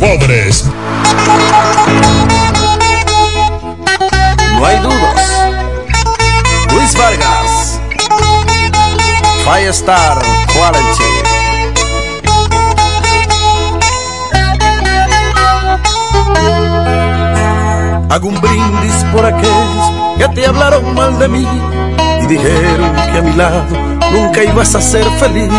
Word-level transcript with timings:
pobres. 0.00 0.64
No 4.54 4.66
hay 4.66 4.78
dudas. 4.78 5.48
Luis 6.72 6.96
Vargas. 6.96 7.80
Firestar 9.44 10.18
Quality. 10.54 11.12
Hago 18.08 18.28
un 18.28 18.40
brindis 18.40 19.04
por 19.12 19.24
aquellos 19.24 19.92
que 20.18 20.28
te 20.28 20.46
hablaron 20.46 20.94
mal 20.94 21.18
de 21.18 21.28
mí 21.28 21.46
y 22.22 22.26
dijeron 22.26 22.92
que 23.12 23.18
a 23.18 23.22
mi 23.22 23.32
lado 23.34 23.64
nunca 24.10 24.42
ibas 24.42 24.74
a 24.74 24.80
ser 24.80 25.04
feliz. 25.20 25.52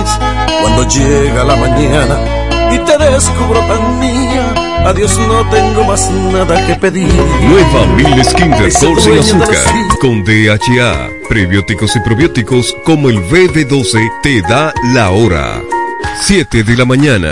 Cuando 0.62 0.88
llega 0.88 1.44
la 1.44 1.56
mañana 1.56 2.41
y 2.74 2.80
te 2.80 2.98
descubro 2.98 3.60
tan 3.68 4.00
mía, 4.00 4.54
adiós 4.86 5.18
no 5.28 5.50
tengo 5.50 5.84
más 5.84 6.10
nada 6.10 6.66
que 6.68 6.76
pedir. 6.76 7.14
Nueva 7.48 7.88
Mil 7.96 8.24
Skin 8.24 8.52
de 8.52 8.66
y 8.66 9.20
azúcar 9.20 9.56
con 10.00 10.24
DHA, 10.24 11.10
prebióticos 11.28 11.96
y 11.96 12.00
probióticos 12.02 12.76
como 12.84 13.10
el 13.10 13.20
BB12 13.20 14.12
te 14.24 14.42
da 14.42 14.74
la 14.94 15.12
hora. 15.12 15.62
7 16.24 16.64
de 16.64 16.78
la 16.78 16.86
mañana. 16.86 17.32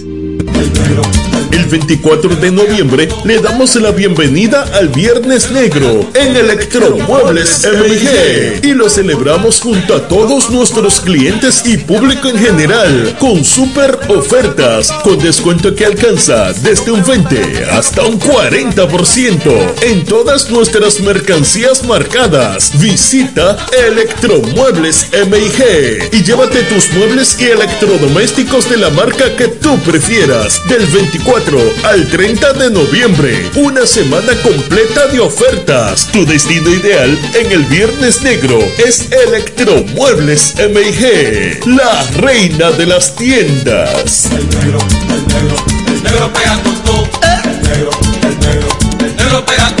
El 0.61 1.30
24 1.59 2.35
de 2.35 2.51
noviembre 2.51 3.09
le 3.23 3.39
damos 3.39 3.75
la 3.75 3.91
bienvenida 3.91 4.63
al 4.73 4.89
Viernes 4.89 5.51
Negro 5.51 6.09
en 6.13 6.35
Electromuebles 6.35 7.65
MG 7.65 8.65
y 8.65 8.73
lo 8.73 8.89
celebramos 8.89 9.59
junto 9.59 9.95
a 9.95 10.07
todos 10.07 10.49
nuestros 10.49 11.01
clientes 11.01 11.63
y 11.65 11.77
público 11.77 12.29
en 12.29 12.37
general 12.37 13.15
con 13.19 13.43
super 13.43 13.99
ofertas 14.09 14.91
con 15.03 15.19
descuento 15.19 15.75
que 15.75 15.85
alcanza 15.85 16.53
desde 16.53 16.91
un 16.91 17.03
20 17.03 17.65
hasta 17.71 18.05
un 18.05 18.19
40% 18.19 19.73
en 19.81 20.05
todas 20.05 20.49
nuestras 20.49 20.99
mercancías 20.99 21.83
marcadas. 21.85 22.79
Visita 22.79 23.57
Electromuebles 23.87 25.07
MG 25.13 26.09
y 26.11 26.23
llévate 26.23 26.63
tus 26.63 26.91
muebles 26.93 27.37
y 27.39 27.45
electrodomésticos 27.45 28.69
de 28.69 28.77
la 28.77 28.89
marca 28.89 29.35
que 29.35 29.47
tú 29.47 29.77
prefieras 29.79 30.61
del 30.67 30.85
24 30.85 31.40
al 31.83 32.07
30 32.07 32.53
de 32.53 32.69
noviembre. 32.69 33.49
Una 33.55 33.85
semana 33.87 34.33
completa 34.43 35.07
de 35.07 35.19
ofertas. 35.19 36.07
Tu 36.11 36.25
destino 36.25 36.69
ideal 36.69 37.17
en 37.33 37.51
el 37.51 37.63
Viernes 37.65 38.21
Negro 38.21 38.59
es 38.85 39.09
Electromuebles 39.11 40.53
MIG, 40.57 41.65
la 41.67 42.03
reina 42.17 42.71
de 42.71 42.85
las 42.85 43.15
tiendas. 43.15 44.25
El 44.31 44.47
negro, 44.49 44.79
el 45.09 45.27
negro, 45.27 45.55
el 45.87 46.03
negro 46.03 46.33
pega 46.33 46.61
con. 46.63 46.71
El 47.23 47.61
negro, 47.63 47.91
el 48.23 48.39
negro, 48.39 48.69
el 48.99 49.15
negro 49.15 49.45
pega 49.45 49.75
con 49.75 49.80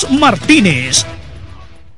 Martínez. 0.09 1.05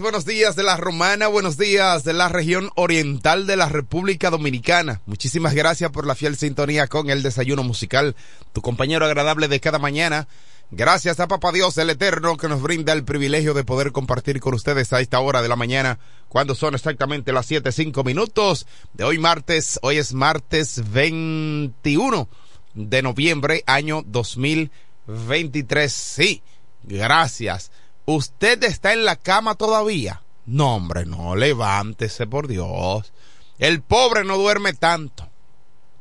Buenos 0.00 0.24
días 0.24 0.56
de 0.56 0.62
la 0.62 0.76
Romana, 0.76 1.26
buenos 1.26 1.58
días 1.58 2.04
de 2.04 2.12
la 2.12 2.28
región 2.28 2.70
oriental 2.76 3.46
de 3.46 3.56
la 3.56 3.68
República 3.68 4.30
Dominicana. 4.30 5.02
Muchísimas 5.06 5.54
gracias 5.54 5.90
por 5.90 6.06
la 6.06 6.14
fiel 6.14 6.36
sintonía 6.36 6.86
con 6.86 7.10
el 7.10 7.22
desayuno 7.22 7.62
musical, 7.62 8.16
tu 8.52 8.62
compañero 8.62 9.04
agradable 9.04 9.48
de 9.48 9.60
cada 9.60 9.78
mañana. 9.78 10.28
Gracias 10.70 11.20
a 11.20 11.28
Papá 11.28 11.52
Dios 11.52 11.76
el 11.78 11.90
Eterno 11.90 12.36
que 12.36 12.48
nos 12.48 12.62
brinda 12.62 12.92
el 12.92 13.04
privilegio 13.04 13.52
de 13.54 13.64
poder 13.64 13.92
compartir 13.92 14.40
con 14.40 14.54
ustedes 14.54 14.92
a 14.92 15.00
esta 15.00 15.20
hora 15.20 15.42
de 15.42 15.48
la 15.48 15.56
mañana, 15.56 15.98
cuando 16.28 16.54
son 16.54 16.74
exactamente 16.74 17.32
las 17.32 17.46
siete 17.46 17.70
cinco 17.72 18.02
minutos 18.02 18.66
de 18.94 19.04
hoy 19.04 19.18
martes. 19.18 19.78
Hoy 19.82 19.98
es 19.98 20.14
martes 20.14 20.90
21 20.90 22.28
de 22.74 23.02
noviembre, 23.02 23.62
año 23.66 24.02
2023. 24.06 25.92
Sí, 25.92 26.42
gracias 26.84 27.70
¿Usted 28.04 28.62
está 28.64 28.92
en 28.92 29.04
la 29.04 29.16
cama 29.16 29.54
todavía? 29.54 30.22
No, 30.46 30.74
hombre, 30.76 31.06
no, 31.06 31.36
levántese 31.36 32.26
por 32.26 32.48
Dios. 32.48 33.12
El 33.58 33.80
pobre 33.80 34.24
no 34.24 34.36
duerme 34.36 34.72
tanto. 34.72 35.30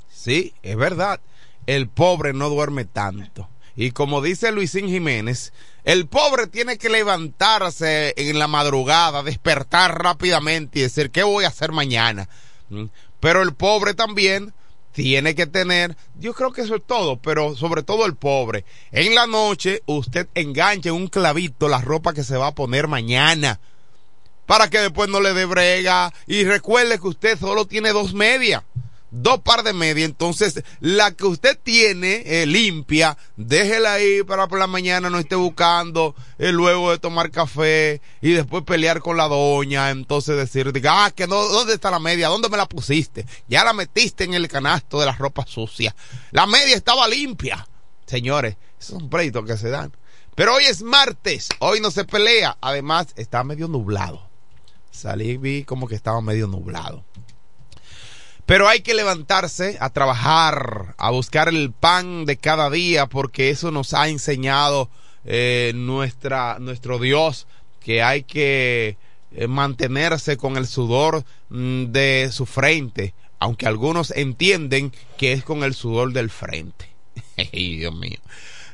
Sí, 0.09 0.53
es 0.63 0.75
verdad. 0.75 1.21
El 1.67 1.87
pobre 1.87 2.33
no 2.33 2.49
duerme 2.49 2.85
tanto. 2.85 3.49
Y 3.75 3.91
como 3.91 4.21
dice 4.21 4.51
Luisín 4.51 4.87
Jiménez, 4.87 5.53
el 5.83 6.07
pobre 6.07 6.47
tiene 6.47 6.77
que 6.77 6.89
levantarse 6.89 8.13
en 8.17 8.37
la 8.37 8.47
madrugada, 8.47 9.23
despertar 9.23 10.03
rápidamente 10.03 10.79
y 10.79 10.81
decir, 10.83 11.11
¿qué 11.11 11.23
voy 11.23 11.45
a 11.45 11.49
hacer 11.49 11.71
mañana? 11.71 12.27
¿Mm? 12.69 12.85
Pero 13.19 13.41
el 13.41 13.53
pobre 13.53 13.93
también 13.93 14.53
tiene 14.91 15.35
que 15.35 15.47
tener, 15.47 15.95
yo 16.19 16.33
creo 16.33 16.51
que 16.51 16.61
eso 16.61 16.75
es 16.75 16.83
todo, 16.85 17.17
pero 17.17 17.55
sobre 17.55 17.83
todo 17.83 18.05
el 18.05 18.15
pobre. 18.15 18.65
En 18.91 19.15
la 19.15 19.27
noche 19.27 19.83
usted 19.85 20.27
enganche 20.35 20.91
un 20.91 21.07
clavito 21.07 21.67
la 21.67 21.81
ropa 21.81 22.13
que 22.13 22.23
se 22.23 22.37
va 22.37 22.47
a 22.47 22.55
poner 22.55 22.87
mañana 22.87 23.59
para 24.45 24.69
que 24.69 24.79
después 24.79 25.09
no 25.09 25.21
le 25.21 25.33
dé 25.33 25.45
brega 25.45 26.13
y 26.27 26.43
recuerde 26.43 26.99
que 26.99 27.07
usted 27.07 27.39
solo 27.39 27.65
tiene 27.65 27.93
dos 27.93 28.13
medias 28.13 28.63
dos 29.11 29.41
par 29.41 29.63
de 29.63 29.73
media, 29.73 30.05
entonces 30.05 30.63
la 30.79 31.11
que 31.11 31.25
usted 31.25 31.59
tiene 31.61 32.23
eh, 32.25 32.45
limpia, 32.45 33.17
déjela 33.35 33.93
ahí 33.93 34.23
para 34.23 34.47
por 34.47 34.57
la 34.57 34.67
mañana 34.67 35.09
no 35.09 35.19
esté 35.19 35.35
buscando 35.35 36.15
eh, 36.39 36.51
luego 36.51 36.91
de 36.91 36.97
tomar 36.97 37.29
café 37.29 38.01
y 38.21 38.31
después 38.31 38.63
pelear 38.63 39.01
con 39.01 39.17
la 39.17 39.27
doña, 39.27 39.89
entonces 39.91 40.37
decir, 40.37 40.71
diga, 40.71 41.05
ah, 41.05 41.11
que 41.11 41.27
no, 41.27 41.43
¿dónde 41.43 41.73
está 41.73 41.91
la 41.91 41.99
media? 41.99 42.29
¿Dónde 42.29 42.49
me 42.49 42.57
la 42.57 42.67
pusiste? 42.67 43.25
Ya 43.47 43.63
la 43.63 43.73
metiste 43.73 44.23
en 44.23 44.33
el 44.33 44.47
canasto 44.47 44.99
de 44.99 45.05
la 45.05 45.11
ropa 45.11 45.45
sucia. 45.45 45.95
La 46.31 46.47
media 46.47 46.75
estaba 46.75 47.07
limpia. 47.07 47.67
Señores, 48.05 48.55
esos 48.79 48.99
son 48.99 49.09
pleitos 49.09 49.45
que 49.45 49.57
se 49.57 49.69
dan. 49.69 49.91
Pero 50.35 50.55
hoy 50.55 50.63
es 50.63 50.81
martes, 50.81 51.49
hoy 51.59 51.81
no 51.81 51.91
se 51.91 52.05
pelea, 52.05 52.57
además 52.61 53.07
está 53.15 53.43
medio 53.43 53.67
nublado. 53.67 54.29
Salí 54.89 55.37
vi 55.37 55.63
como 55.63 55.87
que 55.87 55.95
estaba 55.95 56.21
medio 56.21 56.47
nublado. 56.47 57.03
Pero 58.51 58.67
hay 58.67 58.81
que 58.81 58.93
levantarse 58.93 59.77
a 59.79 59.91
trabajar, 59.91 60.93
a 60.97 61.09
buscar 61.09 61.47
el 61.47 61.71
pan 61.71 62.25
de 62.25 62.35
cada 62.35 62.69
día, 62.69 63.05
porque 63.05 63.49
eso 63.49 63.71
nos 63.71 63.93
ha 63.93 64.09
enseñado 64.09 64.89
eh, 65.23 65.71
nuestra, 65.73 66.59
nuestro 66.59 66.99
Dios, 66.99 67.47
que 67.79 68.03
hay 68.03 68.23
que 68.23 68.97
eh, 69.31 69.47
mantenerse 69.47 70.35
con 70.35 70.57
el 70.57 70.67
sudor 70.67 71.23
mm, 71.47 71.93
de 71.93 72.29
su 72.33 72.45
frente, 72.45 73.13
aunque 73.39 73.67
algunos 73.67 74.11
entienden 74.11 74.91
que 75.17 75.31
es 75.31 75.45
con 75.45 75.63
el 75.63 75.73
sudor 75.73 76.11
del 76.11 76.29
frente. 76.29 76.89
Dios 77.53 77.95
mío. 77.95 78.19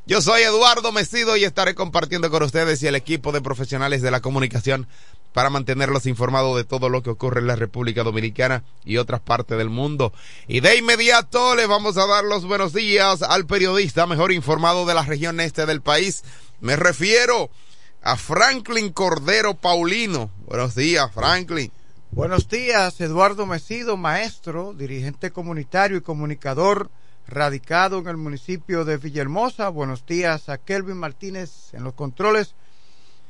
Yo 0.07 0.23
soy 0.23 0.41
Eduardo 0.41 0.91
Mesido 0.91 1.37
y 1.37 1.43
estaré 1.43 1.75
compartiendo 1.75 2.31
con 2.31 2.41
ustedes 2.41 2.81
y 2.81 2.87
el 2.87 2.95
equipo 2.95 3.31
de 3.31 3.41
profesionales 3.41 4.01
de 4.01 4.09
la 4.09 4.21
comunicación 4.21 4.87
para 5.37 5.51
mantenerlos 5.51 6.07
informados 6.07 6.57
de 6.57 6.63
todo 6.63 6.89
lo 6.89 7.03
que 7.03 7.11
ocurre 7.11 7.41
en 7.41 7.45
la 7.45 7.55
República 7.55 8.01
Dominicana 8.01 8.63
y 8.83 8.97
otras 8.97 9.21
partes 9.21 9.55
del 9.59 9.69
mundo. 9.69 10.11
Y 10.47 10.61
de 10.61 10.77
inmediato 10.77 11.55
le 11.55 11.67
vamos 11.67 11.95
a 11.97 12.07
dar 12.07 12.23
los 12.23 12.43
buenos 12.43 12.73
días 12.73 13.21
al 13.21 13.45
periodista 13.45 14.07
mejor 14.07 14.31
informado 14.31 14.87
de 14.87 14.95
la 14.95 15.03
región 15.03 15.39
este 15.39 15.67
del 15.67 15.81
país. 15.81 16.23
Me 16.59 16.75
refiero 16.75 17.51
a 18.01 18.17
Franklin 18.17 18.91
Cordero 18.91 19.53
Paulino. 19.53 20.31
Buenos 20.47 20.73
días, 20.73 21.07
Franklin. 21.13 21.71
Buenos 22.09 22.49
días, 22.49 22.99
Eduardo 22.99 23.45
Mesido, 23.45 23.95
maestro, 23.95 24.73
dirigente 24.73 25.29
comunitario 25.29 25.97
y 25.97 26.01
comunicador 26.01 26.89
radicado 27.27 27.99
en 27.99 28.07
el 28.07 28.17
municipio 28.17 28.85
de 28.85 28.97
Villahermosa. 28.97 29.69
Buenos 29.69 30.03
días 30.03 30.49
a 30.49 30.57
Kelvin 30.57 30.97
Martínez 30.97 31.75
en 31.75 31.83
los 31.83 31.93
controles 31.93 32.55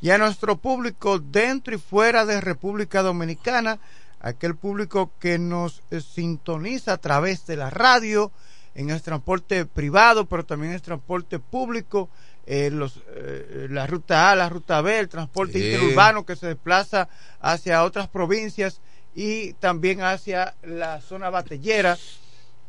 y 0.02 0.10
a 0.12 0.18
nuestro 0.18 0.58
público 0.58 1.20
dentro 1.20 1.74
y 1.76 1.78
fuera 1.78 2.26
de 2.26 2.42
República 2.42 3.02
Dominicana, 3.02 3.80
aquel 4.20 4.56
público 4.56 5.12
que 5.20 5.40
nos 5.40 5.82
eh, 5.92 6.02
sintoniza 6.02 6.94
a 6.94 6.98
través 6.98 7.46
de 7.46 7.58
la 7.58 7.70
radio, 7.70 8.32
en 8.76 8.92
el 8.92 9.02
transporte 9.02 9.66
privado, 9.66 10.26
pero 10.26 10.46
también 10.46 10.70
en 10.70 10.76
el 10.76 10.82
transporte 10.84 11.40
público, 11.40 12.10
eh, 12.46 12.70
los, 12.72 13.02
eh, 13.16 13.68
la 13.72 13.88
ruta 13.88 14.32
A, 14.32 14.36
la 14.36 14.50
ruta 14.50 14.82
B, 14.82 15.00
el 15.00 15.10
transporte 15.10 15.58
interurbano 15.58 16.26
que 16.26 16.36
se 16.36 16.48
desplaza 16.48 17.10
hacia 17.42 17.84
otras 17.84 18.08
provincias 18.08 18.80
y 19.16 19.54
también 19.54 20.02
hacia 20.02 20.54
la 20.62 21.02
zona 21.02 21.32
batellera 21.32 21.98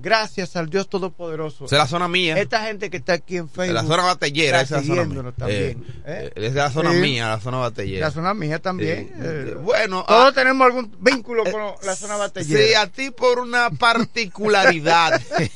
Gracias 0.01 0.55
al 0.55 0.71
Dios 0.71 0.89
Todopoderoso. 0.89 1.65
es 1.65 1.73
la 1.73 1.89
zona 1.89 2.07
mía. 2.07 2.39
Esta 2.39 2.63
gente 2.63 2.89
que 2.89 2.99
está 2.99 3.15
aquí 3.15 3.37
en 3.37 3.49
Facebook. 3.49 3.75
la 3.75 3.83
zona 3.83 4.05
batellera, 4.05 4.61
esa 4.61 4.79
es 4.79 4.87
la 4.87 4.95
zona 4.95 5.05
mía. 5.07 5.33
También, 5.37 5.85
eh, 6.05 6.05
¿eh? 6.07 6.33
Es 6.37 6.55
de 6.55 6.61
la 6.61 6.71
zona 6.71 6.93
mía, 6.93 7.29
la 7.29 7.41
zona 7.41 7.59
batellera. 7.59 8.07
La 8.07 8.13
zona 8.13 8.33
mía 8.33 8.61
también. 8.61 9.13
Eh, 9.21 9.57
bueno. 9.61 10.05
Todos 10.07 10.29
ah, 10.29 10.33
tenemos 10.33 10.65
algún 10.65 10.97
vínculo 11.01 11.43
con 11.43 11.63
la 11.83 11.97
zona 11.97 12.17
batellera. 12.17 12.65
Sí, 12.65 12.75
a 12.75 12.87
ti 12.87 13.11
por 13.11 13.41
una 13.41 13.71
particularidad. 13.71 15.21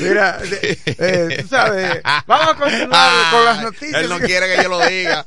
Mira, 0.00 0.38
tú 0.40 1.48
sabes, 1.48 2.00
vamos 2.26 2.48
a 2.48 2.54
continuar 2.54 2.88
ah, 2.92 3.28
con 3.30 3.44
las 3.44 3.62
noticias. 3.62 4.02
Él 4.02 4.08
no 4.08 4.20
quiere 4.20 4.56
que 4.56 4.62
yo 4.62 4.70
lo 4.70 4.86
diga. 4.86 5.26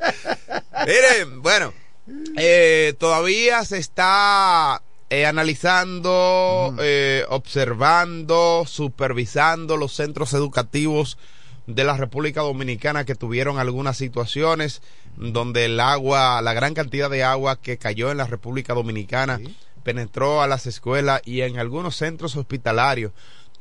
Miren, 0.87 1.41
bueno, 1.43 1.71
todavía 2.97 3.63
se 3.63 3.77
está 3.77 4.81
eh, 5.15 5.25
analizando, 5.25 6.75
eh, 6.81 7.23
observando, 7.29 8.65
supervisando 8.67 9.77
los 9.77 9.93
centros 9.93 10.33
educativos 10.33 11.17
de 11.67 11.85
la 11.85 11.95
República 11.95 12.41
Dominicana 12.41 13.05
que 13.05 13.15
tuvieron 13.15 13.57
algunas 13.57 13.95
situaciones 13.95 14.81
donde 15.15 15.65
el 15.65 15.79
agua, 15.79 16.41
la 16.41 16.53
gran 16.53 16.73
cantidad 16.73 17.09
de 17.09 17.23
agua 17.23 17.55
que 17.55 17.77
cayó 17.77 18.11
en 18.11 18.17
la 18.17 18.27
República 18.27 18.73
Dominicana 18.73 19.39
penetró 19.83 20.41
a 20.41 20.47
las 20.47 20.67
escuelas 20.67 21.21
y 21.23 21.41
en 21.41 21.59
algunos 21.59 21.95
centros 21.95 22.35
hospitalarios. 22.35 23.13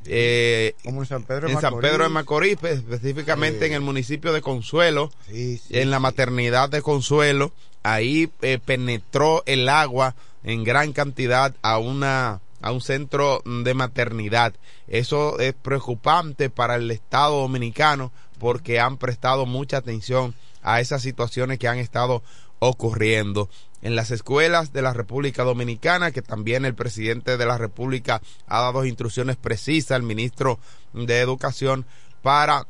Eh, 0.07 0.75
Como 0.83 1.03
en 1.03 1.07
San 1.07 1.23
Pedro 1.23 1.47
de 1.47 1.53
en 1.53 1.61
San 1.61 1.79
Pedro 1.79 2.03
de 2.03 2.09
Macorís, 2.09 2.61
específicamente 2.63 3.65
en 3.65 3.71
el 3.71 3.81
municipio 3.81 4.33
de 4.33 4.41
Consuelo, 4.41 5.09
en 5.29 5.89
la 5.89 5.99
maternidad 5.99 6.69
de 6.69 6.81
Consuelo, 6.81 7.53
ahí 7.81 8.29
penetró 8.65 9.41
el 9.45 9.69
agua 9.69 10.15
en 10.45 10.63
gran 10.63 10.93
cantidad 10.93 11.53
a 11.61 11.77
una 11.79 12.39
a 12.61 12.71
un 12.71 12.81
centro 12.81 13.43
de 13.45 13.73
maternidad. 13.73 14.53
Eso 14.87 15.37
es 15.39 15.53
preocupante 15.53 16.49
para 16.49 16.75
el 16.75 16.89
Estado 16.89 17.41
dominicano 17.41 18.11
porque 18.39 18.79
han 18.79 18.97
prestado 18.97 19.45
mucha 19.45 19.77
atención 19.77 20.33
a 20.63 20.79
esas 20.79 21.03
situaciones 21.03 21.59
que 21.59 21.67
han 21.67 21.77
estado 21.77 22.23
ocurriendo 22.59 23.49
en 23.81 23.95
las 23.95 24.09
escuelas 24.09 24.73
de 24.73 24.81
la 24.81 24.93
República 24.93 25.43
Dominicana, 25.43 26.11
que 26.11 26.23
también 26.23 26.65
el 26.65 26.73
presidente 26.73 27.37
de 27.37 27.45
la 27.45 27.59
República 27.59 28.21
ha 28.47 28.61
dado 28.61 28.83
instrucciones 28.85 29.35
precisas 29.35 29.91
al 29.91 30.01
ministro 30.01 30.57
de 30.93 31.19
Educación 31.19 31.85
para 32.23 32.65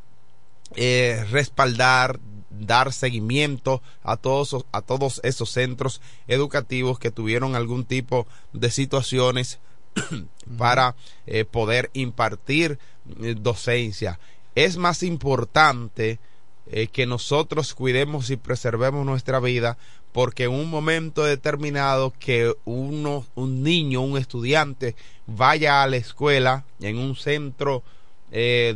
eh, 0.75 1.25
respaldar, 1.32 2.20
dar 2.60 2.94
seguimiento 2.94 3.82
a 4.04 4.18
todos, 4.18 4.66
a 4.72 4.82
todos 4.82 5.22
esos 5.24 5.52
centros 5.52 6.02
educativos 6.28 7.00
que 7.00 7.12
tuvieron 7.12 7.56
algún 7.56 7.86
tipo 7.86 8.28
de 8.54 8.72
situaciones 8.72 9.60
para 10.58 10.96
eh, 11.26 11.46
poder 11.46 11.90
impartir 11.94 12.80
eh, 13.22 13.36
docencia. 13.38 14.20
Es 14.56 14.78
más 14.78 15.04
importante 15.04 16.20
eh, 16.68 16.88
que 16.88 17.06
nosotros 17.06 17.76
cuidemos 17.76 18.30
y 18.30 18.38
preservemos 18.38 19.06
nuestra 19.06 19.40
vida 19.40 19.78
porque 20.12 20.46
en 20.46 20.52
un 20.52 20.70
momento 20.70 21.26
determinado 21.26 22.14
que 22.18 22.56
uno, 22.64 23.26
un 23.36 23.64
niño, 23.64 24.00
un 24.00 24.18
estudiante 24.18 24.96
vaya 25.28 25.84
a 25.84 25.88
la 25.88 25.98
escuela 25.98 26.64
en 26.80 26.98
un 26.98 27.18
centro 27.18 27.84
eh, 28.32 28.75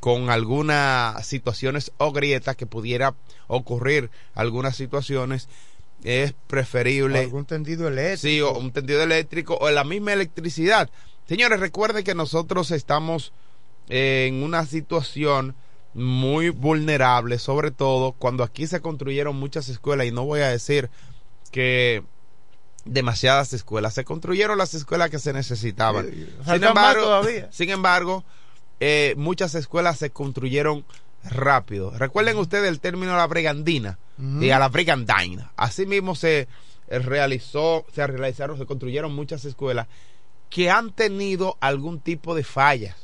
con 0.00 0.30
algunas 0.30 1.26
situaciones 1.26 1.92
o 1.98 2.12
grietas 2.12 2.56
que 2.56 2.66
pudiera 2.66 3.14
ocurrir 3.46 4.10
algunas 4.34 4.76
situaciones 4.76 5.48
es 6.02 6.34
preferible 6.46 7.20
algún 7.20 7.44
tendido 7.44 7.88
eléctrico 7.88 8.20
sí 8.22 8.40
o 8.40 8.58
un 8.58 8.70
tendido 8.72 9.02
eléctrico 9.02 9.56
o 9.60 9.70
la 9.70 9.84
misma 9.84 10.12
electricidad 10.12 10.90
señores 11.28 11.60
recuerden 11.60 12.04
que 12.04 12.14
nosotros 12.14 12.70
estamos 12.70 13.32
en 13.88 14.42
una 14.42 14.66
situación 14.66 15.54
muy 15.94 16.50
vulnerable 16.50 17.38
sobre 17.38 17.70
todo 17.70 18.12
cuando 18.12 18.44
aquí 18.44 18.66
se 18.66 18.80
construyeron 18.80 19.36
muchas 19.36 19.68
escuelas 19.68 20.06
y 20.06 20.10
no 20.10 20.24
voy 20.24 20.40
a 20.40 20.48
decir 20.48 20.90
que 21.50 22.02
demasiadas 22.86 23.52
escuelas. 23.52 23.94
Se 23.94 24.04
construyeron 24.04 24.56
las 24.56 24.74
escuelas 24.74 25.10
que 25.10 25.18
se 25.18 25.32
necesitaban. 25.32 26.08
Sin 26.44 26.64
embargo, 26.64 27.22
sin 27.50 27.70
embargo 27.70 28.24
eh, 28.80 29.14
muchas 29.16 29.54
escuelas 29.54 29.98
se 29.98 30.10
construyeron 30.10 30.84
rápido. 31.24 31.90
Recuerden 31.90 32.38
ustedes 32.38 32.68
el 32.68 32.80
término 32.80 33.16
la 33.16 33.26
bregandina 33.26 33.98
Ujú. 34.18 34.42
y 34.42 34.50
a 34.50 34.58
la 34.58 34.68
bregandina. 34.68 35.52
Así 35.56 35.86
mismo 35.86 36.14
se 36.14 36.48
eh, 36.88 36.98
realizó, 36.98 37.84
se 37.92 38.06
realizaron, 38.06 38.58
se 38.58 38.66
construyeron 38.66 39.14
muchas 39.14 39.44
escuelas 39.44 39.86
que 40.50 40.70
han 40.70 40.92
tenido 40.92 41.56
algún 41.60 42.00
tipo 42.00 42.34
de 42.34 42.44
fallas. 42.44 42.96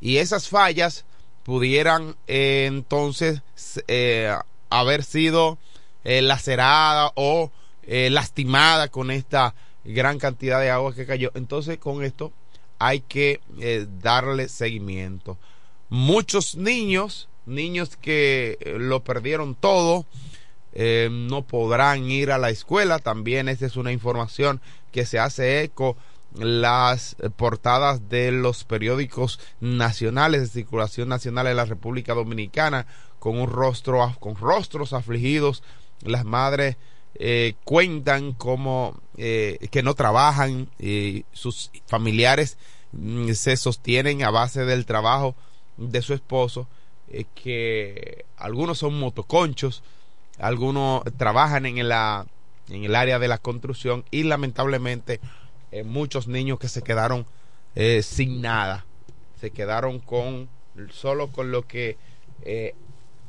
Y 0.00 0.18
esas 0.18 0.48
fallas 0.48 1.04
pudieran 1.44 2.16
eh, 2.26 2.66
entonces 2.66 3.42
eh, 3.88 4.34
haber 4.68 5.02
sido 5.04 5.58
eh, 6.04 6.22
lacerada 6.22 7.12
o 7.14 7.50
eh, 7.84 8.10
lastimada 8.10 8.88
con 8.88 9.10
esta 9.10 9.54
gran 9.84 10.18
cantidad 10.18 10.60
de 10.60 10.70
agua 10.70 10.94
que 10.94 11.06
cayó. 11.06 11.30
Entonces 11.34 11.78
con 11.78 12.04
esto 12.04 12.32
hay 12.80 13.02
que 13.02 13.40
eh, 13.60 13.86
darle 14.02 14.48
seguimiento. 14.48 15.38
Muchos 15.90 16.56
niños, 16.56 17.28
niños 17.46 17.96
que 17.96 18.58
eh, 18.60 18.76
lo 18.78 19.04
perdieron 19.04 19.54
todo, 19.54 20.06
eh, 20.72 21.08
no 21.12 21.42
podrán 21.42 22.10
ir 22.10 22.32
a 22.32 22.38
la 22.38 22.48
escuela. 22.48 22.98
También 22.98 23.48
esta 23.48 23.66
es 23.66 23.76
una 23.76 23.92
información 23.92 24.60
que 24.92 25.04
se 25.04 25.18
hace 25.18 25.62
eco 25.62 25.96
las 26.34 27.16
portadas 27.36 28.08
de 28.08 28.32
los 28.32 28.64
periódicos 28.64 29.40
nacionales 29.60 30.40
de 30.40 30.60
circulación 30.60 31.08
nacional 31.08 31.46
de 31.46 31.54
la 31.54 31.64
República 31.66 32.14
Dominicana 32.14 32.86
con 33.18 33.36
un 33.36 33.48
rostro 33.48 34.16
con 34.20 34.36
rostros 34.36 34.92
afligidos 34.92 35.64
las 36.02 36.24
madres 36.24 36.76
eh, 37.14 37.54
cuentan 37.64 38.32
como 38.32 38.98
eh, 39.16 39.68
que 39.70 39.82
no 39.82 39.94
trabajan 39.94 40.68
y 40.78 41.24
sus 41.32 41.70
familiares 41.86 42.56
mm, 42.92 43.32
se 43.32 43.56
sostienen 43.56 44.22
a 44.22 44.30
base 44.30 44.64
del 44.64 44.86
trabajo 44.86 45.34
de 45.76 46.02
su 46.02 46.14
esposo 46.14 46.66
eh, 47.10 47.24
que 47.34 48.24
algunos 48.36 48.78
son 48.78 48.98
motoconchos 48.98 49.82
algunos 50.38 51.02
trabajan 51.16 51.66
en 51.66 51.88
la 51.88 52.26
en 52.68 52.84
el 52.84 52.94
área 52.94 53.18
de 53.18 53.28
la 53.28 53.38
construcción 53.38 54.04
y 54.10 54.22
lamentablemente 54.22 55.20
eh, 55.72 55.82
muchos 55.82 56.28
niños 56.28 56.58
que 56.58 56.68
se 56.68 56.82
quedaron 56.82 57.26
eh, 57.74 58.02
sin 58.02 58.40
nada 58.40 58.86
se 59.40 59.50
quedaron 59.50 59.98
con 59.98 60.48
solo 60.90 61.28
con 61.28 61.50
lo 61.50 61.66
que 61.66 61.96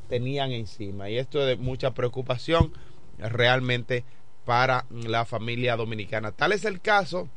tenían 0.08 0.52
encima. 0.52 1.10
Y 1.10 1.18
esto 1.18 1.40
es 1.40 1.48
de 1.48 1.56
mucha 1.56 1.92
preocupación 1.92 2.74
realmente 3.18 4.04
para 4.46 4.86
la 4.92 5.26
familia 5.26 5.76
dominicana 5.76 6.32
tal 6.32 6.52
es 6.52 6.66
el 6.66 6.82
caso 6.82 7.30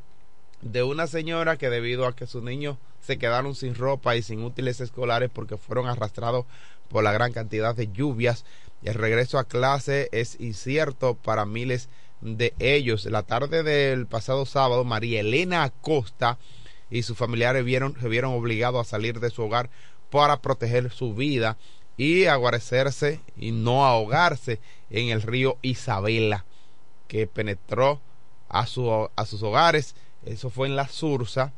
de 0.62 0.82
una 0.82 1.06
señora 1.06 1.58
que 1.58 1.68
debido 1.68 2.06
a 2.06 2.16
que 2.16 2.26
sus 2.26 2.42
niños 2.42 2.78
se 3.02 3.18
quedaron 3.18 3.54
sin 3.54 3.74
ropa 3.74 4.16
y 4.16 4.22
sin 4.22 4.42
útiles 4.42 4.80
escolares 4.80 5.30
porque 5.32 5.58
fueron 5.58 5.86
arrastrados 5.86 6.46
por 6.88 7.04
la 7.04 7.12
gran 7.12 7.32
cantidad 7.32 7.74
de 7.74 7.92
lluvias. 7.92 8.44
El 8.82 8.94
regreso 8.94 9.38
a 9.38 9.44
clase 9.44 10.08
es 10.12 10.40
incierto 10.40 11.14
para 11.14 11.44
miles 11.44 11.90
de 12.22 12.54
ellos. 12.58 13.04
La 13.04 13.22
tarde 13.22 13.62
del 13.62 14.06
pasado 14.06 14.46
sábado, 14.46 14.84
María 14.84 15.20
Elena 15.20 15.64
Acosta 15.64 16.38
y 16.90 17.02
sus 17.02 17.18
familiares 17.18 17.64
vieron, 17.64 17.94
se 18.00 18.08
vieron 18.08 18.32
obligados 18.32 18.86
a 18.86 18.90
salir 18.90 19.20
de 19.20 19.30
su 19.30 19.42
hogar 19.42 19.68
para 20.10 20.40
proteger 20.40 20.90
su 20.90 21.14
vida 21.14 21.58
y 21.96 22.24
aguarecerse 22.24 23.20
y 23.36 23.52
no 23.52 23.84
ahogarse 23.84 24.60
en 24.94 25.08
el 25.08 25.22
río 25.22 25.58
Isabela 25.62 26.44
que 27.08 27.26
penetró 27.26 28.00
a, 28.48 28.66
su, 28.66 28.90
a 29.14 29.26
sus 29.26 29.42
hogares. 29.42 29.94
Eso 30.24 30.50
fue 30.50 30.68
en 30.68 30.76
la 30.76 30.88
Sursa, 30.88 31.52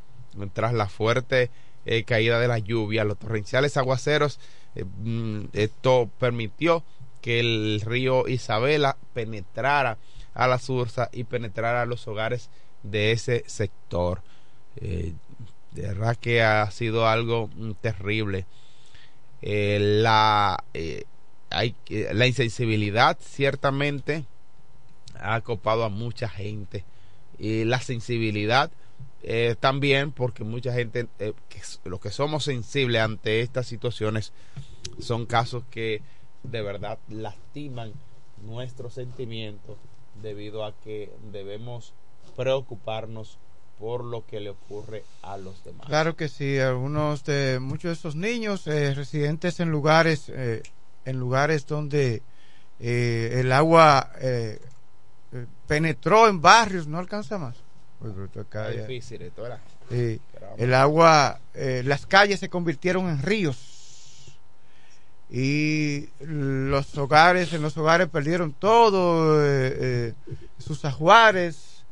tras 0.53 0.73
la 0.73 0.89
fuerte 0.89 1.51
eh, 1.85 2.05
caída 2.05 2.41
de 2.41 2.49
la 2.49 2.59
lluvia, 2.59 3.05
los 3.05 3.19
torrenciales 3.19 3.77
aguaceros. 3.77 4.41
eh, 4.75 4.85
mm, 4.85 5.49
esto 5.53 6.11
permitió 6.19 6.83
que 7.21 7.41
el 7.41 7.83
río 7.85 8.27
Isabela 8.27 8.97
penetrara 9.13 9.99
a 10.35 10.47
la 10.49 10.59
Sursa 10.59 11.11
y 11.13 11.25
penetrara 11.25 11.83
a 11.83 11.87
los 11.87 12.09
hogares 12.09 12.51
de 12.83 13.13
ese 13.13 13.45
sector. 13.47 14.23
Eh, 14.77 15.13
de 15.73 15.83
verdad 15.83 16.17
que 16.17 16.43
ha 16.43 16.71
sido 16.71 17.07
algo 17.07 17.51
mm, 17.55 17.73
terrible. 17.83 18.47
La, 19.43 20.65
hay, 21.57 21.75
la 22.13 22.27
insensibilidad 22.27 23.19
ciertamente 23.21 24.25
ha 25.19 25.41
copado 25.41 25.85
a 25.85 25.89
mucha 25.89 26.29
gente 26.29 26.85
y 27.39 27.65
la 27.65 27.81
sensibilidad 27.81 28.71
eh, 29.23 29.57
también 29.59 30.13
porque 30.13 30.45
mucha 30.45 30.73
gente 30.73 31.09
eh, 31.19 31.33
que 31.49 31.61
los 31.89 32.01
que 32.01 32.11
somos 32.11 32.45
sensibles 32.45 33.01
ante 33.01 33.41
estas 33.41 33.67
situaciones 33.67 34.33
son 35.01 35.27
casos 35.27 35.65
que 35.71 36.03
de 36.43 36.63
verdad 36.63 36.99
lastiman 37.09 37.93
nuestros 38.45 38.95
sentimientos 38.95 39.79
debido 40.23 40.65
a 40.65 40.75
que 40.79 41.11
debemos 41.33 41.95
preocuparnos 42.37 43.39
por 43.79 44.05
lo 44.05 44.27
que 44.27 44.41
le 44.41 44.51
ocurre 44.51 45.05
a 45.23 45.37
los 45.37 45.63
demás. 45.65 45.87
Claro 45.87 46.17
que 46.17 46.29
sí, 46.29 46.59
algunos 46.59 47.25
de 47.25 47.59
muchos 47.61 47.91
de 47.91 47.93
esos 47.93 48.17
niños 48.17 48.67
eh, 48.67 48.95
residentes 48.95 49.61
en 49.61 49.71
lugares 49.71 50.29
eh, 50.29 50.63
en 51.07 51.19
lugares 51.19 51.67
donde 51.67 52.23
eh, 52.79 53.37
el 53.41 53.51
agua 53.53 54.13
eh, 54.21 54.61
eh, 55.33 55.47
penetró 55.67 56.29
en 56.29 56.43
barrios, 56.43 56.87
no 56.87 56.99
alcanza 56.99 57.39
más. 57.39 57.57
Es 58.83 58.87
difícil 58.87 59.23
esto, 59.23 59.43
¿verdad? 59.43 59.61
Sí, 59.89 60.21
el 60.59 60.75
agua, 60.75 61.41
eh, 61.55 61.83
las 61.85 62.05
calles 62.07 62.41
se 62.41 62.51
convirtieron 62.51 63.09
en 63.09 63.23
ríos 63.23 64.37
y 65.31 66.09
los 66.21 66.97
hogares, 66.99 67.53
en 67.53 67.63
los 67.63 67.77
hogares 67.79 68.09
perdieron 68.09 68.53
todo, 68.53 69.43
eh, 69.43 69.77
eh, 69.81 70.13
sus 70.59 70.85
ajuares, 70.85 71.85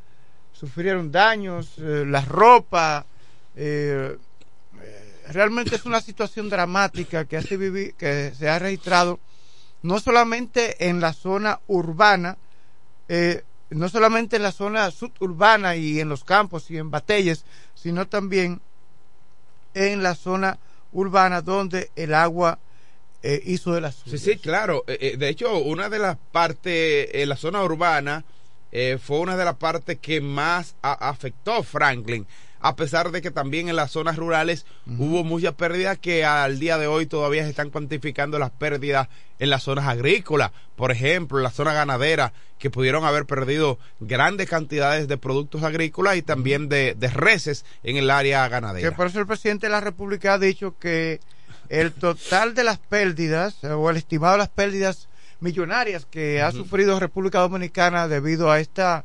sufrieron 0.52 1.10
daños, 1.10 1.78
la 1.78 2.20
ropa. 2.20 3.06
Realmente 5.28 5.76
es 5.76 5.84
una 5.86 6.00
situación 6.00 6.48
dramática 6.50 7.24
que, 7.24 7.36
hace 7.36 7.56
vivir, 7.56 7.94
que 7.94 8.32
se 8.36 8.48
ha 8.48 8.58
registrado 8.58 9.20
no 9.82 10.00
solamente 10.00 10.88
en 10.88 11.00
la 11.00 11.12
zona 11.12 11.60
urbana, 11.66 12.38
eh, 13.08 13.42
no 13.70 13.88
solamente 13.88 14.36
en 14.36 14.42
la 14.42 14.52
zona 14.52 14.90
suburbana 14.90 15.76
y 15.76 16.00
en 16.00 16.08
los 16.08 16.24
campos 16.24 16.70
y 16.70 16.78
en 16.78 16.90
batalles, 16.90 17.44
sino 17.74 18.06
también 18.06 18.60
en 19.74 20.02
la 20.02 20.14
zona 20.14 20.58
urbana 20.92 21.42
donde 21.42 21.90
el 21.96 22.14
agua 22.14 22.58
eh, 23.22 23.42
hizo 23.46 23.72
de 23.74 23.80
las 23.80 23.94
Sí, 23.96 24.10
suyas. 24.10 24.20
sí, 24.22 24.36
claro. 24.38 24.84
Eh, 24.86 25.16
de 25.18 25.28
hecho, 25.28 25.58
una 25.58 25.88
de 25.88 25.98
las 25.98 26.16
partes 26.30 27.08
en 27.12 27.28
la 27.28 27.36
zona 27.36 27.62
urbana 27.62 28.24
fue 29.00 29.20
una 29.20 29.36
de 29.36 29.44
las 29.44 29.54
partes 29.54 30.00
que 30.00 30.20
más 30.20 30.74
a- 30.82 31.08
afectó 31.08 31.62
Franklin, 31.62 32.26
a 32.64 32.76
pesar 32.76 33.10
de 33.10 33.20
que 33.20 33.30
también 33.30 33.68
en 33.68 33.76
las 33.76 33.90
zonas 33.90 34.16
rurales 34.16 34.64
hubo 34.86 35.22
muchas 35.22 35.52
pérdidas 35.52 35.98
que 35.98 36.24
al 36.24 36.58
día 36.58 36.78
de 36.78 36.86
hoy 36.86 37.04
todavía 37.04 37.44
se 37.44 37.50
están 37.50 37.68
cuantificando 37.68 38.38
las 38.38 38.52
pérdidas 38.52 39.08
en 39.38 39.50
las 39.50 39.64
zonas 39.64 39.86
agrícolas, 39.86 40.50
por 40.74 40.90
ejemplo, 40.90 41.36
en 41.36 41.44
la 41.44 41.50
zona 41.50 41.74
ganadera, 41.74 42.32
que 42.58 42.70
pudieron 42.70 43.04
haber 43.04 43.26
perdido 43.26 43.78
grandes 44.00 44.48
cantidades 44.48 45.08
de 45.08 45.18
productos 45.18 45.62
agrícolas 45.62 46.16
y 46.16 46.22
también 46.22 46.70
de, 46.70 46.94
de 46.98 47.08
reses 47.08 47.66
en 47.82 47.98
el 47.98 48.10
área 48.10 48.48
ganadera. 48.48 48.88
Que 48.88 48.96
por 48.96 49.08
eso 49.08 49.20
el 49.20 49.26
presidente 49.26 49.66
de 49.66 49.72
la 49.72 49.82
República 49.82 50.32
ha 50.32 50.38
dicho 50.38 50.74
que 50.78 51.20
el 51.68 51.92
total 51.92 52.54
de 52.54 52.64
las 52.64 52.78
pérdidas, 52.78 53.62
eh, 53.62 53.68
o 53.68 53.90
el 53.90 53.98
estimado 53.98 54.32
de 54.32 54.38
las 54.38 54.48
pérdidas 54.48 55.10
millonarias 55.40 56.06
que 56.06 56.40
ha 56.40 56.50
sufrido 56.50 56.98
República 56.98 57.40
Dominicana 57.40 58.08
debido 58.08 58.50
a 58.50 58.58
esta 58.58 59.04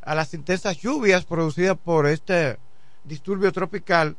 a 0.00 0.14
las 0.14 0.32
intensas 0.32 0.78
lluvias 0.78 1.24
producidas 1.24 1.76
por 1.76 2.06
este 2.06 2.56
disturbio 3.04 3.52
tropical 3.52 4.16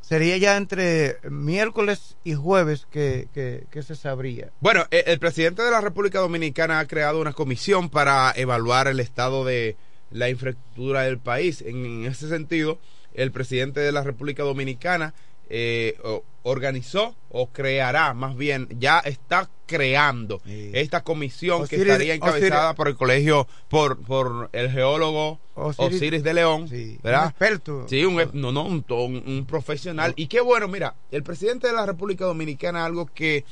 sería 0.00 0.36
ya 0.36 0.56
entre 0.56 1.18
miércoles 1.30 2.16
y 2.24 2.34
jueves 2.34 2.86
que, 2.90 3.28
que, 3.32 3.82
se 3.82 3.94
sabría. 3.94 4.50
Bueno, 4.60 4.84
eh, 4.90 5.04
el 5.06 5.18
presidente 5.18 5.62
de 5.62 5.70
la 5.70 5.80
República 5.80 6.18
Dominicana 6.18 6.80
ha 6.80 6.86
creado 6.86 7.20
una 7.20 7.32
comisión 7.32 7.88
para 7.88 8.32
evaluar 8.36 8.88
el 8.88 9.00
estado 9.00 9.44
de 9.44 9.76
la 10.10 10.28
infraestructura 10.28 11.02
del 11.02 11.18
país. 11.18 11.62
En, 11.62 12.04
ese 12.04 12.28
sentido, 12.28 12.78
el 13.14 13.30
presidente 13.30 13.80
de 13.80 13.92
la 13.92 14.02
República 14.02 14.42
Dominicana 14.42 15.14
eh, 15.54 15.98
organizó 16.44 17.14
o 17.28 17.48
creará, 17.48 18.14
más 18.14 18.36
bien, 18.36 18.66
ya 18.78 18.98
está 19.00 19.48
creando 19.66 20.40
esta 20.46 21.02
comisión 21.02 21.66
que 21.68 21.76
estaría 21.76 22.14
encabezada 22.14 22.70
Osiris- 22.72 22.76
por 22.76 22.88
el 22.88 22.96
colegio, 22.96 23.46
por, 23.68 23.98
por 24.02 24.48
el 24.52 24.70
geólogo 24.70 25.38
Osiris- 25.54 25.96
Osiris, 25.96 26.22
de 26.22 26.34
León, 26.34 26.68
¿verdad? 27.02 27.24
un 27.24 27.28
experto. 27.30 27.86
Sí, 27.88 28.04
un, 28.04 28.16
no, 28.32 28.50
no, 28.50 28.64
un, 28.64 28.84
un- 28.88 29.22
un 29.26 29.46
profesional. 29.46 30.14
Y 30.16 30.26
qué 30.26 30.40
bueno, 30.40 30.68
mira, 30.68 30.94
el 31.10 31.22
presidente 31.22 31.66
de 31.68 31.74
la 31.74 31.84
República 31.86 32.24
Dominicana, 32.24 32.84
algo 32.84 33.06
que 33.06 33.44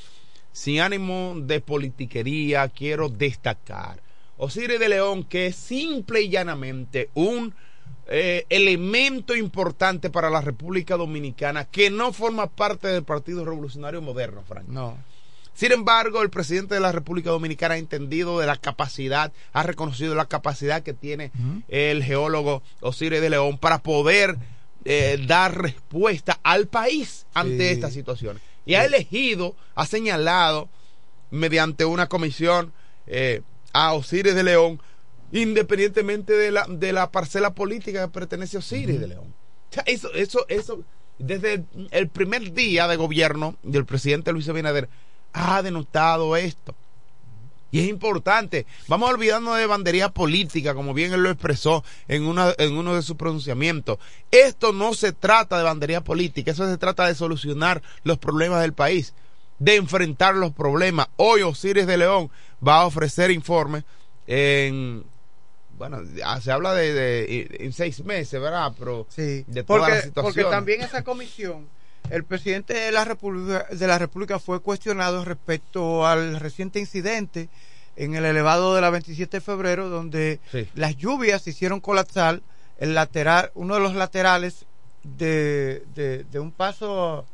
sin 0.51 0.81
ánimo 0.81 1.35
de 1.37 1.61
politiquería 1.61 2.67
quiero 2.69 3.09
destacar. 3.09 4.01
Osiris 4.37 4.79
de 4.79 4.89
León, 4.89 5.23
que 5.23 5.45
es 5.47 5.55
simple 5.55 6.21
y 6.23 6.29
llanamente 6.29 7.09
un 7.13 7.53
eh, 8.07 8.45
elemento 8.49 9.35
importante 9.35 10.09
para 10.09 10.29
la 10.29 10.41
República 10.41 10.97
Dominicana 10.97 11.65
que 11.65 11.89
no 11.89 12.11
forma 12.13 12.47
parte 12.47 12.87
del 12.87 13.03
Partido 13.03 13.45
Revolucionario 13.45 14.01
Moderno, 14.01 14.43
Frank. 14.47 14.67
No. 14.67 14.97
Sin 15.53 15.71
embargo, 15.73 16.21
el 16.21 16.29
presidente 16.29 16.73
de 16.75 16.79
la 16.81 16.91
República 16.93 17.29
Dominicana 17.29 17.75
ha 17.75 17.77
entendido 17.77 18.39
de 18.39 18.47
la 18.47 18.55
capacidad, 18.55 19.31
ha 19.53 19.63
reconocido 19.63 20.15
la 20.15 20.25
capacidad 20.25 20.81
que 20.81 20.93
tiene 20.93 21.31
el 21.67 22.03
geólogo 22.03 22.63
Osiris 22.79 23.21
de 23.21 23.29
León 23.29 23.57
para 23.57 23.83
poder 23.83 24.37
eh, 24.85 25.23
dar 25.27 25.61
respuesta 25.61 26.39
al 26.43 26.67
país 26.67 27.25
ante 27.33 27.67
Sí. 27.67 27.73
esta 27.73 27.91
situación. 27.91 28.39
Y 28.65 28.75
ha 28.75 28.85
elegido, 28.85 29.55
ha 29.75 29.85
señalado 29.85 30.69
mediante 31.29 31.85
una 31.85 32.07
comisión 32.07 32.71
eh, 33.07 33.41
a 33.73 33.93
Osiris 33.93 34.33
de 34.35 34.43
León, 34.43 34.81
independientemente 35.31 36.33
de 36.33 36.51
la, 36.51 36.65
de 36.67 36.93
la 36.93 37.11
parcela 37.11 37.53
política 37.53 38.05
que 38.05 38.11
pertenece 38.11 38.57
a 38.57 38.59
Osiris 38.59 38.99
de 38.99 39.07
León. 39.07 39.33
O 39.69 39.73
sea, 39.73 39.83
eso, 39.85 40.13
eso, 40.13 40.45
eso, 40.49 40.83
desde 41.17 41.63
el, 41.91 42.09
primer 42.09 42.53
día 42.53 42.87
de 42.87 42.97
gobierno 42.97 43.55
del 43.63 43.85
presidente 43.85 44.33
Luis 44.33 44.49
Abinader, 44.49 44.89
ha 45.33 45.61
denotado 45.61 46.35
esto. 46.35 46.75
Y 47.73 47.79
es 47.79 47.87
importante. 47.87 48.65
Vamos 48.89 49.09
a 49.09 49.13
olvidarnos 49.13 49.57
de 49.57 49.65
bandería 49.65 50.09
política, 50.09 50.73
como 50.73 50.93
bien 50.93 51.13
él 51.13 51.23
lo 51.23 51.29
expresó 51.29 51.85
en, 52.09 52.23
una, 52.23 52.53
en 52.57 52.75
uno 52.75 52.95
de 52.95 53.01
sus 53.01 53.15
pronunciamientos. 53.15 53.97
Esto 54.29 54.73
no 54.73 54.93
se 54.93 55.13
trata 55.13 55.57
de 55.57 55.63
bandería 55.63 56.01
política, 56.01 56.51
eso 56.51 56.69
se 56.69 56.77
trata 56.77 57.07
de 57.07 57.15
solucionar 57.15 57.81
los 58.03 58.17
problemas 58.17 58.61
del 58.61 58.73
país, 58.73 59.13
de 59.59 59.77
enfrentar 59.77 60.35
los 60.35 60.51
problemas. 60.51 61.07
Hoy 61.15 61.43
Osiris 61.43 61.87
de 61.87 61.97
León 61.97 62.29
va 62.65 62.81
a 62.81 62.85
ofrecer 62.85 63.31
informes 63.31 63.85
en... 64.27 65.05
Bueno, 65.81 66.03
ah, 66.23 66.39
se 66.39 66.51
habla 66.51 66.75
de, 66.75 66.93
de- 66.93 67.71
seis 67.73 68.03
meses, 68.05 68.39
¿verdad? 68.39 68.71
Pero 68.77 69.07
Sí, 69.09 69.43
de 69.47 69.63
toda 69.63 69.79
la 69.79 69.85
porque, 69.87 70.01
situación. 70.03 70.23
porque 70.23 70.43
también 70.43 70.81
esa 70.81 71.03
comisión, 71.03 71.67
el 72.11 72.23
presidente 72.23 72.75
de 72.75 72.91
la 72.91 73.03
República, 73.03 73.65
de 73.71 73.87
la 73.87 73.97
República 73.97 74.37
fue 74.37 74.59
cuestionado 74.59 75.25
respecto 75.25 76.05
al 76.05 76.39
reciente 76.39 76.77
incidente 76.79 77.49
en 77.95 78.13
el 78.13 78.25
elevado 78.25 78.75
de 78.75 78.81
la 78.81 78.91
27 78.91 79.37
de 79.37 79.41
febrero, 79.41 79.89
donde 79.89 80.39
Sí. 80.51 80.67
las 80.75 80.95
lluvias 80.97 81.47
hicieron 81.47 81.79
colapsar 81.79 82.41
el 82.77 82.93
lateral, 82.93 83.49
uno 83.55 83.73
de 83.73 83.79
los 83.79 83.95
laterales 83.95 84.65
de, 85.03 85.81
de, 85.95 86.25
de 86.25 86.39
un 86.39 86.51
paso 86.51 87.25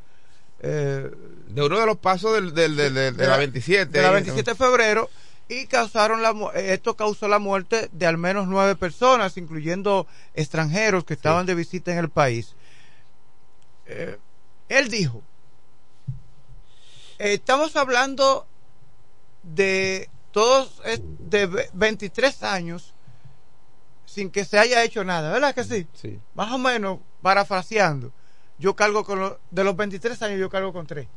eh, 0.62 1.12
De 1.50 1.62
uno 1.62 1.80
de 1.80 1.86
los 1.86 1.98
pasos 1.98 2.34
del, 2.34 2.54
del- 2.54 2.78
del- 2.78 2.94
del- 2.94 3.18
de, 3.18 3.28
la 3.28 3.36
27. 3.38 3.92
de 3.92 4.02
la 4.02 4.12
27 4.12 4.52
de 4.52 4.56
febrero 4.56 5.10
y 5.50 5.66
causaron 5.68 6.22
la 6.22 6.32
eh, 6.56 6.74
esto 6.74 6.96
causó 6.96 7.28
la 7.28 7.40
muerte 7.40 7.90
de 7.92 8.06
al 8.06 8.18
menos 8.18 8.48
nueve 8.48 8.76
personas 8.76 9.38
incluyendo 9.38 10.06
extranjeros 10.34 11.06
que 11.06 11.14
estaban 11.14 11.46
de 11.46 11.56
visita 11.56 11.92
en 11.92 12.00
el 12.00 12.10
país 12.10 12.56
Eh, 13.86 14.18
él 14.70 14.90
dijo 14.90 15.22
eh, 17.20 17.34
estamos 17.34 17.76
hablando 17.76 18.46
de 19.44 20.10
todos 20.32 20.82
de 21.20 21.46
ve- 21.48 21.70
23 21.74 22.44
años 22.44 22.94
sin 24.06 24.30
que 24.30 24.46
se 24.46 24.60
haya 24.60 24.84
hecho 24.84 25.04
nada 25.04 25.32
¿verdad 25.32 25.56
que 25.56 25.64
sí? 25.64 25.88
Sí. 25.94 26.20
más 26.36 26.52
o 26.52 26.58
menos 26.58 27.00
parafraseando 27.22 28.12
yo 28.60 28.76
cargo 28.76 29.04
con 29.06 29.20
los 29.20 29.34
de 29.52 29.64
los 29.64 29.76
23 29.76 30.22
años 30.24 30.40
yo 30.40 30.50
cargo 30.50 30.74
con 30.74 30.86
tres 30.88 31.08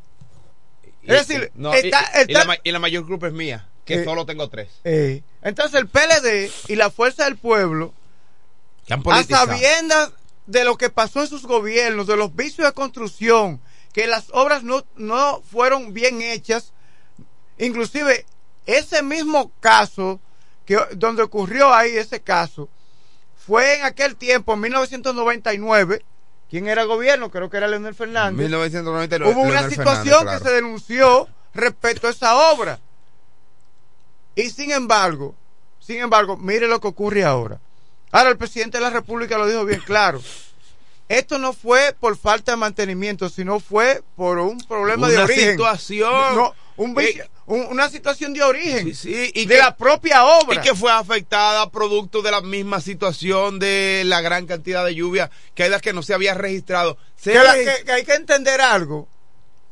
es 1.03 1.27
decir, 1.27 1.51
no, 1.55 1.73
está- 1.87 2.11
y, 2.29 2.33
la, 2.35 2.45
ma- 2.45 2.57
y 2.63 2.71
la 2.73 2.79
mayor 2.79 3.07
grupo 3.07 3.27
es 3.27 3.33
mía, 3.33 3.67
que 3.85 3.95
Eh, 3.95 4.05
solo 4.05 4.27
tengo 4.27 4.49
tres. 4.49 4.69
Eh, 4.85 5.23
entonces 5.43 5.81
el 5.81 5.89
PLD 5.89 6.51
y 6.69 6.77
la 6.77 6.91
Fuerza 6.91 7.25
del 7.25 7.37
Pueblo, 7.37 7.95
a 8.89 9.23
sabiendas 9.25 10.13
de 10.47 10.65
lo 10.65 10.77
que 10.77 10.91
pasó 10.91 11.21
en 11.21 11.29
sus 11.29 11.47
gobiernos, 11.47 12.07
de 12.07 12.17
los 12.17 12.35
vicios 12.35 12.67
de 12.67 12.73
construcción, 12.73 13.61
que 13.93 14.07
las 14.07 14.27
obras 14.33 14.63
no, 14.63 14.85
no 14.97 15.43
fueron 15.43 15.93
bien 15.95 16.23
hechas, 16.23 16.73
inclusive 17.59 18.27
ese 18.67 19.03
mismo 19.03 19.53
caso, 19.61 20.21
que 20.65 20.79
donde 20.97 21.23
ocurrió 21.23 21.73
ahí 21.73 21.97
ese 21.97 22.21
caso, 22.21 22.69
fue 23.37 23.79
en 23.79 23.85
aquel 23.85 24.17
tiempo, 24.17 24.55
en 24.55 24.61
1999, 24.61 26.05
¿quién 26.49 26.69
era 26.69 26.83
el 26.83 26.89
gobierno? 26.89 27.31
Creo 27.31 27.49
que 27.49 27.57
era 27.57 27.69
Leonel 27.69 27.95
Fernández. 27.95 28.39
1999. 28.39 29.33
Hubo 29.33 29.43
una 29.43 29.69
situación 29.69 30.19
Fernández, 30.19 30.23
claro. 30.23 30.39
que 30.39 30.49
se 30.49 30.55
denunció 30.55 31.29
respecto 31.55 32.07
a 32.07 32.11
esa 32.11 32.53
obra. 32.53 32.81
Y 34.35 34.51
sin 34.51 34.71
embargo, 34.71 35.35
sin 35.79 35.99
embargo, 35.99 36.37
mire 36.37 36.67
lo 36.69 36.81
que 36.81 36.89
ocurre 36.89 37.25
ahora. 37.25 37.61
Ahora 38.13 38.31
el 38.31 38.37
presidente 38.39 38.79
de 38.79 38.83
la 38.85 38.91
República 38.91 39.39
lo 39.39 39.47
dijo 39.47 39.65
bien 39.65 39.81
claro. 39.85 40.21
Esto 41.09 41.39
no 41.39 41.53
fue 41.53 41.95
por 41.99 42.17
falta 42.17 42.53
de 42.53 42.57
mantenimiento, 42.57 43.29
sino 43.29 43.59
fue 43.59 44.03
por 44.17 44.39
un 44.39 44.59
problema 44.59 45.09
de 45.09 45.19
origen. 45.19 45.51
situación. 45.53 46.37
No, 46.37 46.55
un 46.77 46.95
vicio- 46.95 47.25
Eh, 47.25 47.31
un- 47.47 47.67
una 47.67 47.89
situación 47.89 48.33
de 48.33 48.43
origen. 48.45 48.87
Sí, 48.87 48.95
sí, 48.95 49.33
y 49.35 49.47
de 49.47 49.55
que- 49.57 49.61
la 49.61 49.77
propia 49.77 50.25
obra. 50.25 50.61
Y 50.61 50.61
que 50.63 50.75
fue 50.75 50.93
afectada 50.93 51.69
producto 51.71 52.23
de 52.23 52.31
la 52.31 52.41
misma 52.43 52.81
situación 52.81 53.59
de 53.59 54.05
la 54.07 54.21
gran 54.21 54.47
cantidad 54.47 54.85
de 54.85 54.95
lluvia 54.95 55.31
que 55.57 55.65
era 55.65 55.81
que 55.81 55.93
no 55.93 56.03
se 56.05 56.15
había 56.15 56.35
registrado. 56.35 56.97
Se 57.17 57.33
que, 57.33 57.39
la- 57.39 57.57
regis- 57.57 57.77
que- 57.79 57.85
que 57.85 57.93
hay 57.93 58.05
que 58.05 58.15
entender 58.15 58.61
algo, 58.61 59.09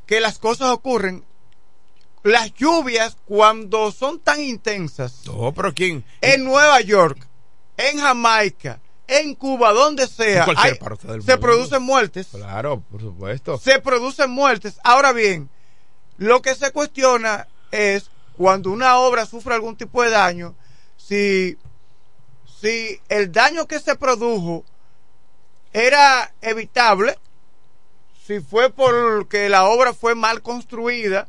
que 0.07 0.18
las 0.21 0.38
cosas 0.40 0.71
ocurren. 0.71 1.25
Las 2.29 2.53
lluvias, 2.55 3.17
cuando 3.27 3.91
son 3.93 4.21
tan 4.21 4.41
intensas, 4.43 5.23
No, 5.27 5.53
pero 5.55 5.73
¿quién? 5.75 6.05
en 6.21 6.45
Nueva 6.45 6.81
York, 6.81 7.19
en 7.77 7.99
Jamaica, 7.99 8.81
en 9.07 9.35
Cuba, 9.35 9.73
donde 9.73 10.07
sea, 10.07 10.45
En 10.45 10.55
hay- 10.59 10.75
parte 10.75 11.07
del 11.07 11.23
se 11.23 11.33
mundo. 11.33 11.41
producen 11.41 11.83
muertes. 11.83 12.29
Claro, 12.33 12.81
por 12.91 13.01
supuesto. 13.01 13.57
Se 13.59 13.79
producen 13.81 14.31
muertes. 14.31 14.79
Ahora 14.85 15.12
bien, 15.12 15.49
lo 16.19 16.43
que 16.43 16.55
se 16.55 16.71
cuestiona 16.73 17.49
es 17.71 18.11
cuando 18.37 18.71
una 18.71 18.99
obra 18.99 19.25
sufre 19.25 19.55
algún 19.55 19.77
tipo 19.77 20.03
de 20.03 20.11
daño, 20.11 20.55
si, 20.97 21.57
si 22.61 23.01
el 23.09 23.33
daño 23.33 23.67
que 23.67 23.81
se 23.81 23.95
produjo 23.97 24.64
era 25.73 26.33
evitable, 26.41 27.19
si 28.27 28.41
fue 28.41 28.71
porque 28.71 29.49
la 29.49 29.64
obra 29.64 29.95
fue 29.95 30.14
mal 30.14 30.43
construida 30.43 31.29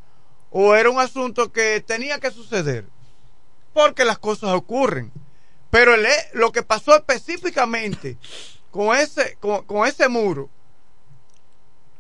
o 0.52 0.76
era 0.76 0.90
un 0.90 1.00
asunto 1.00 1.52
que 1.52 1.82
tenía 1.82 2.20
que 2.20 2.32
suceder, 2.32 2.86
porque 3.74 4.06
las 4.06 4.20
cosas 4.20 4.52
ocurren. 4.52 5.12
Pero 5.70 5.94
el 5.94 6.08
lo 6.34 6.52
que 6.52 6.64
pasó 6.64 6.96
específicamente 6.96 8.18
con 8.72 8.96
ese, 8.98 9.38
con, 9.40 9.64
con 9.66 9.88
ese 9.88 10.08
muro, 10.10 10.50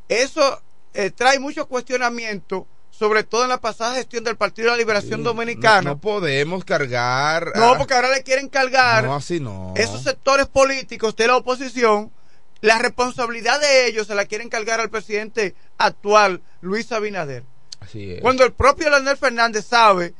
eso 0.07 0.61
eh, 0.93 1.11
trae 1.11 1.39
mucho 1.39 1.67
cuestionamiento, 1.67 2.65
sobre 2.89 3.23
todo 3.23 3.43
en 3.43 3.49
la 3.49 3.61
pasada 3.61 3.95
gestión 3.95 4.23
del 4.23 4.37
Partido 4.37 4.65
de 4.67 4.71
la 4.71 4.77
Liberación 4.77 5.23
Dominicana. 5.23 5.81
No, 5.81 5.89
no 5.91 6.01
podemos 6.01 6.65
cargar. 6.65 7.51
No, 7.55 7.77
porque 7.77 7.93
ahora 7.93 8.09
le 8.09 8.23
quieren 8.23 8.49
cargar 8.49 9.03
No, 9.03 9.15
así 9.15 9.39
no. 9.39 9.73
esos 9.77 10.03
sectores 10.03 10.47
políticos 10.47 11.15
de 11.15 11.27
la 11.27 11.37
oposición, 11.37 12.11
la 12.61 12.79
responsabilidad 12.79 13.61
de 13.61 13.87
ellos 13.87 14.07
se 14.07 14.15
la 14.15 14.25
quieren 14.25 14.49
cargar 14.49 14.79
al 14.79 14.89
presidente 14.89 15.55
actual, 15.77 16.41
Luis 16.61 16.91
Abinader. 16.91 17.43
Cuando 18.21 18.43
el 18.43 18.53
propio 18.53 18.89
Leonel 18.89 19.17
Fernández 19.17 19.65
sabe 19.65 20.13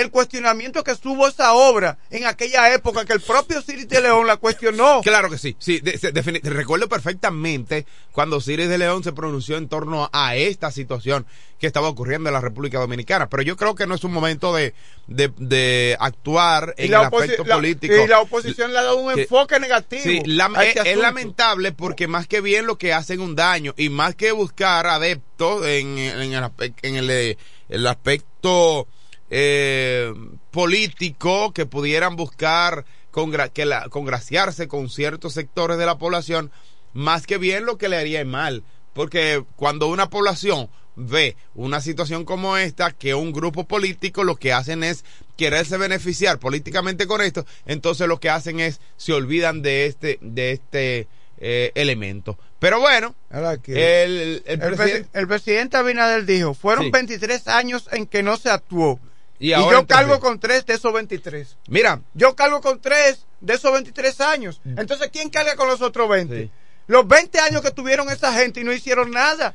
el 0.00 0.10
cuestionamiento 0.10 0.84
que 0.84 0.94
tuvo 0.96 1.26
esa 1.28 1.52
obra 1.54 1.98
en 2.10 2.26
aquella 2.26 2.72
época, 2.74 3.04
que 3.04 3.12
el 3.12 3.20
propio 3.20 3.62
Ciris 3.62 3.88
de 3.88 4.00
León 4.00 4.26
la 4.26 4.36
cuestionó. 4.36 5.00
Claro 5.02 5.30
que 5.30 5.38
sí, 5.38 5.56
sí, 5.58 5.80
de- 5.80 6.40
recuerdo 6.44 6.88
perfectamente 6.88 7.86
cuando 8.12 8.40
Ciris 8.40 8.68
de 8.68 8.78
León 8.78 9.02
se 9.04 9.12
pronunció 9.12 9.56
en 9.56 9.68
torno 9.68 10.08
a 10.12 10.36
esta 10.36 10.70
situación 10.70 11.26
que 11.58 11.66
estaba 11.66 11.88
ocurriendo 11.88 12.28
en 12.28 12.34
la 12.34 12.40
República 12.40 12.78
Dominicana, 12.78 13.28
pero 13.30 13.42
yo 13.42 13.56
creo 13.56 13.74
que 13.74 13.86
no 13.86 13.94
es 13.94 14.04
un 14.04 14.12
momento 14.12 14.54
de, 14.54 14.74
de, 15.06 15.32
de 15.38 15.96
actuar 15.98 16.74
en 16.76 16.90
la, 16.90 16.98
el 16.98 17.04
aspecto 17.06 17.44
la- 17.44 17.54
político. 17.56 17.94
y 17.94 18.06
la 18.06 18.20
oposición 18.20 18.72
le 18.72 18.78
ha 18.78 18.82
dado 18.82 18.98
un 18.98 19.14
que- 19.14 19.22
enfoque 19.22 19.58
negativo. 19.58 20.02
Sí, 20.02 20.18
es, 20.24 20.66
este 20.76 20.90
es 20.92 20.98
lamentable 20.98 21.72
porque 21.72 22.08
más 22.08 22.26
que 22.26 22.42
bien 22.42 22.66
lo 22.66 22.76
que 22.76 22.92
hacen 22.92 23.20
un 23.20 23.34
daño 23.36 23.72
y 23.78 23.88
más 23.88 24.14
que 24.14 24.32
buscar 24.32 24.86
adeptos 24.86 25.64
en, 25.66 25.96
en 25.98 26.32
el, 26.34 26.50
en 26.82 26.96
el, 26.96 27.38
el 27.70 27.86
aspecto 27.86 28.86
eh, 29.30 30.12
político 30.50 31.52
que 31.52 31.66
pudieran 31.66 32.16
buscar 32.16 32.84
congra- 33.12 33.50
que 33.50 33.64
la- 33.66 33.88
congraciarse 33.88 34.68
con 34.68 34.88
ciertos 34.90 35.32
sectores 35.34 35.78
de 35.78 35.86
la 35.86 35.98
población, 35.98 36.50
más 36.92 37.26
que 37.26 37.38
bien 37.38 37.64
lo 37.66 37.78
que 37.78 37.88
le 37.88 37.96
haría 37.96 38.24
mal. 38.24 38.62
Porque 38.92 39.44
cuando 39.56 39.88
una 39.88 40.08
población 40.08 40.70
ve 40.96 41.36
una 41.54 41.80
situación 41.82 42.24
como 42.24 42.56
esta, 42.56 42.90
que 42.92 43.14
un 43.14 43.32
grupo 43.32 43.64
político 43.64 44.24
lo 44.24 44.36
que 44.36 44.52
hacen 44.54 44.82
es 44.82 45.04
quererse 45.36 45.76
beneficiar 45.76 46.38
políticamente 46.38 47.06
con 47.06 47.20
esto, 47.20 47.44
entonces 47.66 48.08
lo 48.08 48.18
que 48.18 48.30
hacen 48.30 48.60
es 48.60 48.80
se 48.96 49.12
olvidan 49.12 49.60
de 49.60 49.84
este, 49.86 50.18
de 50.22 50.52
este 50.52 51.06
eh, 51.38 51.70
elemento. 51.74 52.38
Pero 52.58 52.80
bueno, 52.80 53.14
que- 53.62 54.04
el, 54.04 54.42
el 54.46 54.62
El, 54.62 54.74
presidente... 54.74 55.02
presi- 55.02 55.08
el 55.12 55.28
presidente 55.28 55.76
Abinader 55.76 56.24
dijo, 56.24 56.54
fueron 56.54 56.86
Sí. 56.86 56.90
23 56.90 57.48
años 57.48 57.88
en 57.92 58.06
que 58.06 58.22
no 58.22 58.38
se 58.38 58.48
actuó 58.48 58.98
Y, 59.38 59.52
ahora 59.52 59.72
yo 59.72 59.78
entonces- 59.80 59.96
cargo 60.06 60.20
con 60.20 60.38
tres 60.40 60.64
de 60.66 60.74
esos 60.74 60.92
23. 60.92 61.56
Mira, 61.68 62.00
Yo 62.14 62.34
cargo 62.34 62.60
con 62.60 62.80
tres 62.80 63.26
de 63.40 63.54
esos 63.54 63.72
23 63.72 64.20
años. 64.20 64.60
Mm. 64.64 64.78
Entonces, 64.78 65.10
¿quién 65.12 65.28
carga 65.30 65.56
con 65.56 65.68
los 65.68 65.82
otros 65.82 66.08
20? 66.08 66.50
Los 66.86 67.06
20 67.06 67.38
años 67.40 67.62
que 67.62 67.70
tuvieron 67.70 68.08
esa 68.10 68.32
gente 68.32 68.60
y 68.60 68.64
no 68.64 68.72
hicieron 68.72 69.10
nada. 69.10 69.54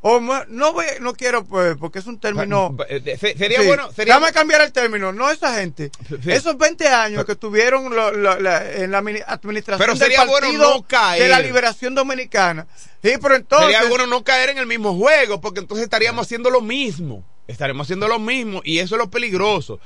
O 0.00 0.20
no 0.20 0.72
voy, 0.72 0.86
no 1.00 1.12
quiero 1.14 1.44
pues 1.44 1.76
porque 1.76 1.98
es 1.98 2.06
un 2.06 2.20
término 2.20 2.76
eh, 2.88 3.16
se- 3.18 3.36
sería 3.36 3.60
Sí. 3.62 3.66
bueno, 3.66 3.90
sería 3.90 4.14
Dame 4.14 4.30
cambiar 4.32 4.60
el 4.60 4.70
término, 4.70 5.12
no 5.12 5.28
esa 5.28 5.54
gente. 5.56 5.90
Sí. 6.08 6.30
Esos 6.30 6.56
20 6.56 6.86
años 6.86 7.24
que 7.24 7.34
tuvieron 7.34 7.96
la- 7.96 8.72
en 8.74 8.92
la 8.92 9.02
mini- 9.02 9.22
administración 9.26 9.84
Pero 9.84 9.96
sería 9.96 10.20
del 10.20 10.28
bueno 10.28 10.46
partido 10.46 10.74
no 10.76 10.82
caer. 10.86 11.22
de 11.24 11.28
la 11.28 11.40
liberación 11.40 11.96
dominicana. 11.96 12.68
Sí, 13.02 13.14
pero 13.20 13.34
entonces 13.34 13.72
sería 13.72 13.88
bueno 13.88 14.06
no 14.06 14.22
caer 14.22 14.50
en 14.50 14.58
el 14.58 14.66
mismo 14.66 14.94
juego, 14.96 15.40
porque 15.40 15.58
entonces 15.58 15.82
estaríamos 15.82 16.26
haciendo 16.26 16.48
lo 16.48 16.60
mismo. 16.60 17.24
Estaremos 17.48 17.86
haciendo 17.86 18.06
lo 18.06 18.18
mismo 18.18 18.60
y 18.64 18.78
eso 18.78 18.94
es 18.94 18.98
lo 19.00 19.10
peligroso. 19.10 19.80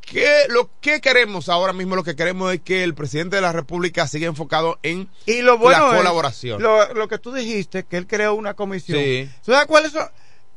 ¿Qué, 0.00 0.46
lo 0.48 0.70
que 0.80 1.00
queremos 1.00 1.48
ahora 1.48 1.72
mismo? 1.72 1.96
Lo 1.96 2.04
que 2.04 2.16
queremos 2.16 2.54
es 2.54 2.60
que 2.60 2.84
el 2.84 2.94
presidente 2.94 3.36
de 3.36 3.42
la 3.42 3.52
República 3.52 4.06
siga 4.06 4.26
enfocado 4.26 4.78
en 4.82 5.08
y 5.26 5.42
lo 5.42 5.58
bueno 5.58 5.88
la 5.88 5.92
es 5.92 5.98
colaboración. 5.98 6.62
Lo, 6.62 6.94
lo 6.94 7.08
que 7.08 7.18
tú 7.18 7.32
dijiste, 7.32 7.84
que 7.84 7.96
él 7.96 8.06
creó 8.06 8.34
una 8.34 8.54
comisión. 8.54 8.98
Sí. 8.98 9.28
¿Sabes 9.42 9.66
cuáles 9.66 9.92
son? 9.92 10.08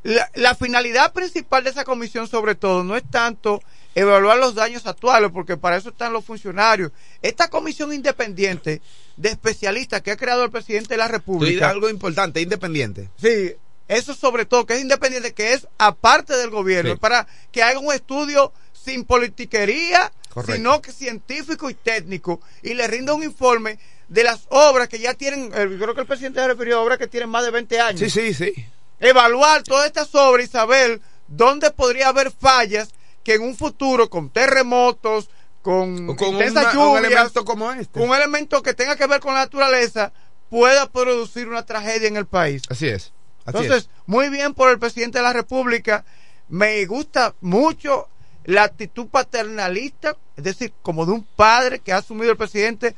La, 0.03 0.29
la 0.35 0.55
finalidad 0.55 1.11
principal 1.13 1.63
de 1.63 1.71
esa 1.71 1.83
comisión, 1.83 2.27
sobre 2.27 2.55
todo, 2.55 2.83
no 2.83 2.95
es 2.95 3.03
tanto 3.09 3.61
evaluar 3.95 4.37
los 4.37 4.55
daños 4.55 4.85
actuales, 4.85 5.31
porque 5.33 5.57
para 5.57 5.77
eso 5.77 5.89
están 5.89 6.13
los 6.13 6.23
funcionarios. 6.23 6.91
Esta 7.21 7.49
comisión 7.49 7.91
independiente 7.91 8.81
de 9.17 9.29
especialistas 9.29 10.01
que 10.01 10.11
ha 10.11 10.17
creado 10.17 10.43
el 10.43 10.51
presidente 10.51 10.93
de 10.93 10.97
la 10.97 11.07
República. 11.07 11.69
algo 11.69 11.89
importante, 11.89 12.39
independiente. 12.39 13.09
Sí, 13.17 13.55
eso 13.89 14.13
sobre 14.13 14.45
todo, 14.45 14.65
que 14.65 14.75
es 14.75 14.81
independiente, 14.81 15.33
que 15.33 15.51
es 15.53 15.67
aparte 15.77 16.37
del 16.37 16.49
gobierno, 16.49 16.93
Sí. 16.93 16.97
para 16.99 17.27
que 17.51 17.61
haga 17.61 17.79
un 17.79 17.91
estudio 17.93 18.53
sin 18.71 19.03
politiquería, 19.03 20.11
Correcto. 20.33 20.53
sino 20.55 20.81
que 20.81 20.91
científico 20.93 21.69
y 21.69 21.73
técnico, 21.73 22.39
y 22.63 22.73
le 22.75 22.87
rinda 22.87 23.13
un 23.13 23.23
informe 23.23 23.77
de 24.07 24.23
las 24.23 24.45
obras 24.49 24.87
que 24.87 24.99
ya 24.99 25.13
tienen, 25.13 25.45
eh, 25.53 25.77
creo 25.79 25.93
que 25.93 26.01
el 26.01 26.07
presidente 26.07 26.39
se 26.39 26.47
refirió 26.47 26.77
a 26.77 26.81
obras 26.81 26.97
que 26.97 27.07
tienen 27.07 27.29
más 27.29 27.43
de 27.43 27.51
20 27.51 27.79
años. 27.81 27.99
Sí, 27.99 28.09
sí, 28.09 28.33
sí. 28.33 28.53
Evaluar 28.99 29.63
todas 29.63 29.85
estas 29.87 30.13
obras 30.15 30.45
y 30.45 30.49
saber 30.49 31.01
dónde 31.27 31.71
podría 31.71 32.07
haber 32.09 32.31
fallas 32.31 32.89
que 33.23 33.33
en 33.35 33.41
un 33.43 33.55
futuro, 33.55 34.09
con 34.09 34.29
terremotos, 34.29 35.29
con, 35.61 36.09
O 36.11 36.15
con 36.15 36.29
intensas 36.29 36.73
una- 36.73 36.87
un 36.87 36.97
elemento 37.05 37.43
como 37.45 37.71
este. 37.71 37.99
con 37.99 38.09
un 38.09 38.15
elemento 38.15 38.63
que 38.63 38.73
tenga 38.73 38.95
que 38.95 39.07
ver 39.07 39.19
con 39.19 39.33
la 39.33 39.41
naturaleza, 39.41 40.11
pueda 40.49 40.89
producir 40.89 41.47
una 41.47 41.65
tragedia 41.65 42.07
en 42.07 42.17
el 42.17 42.25
país. 42.25 42.63
Así 42.69 42.87
es. 42.87 43.11
Entonces, 43.49 43.83
es. 43.83 43.89
muy 44.05 44.29
bien 44.29 44.53
por 44.53 44.69
el 44.69 44.79
presidente 44.79 45.19
de 45.19 45.23
la 45.23 45.33
República. 45.33 46.05
Me 46.47 46.85
gusta 46.85 47.35
mucho 47.41 48.07
la 48.45 48.63
actitud 48.63 49.07
paternalista, 49.07 50.15
es 50.35 50.43
decir, 50.43 50.73
como 50.81 51.05
de 51.05 51.11
un 51.11 51.23
padre 51.23 51.79
que 51.79 51.93
ha 51.93 51.97
asumido 51.97 52.31
el 52.31 52.37
presidente 52.37 52.95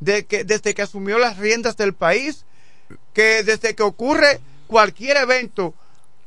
de 0.00 0.26
que, 0.26 0.44
desde 0.44 0.74
que 0.74 0.82
asumió 0.82 1.18
las 1.18 1.38
riendas 1.38 1.76
del 1.76 1.94
país, 1.94 2.44
que 3.14 3.42
desde 3.42 3.74
que 3.74 3.82
ocurre 3.82 4.40
cualquier 4.66 5.16
evento, 5.18 5.74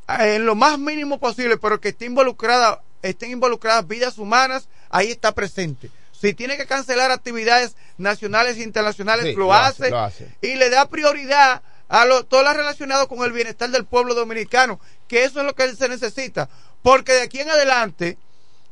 eh, 0.08 0.36
en 0.36 0.46
lo 0.46 0.56
más 0.56 0.80
mínimo 0.80 1.20
posible, 1.20 1.58
pero 1.58 1.80
que 1.80 1.90
esté 1.90 2.06
involucrada, 2.06 2.82
estén 3.02 3.32
involucradas 3.32 3.88
vidas 3.88 4.18
humanas, 4.18 4.68
ahí 4.90 5.12
está 5.12 5.34
presente. 5.34 5.90
Si 6.12 6.34
tiene 6.34 6.56
que 6.58 6.66
cancelar 6.66 7.12
actividades 7.12 7.76
nacionales 7.98 8.58
e 8.58 8.64
internacionales, 8.64 9.26
Sí, 9.26 9.34
lo, 9.36 9.54
hace, 9.54 9.90
lo 9.90 10.00
hace. 10.00 10.30
y 10.42 10.56
le 10.56 10.70
da 10.70 10.88
prioridad 10.88 11.62
a 11.90 12.06
lo, 12.06 12.24
todo 12.24 12.44
lo 12.44 12.54
relacionado 12.54 13.08
con 13.08 13.24
el 13.24 13.32
bienestar 13.32 13.70
del 13.70 13.86
pueblo 13.86 14.14
dominicano, 14.16 14.80
que 15.08 15.24
eso 15.26 15.40
es 15.42 15.46
lo 15.46 15.54
que 15.56 15.76
se 15.76 15.90
necesita, 15.90 16.50
porque 16.82 17.14
de 17.14 17.22
aquí 17.24 17.40
en 17.40 17.50
adelante 17.50 18.18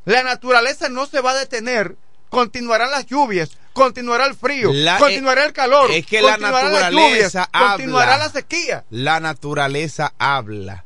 la 0.04 0.22
naturaleza 0.22 0.88
no 0.88 1.06
se 1.06 1.20
va 1.20 1.30
a 1.32 1.36
detener, 1.38 1.96
continuarán 2.30 2.90
las 2.90 3.06
lluvias, 3.06 3.50
continuará 3.72 4.26
el 4.26 4.34
frío, 4.34 4.70
La- 4.72 4.98
continuará 4.98 5.44
el 5.44 5.52
calor, 5.52 5.90
es 5.92 6.04
que 6.06 6.20
la 6.22 6.32
continuarán 6.32 6.72
las 6.72 6.82
naturaleza 6.82 7.10
lluvias, 7.10 7.48
habla. 7.52 7.70
continuará 7.76 8.18
la 8.18 8.28
sequía. 8.30 8.84
La 8.90 9.20
naturaleza 9.20 10.12
habla. 10.18 10.84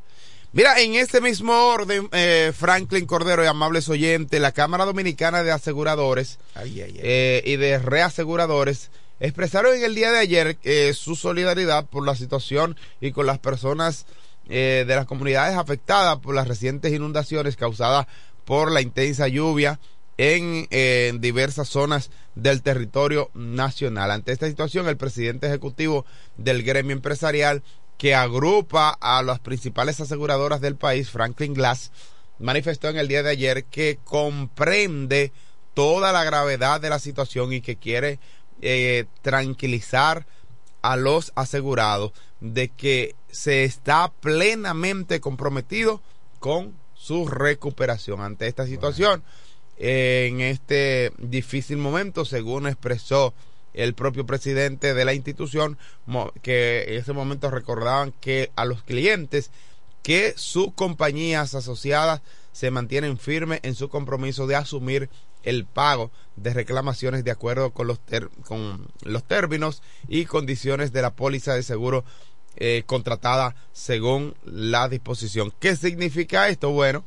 Mira, 0.52 0.78
en 0.80 0.94
este 0.94 1.20
mismo 1.20 1.52
orden, 1.68 2.08
eh, 2.12 2.52
Franklin 2.58 3.04
Cordero 3.06 3.44
y 3.44 3.46
amables 3.46 3.88
oyentes, 3.90 4.40
la 4.40 4.52
Cámara 4.52 4.86
Dominicana 4.86 5.42
de 5.42 5.52
Aseguradores 5.52 6.38
eh, 6.64 7.42
y 7.44 7.56
de 7.56 7.78
Reaseguradores 7.78 8.90
expresaron 9.20 9.74
en 9.74 9.84
el 9.84 9.94
día 9.94 10.10
de 10.12 10.18
ayer 10.18 10.58
eh, 10.62 10.92
su 10.94 11.16
solidaridad 11.16 11.86
por 11.86 12.04
la 12.04 12.14
situación 12.14 12.76
y 13.00 13.12
con 13.12 13.26
las 13.26 13.38
personas 13.38 14.06
eh, 14.48 14.84
de 14.86 14.94
las 14.94 15.06
comunidades 15.06 15.56
afectadas 15.56 16.18
por 16.18 16.34
las 16.34 16.48
recientes 16.48 16.92
inundaciones 16.92 17.56
causadas 17.56 18.06
por 18.44 18.70
la 18.70 18.80
intensa 18.80 19.26
lluvia 19.28 19.80
eh, 20.18 20.68
en 21.10 21.20
diversas 21.20 21.68
zonas 21.68 22.10
del 22.34 22.62
territorio 22.62 23.30
nacional. 23.34 24.10
Ante 24.10 24.32
esta 24.32 24.46
situación, 24.46 24.88
el 24.88 24.96
presidente 24.96 25.46
ejecutivo 25.46 26.06
del 26.36 26.62
gremio 26.62 26.92
empresarial 26.92 27.62
que 27.98 28.14
agrupa 28.14 28.96
a 29.00 29.22
las 29.22 29.40
principales 29.40 30.00
aseguradoras 30.00 30.60
del 30.60 30.76
país, 30.76 31.10
Franklin 31.10 31.54
Glass, 31.54 31.90
manifestó 32.38 32.88
en 32.88 32.98
el 32.98 33.08
día 33.08 33.22
de 33.22 33.30
ayer 33.30 33.64
que 33.64 33.98
comprende 34.04 35.32
toda 35.74 36.12
la 36.12 36.24
gravedad 36.24 36.80
de 36.80 36.90
la 36.90 36.98
situación 36.98 37.52
y 37.52 37.60
que 37.60 37.76
quiere 37.76 38.18
eh, 38.62 39.06
tranquilizar 39.22 40.26
a 40.82 40.96
los 40.96 41.32
asegurados 41.34 42.12
de 42.40 42.68
que 42.68 43.14
se 43.30 43.64
está 43.64 44.12
plenamente 44.20 45.20
comprometido 45.20 46.00
con 46.38 46.74
su 46.94 47.26
recuperación 47.26 48.20
ante 48.20 48.46
esta 48.46 48.66
situación. 48.66 49.22
eh, 49.78 50.28
en 50.30 50.40
este 50.40 51.12
difícil 51.18 51.76
momento, 51.76 52.24
según 52.24 52.66
expresó 52.66 53.34
el 53.74 53.92
propio 53.94 54.24
presidente 54.24 54.94
de 54.94 55.04
la 55.04 55.12
institución, 55.12 55.76
que 56.40 56.84
en 56.88 56.94
ese 56.94 57.12
momento 57.12 57.50
recordaban 57.50 58.12
que 58.20 58.50
a 58.56 58.64
los 58.64 58.82
clientes 58.82 59.50
que 60.02 60.34
sus 60.36 60.72
compañías 60.72 61.54
asociadas 61.54 62.22
se 62.52 62.70
mantienen 62.70 63.18
firmes 63.18 63.60
en 63.64 63.74
su 63.74 63.90
compromiso 63.90 64.46
de 64.46 64.56
asumir 64.56 65.10
el 65.42 65.64
pago 65.64 66.10
de 66.36 66.52
reclamaciones 66.52 67.24
de 67.24 67.30
acuerdo 67.30 67.70
con 67.70 67.86
los, 67.86 67.98
ter- 68.00 68.30
con 68.46 68.88
los 69.02 69.24
términos 69.24 69.82
y 70.08 70.24
condiciones 70.24 70.92
de 70.92 71.02
la 71.02 71.10
póliza 71.14 71.54
de 71.54 71.62
seguro 71.62 72.04
eh, 72.56 72.82
contratada 72.86 73.54
según 73.72 74.34
la 74.44 74.88
disposición. 74.88 75.52
¿Qué 75.60 75.76
significa 75.76 76.48
esto? 76.48 76.70
Bueno, 76.70 77.04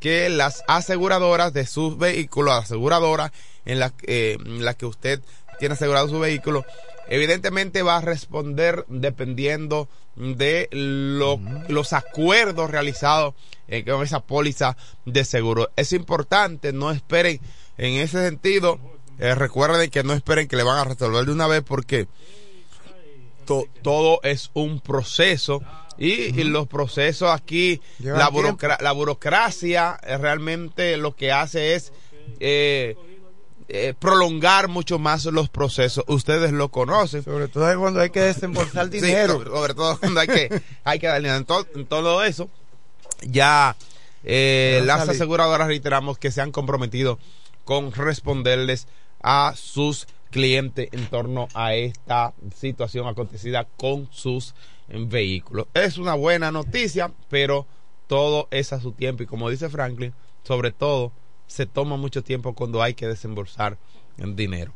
que 0.00 0.28
las 0.28 0.64
aseguradoras 0.68 1.52
de 1.52 1.66
sus 1.66 1.96
vehículos, 1.98 2.54
aseguradoras 2.54 3.30
en 3.64 3.78
la, 3.78 3.92
eh, 4.02 4.36
en 4.44 4.64
la 4.64 4.74
que 4.74 4.86
usted 4.86 5.20
tiene 5.58 5.74
asegurado 5.74 6.08
su 6.08 6.18
vehículo, 6.18 6.64
evidentemente 7.08 7.82
va 7.82 7.98
a 7.98 8.00
responder 8.00 8.84
dependiendo 8.88 9.88
de 10.16 10.68
lo- 10.72 11.40
los 11.68 11.92
acuerdos 11.92 12.70
realizados 12.70 13.34
eh, 13.68 13.84
con 13.84 14.02
esa 14.02 14.20
póliza 14.20 14.76
de 15.06 15.24
seguro. 15.24 15.70
Es 15.76 15.92
importante, 15.92 16.72
no 16.72 16.90
esperen 16.90 17.40
en 17.78 17.94
ese 17.94 18.24
sentido, 18.28 18.78
eh, 19.18 19.34
recuerden 19.34 19.90
que 19.90 20.02
no 20.04 20.12
esperen 20.12 20.48
que 20.48 20.56
le 20.56 20.62
van 20.62 20.78
a 20.78 20.84
resolver 20.84 21.24
de 21.24 21.32
una 21.32 21.46
vez 21.46 21.62
porque 21.62 22.06
to- 23.46 23.66
todo 23.82 24.20
es 24.22 24.50
un 24.54 24.80
proceso 24.80 25.62
y, 25.98 26.12
y 26.40 26.44
los 26.44 26.66
procesos 26.68 27.30
aquí, 27.30 27.80
la, 27.98 28.28
tiempo. 28.30 28.32
burocra- 28.56 28.80
la 28.80 28.92
burocracia 28.92 29.98
eh, 30.02 30.16
realmente 30.18 30.96
lo 30.96 31.14
que 31.14 31.32
hace 31.32 31.74
es 31.74 31.92
eh, 32.40 32.96
eh, 33.68 33.94
prolongar 33.98 34.68
mucho 34.68 34.98
más 34.98 35.24
los 35.26 35.48
procesos. 35.48 36.04
Ustedes 36.08 36.52
lo 36.52 36.70
conocen. 36.70 37.22
Sobre 37.22 37.48
todo 37.48 37.78
cuando 37.78 38.00
hay 38.00 38.10
que 38.10 38.20
desembolsar 38.20 38.90
dinero. 38.90 39.34
sobre, 39.34 39.50
sobre 39.50 39.74
todo 39.74 39.98
cuando 39.98 40.20
hay 40.20 40.28
que, 40.28 40.62
hay 40.84 40.98
que 40.98 41.06
darle 41.06 41.34
en, 41.34 41.44
to- 41.44 41.66
en 41.74 41.86
todo 41.86 42.22
eso. 42.24 42.48
Ya 43.22 43.76
eh, 44.24 44.82
las 44.84 45.08
aseguradoras 45.08 45.68
reiteramos 45.68 46.18
que 46.18 46.30
se 46.30 46.40
han 46.40 46.52
comprometido 46.52 47.18
con 47.64 47.92
responderles 47.92 48.88
a 49.22 49.54
sus 49.56 50.06
clientes 50.30 50.88
en 50.92 51.06
torno 51.06 51.48
a 51.54 51.74
esta 51.74 52.32
situación 52.56 53.06
acontecida 53.06 53.66
con 53.76 54.08
sus 54.10 54.54
eh, 54.88 55.04
vehículos. 55.06 55.66
Es 55.74 55.98
una 55.98 56.14
buena 56.14 56.50
noticia, 56.50 57.12
pero 57.28 57.66
todo 58.06 58.48
es 58.50 58.72
a 58.72 58.80
su 58.80 58.92
tiempo 58.92 59.22
y 59.22 59.26
como 59.26 59.48
dice 59.48 59.68
Franklin, 59.68 60.12
sobre 60.42 60.72
todo 60.72 61.12
se 61.46 61.66
toma 61.66 61.96
mucho 61.96 62.22
tiempo 62.22 62.54
cuando 62.54 62.82
hay 62.82 62.94
que 62.94 63.06
desembolsar 63.06 63.78
en 64.18 64.34
dinero. 64.34 64.72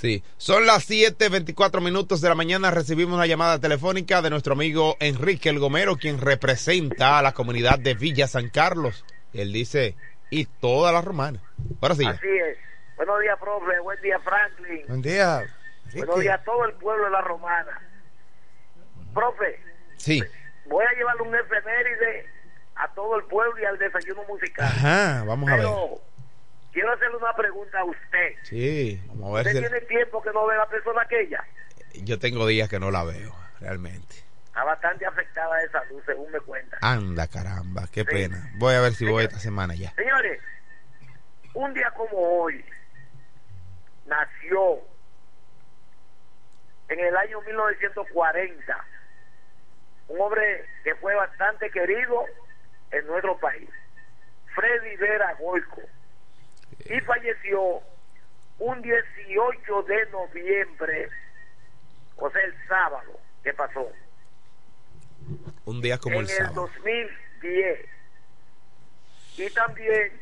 Sí, 0.00 0.22
son 0.38 0.64
las 0.64 0.88
7:24 0.88 1.82
minutos 1.82 2.22
de 2.22 2.30
la 2.30 2.34
mañana. 2.34 2.70
Recibimos 2.70 3.16
una 3.16 3.26
llamada 3.26 3.58
telefónica 3.58 4.22
de 4.22 4.30
nuestro 4.30 4.54
amigo 4.54 4.96
Enrique 4.98 5.50
El 5.50 5.58
Gomero, 5.58 5.96
quien 5.96 6.18
representa 6.18 7.18
a 7.18 7.22
la 7.22 7.32
comunidad 7.32 7.78
de 7.78 7.92
Villa 7.92 8.26
San 8.26 8.48
Carlos. 8.48 9.04
Él 9.34 9.52
dice, 9.52 9.96
y 10.30 10.46
toda 10.46 10.92
la 10.92 11.00
romana. 11.00 11.40
Ahora 11.80 11.94
sí. 11.94 12.06
Así 12.06 12.26
es. 12.28 12.56
Buenos 12.96 13.20
días, 13.20 13.38
profe. 13.38 13.78
Buen 13.80 14.00
día, 14.00 14.18
Franklin. 14.20 14.84
Buen 14.88 15.02
día. 15.02 15.44
Buenos 15.94 16.20
días 16.20 16.40
a 16.40 16.44
todo 16.44 16.64
el 16.66 16.72
pueblo 16.74 17.04
de 17.06 17.10
la 17.10 17.20
Romana. 17.20 17.80
Profe, 19.14 19.58
Sí. 19.96 20.22
voy 20.66 20.84
a 20.84 20.96
llevarle 20.96 21.22
un 21.22 21.34
efeméride 21.34 22.26
a 22.76 22.88
todo 22.94 23.16
el 23.18 23.24
pueblo 23.24 23.60
y 23.60 23.64
al 23.64 23.76
desayuno 23.78 24.22
musical. 24.28 24.64
Ajá, 24.66 25.24
vamos 25.26 25.50
a 25.50 25.56
ver. 25.56 25.66
Quiero 26.72 26.92
hacerle 26.92 27.16
una 27.16 27.34
pregunta 27.34 27.80
a 27.80 27.84
usted. 27.84 28.34
Sí, 28.44 29.02
vamos 29.08 29.30
a 29.32 29.36
ver. 29.42 29.46
¿Usted 29.48 29.60
si- 29.62 29.68
tiene 29.68 29.80
tiempo 29.86 30.22
que 30.22 30.30
no 30.32 30.46
ve 30.46 30.54
a 30.54 30.58
la 30.58 30.68
persona 30.68 31.02
aquella? 31.02 31.44
Yo 31.94 32.18
tengo 32.20 32.46
días 32.46 32.68
que 32.68 32.78
no 32.78 32.92
la 32.92 33.02
veo, 33.02 33.34
realmente. 33.58 34.14
Está 34.60 34.72
bastante 34.72 35.06
afectada 35.06 35.56
de 35.56 35.70
salud, 35.70 36.02
según 36.04 36.30
me 36.30 36.40
cuenta. 36.40 36.76
Anda, 36.82 37.26
caramba, 37.28 37.88
qué 37.90 38.04
pena. 38.04 38.50
Voy 38.56 38.74
a 38.74 38.80
ver 38.80 38.92
si 38.92 39.06
voy 39.06 39.24
esta 39.24 39.38
semana 39.38 39.74
ya. 39.74 39.90
Señores, 39.92 40.38
un 41.54 41.72
día 41.72 41.90
como 41.92 42.18
hoy 42.18 42.62
nació 44.04 44.80
en 46.90 47.00
el 47.00 47.16
año 47.16 47.40
1940 47.40 48.84
un 50.08 50.20
hombre 50.20 50.66
que 50.84 50.94
fue 50.96 51.14
bastante 51.14 51.70
querido 51.70 52.26
en 52.90 53.06
nuestro 53.06 53.38
país, 53.38 53.70
Freddy 54.54 54.94
Vera 54.96 55.32
Goico, 55.40 55.80
y 56.84 57.00
falleció 57.00 57.80
un 58.58 58.82
18 58.82 59.82
de 59.84 60.06
noviembre, 60.10 61.08
o 62.16 62.30
sea, 62.30 62.42
el 62.42 62.54
sábado 62.68 63.18
que 63.42 63.54
pasó, 63.54 63.90
Un 65.64 65.80
día 65.80 65.98
como 65.98 66.16
en 66.16 66.24
el 66.24 66.30
el 66.30 66.36
sábado. 66.36 66.70
2010. 66.76 67.88
Y 69.38 69.50
también 69.50 70.20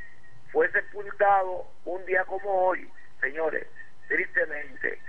fue 0.52 0.70
sepultado 0.70 1.66
un 1.84 2.04
día 2.06 2.24
como 2.24 2.48
hoy, 2.66 2.88
señores, 3.20 3.66
tristemente. 4.06 5.00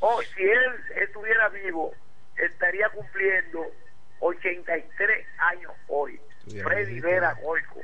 Hoy, 0.00 0.24
si 0.34 0.42
él 0.42 0.84
estuviera 0.96 1.48
vivo, 1.48 1.94
estaría 2.36 2.88
cumpliendo 2.90 3.70
83 4.20 5.26
años 5.38 5.72
hoy. 5.88 6.20
Estuviera 6.38 6.68
Freddy. 6.68 7.00
Vera 7.00 7.32
Goico. 7.42 7.80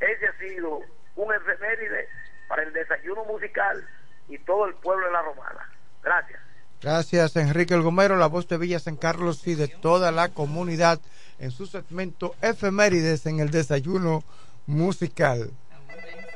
Ese 0.00 0.26
ha 0.26 0.38
sido 0.38 0.80
un 1.16 1.34
efeméride 1.34 2.08
para 2.48 2.62
el 2.62 2.72
desayuno 2.72 3.24
musical 3.24 3.86
y 4.28 4.38
todo 4.38 4.66
el 4.66 4.74
pueblo 4.74 5.06
de 5.06 5.12
la 5.12 5.22
Romana. 5.22 5.70
Gracias. 6.02 6.40
Gracias, 6.80 7.34
Enrique 7.36 7.74
El 7.74 7.82
Gomero, 7.82 8.16
la 8.16 8.26
voz 8.28 8.46
de 8.48 8.56
Villa 8.58 8.78
San 8.78 8.96
Carlos 8.96 9.46
y 9.46 9.54
de 9.54 9.66
toda 9.68 10.12
la 10.12 10.28
comunidad 10.28 11.00
en 11.40 11.50
su 11.50 11.66
segmento 11.66 12.34
Efemérides 12.40 13.26
en 13.26 13.40
el 13.40 13.50
desayuno 13.50 14.22
musical. 14.66 15.50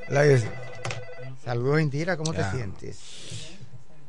La 0.09 0.25
Saludos, 1.45 1.81
Indira, 1.81 2.17
¿cómo 2.17 2.33
Ya. 2.33 2.51
te 2.51 2.57
sientes? 2.57 2.99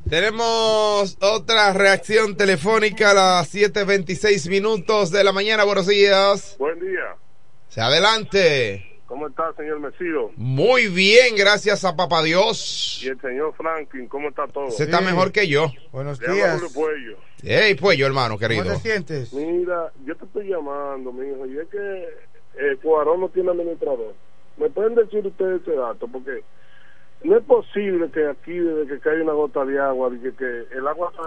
Tenemos 0.08 1.16
otra 1.20 1.72
reacción 1.72 2.36
telefónica 2.36 3.12
a 3.12 3.14
las 3.14 3.54
7.26 3.54 4.48
minutos 4.50 5.10
de 5.10 5.24
la 5.24 5.32
mañana. 5.32 5.64
Buenos 5.64 5.86
días. 5.86 6.56
Buen 6.58 6.78
día. 6.78 7.16
Se 7.70 7.80
adelante. 7.80 8.93
¿Cómo 9.14 9.28
está, 9.28 9.52
señor 9.52 9.78
Mesido? 9.78 10.32
Muy 10.34 10.88
bien, 10.88 11.36
gracias 11.36 11.84
a 11.84 11.94
Papá 11.94 12.20
Dios. 12.20 13.00
Y 13.00 13.10
el 13.10 13.20
señor 13.20 13.54
Franklin, 13.54 14.08
¿cómo 14.08 14.28
está 14.28 14.48
todo? 14.48 14.72
Se 14.72 14.82
está 14.82 15.00
mejor 15.00 15.30
que 15.30 15.46
yo. 15.46 15.70
Buenos 15.92 16.20
Le 16.20 16.32
días. 16.32 16.60
Puello. 16.74 17.16
Hey, 17.40 17.76
pues 17.80 17.96
yo, 17.96 18.06
hermano 18.08 18.30
¿Cómo 18.30 18.40
querido. 18.40 18.64
te 18.64 18.74
sientes? 18.80 19.32
Mira, 19.32 19.92
yo 20.04 20.16
te 20.16 20.24
estoy 20.24 20.48
llamando, 20.48 21.12
mi 21.12 21.28
hijo, 21.28 21.46
y 21.46 21.58
es 21.60 21.68
que 21.68 22.08
eh, 22.58 22.76
Cuarón 22.82 23.20
no 23.20 23.28
tiene 23.28 23.52
administrador. 23.52 24.16
¿Me 24.56 24.68
pueden 24.70 24.96
decir 24.96 25.24
ustedes 25.24 25.62
ese 25.62 25.76
dato? 25.76 26.08
Porque 26.08 26.42
no 27.22 27.36
es 27.36 27.44
posible 27.44 28.10
que 28.10 28.26
aquí, 28.26 28.58
desde 28.58 28.88
que 28.94 28.98
cae 28.98 29.22
una 29.22 29.34
gota 29.34 29.64
de 29.64 29.78
agua, 29.78 30.10
que, 30.10 30.34
que 30.34 30.76
el 30.76 30.88
agua 30.88 31.12
está 31.12 31.22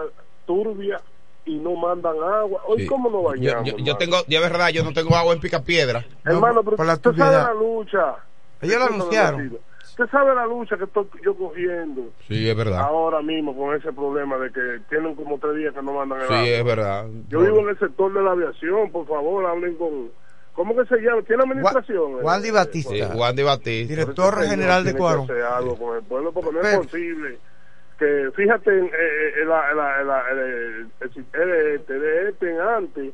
turbia 0.45 0.99
y 1.47 1.55
no 1.57 1.75
mandan 1.75 2.15
agua. 2.21 2.61
Hoy, 2.67 2.81
Sí. 2.81 2.87
¿cómo 2.87 3.09
nos 3.09 3.21
Yo, 3.39 3.53
bañamos? 3.53 3.83
yo- 3.83 3.97
tengo, 3.97 4.17
de 4.27 4.39
verdad, 4.39 4.69
yo 4.69 4.83
no 4.83 4.93
tengo 4.93 5.15
agua 5.15 5.33
en 5.33 5.39
Picapiedra. 5.39 6.05
Hermano, 6.25 6.61
pero 6.63 6.77
por 6.77 6.85
la 6.85 6.93
usted 6.93 7.13
sabe 7.15 7.37
la 7.37 7.53
lucha. 7.53 8.15
Ellos 8.61 8.77
lo 8.79 8.85
Usted 8.85 8.87
sabe, 8.87 8.95
anunciaron. 8.95 9.59
Usted 9.87 10.05
sabe 10.11 10.35
la 10.35 10.45
lucha 10.45 10.77
que 10.77 10.83
estoy 10.83 11.07
yo 11.23 11.35
cogiendo. 11.35 12.01
Sí, 12.27 12.47
es 12.49 12.55
verdad. 12.55 12.81
ahora 12.81 13.21
mismo 13.21 13.55
con 13.57 13.73
ese 13.75 13.91
problema 13.93 14.37
de 14.37 14.51
que 14.51 14.79
tienen 14.89 15.15
como 15.15 15.39
tres 15.39 15.55
días 15.55 15.73
que 15.73 15.81
no 15.81 15.93
mandan 15.93 16.21
el 16.21 16.27
Sí, 16.27 16.33
agua. 16.33 16.47
es 16.47 16.63
verdad. 16.65 17.05
Yo 17.29 17.39
vivo 17.39 17.59
en 17.61 17.69
el 17.69 17.79
sector 17.79 18.13
de 18.13 18.21
la 18.21 18.31
aviación, 18.31 18.91
por 18.91 19.07
favor, 19.07 19.45
hablen 19.45 19.75
con... 19.75 20.11
¿Cómo 20.53 20.75
que 20.75 20.85
se 20.87 20.97
llama? 21.01 21.21
¿Tiene 21.21 21.43
administración? 21.43 22.13
Gua- 22.13 22.21
Juan 22.23 22.41
Di 22.41 22.51
Batista. 22.51 22.93
Sí, 22.93 23.01
Juan 23.13 23.35
de 23.35 23.43
Batista. 23.43 23.93
Director 23.95 24.41
general 24.43 24.83
de 24.83 24.91
tiene 24.91 24.97
que 24.97 24.99
Cuarón. 24.99 25.23
hacer 25.25 25.41
algo 25.43 25.77
con 25.77 25.95
el 25.97 26.03
pueblo 26.03 26.31
porque 26.31 26.51
no 26.51 26.61
es 26.61 26.77
posible 26.77 27.37
que, 27.97 28.29
fíjate, 28.35 28.69
en, 28.77 28.85
eh, 28.85 28.89
eh, 29.41 29.45
la, 29.45 29.73
la, 29.73 30.23
el, 30.31 30.87
el 31.01 32.59
antes, 32.61 33.13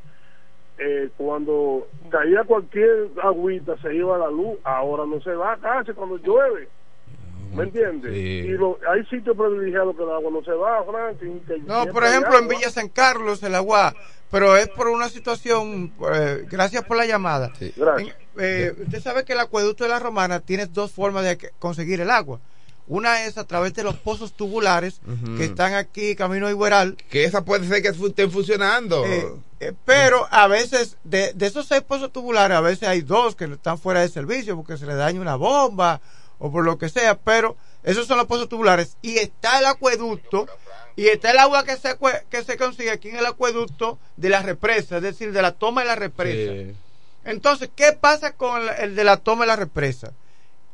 eh, 0.78 1.10
cuando 1.18 1.88
caía 2.10 2.44
cualquier 2.44 3.10
agüita 3.22 3.78
se 3.82 3.94
iba 3.96 4.18
la 4.18 4.30
luz, 4.30 4.58
ahora 4.64 5.06
no 5.06 5.22
se 5.22 5.32
va 5.34 5.58
casi 5.58 5.94
cuando 5.94 6.18
llueve. 6.18 6.68
¿Me 7.54 7.64
entiendes? 7.66 8.12
Sí. 8.14 8.20
Y 8.48 8.48
lo, 8.54 8.80
hay 8.90 9.06
sitios 9.06 9.38
privilegiados 9.38 9.96
que 9.96 10.02
el 10.02 10.10
agua 10.10 10.32
no 10.32 10.44
se 10.44 10.52
va, 10.54 10.84
Franklin. 10.84 11.40
que 11.42 11.60
No, 11.60 11.86
por 11.86 12.04
ejemplo, 12.04 12.40
en. 12.40 12.48
Villa 12.48 12.70
San 12.72 12.90
Carlos, 12.90 13.44
el 13.44 13.54
agua, 13.54 13.94
pero 14.32 14.58
es 14.58 14.68
por 14.70 14.88
una 14.88 15.08
situación, 15.10 15.94
eh, 16.16 16.46
gracias 16.50 16.84
por 16.86 16.98
la 16.98 17.06
llamada. 17.06 17.52
Gracias. 17.78 18.16
En- 18.18 18.24
eh, 18.40 18.74
usted 18.82 19.00
sabe 19.00 19.24
que 19.24 19.34
el 19.34 19.40
acueducto 19.40 19.84
de 19.84 19.92
la 19.92 20.00
Romana 20.00 20.40
tiene 20.40 20.66
dos 20.66 20.92
formas 20.92 21.24
de 21.26 21.38
que- 21.38 21.50
conseguir 21.60 22.02
el 22.02 22.10
agua. 22.10 22.40
Una 22.88 23.26
es 23.26 23.38
a 23.38 23.46
través 23.46 23.74
de 23.74 23.84
los 23.84 23.96
pozos 23.96 24.34
tubulares 24.34 25.00
que 25.38 25.46
están 25.46 25.74
aquí, 25.74 26.16
camino 26.16 26.48
a 26.48 26.52
Igueral, 26.52 26.98
Que 27.10 27.24
esa 27.24 27.46
puede 27.46 27.68
ser 27.68 27.82
que 27.82 27.88
estén 27.90 28.30
funcionando. 28.32 29.06
eh, 29.06 29.26
eh, 29.62 29.74
pero 29.86 30.28
a 30.30 30.48
veces, 30.48 30.98
de, 31.06 31.32
de 31.34 31.46
esos 31.46 31.66
seis 31.68 31.82
pozos 31.82 32.12
tubulares, 32.12 32.58
a 32.58 32.62
veces 32.62 32.88
hay 32.90 33.02
dos 33.02 33.36
que 33.36 33.46
están 33.46 33.78
fuera 33.78 34.02
de 34.02 34.10
servicio 34.10 34.58
porque 34.58 34.78
se 34.78 34.86
le 34.86 34.96
daña 34.96 35.22
una 35.22 35.36
bomba 35.38 36.02
o 36.40 36.52
por 36.52 36.66
lo 36.66 36.78
que 36.78 36.90
sea, 36.90 37.18
pero 37.18 37.56
esos 37.84 38.06
son 38.06 38.18
los 38.18 38.28
pozos 38.28 38.50
tubulares. 38.50 38.98
Y 39.02 39.18
está 39.18 39.60
el 39.60 39.66
acueducto 39.66 40.48
y 40.98 41.08
está 41.08 41.32
el 41.32 41.38
agua 41.38 41.64
que 41.64 41.78
se, 41.78 41.96
que 42.30 42.44
se 42.44 42.58
consigue 42.58 42.92
aquí 42.92 43.08
en 43.10 43.16
el 43.16 43.26
acueducto 43.26 43.98
de 44.18 44.28
la 44.30 44.42
represa, 44.42 44.98
es 44.98 45.04
decir, 45.04 45.32
de 45.32 45.42
la 45.42 45.54
toma 45.54 45.82
de 45.82 45.88
la 45.88 45.96
represa. 45.96 46.52
Sí. 46.52 46.76
Entonces, 47.24 47.70
¿qué 47.74 47.94
pasa 47.94 48.34
con 48.34 48.62
el, 48.62 48.70
el 48.80 48.96
de 48.98 49.04
la 49.06 49.16
toma 49.16 49.44
de 49.44 49.48
la 49.48 49.56
represa? 49.56 50.12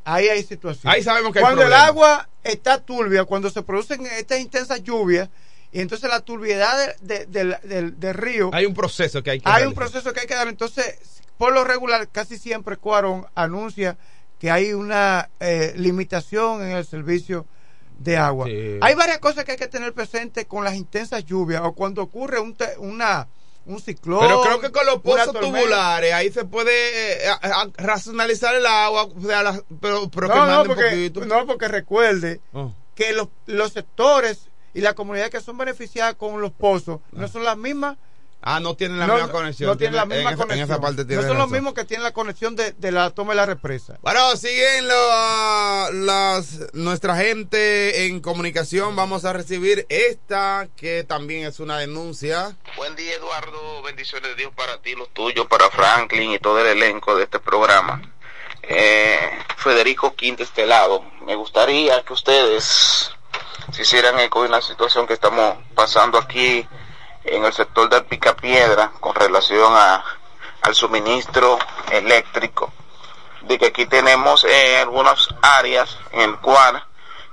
Ahí 0.04 0.28
hay 0.28 0.42
situación. 0.42 0.92
Ahí 0.92 1.02
sabemos 1.02 1.32
que 1.32 1.38
hay 1.38 1.44
Cuando 1.44 1.62
el 1.62 1.72
agua 1.72 2.28
está 2.42 2.78
turbia, 2.80 3.24
cuando 3.24 3.50
se 3.50 3.62
producen 3.62 4.06
estas 4.06 4.40
intensas 4.40 4.82
lluvias, 4.82 5.28
y 5.72 5.80
entonces 5.80 6.08
la 6.10 6.20
turbiedad 6.20 6.96
de- 7.00 7.16
de- 7.18 7.26
del- 7.26 7.56
del- 7.62 8.00
del 8.00 8.14
río 8.14 8.50
Hay 8.52 8.66
un 8.66 8.74
proceso 8.74 9.22
que 9.22 9.30
hay 9.30 9.40
que 9.40 9.48
hay 9.48 9.64
un 9.66 9.74
proceso 9.74 10.12
que 10.12 10.20
hay 10.20 10.26
que 10.26 10.34
dar. 10.34 10.48
Entonces, 10.48 10.98
por 11.38 11.52
lo 11.52 11.64
regular, 11.64 12.08
casi 12.08 12.38
siempre 12.38 12.76
Cuarón 12.76 13.26
anuncia 13.34 13.96
que 14.40 14.50
hay 14.50 14.72
una 14.72 15.28
eh, 15.38 15.74
limitación 15.76 16.62
en 16.62 16.70
el 16.70 16.84
servicio 16.86 17.46
de 17.98 18.16
agua. 18.16 18.46
Sí. 18.46 18.78
Hay 18.80 18.94
varias 18.94 19.18
cosas 19.18 19.44
que 19.44 19.52
hay 19.52 19.58
que 19.58 19.68
tener 19.68 19.92
presente 19.92 20.46
con 20.46 20.64
las 20.64 20.74
intensas 20.74 21.24
lluvias 21.26 21.60
o 21.62 21.72
cuando 21.72 22.02
ocurre 22.02 22.40
un, 22.40 22.54
te- 22.56 22.78
una, 22.78 23.28
un 23.70 23.80
ciclón. 23.80 24.20
Pero 24.20 24.42
creo 24.42 24.60
que 24.60 24.70
con 24.70 24.84
los 24.86 25.00
pozos 25.02 25.32
tubulares 25.38 26.12
ahí 26.12 26.30
se 26.32 26.44
puede 26.44 27.24
eh, 27.24 27.28
a- 27.28 27.62
a- 27.62 27.68
racionalizar 27.76 28.54
el 28.54 28.66
agua, 28.66 29.04
o 29.04 29.20
sea, 29.20 29.42
la- 29.42 29.62
pero, 29.80 30.10
pero 30.10 30.28
que 30.28 30.34
No, 30.34 30.60
un 30.62 30.66
porque, 30.66 30.84
poquito. 30.84 31.24
no, 31.26 31.46
porque 31.46 31.68
recuerde 31.68 32.40
Oh. 32.52 32.72
que 32.94 33.12
los, 33.12 33.28
los 33.46 33.72
sectores 33.72 34.48
y 34.74 34.80
la 34.82 34.94
comunidad 34.94 35.30
que 35.30 35.40
son 35.40 35.58
beneficiadas 35.58 36.14
con 36.14 36.40
los 36.40 36.52
pozos 36.52 37.00
no 37.12 37.26
son 37.28 37.44
las 37.44 37.56
mismas 37.56 37.96
Ah, 38.42 38.58
no 38.58 38.74
tienen 38.74 38.98
la 38.98 39.06
no, 39.06 39.14
misma 39.16 39.30
conexión. 39.30 39.68
no 39.68 39.76
tienen 39.76 39.96
la 39.96 40.06
misma 40.06 40.30
en 40.30 40.34
esa- 40.34 40.36
conexión. 40.38 40.58
En 40.58 40.64
esa 40.72 40.80
parte 40.80 41.04
no 41.14 41.22
son 41.22 41.36
los 41.36 41.50
mismos 41.50 41.74
que 41.74 41.84
tienen 41.84 42.04
la 42.04 42.12
conexión 42.12 42.56
de, 42.56 42.72
de 42.72 42.90
la 42.90 43.10
toma 43.10 43.32
de 43.32 43.36
la 43.36 43.44
represa. 43.46 43.98
Bueno, 44.00 44.34
siguen 44.36 44.88
lo- 44.88 45.92
las, 45.92 46.58
nuestra 46.72 47.16
gente 47.16 48.06
en 48.06 48.20
comunicación. 48.20 48.96
Vamos 48.96 49.24
a 49.26 49.32
recibir 49.34 49.84
esta, 49.90 50.68
que 50.76 51.04
también 51.04 51.46
es 51.46 51.60
una 51.60 51.76
denuncia. 51.78 52.56
Buen 52.76 52.96
día, 52.96 53.12
Eduardo. 53.14 53.82
Bendiciones 53.82 54.30
de 54.30 54.34
Dios 54.36 54.52
para 54.56 54.80
ti, 54.80 54.94
los 54.94 55.10
tuyos, 55.10 55.46
para 55.46 55.68
Franklin 55.70 56.32
y 56.32 56.38
todo 56.38 56.60
el 56.60 56.66
elenco 56.68 57.14
de 57.16 57.24
este 57.24 57.40
programa. 57.40 58.00
Eh, 58.62 59.18
Federico 59.56 60.14
Quinta 60.14 60.42
Estelado, 60.44 61.02
me 61.26 61.34
gustaría 61.34 62.02
que 62.04 62.12
ustedes 62.12 63.10
se 63.72 63.82
hicieran 63.82 64.18
eco 64.20 64.42
de 64.42 64.48
una 64.48 64.60
situación 64.62 65.06
que 65.06 65.14
estamos 65.14 65.56
pasando 65.74 66.18
aquí 66.18 66.66
en 67.24 67.44
el 67.44 67.52
sector 67.52 67.88
de 67.88 68.00
Picapiedra 68.02 68.92
con 69.00 69.14
relación 69.14 69.72
a, 69.74 70.04
al 70.62 70.74
suministro 70.74 71.58
eléctrico. 71.90 72.72
De 73.42 73.58
que 73.58 73.66
aquí 73.66 73.86
tenemos 73.86 74.44
eh, 74.44 74.78
algunas 74.78 75.28
áreas 75.42 75.96
en 76.12 76.30
el 76.30 76.38
cual 76.38 76.84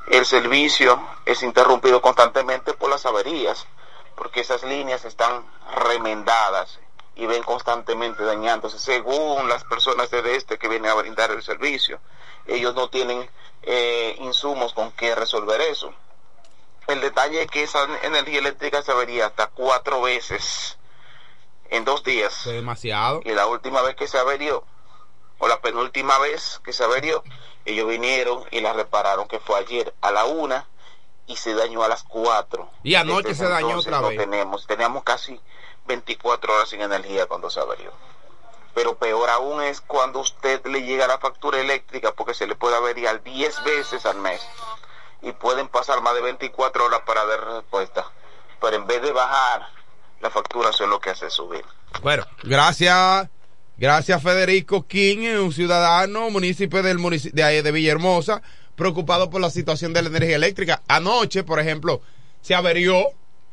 el 0.08 0.26
servicio 0.26 1.02
es 1.26 1.44
interrumpido 1.44 2.02
constantemente 2.02 2.74
por 2.74 2.90
las 2.90 3.06
averías 3.06 3.68
porque 4.18 4.42
esas 4.42 4.64
líneas 4.64 5.06
están 5.06 5.46
remendadas 5.86 6.80
y 7.16 7.26
ven 7.28 7.44
constantemente 7.44 8.24
dañándose 8.24 8.80
según 8.80 9.48
las 9.48 9.64
personas 9.64 10.10
de 10.10 10.36
este 10.36 10.58
que 10.58 10.68
vienen 10.68 10.92
a 10.92 10.96
brindar 10.96 11.32
el 11.32 11.44
servicio. 11.44 12.00
Ellos 12.48 12.74
no 12.74 12.90
tienen 12.90 13.30
eh, 13.62 14.16
insumos 14.20 14.74
con 14.74 14.92
que 14.92 15.14
resolver 15.16 15.62
eso. 15.62 15.94
El 16.88 17.02
detalle 17.02 17.44
es 17.44 17.52
que 17.52 17.64
esa 17.64 17.86
energía 18.04 18.40
eléctrica 18.40 18.82
se 18.82 18.92
avería 18.92 19.28
hasta 19.28 19.48
cuatro 19.48 20.02
veces 20.02 20.78
en 21.70 21.84
dos 21.84 22.04
días. 22.04 22.46
demasiado. 22.46 23.22
Y 23.26 23.32
la 23.32 23.46
última 23.48 23.82
vez 23.82 23.96
que 23.96 24.08
se 24.08 24.18
averió, 24.18 24.64
o 25.38 25.48
la 25.50 25.60
penúltima 25.60 26.18
vez 26.20 26.62
que 26.64 26.72
se 26.72 26.86
averió, 26.86 27.24
ellos 27.66 27.88
vinieron 27.88 28.46
y 28.52 28.62
la 28.62 28.72
repararon, 28.72 29.28
que 29.28 29.40
fue 29.40 29.60
ayer 29.60 29.94
a 30.02 30.12
la 30.12 30.24
una 30.24 30.66
y 31.28 31.36
se 31.36 31.54
dañó 31.54 31.84
a 31.84 31.90
las 31.90 32.04
cuatro. 32.04 32.70
Y 32.84 32.96
anoche 32.96 33.36
se 33.36 33.50
dañó 33.50 33.68
entonces 33.68 33.92
otra 33.92 34.02
no 34.02 34.08
vez. 34.08 34.18
Tenemos, 34.18 34.66
teníamos 34.66 35.04
casi 35.04 35.42
24 35.88 36.54
horas 36.54 36.70
sin 36.70 36.82
energía 36.82 37.26
cuando 37.26 37.50
se 37.50 37.60
averió. 37.60 37.92
Pero 38.74 38.96
peor 38.96 39.30
aún 39.30 39.62
es 39.62 39.82
cuando 39.82 40.20
usted 40.20 40.66
le 40.66 40.84
llega 40.84 41.06
la 41.08 41.18
factura 41.18 41.60
eléctrica 41.60 42.14
porque 42.14 42.34
se 42.34 42.48
le 42.48 42.56
puede 42.56 42.78
averiar 42.78 43.22
10 43.24 43.64
veces 43.66 44.06
al 44.06 44.20
mes 44.20 44.42
y 45.22 45.32
pueden 45.34 45.68
pasar 45.68 46.02
más 46.02 46.14
de 46.16 46.22
24 46.22 46.86
horas 46.86 47.02
para 47.06 47.26
dar 47.26 47.44
respuesta. 47.46 48.06
Pero 48.62 48.76
en 48.78 48.88
vez 48.88 49.02
de 49.02 49.12
bajar, 49.12 49.68
la 50.22 50.30
factura 50.30 50.70
eso 50.70 50.84
es 50.84 50.90
lo 50.90 51.00
que 51.00 51.10
hace 51.12 51.30
subir. 51.30 51.64
Bueno, 52.02 52.26
gracias. 52.44 53.30
Gracias 53.80 54.24
Federico 54.24 54.88
King, 54.88 55.38
un 55.40 55.54
ciudadano, 55.54 56.32
municipio 56.32 56.82
del 56.82 56.98
munici- 56.98 57.32
de, 57.32 57.62
de 57.62 57.72
Villahermosa, 57.72 58.42
preocupado 58.76 59.30
por 59.30 59.40
la 59.40 59.52
situación 59.52 59.94
de 59.94 60.02
la 60.02 60.10
energía 60.10 60.36
eléctrica. 60.36 60.82
Anoche, 60.88 61.44
por 61.44 61.60
ejemplo, 61.60 62.02
se 62.42 62.56
averió 62.56 63.06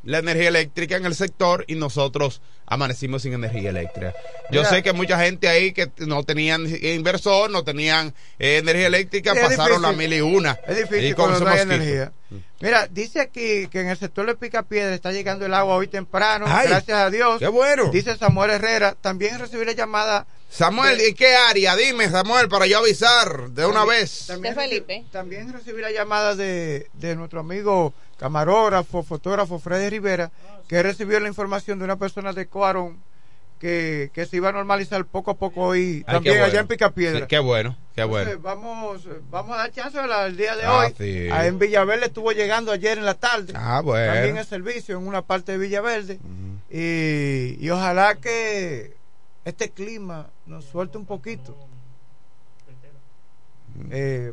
la 0.03 0.19
energía 0.19 0.49
eléctrica 0.49 0.97
en 0.97 1.05
el 1.05 1.15
sector 1.15 1.65
y 1.69 1.75
nosotros 1.75 2.41
amanecimos 2.67 3.23
sin 3.23 3.33
energía 3.35 3.71
eléctrica. 3.71 4.13
Yo 4.51 4.61
Mira. 4.61 4.71
sé 4.71 4.83
que 4.83 4.93
mucha 4.93 5.19
gente 5.19 5.49
ahí 5.49 5.73
que 5.73 5.91
no 5.99 6.23
tenían 6.25 6.67
inversor, 6.83 7.51
no 7.51 7.65
tenían 7.65 8.15
eh, 8.39 8.59
energía 8.59 8.87
eléctrica, 8.87 9.35
pasaron 9.35 9.83
la 9.83 9.93
mil 9.93 10.13
y 10.13 10.21
una. 10.21 10.59
Es 10.67 10.77
difícil 10.77 11.05
Y 11.07 11.13
con 11.15 11.27
cuando 11.31 11.45
no 11.47 11.51
hay 11.51 11.61
energía. 11.61 12.13
Mira, 12.61 12.87
dice 12.91 13.21
aquí 13.21 13.69
que 13.69 13.81
en 13.81 13.89
el 13.89 13.97
sector 13.99 14.27
de 14.27 14.35
Picapiedra 14.35 14.95
está 14.95 15.13
llegando 15.13 15.45
el 15.47 15.55
agua 15.55 15.77
hoy 15.77 15.87
temprano, 15.89 16.47
Ay, 16.49 16.69
gracias 16.69 16.99
a 16.99 17.11
Dios. 17.11 17.39
qué 17.39 17.49
bueno. 17.49 17.91
Dice 17.91 18.17
Samuel 18.17 18.51
Herrera, 18.53 18.97
también 19.01 19.39
recibí 19.39 19.65
la 19.65 19.73
llamada. 19.73 20.27
Samuel, 20.49 21.01
¿y 21.07 21.15
qué 21.15 21.35
área? 21.35 21.75
Dime, 21.77 22.09
Samuel, 22.09 22.49
para 22.49 22.67
yo 22.67 22.79
avisar 22.79 23.51
de 23.51 23.67
una 23.67 23.81
También- 23.81 24.01
vez. 24.01 24.27
También 24.27 24.55
Felipe. 24.55 25.05
También 25.13 25.53
recibí 25.53 25.83
la 25.83 25.91
llamada 25.91 26.35
de, 26.37 26.89
de 26.95 27.17
nuestro 27.17 27.41
amigo 27.41 27.93
camarógrafo, 28.19 29.03
fotógrafo 29.03 29.59
Freddy 29.59 29.91
Rivera, 29.91 30.31
que 30.69 30.83
recibió 30.83 31.21
la 31.21 31.29
información 31.29 31.79
de 31.79 31.85
una 31.85 31.97
persona 31.97 32.33
de 32.33 32.47
Coarón 32.55 33.03
que, 33.59 34.11
que 34.15 34.27
se 34.27 34.37
iba 34.37 34.51
a 34.51 34.53
normalizar 34.53 35.05
poco 35.07 35.33
a 35.33 35.35
poco 35.35 35.63
hoy, 35.63 36.05
Ay, 36.07 36.15
también 36.15 36.37
qué 36.37 36.41
allá 36.43 36.61
en 36.61 36.67
Picapiedra. 36.69 37.21
Sí, 37.21 37.27
qué 37.29 37.39
bueno, 37.41 37.77
qué 37.97 38.05
bueno. 38.05 38.31
Entonces, 38.31 38.43
vamos, 38.43 39.09
vamos 39.31 39.55
a 39.55 39.59
dar 39.59 39.73
chance 39.73 39.99
al 39.99 40.37
día 40.37 40.55
de 40.55 40.65
Ah, 40.65 40.79
hoy. 40.87 40.95
sí. 40.97 41.29
Ah, 41.33 41.47
En 41.47 41.59
Villaverde 41.59 42.07
estuvo 42.07 42.31
llegando 42.33 42.71
ayer 42.73 42.99
en 42.99 43.05
la 43.07 43.15
tarde. 43.15 43.53
Ah, 43.57 43.81
bueno. 43.83 44.13
También 44.13 44.37
el 44.37 44.45
servicio 44.47 44.97
en 44.99 45.07
una 45.07 45.23
parte 45.23 45.53
de 45.53 45.59
Villaverde. 45.59 46.19
y, 46.71 47.57
y 47.65 47.71
ojalá 47.71 48.15
que 48.17 48.97
este 49.45 49.71
clima 49.71 50.29
nos 50.47 50.65
suelte 50.67 50.99
un 50.99 51.07
poquito. 51.07 51.57
Eh, 53.91 54.33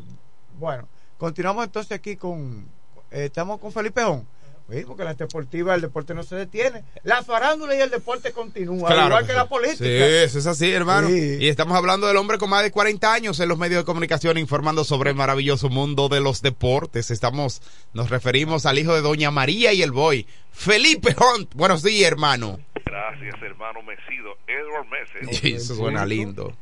bueno, 0.59 0.87
continuamos 1.17 1.65
entonces 1.65 1.91
aquí 1.93 2.15
con. 2.15 2.67
eh, 3.11 3.25
estamos 3.25 3.59
con 3.59 3.71
Felipe 3.71 4.03
Jón. 4.03 4.27
Sí, 4.69 4.83
porque 4.87 5.03
la 5.03 5.13
deportiva, 5.13 5.75
el 5.75 5.81
deporte 5.81 6.13
no 6.13 6.23
se 6.23 6.35
detiene. 6.35 6.83
La 7.03 7.23
farándula 7.23 7.75
y 7.75 7.81
el 7.81 7.89
deporte 7.89 8.31
continúa, 8.31 8.87
Claro 8.89 9.07
igual 9.07 9.25
que 9.25 9.31
sí. 9.31 9.37
la 9.37 9.49
política. 9.49 9.83
Sí, 9.83 9.89
eso 9.89 10.39
es 10.39 10.47
así, 10.47 10.71
hermano. 10.71 11.07
Sí. 11.09 11.37
Y 11.41 11.47
estamos 11.49 11.75
hablando 11.77 12.07
del 12.07 12.17
hombre 12.17 12.37
con 12.37 12.49
más 12.49 12.63
de 12.63 12.71
40 12.71 13.13
años 13.13 13.39
en 13.39 13.49
los 13.49 13.57
medios 13.57 13.81
de 13.81 13.85
comunicación 13.85 14.37
informando 14.37 14.83
sobre 14.83 15.09
el 15.09 15.15
maravilloso 15.15 15.69
mundo 15.69 16.07
de 16.09 16.21
los 16.21 16.41
deportes. 16.41 17.11
Estamos, 17.11 17.61
nos 17.93 18.09
referimos 18.09 18.65
al 18.65 18.79
hijo 18.79 18.93
de 18.93 19.01
Doña 19.01 19.31
María 19.31 19.73
y 19.73 19.81
el 19.81 19.91
boy, 19.91 20.25
Felipe 20.51 21.15
Hunt. 21.17 21.53
Buenos 21.53 21.83
días, 21.83 22.09
hermano. 22.11 22.59
Gracias, 22.85 23.35
hermano 23.41 23.81
Mesido. 23.83 24.37
Edward 24.47 24.87
Messi. 24.87 25.35
Sí, 25.35 25.53
eso 25.53 25.75
suena 25.75 26.05
lindo. 26.05 26.55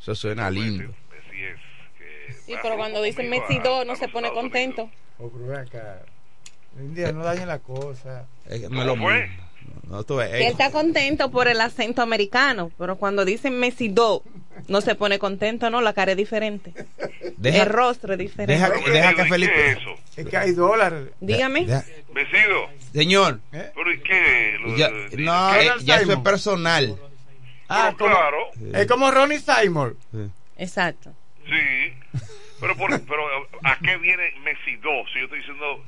Eso 0.00 0.14
suena 0.14 0.50
lindo. 0.50 0.92
Sí, 2.46 2.54
pero 2.62 2.76
cuando 2.76 3.00
dicen 3.02 3.30
Messi 3.30 3.58
2 3.58 3.86
no 3.86 3.96
se 3.96 4.08
pone 4.08 4.30
contento. 4.32 4.90
Oh, 5.18 5.30
ven 5.34 5.56
acá. 5.60 6.02
India, 6.78 7.12
no 7.12 7.24
dañen 7.24 7.48
la 7.48 7.58
cosa. 7.58 8.26
Eh, 8.48 8.62
es 8.64 8.70
lo 8.70 8.96
fue? 8.96 9.30
No, 9.88 10.02
tú 10.04 10.16
ves, 10.16 10.32
eh, 10.32 10.46
él 10.46 10.52
está 10.52 10.70
contento 10.70 11.30
por 11.30 11.48
el 11.48 11.60
acento 11.60 12.02
americano, 12.02 12.70
pero 12.78 12.96
cuando 12.96 13.24
dicen 13.24 13.58
Messi 13.58 13.88
2 13.88 14.22
no 14.68 14.80
se 14.80 14.94
pone 14.94 15.18
contento, 15.18 15.68
no, 15.70 15.80
la 15.80 15.92
cara 15.92 16.12
es 16.12 16.16
diferente. 16.16 16.72
Deja- 17.36 17.62
el 17.64 17.68
rostro 17.68 18.12
es 18.14 18.18
diferente. 18.18 18.54
deja, 18.54 18.90
deja 18.90 19.14
que 19.14 19.24
Felipe. 19.26 19.78
Es 20.16 20.26
que 20.26 20.36
hay 20.36 20.52
dólares. 20.52 21.08
Dígame. 21.20 21.62
Mesido. 22.12 22.68
señor, 22.92 23.40
¿Pero 23.50 23.92
y 23.92 24.00
qué? 24.00 24.56
Ya- 24.76 24.90
no, 25.18 25.54
eh, 25.56 25.70
ya 25.82 25.96
eso 26.00 26.12
es 26.12 26.18
personal. 26.18 26.96
Ah, 27.68 27.94
como, 27.98 28.10
claro. 28.10 28.38
es 28.72 28.86
como 28.86 29.10
Ronnie 29.10 29.40
Simon. 29.40 29.96
Exacto. 30.56 31.12
Sí. 31.46 31.92
Pero, 32.60 32.76
por, 32.76 32.88
pero 33.02 33.22
¿a 33.64 33.78
qué 33.78 33.96
viene 33.98 34.30
Messi 34.42 34.76
2? 34.76 34.92
Si 35.12 35.18
yo 35.18 35.24
estoy 35.24 35.38
diciendo... 35.40 35.84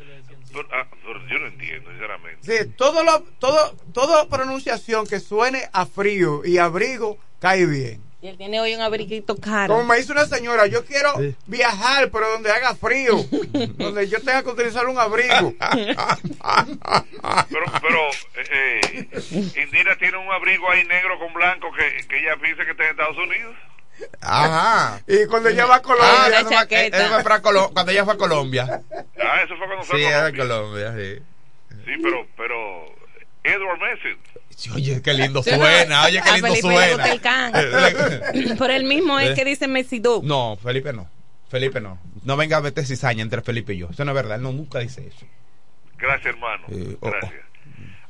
pero, 0.57 0.69
ah, 0.73 0.87
pero 0.91 1.27
yo 1.29 1.39
no 1.39 1.47
entiendo, 1.47 1.91
sinceramente. 1.91 2.39
Sí, 2.43 2.71
todo 2.77 3.03
lo, 3.05 3.21
todo, 3.39 3.77
toda 3.93 4.29
pronunciación 4.29 5.07
que 5.07 5.21
suene 5.21 5.69
a 5.73 5.87
frío 5.87 6.43
y 6.45 6.59
abrigo 6.59 7.19
cae 7.41 7.67
bien. 7.67 8.03
Y 8.23 8.29
él 8.29 8.39
tiene 8.39 8.59
hoy 8.61 8.75
un 8.75 8.81
abriguito 8.81 9.37
caro. 9.37 9.75
Como 9.75 9.87
me 9.87 9.99
dice 9.99 10.11
una 10.11 10.25
señora, 10.25 10.67
yo 10.67 10.85
quiero 10.87 11.13
viajar, 11.47 12.11
pero 12.11 12.31
donde 12.31 12.51
haga 12.51 12.75
frío, 12.75 13.15
donde 13.77 14.09
yo 14.09 14.19
tenga 14.21 14.43
que 14.43 14.49
utilizar 14.49 14.87
un 14.87 14.99
abrigo. 14.99 15.55
Pero, 17.51 17.67
pero 17.83 18.09
eh, 18.37 18.81
eh, 19.13 19.63
Indira 19.63 19.97
tiene 19.99 20.17
un 20.17 20.33
abrigo 20.33 20.71
ahí 20.71 20.85
negro 20.85 21.19
con 21.19 21.35
blanco 21.35 21.69
que, 21.73 22.07
que 22.09 22.19
ella 22.19 22.37
piensa 22.41 22.65
que 22.65 22.71
está 22.71 22.85
en 22.85 22.91
Estados 22.91 23.19
Unidos. 23.19 23.55
Ajá. 24.21 25.01
Y 25.07 25.27
cuando 25.27 25.49
ella 25.49 25.67
va 25.67 25.77
a 25.77 25.83
Colombia, 25.83 26.39
Ah, 26.41 26.45
chaqueta. 26.49 27.19
él 27.19 27.25
Colo- 27.43 27.71
cuando 27.73 27.93
ella 27.93 28.05
fue 28.05 28.15
a 28.15 28.17
Colombia. 28.17 28.83
Ah, 29.23 29.43
eso 29.45 29.57
fue 29.57 29.67
cuando 29.67 29.85
fue 29.85 29.99
Sí, 29.99 30.05
a 30.05 30.09
era 30.29 30.31
Colombia. 30.37 30.87
Colombia, 30.93 31.17
sí. 31.17 31.23
Sí, 31.85 31.93
pero, 32.03 32.27
pero 32.37 32.87
Edward 33.45 33.79
Messi. 33.81 34.19
Sí, 34.57 34.71
Oye, 34.75 35.03
qué 35.03 35.13
lindo 35.13 35.43
Sí, 35.43 35.51
no, 35.51 35.57
suena, 35.59 36.05
oye, 36.07 36.23
qué 36.23 36.33
lindo 36.33 36.55
suena. 36.57 37.05
el 37.13 37.21
can. 37.21 37.53
Por 38.59 38.71
él 38.71 38.85
mismo 38.85 39.19
es 39.21 39.35
que 39.35 39.45
dice 39.45 39.69
Messi 39.69 39.99
2. 39.99 40.23
No, 40.25 40.57
Felipe 40.63 40.93
no. 40.93 41.09
Felipe 41.49 41.81
no. 41.81 41.99
No 42.25 42.37
venga 42.37 42.57
a 42.57 42.61
meter 42.61 42.85
cizaña 42.85 43.23
entre 43.23 43.43
Felipe 43.43 43.75
y 43.75 43.79
yo. 43.79 43.89
Eso 43.91 44.05
no 44.05 44.13
es 44.13 44.17
verdad. 44.17 44.37
Él 44.37 44.43
no, 44.43 44.53
nunca 44.53 44.79
dice 44.81 45.07
eso. 45.07 45.27
Gracias, 45.99 46.35
hermano. 46.35 46.65
Eh, 46.71 46.97
oh, 47.01 47.11
Gracias. 47.11 47.33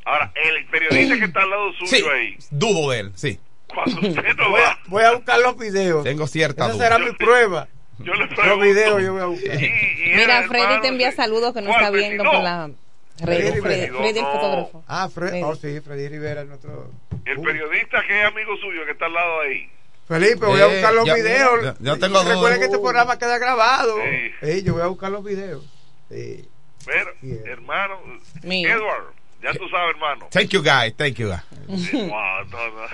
Ahora, 0.05 0.33
el 0.37 0.65
periodista 0.67 1.19
que 1.19 1.25
está 1.25 1.43
al 1.43 1.51
lado 1.51 1.73
suyo 1.73 1.91
Sí, 1.91 2.05
ahí, 2.15 2.37
dudo 2.51 2.91
de 2.93 3.01
él, 3.01 3.13
sí. 3.17 3.41
Cuando 3.67 4.01
usted 4.09 4.35
no 4.37 4.51
voy 4.51 4.61
a, 4.61 4.65
va, 4.69 4.79
voy 4.87 5.03
a 5.05 5.13
buscar 5.13 5.39
los 5.41 5.57
videos. 5.59 6.05
Tengo 6.05 6.27
cierta 6.27 6.65
Esa 6.65 6.75
duda. 6.75 6.85
será 6.85 6.99
mi 6.99 7.13
prueba. 7.13 7.69
yo 7.99 8.13
le 8.15 8.27
Los 8.27 8.35
pregunto. 8.35 8.61
videos 8.65 9.03
yo 9.03 9.13
voy 9.13 9.23
a 9.23 9.27
buscar. 9.27 9.63
y- 9.63 9.65
y 10.07 10.15
Mira, 10.17 10.39
el 10.41 10.49
Freddy 10.49 10.63
hermano 10.65 10.83
te 10.83 10.89
envía 10.89 11.13
saludos 11.13 11.53
que 11.55 11.61
no 11.63 11.69
¿cuál 11.69 11.81
está 11.85 11.91
viendo 11.91 12.25
No. 12.25 12.31
por 12.33 12.43
la 12.43 12.67
red. 12.67 12.75
Freddy 13.19 13.61
Freddy, 13.61 13.61
Rivera. 13.87 13.99
Freddy 13.99 14.19
el 14.19 14.25
No. 14.25 14.33
fotógrafo. 14.33 14.85
Ah, 14.87 15.09
Fred, 15.13 15.29
Freddy. 15.29 15.43
oh 15.45 15.55
sí, 15.57 15.81
Freddy 15.81 16.09
Rivera, 16.09 16.45
nuestro. 16.45 16.91
El 17.25 17.39
Uh, 17.39 17.43
periodista 17.43 18.03
que 18.07 18.21
es 18.21 18.27
amigo 18.27 18.57
suyo, 18.59 18.85
que 18.85 18.93
está 18.93 19.07
al 19.07 19.15
lado 19.15 19.41
ahí. 19.41 19.69
Felipe, 20.07 20.47
voy 20.47 20.61
a 20.61 20.67
Eh, 20.67 20.73
buscar 20.75 20.95
los 20.95 21.07
ya- 21.07 21.15
videos. 21.15 21.65
ya- 21.65 21.75
ya 21.81 21.97
tengo 21.97 22.23
duda. 22.23 22.35
Recuerden 22.35 22.59
que 22.61 22.65
este 22.67 22.79
programa 22.79 23.19
queda 23.19 23.39
grabado. 23.39 23.97
Sí. 23.97 24.47
Sí, 24.53 24.63
yo 24.63 24.75
voy 24.75 24.83
a 24.83 24.87
buscar 24.87 25.11
los 25.11 25.25
videos. 25.25 25.65
Sí. 26.09 26.49
Pero, 26.85 27.11
hermano, 27.47 27.99
Mira. 28.45 28.75
Edward, 28.75 29.07
ya 29.53 29.59
tú 29.59 29.69
sabes, 29.69 29.95
hermano. 29.95 30.29
Thank 30.31 30.51
you, 30.51 30.63
guys. 30.63 30.95
Thank 30.97 31.17
you, 31.19 31.29
wow, 31.29 31.37
no, 32.51 32.59
no. 32.71 32.85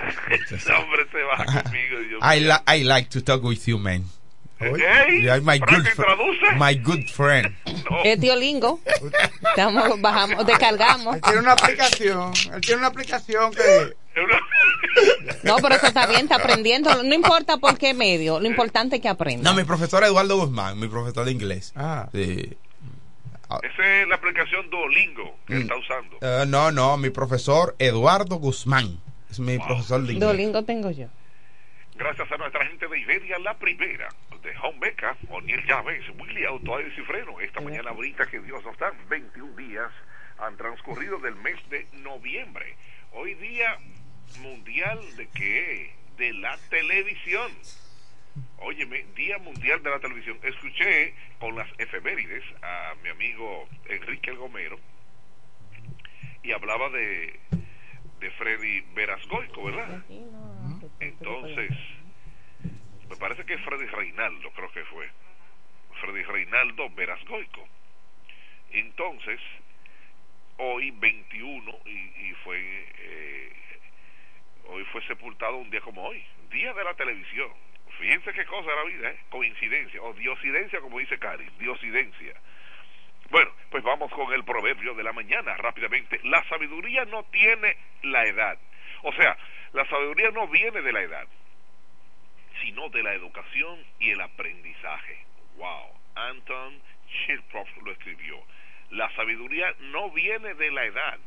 Ese 0.55 0.71
hombre 0.73 1.05
se 1.11 1.21
va 1.23 1.45
conmigo. 1.45 1.99
Dios 2.09 2.21
I, 2.21 2.39
mío. 2.39 2.47
li- 2.65 2.79
I 2.79 2.83
like 2.83 3.09
to 3.09 3.21
talk 3.21 3.43
with 3.43 3.65
you, 3.67 3.77
man. 3.77 4.05
You're 4.59 5.41
my 5.41 5.59
good, 5.59 5.85
my 6.57 6.73
good 6.75 7.09
friend. 7.09 7.53
No. 7.89 8.01
Es 8.05 8.17
tío 8.19 8.35
Lingo. 8.37 8.79
Estamos, 9.49 9.99
bajamos, 9.99 10.45
descargamos. 10.45 11.15
Él 11.15 11.21
tiene 11.21 11.39
una 11.39 11.51
aplicación. 11.51 12.31
Él 12.53 12.61
tiene 12.61 12.77
una 12.79 12.87
aplicación 12.87 13.53
que. 13.53 13.93
No, 15.43 15.57
pero 15.57 15.75
eso 15.75 15.87
está 15.87 16.05
bien, 16.05 16.21
está 16.21 16.35
aprendiendo. 16.35 17.03
No 17.03 17.13
importa 17.15 17.57
por 17.57 17.77
qué 17.79 17.93
medio, 17.95 18.39
lo 18.39 18.47
importante 18.47 18.97
es 18.97 19.01
que 19.01 19.09
aprenda. 19.09 19.49
No, 19.49 19.57
mi 19.57 19.63
profesor 19.63 20.03
Eduardo 20.03 20.37
Guzmán, 20.37 20.79
mi 20.79 20.87
profesor 20.87 21.25
de 21.25 21.31
inglés. 21.31 21.73
Ah. 21.75 22.07
Sí. 22.13 22.55
Esa 23.61 24.01
es 24.01 24.07
la 24.07 24.15
aplicación 24.15 24.69
Duolingo 24.69 25.37
que 25.45 25.55
Mm. 25.55 25.61
está 25.61 25.75
usando. 25.77 26.17
Eh, 26.21 26.45
no, 26.47 26.71
no, 26.71 26.97
mi 26.97 27.09
profesor 27.09 27.75
Eduardo 27.79 28.37
Guzmán. 28.37 28.99
Es 29.29 29.39
mi 29.39 29.57
profesor 29.57 30.01
de 30.03 30.13
inglés. 30.13 30.27
Dolingo 30.29 30.63
tengo 30.63 30.91
yo. 30.91 31.07
Gracias 31.95 32.31
a 32.31 32.37
nuestra 32.37 32.65
gente 32.65 32.87
de 32.87 32.99
Iberia, 32.99 33.37
la 33.39 33.53
primera, 33.57 34.09
de 34.41 34.51
Home 34.63 34.79
Beca, 34.79 35.15
O'Neill 35.29 35.63
Llaves, 35.67 36.03
Willy 36.19 36.43
Auto 36.45 36.75
Aires 36.77 36.93
y 36.97 37.01
Freno. 37.01 37.39
Esta 37.39 37.61
mañana 37.61 37.91
ahorita 37.91 38.25
que 38.27 38.39
Dios 38.41 38.63
nos 38.63 38.77
da, 38.79 38.91
21 39.09 39.55
días 39.55 39.89
han 40.39 40.57
transcurrido 40.57 41.19
del 41.19 41.35
mes 41.35 41.55
de 41.69 41.87
noviembre. 42.01 42.75
Hoy 43.11 43.35
día 43.35 43.77
mundial 44.41 44.99
de 45.17 45.27
qué? 45.29 45.95
De 46.17 46.33
la 46.33 46.57
televisión. 46.69 47.51
Óyeme, 48.57 49.05
Día 49.15 49.37
Mundial 49.39 49.83
de 49.83 49.89
la 49.89 49.99
Televisión. 49.99 50.39
Escuché 50.43 51.13
con 51.39 51.55
las 51.55 51.67
efemérides 51.77 52.43
a 52.61 52.93
mi 53.03 53.09
amigo 53.09 53.67
Enrique 53.89 54.31
El 54.31 54.37
Gomero 54.37 54.79
y 56.43 56.51
hablaba 56.51 56.89
de, 56.89 57.39
de 58.19 58.31
Freddy 58.31 58.81
Verasgoico, 58.93 59.63
¿verdad? 59.63 60.03
Entonces, 60.99 61.71
me 63.09 63.15
parece 63.17 63.45
que 63.45 63.57
Freddy 63.59 63.85
Reinaldo, 63.87 64.51
creo 64.51 64.71
que 64.71 64.83
fue. 64.85 65.09
Freddy 66.01 66.23
Reinaldo 66.23 66.89
Verasgoico. 66.89 67.67
Entonces, 68.71 69.39
hoy 70.57 70.91
21, 70.91 71.79
y, 71.85 71.89
y 71.89 72.33
fue. 72.43 72.59
Eh, 72.97 73.53
hoy 74.67 74.83
fue 74.85 75.05
sepultado 75.07 75.57
un 75.57 75.69
día 75.69 75.81
como 75.81 76.03
hoy, 76.03 76.23
Día 76.49 76.73
de 76.73 76.83
la 76.83 76.93
Televisión 76.93 77.51
Fíjense 78.03 78.33
qué 78.33 78.45
cosa 78.45 78.69
la 78.75 78.83
vida, 78.83 79.11
¿eh? 79.11 79.17
coincidencia 79.29 80.01
o 80.01 80.13
diosidencia, 80.13 80.81
como 80.81 80.99
dice 80.99 81.17
Cari, 81.17 81.47
diosidencia. 81.57 82.33
Bueno, 83.29 83.49
pues 83.69 83.81
vamos 83.81 84.11
con 84.11 84.33
el 84.33 84.43
proverbio 84.43 84.93
de 84.93 85.03
la 85.03 85.13
mañana 85.13 85.55
rápidamente. 85.55 86.19
La 86.25 86.43
sabiduría 86.49 87.05
no 87.05 87.23
tiene 87.31 87.77
la 88.01 88.25
edad. 88.25 88.59
O 89.03 89.13
sea, 89.13 89.37
la 89.71 89.85
sabiduría 89.85 90.31
no 90.31 90.49
viene 90.49 90.81
de 90.81 90.91
la 90.91 91.01
edad, 91.01 91.25
sino 92.61 92.89
de 92.89 93.03
la 93.03 93.13
educación 93.13 93.79
y 93.99 94.11
el 94.11 94.19
aprendizaje. 94.19 95.25
Wow, 95.55 95.93
Anton 96.15 96.81
Chekhov 97.07 97.67
lo 97.85 97.93
escribió. 97.93 98.43
La 98.89 99.09
sabiduría 99.15 99.73
no 99.79 100.11
viene 100.11 100.55
de 100.55 100.71
la 100.71 100.83
edad, 100.83 101.19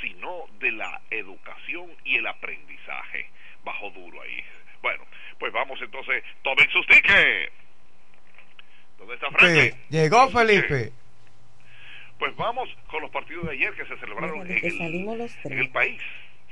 sino 0.00 0.46
de 0.58 0.72
la 0.72 1.02
educación 1.10 1.96
y 2.02 2.16
el 2.16 2.26
aprendizaje. 2.26 3.30
Bajo 3.62 3.90
duro 3.90 4.20
ahí. 4.22 4.42
Bueno, 4.82 5.04
pues 5.38 5.52
vamos 5.52 5.80
entonces, 5.80 6.22
tomen 6.42 6.68
sus 6.70 6.86
tickets. 6.86 7.52
¿Dónde 8.98 9.14
está 9.14 9.30
Frankie? 9.30 9.76
Llegó 9.88 10.28
Felipe. 10.30 10.92
Pues 12.18 12.34
vamos 12.36 12.68
con 12.88 13.00
los 13.02 13.10
partidos 13.10 13.46
de 13.46 13.52
ayer 13.52 13.72
que 13.74 13.86
se 13.86 13.96
celebraron 13.98 14.40
en 14.50 14.58
el, 14.58 15.30
en 15.44 15.58
el 15.58 15.70
país. 15.70 16.02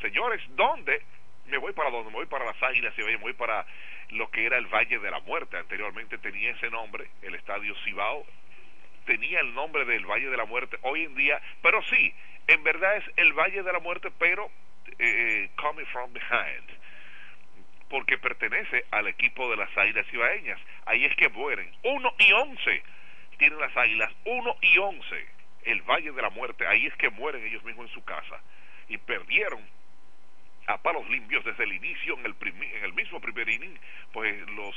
Señores, 0.01 0.41
¿dónde? 0.51 1.03
Me 1.47 1.59
voy 1.59 1.73
para 1.73 1.91
dónde? 1.91 2.11
Me 2.11 2.19
voy 2.19 2.27
para 2.27 2.45
las 2.45 2.63
Águilas 2.63 2.95
y 2.97 3.03
me 3.03 3.17
voy 3.17 3.33
para 3.33 3.67
lo 4.11 4.31
que 4.31 4.47
era 4.47 4.59
el 4.59 4.67
Valle 4.67 4.99
de 4.99 5.11
la 5.11 5.21
Muerte. 5.21 5.57
Anteriormente 5.57 6.19
tenía 6.19 6.51
ese 6.53 6.71
nombre, 6.71 7.09
el 7.23 7.35
Estadio 7.35 7.75
Cibao. 7.85 8.25
Tenía 9.07 9.41
el 9.41 9.55
nombre 9.55 9.85
del 9.85 10.07
Valle 10.07 10.29
de 10.31 10.37
la 10.37 10.45
Muerte 10.45 10.79
hoy 10.83 11.05
en 11.05 11.15
día, 11.15 11.41
pero 11.63 11.83
sí, 11.85 12.13
en 12.49 12.63
verdad 12.63 12.97
es 12.97 13.05
el 13.17 13.33
Valle 13.33 13.63
de 13.63 13.73
la 13.73 13.79
Muerte, 13.79 14.11
pero 14.19 14.51
eh, 14.99 15.51
coming 15.57 15.87
from 15.87 16.13
behind 16.13 16.76
porque 17.89 18.19
pertenece 18.19 18.85
al 18.91 19.07
equipo 19.07 19.51
de 19.51 19.57
las 19.57 19.77
Águilas 19.77 20.07
Cibaeñas. 20.11 20.61
Ahí 20.87 21.05
es 21.05 21.15
que 21.17 21.29
mueren. 21.29 21.71
1 21.83 22.15
y 22.19 22.33
11 22.33 22.83
tienen 23.39 23.61
las 23.61 23.77
Águilas, 23.77 24.13
1 24.25 24.57
y 24.63 24.79
11. 24.79 25.27
El 25.65 25.83
Valle 25.83 26.13
de 26.13 26.23
la 26.23 26.31
Muerte, 26.31 26.67
ahí 26.67 26.87
es 26.87 26.95
que 26.97 27.11
mueren 27.11 27.45
ellos 27.45 27.65
mismos 27.65 27.89
en 27.89 27.95
su 27.95 28.05
casa. 28.05 28.41
Y 28.89 28.99
perdieron 28.99 29.61
a 30.67 30.79
palos 30.79 31.09
limpios 31.09 31.45
desde 31.45 31.65
el 31.65 31.73
inicio, 31.73 32.19
en 32.19 32.27
el, 32.27 32.35
en 32.41 32.85
el 32.85 32.93
mismo 32.93 33.21
primer 33.21 33.49
inning, 33.49 33.79
pues 34.13 34.49
los, 34.51 34.77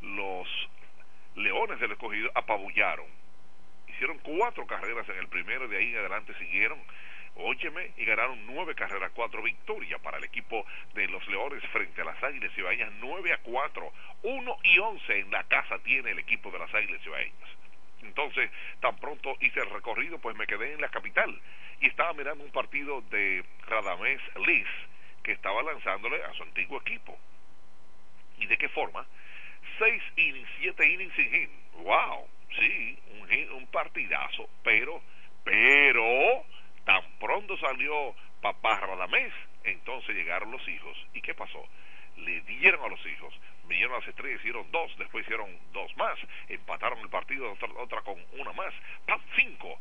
los 0.00 0.48
Leones 1.36 1.80
del 1.80 1.92
Escogido 1.92 2.30
apabullaron. 2.34 3.06
Hicieron 3.88 4.18
cuatro 4.18 4.66
carreras 4.66 5.08
en 5.08 5.18
el 5.18 5.28
primero, 5.28 5.68
de 5.68 5.76
ahí 5.76 5.90
en 5.90 5.98
adelante 5.98 6.34
siguieron 6.38 6.78
óyeme, 7.36 7.92
y 7.96 8.04
ganaron 8.04 8.46
nueve 8.46 8.74
carreras, 8.74 9.12
cuatro 9.14 9.42
victorias 9.42 10.00
para 10.00 10.18
el 10.18 10.24
equipo 10.24 10.64
de 10.94 11.08
los 11.08 11.26
Leones 11.28 11.62
frente 11.72 12.00
a 12.02 12.04
las 12.04 12.22
Águilas 12.22 12.52
Cibaeñas, 12.54 12.92
nueve 13.00 13.32
a 13.32 13.38
cuatro, 13.38 13.92
uno 14.22 14.56
y 14.62 14.78
once 14.78 15.18
en 15.18 15.30
la 15.30 15.44
casa 15.44 15.78
tiene 15.80 16.10
el 16.10 16.18
equipo 16.18 16.50
de 16.50 16.58
las 16.58 16.72
Águilas 16.74 17.02
Cibaeñas. 17.02 17.48
Entonces, 18.02 18.50
tan 18.80 18.96
pronto 18.96 19.36
hice 19.40 19.60
el 19.60 19.70
recorrido, 19.70 20.18
pues 20.18 20.36
me 20.36 20.46
quedé 20.46 20.72
en 20.72 20.80
la 20.80 20.88
capital 20.88 21.40
y 21.80 21.86
estaba 21.86 22.12
mirando 22.12 22.44
un 22.44 22.50
partido 22.50 23.00
de 23.02 23.44
Radamés 23.66 24.20
Liz 24.46 24.66
que 25.22 25.32
estaba 25.32 25.62
lanzándole 25.62 26.22
a 26.24 26.32
su 26.34 26.42
antiguo 26.42 26.80
equipo. 26.80 27.16
¿Y 28.38 28.46
de 28.46 28.56
qué 28.56 28.68
forma? 28.68 29.06
Seis 29.78 30.02
innings, 30.16 30.48
siete 30.58 30.88
innings 30.90 31.14
sin 31.14 31.30
hit. 31.30 31.50
¡Wow! 31.74 32.28
Sí, 32.58 32.98
un, 33.20 33.52
un 33.52 33.66
partidazo, 33.68 34.48
pero, 34.62 35.00
pero, 35.44 36.44
Tan 36.84 37.02
pronto 37.20 37.56
salió 37.58 38.14
papá 38.40 38.80
Radamés, 38.80 39.32
entonces 39.64 40.14
llegaron 40.14 40.50
los 40.50 40.66
hijos. 40.68 40.96
¿Y 41.14 41.20
qué 41.22 41.34
pasó? 41.34 41.64
Le 42.16 42.40
dieron 42.42 42.84
a 42.84 42.88
los 42.88 43.04
hijos, 43.06 43.34
vinieron 43.68 43.98
las 43.98 44.08
estrellas, 44.08 44.40
hicieron 44.40 44.70
dos, 44.70 44.96
después 44.98 45.24
hicieron 45.24 45.48
dos 45.72 45.96
más, 45.96 46.18
empataron 46.48 46.98
el 46.98 47.08
partido, 47.08 47.50
otra, 47.52 47.68
otra 47.78 48.02
con 48.02 48.16
una 48.38 48.52
más. 48.52 48.74
Cinco. 49.36 49.78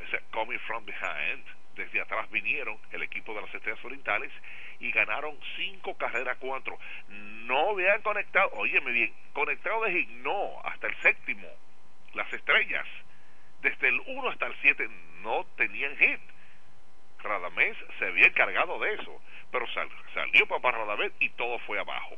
Ese 0.00 0.20
coming 0.30 0.58
from 0.60 0.84
behind, 0.84 1.44
desde 1.74 2.00
atrás 2.00 2.30
vinieron 2.30 2.78
el 2.92 3.02
equipo 3.02 3.34
de 3.34 3.42
las 3.42 3.54
estrellas 3.54 3.84
orientales 3.84 4.32
y 4.80 4.90
ganaron 4.90 5.38
cinco 5.56 5.96
carreras 5.96 6.36
cuatro. 6.38 6.78
No 7.08 7.70
habían 7.70 8.00
conectado, 8.02 8.50
óyeme 8.54 8.92
bien, 8.92 9.12
conectado 9.32 9.84
de 9.84 10.06
no, 10.22 10.60
hasta 10.64 10.86
el 10.86 10.96
séptimo. 10.96 11.48
Las 12.14 12.32
estrellas, 12.32 12.86
desde 13.60 13.88
el 13.88 14.00
1 14.00 14.28
hasta 14.30 14.46
el 14.46 14.54
7 14.62 14.88
no 15.22 15.44
tenían 15.56 15.96
hit 15.96 16.20
Radamés 17.22 17.76
se 17.98 18.06
había 18.06 18.26
encargado 18.26 18.78
de 18.78 18.94
eso, 18.94 19.20
pero 19.50 19.66
salió 20.14 20.46
papá 20.46 20.72
Radamés 20.72 21.12
y 21.20 21.30
todo 21.30 21.58
fue 21.60 21.78
abajo. 21.78 22.16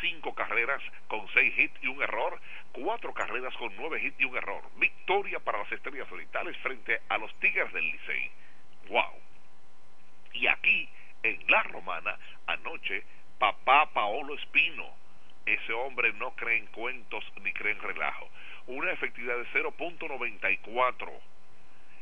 Cinco 0.00 0.34
carreras 0.34 0.82
con 1.08 1.26
seis 1.32 1.56
hits 1.56 1.82
y 1.82 1.86
un 1.86 2.02
error, 2.02 2.40
cuatro 2.72 3.12
carreras 3.14 3.54
con 3.56 3.74
nueve 3.76 4.00
hits 4.02 4.20
y 4.20 4.24
un 4.24 4.36
error. 4.36 4.62
Victoria 4.76 5.38
para 5.40 5.58
las 5.58 5.72
Estrellas 5.72 6.10
Orientales 6.10 6.56
frente 6.58 7.00
a 7.08 7.18
los 7.18 7.32
Tigres 7.38 7.72
del 7.72 7.84
Licey. 7.84 8.30
¡Wow! 8.88 9.20
Y 10.32 10.46
aquí, 10.48 10.88
en 11.22 11.44
La 11.48 11.62
Romana, 11.62 12.18
anoche, 12.46 13.04
papá 13.38 13.90
Paolo 13.92 14.34
Espino, 14.34 14.94
ese 15.46 15.72
hombre 15.72 16.12
no 16.14 16.34
cree 16.34 16.58
en 16.58 16.66
cuentos 16.66 17.24
ni 17.42 17.52
cree 17.52 17.72
en 17.72 17.80
relajo. 17.80 18.28
Una 18.66 18.90
efectividad 18.92 19.36
de 19.36 19.46
0.94 19.52 21.12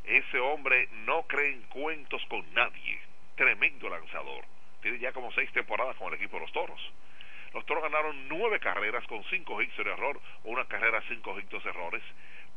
ese 0.05 0.39
hombre 0.39 0.89
no 1.07 1.23
cree 1.23 1.53
en 1.53 1.63
cuentos 1.63 2.25
con 2.27 2.43
nadie. 2.55 3.01
Tremendo 3.37 3.89
lanzador. 3.89 4.45
Tiene 4.81 4.99
ya 4.99 5.13
como 5.13 5.33
seis 5.33 5.51
temporadas 5.53 5.97
con 5.97 6.09
el 6.09 6.15
equipo 6.15 6.37
de 6.37 6.43
los 6.43 6.53
Toros. 6.53 6.93
Los 7.55 7.65
Toros 7.67 7.83
ganaron 7.83 8.29
nueve 8.29 8.59
carreras 8.61 9.07
con 9.07 9.23
cinco 9.25 9.61
hits 9.61 9.77
de 9.77 9.91
error, 9.91 10.21
una 10.45 10.65
carrera 10.65 11.03
cinco 11.09 11.39
hits 11.39 11.51
de 11.51 11.71
errores 11.71 12.03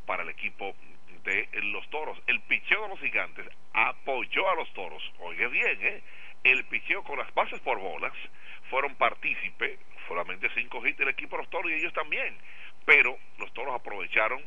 para 0.05 0.23
el 0.23 0.29
equipo 0.29 0.75
de 1.23 1.47
los 1.63 1.87
Toros. 1.89 2.17
El 2.27 2.41
picheo 2.41 2.83
de 2.83 2.89
los 2.89 2.99
gigantes 2.99 3.47
apoyó 3.73 4.49
a 4.49 4.55
los 4.55 4.71
Toros. 4.73 5.03
Oye 5.19 5.47
bien, 5.47 5.77
¿eh? 5.81 6.03
El 6.43 6.65
picheo 6.65 7.03
con 7.03 7.17
las 7.17 7.33
bases 7.33 7.59
por 7.61 7.79
bolas 7.79 8.13
fueron 8.69 8.95
partícipe, 8.95 9.79
solamente 10.07 10.49
cinco 10.55 10.85
hits 10.85 10.97
del 10.97 11.09
equipo 11.09 11.35
de 11.35 11.43
los 11.43 11.51
Toros 11.51 11.71
y 11.71 11.75
ellos 11.75 11.93
también. 11.93 12.37
Pero 12.85 13.17
los 13.37 13.53
Toros 13.53 13.75
aprovecharon 13.75 14.41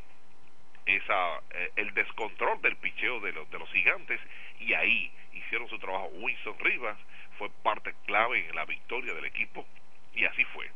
esa 0.88 1.38
eh, 1.50 1.72
el 1.76 1.94
descontrol 1.94 2.60
del 2.62 2.76
picheo 2.76 3.20
de 3.20 3.32
los, 3.32 3.50
de 3.50 3.58
los 3.58 3.70
gigantes 3.70 4.20
y 4.60 4.74
ahí 4.74 5.12
hicieron 5.32 5.68
su 5.68 5.78
trabajo. 5.78 6.08
Winston 6.14 6.58
Rivas 6.58 6.98
fue 7.38 7.50
parte 7.62 7.94
clave 8.06 8.48
en 8.48 8.56
la 8.56 8.64
victoria 8.64 9.14
del 9.14 9.26
equipo 9.26 9.66
y 10.14 10.24
así 10.24 10.44
fue. 10.46 10.70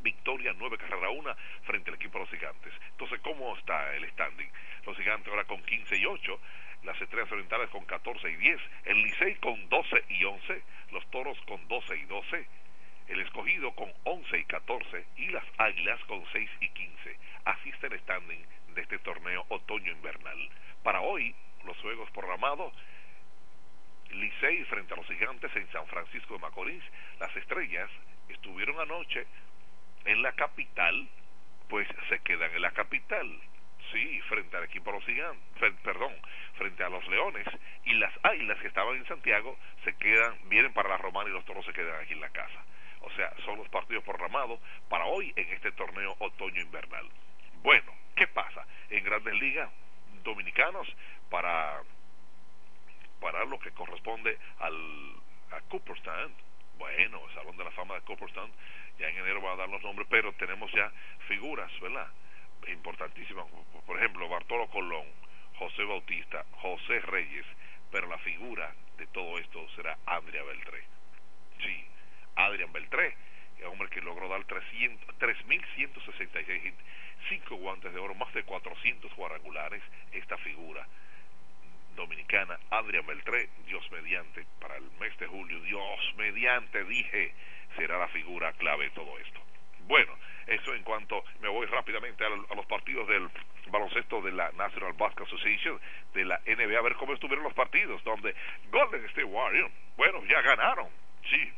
Victoria 0.00 0.54
nueve 0.56 0.78
carreras 0.78 1.04
a 1.04 1.10
una 1.10 1.34
frente 1.64 1.90
al 1.90 1.96
equipo 1.96 2.18
de 2.18 2.24
los 2.24 2.30
gigantes. 2.30 2.72
Entonces 2.92 3.20
¿cómo 3.20 3.56
está 3.56 3.94
el 3.94 4.08
standing? 4.10 4.50
los 4.86 4.96
gigantes 4.96 5.28
ahora 5.28 5.44
con 5.44 5.62
15 5.62 5.96
y 5.96 6.06
8 6.06 6.40
las 6.84 7.00
estrellas 7.00 7.30
orientales 7.30 7.68
con 7.70 7.84
14 7.84 8.30
y 8.30 8.36
10 8.36 8.60
el 8.86 9.02
Licey 9.02 9.34
con 9.36 9.68
12 9.68 10.04
y 10.08 10.24
11 10.24 10.62
los 10.92 11.10
toros 11.10 11.38
con 11.46 11.66
12 11.68 11.96
y 11.96 12.04
12 12.04 12.46
el 13.08 13.20
escogido 13.20 13.72
con 13.72 13.92
11 14.04 14.38
y 14.38 14.44
14 14.44 15.06
y 15.16 15.26
las 15.28 15.44
águilas 15.58 16.00
con 16.04 16.24
6 16.32 16.50
y 16.60 16.68
15 16.68 16.90
así 16.90 17.00
está 17.00 17.10
el 17.10 17.18
de 18.18 18.82
este 18.82 18.98
torneo 18.98 19.44
otoño-invernal. 19.48 20.50
Para 20.82 21.00
hoy, 21.00 21.32
los 21.64 21.76
juegos 21.78 22.10
programados, 22.10 22.74
Licey 24.10 24.64
frente 24.64 24.94
a 24.94 24.96
los 24.96 25.06
gigantes 25.06 25.54
en 25.54 25.70
San 25.70 25.86
Francisco 25.86 26.34
de 26.34 26.40
Macorís, 26.40 26.82
las 27.20 27.34
estrellas 27.36 27.88
estuvieron 28.28 28.80
anoche 28.80 29.26
en 30.06 30.22
la 30.22 30.32
capital, 30.32 31.08
pues 31.68 31.86
se 32.08 32.18
quedan 32.20 32.50
en 32.52 32.62
la 32.62 32.72
capital. 32.72 33.40
Sí, 33.92 34.20
frente 34.22 34.56
al 34.56 34.64
equipo 34.64 34.90
de 34.90 34.98
los 34.98 35.06
gigantes, 35.06 35.74
perdón, 35.84 36.14
frente 36.58 36.82
a 36.82 36.88
los 36.88 37.06
leones 37.06 37.46
y 37.84 37.94
las 37.94 38.12
águilas 38.24 38.58
que 38.58 38.68
estaban 38.68 38.96
en 38.96 39.06
Santiago 39.06 39.56
se 39.84 39.96
quedan, 39.96 40.36
vienen 40.48 40.72
para 40.72 40.88
la 40.88 40.96
Romana 40.96 41.30
y 41.30 41.32
los 41.32 41.44
toros 41.44 41.64
se 41.64 41.72
quedan 41.72 42.02
aquí 42.02 42.14
en 42.14 42.20
la 42.20 42.30
casa. 42.30 42.64
O 43.02 43.10
sea, 43.12 43.32
son 43.44 43.58
los 43.58 43.68
partidos 43.68 44.02
programados 44.04 44.60
para 44.88 45.06
hoy 45.06 45.32
en 45.36 45.48
este 45.52 45.70
torneo 45.72 46.16
otoño-invernal. 46.18 47.08
Bueno, 47.62 47.92
¿qué 48.16 48.26
pasa? 48.26 48.66
En 48.88 49.04
grandes 49.04 49.34
ligas 49.34 49.68
dominicanos 50.24 50.88
para, 51.28 51.82
para 53.20 53.44
lo 53.44 53.58
que 53.58 53.70
corresponde 53.72 54.38
al, 54.60 54.74
a 55.52 55.60
Cooperstown, 55.68 56.32
bueno, 56.78 57.20
el 57.28 57.34
Salón 57.34 57.56
de 57.56 57.64
la 57.64 57.70
Fama 57.72 57.96
de 57.96 58.02
Cooperstown, 58.02 58.50
ya 58.98 59.08
en 59.08 59.18
enero 59.18 59.42
va 59.42 59.52
a 59.52 59.56
dar 59.56 59.68
los 59.68 59.82
nombres, 59.82 60.08
pero 60.10 60.32
tenemos 60.34 60.72
ya 60.72 60.90
figuras, 61.28 61.70
¿verdad? 61.80 62.08
Importantísimas, 62.68 63.46
por 63.86 63.98
ejemplo, 63.98 64.28
Bartolo 64.28 64.68
Colón, 64.68 65.06
José 65.58 65.84
Bautista, 65.84 66.44
José 66.62 67.00
Reyes, 67.00 67.44
pero 67.90 68.06
la 68.06 68.18
figura 68.18 68.72
de 68.96 69.06
todo 69.08 69.38
esto 69.38 69.68
será 69.76 69.98
Andrea 70.06 70.42
Beltré. 70.42 70.82
Sí, 71.62 71.84
Adrián 72.36 72.72
Beltré, 72.72 73.14
el 73.58 73.66
hombre 73.66 73.90
que 73.90 74.00
logró 74.00 74.28
dar 74.28 74.46
3.166 74.46 76.64
hits 76.64 76.78
cinco 77.28 77.56
guantes 77.56 77.92
de 77.92 77.98
oro, 77.98 78.14
más 78.14 78.32
de 78.34 78.42
400 78.44 79.12
cuadrangulares, 79.14 79.82
esta 80.12 80.36
figura 80.38 80.86
dominicana, 81.96 82.58
Adrián 82.70 83.06
Beltré, 83.06 83.48
Dios 83.66 83.84
mediante, 83.90 84.46
para 84.60 84.76
el 84.76 84.90
mes 85.00 85.16
de 85.18 85.26
julio, 85.26 85.60
Dios 85.60 86.14
mediante, 86.16 86.84
dije, 86.84 87.34
será 87.76 87.98
la 87.98 88.08
figura 88.08 88.52
clave 88.54 88.84
de 88.84 88.90
todo 88.90 89.18
esto. 89.18 89.40
Bueno, 89.86 90.16
eso 90.46 90.74
en 90.74 90.82
cuanto 90.82 91.24
me 91.40 91.48
voy 91.48 91.66
rápidamente 91.66 92.24
a, 92.24 92.28
a 92.28 92.54
los 92.54 92.66
partidos 92.66 93.06
del 93.08 93.28
baloncesto 93.70 94.20
de 94.22 94.32
la 94.32 94.50
National 94.52 94.92
Basketball 94.94 95.26
Association, 95.26 95.80
de 96.14 96.24
la 96.24 96.40
NBA, 96.46 96.78
a 96.78 96.82
ver 96.82 96.96
cómo 96.96 97.12
estuvieron 97.12 97.44
los 97.44 97.54
partidos, 97.54 98.02
donde 98.04 98.34
Golden 98.70 99.04
State 99.06 99.24
Warriors, 99.24 99.72
bueno, 99.96 100.22
ya 100.26 100.40
ganaron, 100.42 100.88
sí, 101.28 101.52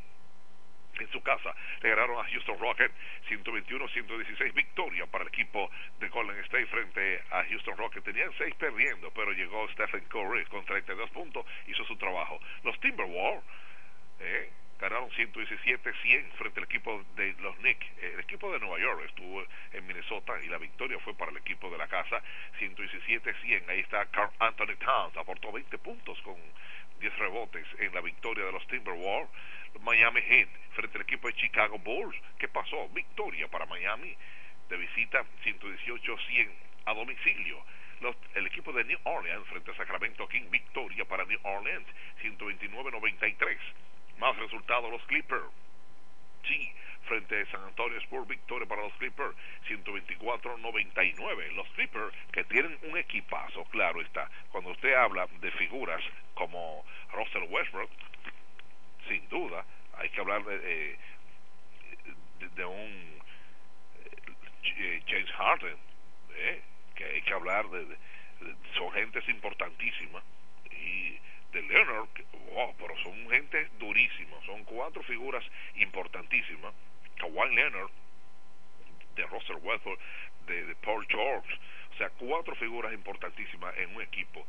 en 0.99 1.11
su 1.11 1.21
casa 1.21 1.55
le 1.81 1.89
ganaron 1.89 2.19
a 2.19 2.29
Houston 2.29 2.59
Rockets 2.59 2.93
121-116 3.29 4.53
victoria 4.53 5.05
para 5.07 5.23
el 5.23 5.29
equipo 5.29 5.69
de 5.99 6.09
Golden 6.09 6.37
State 6.45 6.67
frente 6.67 7.21
a 7.31 7.43
Houston 7.45 7.77
Rockets 7.77 8.03
tenían 8.03 8.31
seis 8.37 8.53
perdiendo 8.55 9.11
pero 9.11 9.31
llegó 9.31 9.67
Stephen 9.69 10.03
Curry 10.05 10.45
con 10.45 10.65
32 10.65 11.09
puntos 11.11 11.45
hizo 11.67 11.83
su 11.85 11.95
trabajo 11.97 12.39
los 12.63 12.79
Timberwolves 12.79 13.43
eh, 14.19 14.49
ganaron 14.83 15.09
117-100 15.11 16.31
frente 16.33 16.59
al 16.59 16.65
equipo 16.65 17.05
de 17.15 17.33
los 17.39 17.55
Knicks. 17.57 17.85
El 18.01 18.19
equipo 18.19 18.51
de 18.51 18.59
Nueva 18.59 18.79
York 18.79 19.01
estuvo 19.07 19.41
en 19.71 19.87
Minnesota 19.87 20.33
y 20.43 20.47
la 20.47 20.57
victoria 20.57 20.99
fue 20.99 21.13
para 21.15 21.31
el 21.31 21.37
equipo 21.37 21.69
de 21.69 21.77
la 21.77 21.87
casa 21.87 22.21
117-100. 22.59 23.69
Ahí 23.69 23.79
está 23.79 24.05
Carl 24.07 24.29
Anthony 24.39 24.75
Towns, 24.83 25.15
aportó 25.15 25.53
20 25.53 25.77
puntos 25.77 26.21
con 26.21 26.35
10 27.03 27.17
rebotes 27.17 27.67
en 27.79 27.93
la 27.93 27.99
victoria 27.99 28.45
de 28.45 28.53
los 28.53 28.65
Timberwolves. 28.67 29.29
Miami 29.81 30.21
Heat 30.21 30.47
frente 30.71 30.97
al 30.97 31.03
equipo 31.03 31.27
de 31.27 31.33
Chicago 31.33 31.77
Bulls. 31.77 32.15
¿Qué 32.39 32.47
pasó? 32.47 32.87
Victoria 32.89 33.49
para 33.49 33.65
Miami 33.65 34.15
de 34.69 34.77
visita 34.77 35.25
118-100 35.43 36.49
a 36.85 36.93
domicilio. 36.93 37.61
El 38.35 38.47
equipo 38.47 38.71
de 38.71 38.85
New 38.85 38.99
Orleans 39.03 39.45
frente 39.47 39.71
a 39.71 39.75
Sacramento 39.75 40.27
King, 40.29 40.49
victoria 40.49 41.03
para 41.03 41.25
New 41.25 41.39
Orleans 41.43 41.85
129-93. 42.21 43.57
Más 44.19 44.37
resultados 44.37 44.89
los 44.89 45.03
Clippers. 45.03 45.43
Sí, 46.47 46.73
frente 47.03 47.41
a 47.41 47.51
San 47.51 47.63
Antonio 47.63 47.97
Spurs, 48.01 48.27
victoria 48.27 48.67
para 48.67 48.83
los 48.83 48.93
Clippers, 48.93 49.35
124-99. 49.67 51.51
Los 51.53 51.67
Clippers 51.69 52.13
que 52.31 52.43
tienen 52.45 52.77
un 52.83 52.97
equipazo, 52.97 53.63
claro 53.65 54.01
está. 54.01 54.29
Cuando 54.51 54.71
usted 54.71 54.93
habla 54.93 55.27
de 55.39 55.51
figuras 55.51 56.01
como 56.33 56.85
Russell 57.11 57.43
Westbrook, 57.49 57.89
sin 59.07 59.27
duda, 59.29 59.65
hay 59.97 60.09
que 60.09 60.19
hablar 60.19 60.43
de, 60.43 60.55
eh, 60.63 60.97
de, 62.39 62.49
de 62.49 62.65
un 62.65 63.21
eh, 64.65 65.01
James 65.07 65.31
Harden, 65.31 65.77
eh, 66.35 66.61
que 66.95 67.05
hay 67.05 67.21
que 67.21 67.33
hablar 67.33 67.67
de, 67.69 67.97
son 68.77 68.91
gentes 68.93 69.27
importantísimas 69.29 70.23
y 70.71 71.17
de 71.51 71.61
Leonard, 71.61 72.09
wow, 72.53 72.75
pero 72.77 72.97
son 73.03 73.29
gente 73.29 73.69
durísima, 73.79 74.37
son 74.45 74.63
cuatro 74.65 75.03
figuras 75.03 75.43
importantísimas, 75.75 76.73
Kawhi 77.17 77.55
Leonard, 77.55 77.91
de 79.15 79.23
Russell 79.27 79.57
Westbrook, 79.61 79.99
de, 80.47 80.65
de 80.65 80.75
Paul 80.75 81.05
George, 81.07 81.59
o 81.93 81.97
sea, 81.97 82.09
cuatro 82.11 82.55
figuras 82.55 82.93
importantísimas 82.93 83.77
en 83.77 83.95
un 83.95 84.01
equipo. 84.01 84.45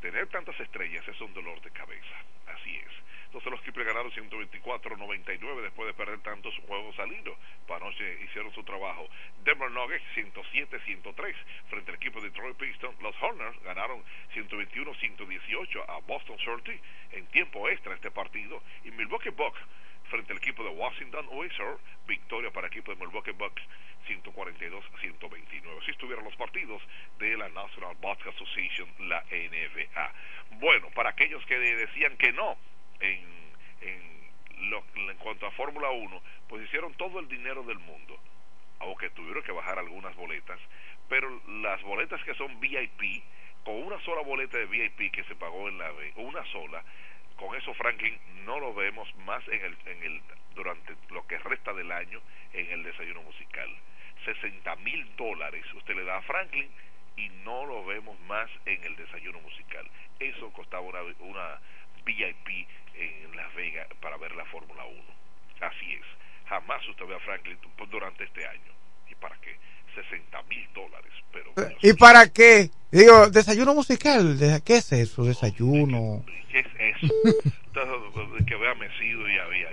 Tener 0.00 0.28
tantas 0.28 0.58
estrellas 0.60 1.06
es 1.08 1.20
un 1.20 1.32
dolor 1.32 1.60
de 1.62 1.70
cabeza, 1.70 2.16
así 2.46 2.76
es. 2.76 3.04
Entonces 3.34 3.50
los 3.50 3.62
Clippers 3.62 3.86
ganaron 3.88 4.12
124-99 4.12 5.62
después 5.62 5.88
de 5.88 5.94
perder 5.94 6.20
tantos 6.20 6.54
juegos 6.68 6.96
al 7.00 7.12
hilo. 7.12 7.36
Panoche 7.66 8.22
hicieron 8.22 8.54
su 8.54 8.62
trabajo. 8.62 9.08
Denver 9.42 9.68
Nuggets 9.72 10.04
107-103 10.14 11.34
frente 11.68 11.90
al 11.90 11.96
equipo 11.96 12.20
de 12.20 12.28
Detroit 12.28 12.56
Pistons. 12.56 13.02
Los 13.02 13.20
Hornets 13.20 13.60
ganaron 13.64 14.04
121-118 14.34 15.84
a 15.88 15.98
Boston 16.06 16.38
Celtics 16.44 16.80
en 17.10 17.26
tiempo 17.26 17.68
extra 17.68 17.96
este 17.96 18.12
partido. 18.12 18.62
Y 18.84 18.92
Milwaukee 18.92 19.30
Bucks 19.30 19.58
frente 20.10 20.32
al 20.32 20.38
equipo 20.38 20.62
de 20.62 20.70
Washington 20.70 21.26
Wizards, 21.30 21.80
victoria 22.06 22.50
para 22.50 22.66
el 22.66 22.72
equipo 22.72 22.94
de 22.94 23.04
Milwaukee 23.04 23.32
Bucks 23.32 23.62
142-129. 24.06 25.82
Así 25.82 25.90
estuvieron 25.90 26.24
los 26.24 26.36
partidos 26.36 26.82
de 27.18 27.36
la 27.36 27.48
National 27.48 27.96
Basketball 28.00 28.34
Association, 28.34 28.88
la 29.08 29.22
NBA. 29.30 30.12
Bueno, 30.60 30.90
para 30.90 31.10
aquellos 31.10 31.44
que 31.46 31.58
decían 31.58 32.16
que 32.16 32.32
no 32.32 32.56
en, 33.00 33.20
en, 33.80 34.70
lo, 34.70 34.84
en 34.94 35.16
cuanto 35.18 35.46
a 35.46 35.50
Fórmula 35.52 35.90
1, 35.90 36.22
pues 36.48 36.64
hicieron 36.64 36.94
todo 36.94 37.20
el 37.20 37.28
dinero 37.28 37.62
del 37.64 37.78
mundo, 37.78 38.18
aunque 38.80 39.10
tuvieron 39.10 39.42
que 39.42 39.52
bajar 39.52 39.78
algunas 39.78 40.14
boletas, 40.16 40.60
pero 41.08 41.40
las 41.46 41.82
boletas 41.82 42.22
que 42.24 42.34
son 42.34 42.60
VIP, 42.60 43.22
con 43.64 43.74
una 43.82 43.98
sola 44.00 44.22
boleta 44.22 44.58
de 44.58 44.66
VIP 44.66 45.10
que 45.10 45.24
se 45.24 45.34
pagó 45.34 45.68
en 45.68 45.78
la 45.78 45.90
B, 45.90 46.12
una 46.16 46.44
sola, 46.46 46.84
con 47.36 47.54
eso 47.56 47.74
Franklin 47.74 48.18
no 48.44 48.60
lo 48.60 48.74
vemos 48.74 49.08
más 49.18 49.46
en 49.48 49.64
el, 49.64 49.76
en 49.86 50.02
el 50.02 50.22
durante 50.54 50.94
lo 51.10 51.26
que 51.26 51.38
resta 51.38 51.72
del 51.72 51.90
año 51.90 52.20
en 52.52 52.70
el 52.70 52.82
desayuno 52.82 53.22
musical. 53.22 53.68
60 54.24 54.76
mil 54.76 55.16
dólares 55.16 55.64
usted 55.74 55.94
le 55.94 56.04
da 56.04 56.18
a 56.18 56.22
Franklin 56.22 56.70
y 57.16 57.28
no 57.44 57.66
lo 57.66 57.84
vemos 57.84 58.18
más 58.20 58.50
en 58.66 58.82
el 58.84 58.96
desayuno 58.96 59.40
musical. 59.40 59.88
Eso 60.18 60.52
costaba 60.52 60.82
una, 60.82 61.00
una 61.18 61.60
VIP 62.04 62.68
en 62.94 63.36
Las 63.36 63.52
Vegas 63.54 63.88
para 64.00 64.16
ver 64.16 64.34
la 64.34 64.44
Fórmula 64.46 64.84
1 64.84 65.24
así 65.64 65.94
es. 65.94 66.04
Jamás 66.48 66.86
usted 66.88 67.06
ve 67.06 67.14
a 67.14 67.20
Franklin 67.20 67.58
durante 67.90 68.24
este 68.24 68.46
año. 68.46 68.72
Y 69.08 69.14
para 69.14 69.36
qué 69.40 69.56
60 69.94 70.42
mil 70.44 70.66
dólares 70.74 71.12
pero 71.32 71.52
¿y 71.82 71.92
para 71.94 72.28
qué? 72.28 72.70
digo 72.90 73.28
desayuno 73.30 73.74
musical 73.74 74.36
¿qué 74.64 74.76
es 74.76 74.92
eso? 74.92 75.24
desayuno 75.24 76.24
¿qué 76.50 76.60
es 76.60 76.66
eso? 76.78 77.14
Entonces, 77.66 78.46
que 78.46 78.54
vea 78.56 78.74
Mesido 78.74 79.28
y 79.28 79.36
había 79.38 79.68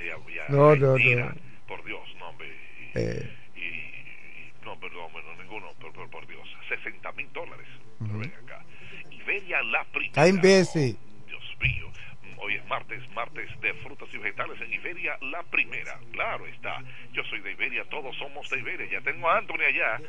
no, 0.50 0.76
no, 0.76 0.98
no. 0.98 1.36
por 1.68 1.84
Dios 1.86 2.02
no 2.20 2.30
hombre 2.30 2.48
y, 2.48 2.98
Eh. 3.00 3.30
y, 3.56 4.66
no 4.66 4.78
perdón 4.80 5.12
bueno, 5.14 5.28
ninguno 5.42 5.68
por, 5.80 5.94
por, 5.94 6.10
por 6.10 6.28
Dios 6.28 6.48
60 6.70 7.12
mil 7.14 7.32
dólares 7.34 7.68
pero 8.00 8.18
ven 8.20 8.34
acá 8.44 8.64
Iberia 9.12 9.62
la 9.64 9.84
primera 9.86 10.08
está 10.08 10.28
imbécil 10.28 10.98
Dios 11.28 11.44
mío 11.62 11.91
Hoy 12.44 12.56
es 12.56 12.66
martes, 12.66 13.08
martes 13.12 13.48
de 13.62 13.72
frutas 13.76 14.10
y 14.12 14.18
vegetales 14.18 14.60
en 14.62 14.74
Iberia, 14.74 15.16
la 15.22 15.44
primera. 15.44 16.00
Claro 16.12 16.48
está. 16.48 16.82
Yo 17.14 17.24
soy 17.26 17.40
de 17.42 17.52
Iberia, 17.52 17.86
todos 17.86 18.18
somos 18.18 18.50
de 18.50 18.58
Iberia. 18.58 18.88
Ya 18.90 19.02
tengo 19.02 19.30
a 19.30 19.38
Anthony 19.38 19.62
allá. 19.68 20.02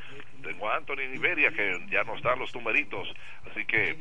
Tengo 0.42 0.70
a 0.70 0.76
Anthony 0.76 1.00
en 1.00 1.14
Iberia, 1.14 1.50
que 1.50 1.78
ya 1.90 2.04
no 2.04 2.16
están 2.16 2.38
los 2.38 2.54
numeritos. 2.54 3.06
Así 3.50 3.66
que, 3.66 3.98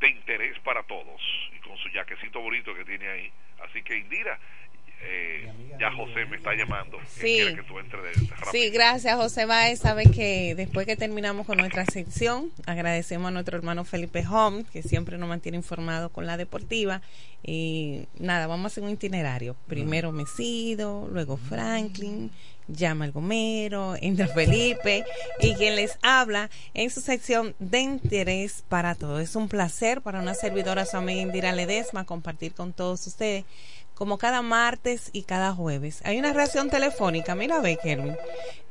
de 0.01 0.09
interés 0.09 0.59
para 0.61 0.83
todos. 0.85 1.21
Y 1.55 1.59
con 1.61 1.77
su 1.79 1.91
jaquecito 1.91 2.41
bonito 2.41 2.73
que 2.75 2.85
tiene 2.85 3.09
ahí. 3.09 3.33
Así 3.61 3.83
que 3.83 3.97
Indira, 3.97 4.39
eh, 5.03 5.49
ya 5.81 5.91
José 5.93 6.25
me 6.31 6.37
está 6.37 6.55
llamando. 6.55 6.99
Sí. 7.09 7.21
quiere 7.23 7.57
que 7.57 7.63
tú 7.65 7.79
entres 7.79 8.03
de- 8.03 8.21
de 8.23 8.27
rápido. 8.29 8.53
Sí, 8.53 8.71
gracias 8.71 9.17
José 9.17 9.47
Baez. 9.47 9.81
Sabe 9.81 10.05
que 10.05 10.55
después 10.55 10.87
que 10.87 10.97
terminamos 10.97 11.47
con 11.47 11.59
nuestra 11.59 11.85
sección, 11.87 12.51
agradecemos 12.67 13.29
a 13.29 13.31
nuestro 13.33 13.57
hermano 13.57 13.85
Felipe 13.85 14.25
Hom, 14.31 14.65
que 14.65 14.83
siempre 14.83 15.19
nos 15.19 15.29
mantiene 15.29 15.57
informado 15.57 16.11
con 16.11 16.27
la 16.27 16.37
deportiva. 16.37 17.03
Y 17.45 18.07
nada, 18.19 18.47
vamos 18.47 18.65
a 18.65 18.67
hacer 18.69 18.85
un 18.85 18.91
itinerario. 18.91 19.57
Primero 19.67 20.13
Mesido, 20.13 21.09
luego 21.11 21.37
Franklin, 21.37 22.31
llama 22.69 23.05
el 23.05 23.11
Gomero, 23.13 23.97
entra 24.01 24.29
Felipe 24.29 25.05
y 25.41 25.55
quien 25.57 25.75
les 25.75 25.99
habla 26.03 26.49
en 26.75 26.91
su 26.91 27.01
sección 27.01 27.57
de 27.59 27.81
interés 27.81 28.63
para 28.69 28.95
todos. 28.95 29.21
Es 29.21 29.35
un 29.35 29.49
placer 29.49 30.01
para 30.01 30.21
una 30.21 30.35
servidora, 30.35 30.87
su 30.87 30.97
amiga 30.97 31.21
Indira 31.23 31.51
Ledesma, 31.51 32.05
compartir 32.07 32.55
con 32.55 32.73
todos 32.73 33.05
ustedes 33.09 33.45
como 33.95 34.19
cada 34.19 34.43
martes 34.43 35.11
y 35.13 35.23
cada 35.25 35.53
jueves. 35.55 36.01
Hay 36.05 36.19
una 36.19 36.33
reacción 36.33 36.71
telefónica, 36.71 37.35
mira 37.35 37.61
ve 37.61 37.79
Kelvin. 37.83 38.17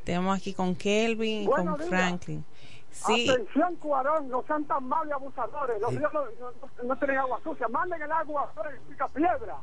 Tenemos 0.03 0.37
aquí 0.37 0.53
con 0.53 0.75
Kelvin 0.75 1.43
y 1.43 1.45
con 1.45 1.75
días. 1.77 1.89
Franklin. 1.89 2.45
Sí, 2.91 3.29
Atención, 3.29 3.75
Cuarón, 3.77 4.27
no 4.29 4.43
sean 4.45 4.65
tan 4.65 4.83
malos 4.83 5.07
y 5.09 5.11
abusadores. 5.13 5.79
Los 5.79 5.95
ríos 5.95 6.11
no, 6.13 6.23
no- 6.25 6.83
no 6.83 6.95
tienen 6.97 7.17
agua 7.19 7.39
sucia. 7.43 7.67
Manden 7.69 8.01
el 8.01 8.11
agua 8.11 8.51
a 8.55 8.89
pica 8.89 9.07
piedra. 9.07 9.57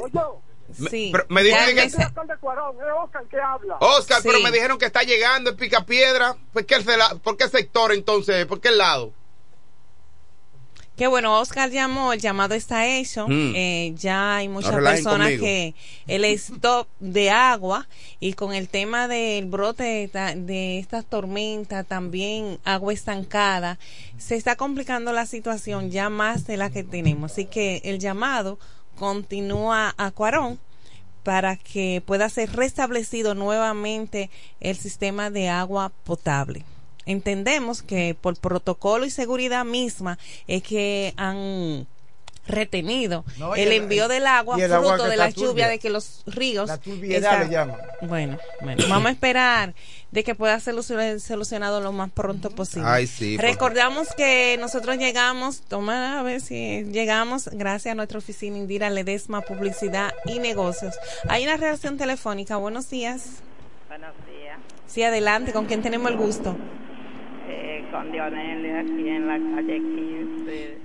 Oye, 0.00 0.20
sí. 0.90 1.10
Pero 1.12 1.24
me 1.28 1.42
dijeron 1.42 1.74
que- 1.76 1.82
empecé- 1.84 2.02
alcalde 2.02 2.34
Cuarón, 2.40 2.76
es 2.76 2.86
Oscar 3.04 3.24
que 3.26 3.40
habla. 3.40 3.76
Oscar, 3.80 4.18
pero 4.24 4.38
Sí. 4.38 4.42
me 4.44 4.50
dijeron 4.50 4.78
que 4.78 4.86
está 4.86 5.02
llegando 5.04 5.50
en 5.50 5.56
Picapiedra. 5.56 6.34
¿Por 6.52 6.66
qué, 6.66 6.74
el 6.74 6.84
¿Por 7.22 7.36
qué 7.36 7.48
sector 7.48 7.92
entonces? 7.92 8.46
¿Por 8.46 8.60
qué 8.60 8.70
lado? 8.72 9.12
Qué 10.96 11.06
bueno, 11.06 11.40
Oscar 11.40 11.70
llamó, 11.70 12.12
el 12.12 12.20
llamado 12.20 12.54
está 12.54 12.86
hecho. 12.86 13.26
Mm. 13.26 13.52
Eh, 13.56 13.94
ya 13.96 14.36
hay 14.36 14.48
muchas 14.48 14.72
No 14.72 14.82
personas 14.82 15.28
conmigo. 15.28 15.44
que 15.44 15.74
el 16.06 16.24
stop 16.26 16.86
de 17.00 17.30
agua 17.30 17.88
y 18.20 18.34
con 18.34 18.52
el 18.52 18.68
tema 18.68 19.08
del 19.08 19.46
brote 19.46 20.10
de, 20.12 20.34
de 20.36 20.78
estas 20.78 21.06
tormentas, 21.06 21.86
también 21.86 22.58
agua 22.64 22.92
estancada, 22.92 23.78
se 24.18 24.36
está 24.36 24.54
complicando 24.56 25.12
la 25.12 25.24
situación 25.24 25.90
ya 25.90 26.10
más 26.10 26.46
de 26.46 26.58
la 26.58 26.68
que 26.70 26.84
tenemos. 26.84 27.32
Así 27.32 27.46
que 27.46 27.80
el 27.84 27.98
llamado 27.98 28.58
continúa 28.96 29.94
a 29.96 30.10
Cuarón 30.10 30.60
para 31.22 31.56
que 31.56 32.02
pueda 32.04 32.28
ser 32.28 32.52
restablecido 32.52 33.34
nuevamente 33.34 34.28
el 34.60 34.76
sistema 34.76 35.30
de 35.30 35.48
agua 35.48 35.90
potable. 36.04 36.64
Entendemos 37.06 37.82
que 37.82 38.16
por 38.20 38.36
protocolo 38.36 39.04
y 39.06 39.10
seguridad 39.10 39.64
misma 39.64 40.18
es 40.46 40.62
que 40.62 41.14
han 41.16 41.86
retenido 42.44 43.24
No, 43.38 43.54
el 43.54 43.68
el- 43.68 43.82
envío 43.84 44.08
del 44.08 44.26
agua 44.26 44.56
agua 44.56 44.78
fruto 44.96 45.04
que 45.04 45.10
de 45.10 45.16
la 45.16 45.30
lluvia 45.30 45.68
de 45.68 45.78
que 45.78 45.90
los 45.90 46.22
ríos 46.26 46.66
La 46.68 46.78
turbiedad 46.78 47.44
le 47.44 47.48
llaman. 47.52 47.76
bueno, 48.00 48.36
bueno, 48.60 48.84
vamos 48.88 49.06
a 49.06 49.10
esperar 49.12 49.74
de 50.10 50.24
que 50.24 50.34
pueda 50.34 50.58
ser 50.58 50.74
solu- 50.74 51.20
solucionado 51.20 51.80
lo 51.80 51.92
más 51.92 52.10
pronto 52.10 52.50
posible. 52.50 52.88
Ay, 52.88 53.06
sí, 53.06 53.36
Recordamos 53.38 54.08
que 54.16 54.56
nosotros 54.60 54.96
llegamos, 54.98 55.60
toma 55.62 56.18
a 56.18 56.22
ver 56.24 56.40
si 56.40 56.82
llegamos 56.90 57.48
gracias 57.52 57.92
a 57.92 57.94
nuestra 57.94 58.18
oficina 58.18 58.58
Indira 58.58 58.90
Ledesma 58.90 59.40
Publicidad 59.42 60.12
y 60.26 60.40
Negocios. 60.40 60.96
Hay 61.28 61.44
una 61.44 61.56
reacción 61.56 61.96
telefónica. 61.96 62.56
Buenos 62.56 62.90
días. 62.90 63.22
Buenos 63.88 64.10
días. 64.26 64.58
Sí, 64.88 65.02
adelante, 65.04 65.52
con 65.52 65.66
quien 65.66 65.80
tenemos 65.80 66.10
el 66.10 66.16
gusto. 66.18 66.56
Eh, 67.92 67.94
con 67.94 68.10
Dionelli 68.12 68.70
aquí 68.70 69.08
en 69.08 69.26
la 69.28 69.38
calle 69.56 69.78
15. 69.78 70.78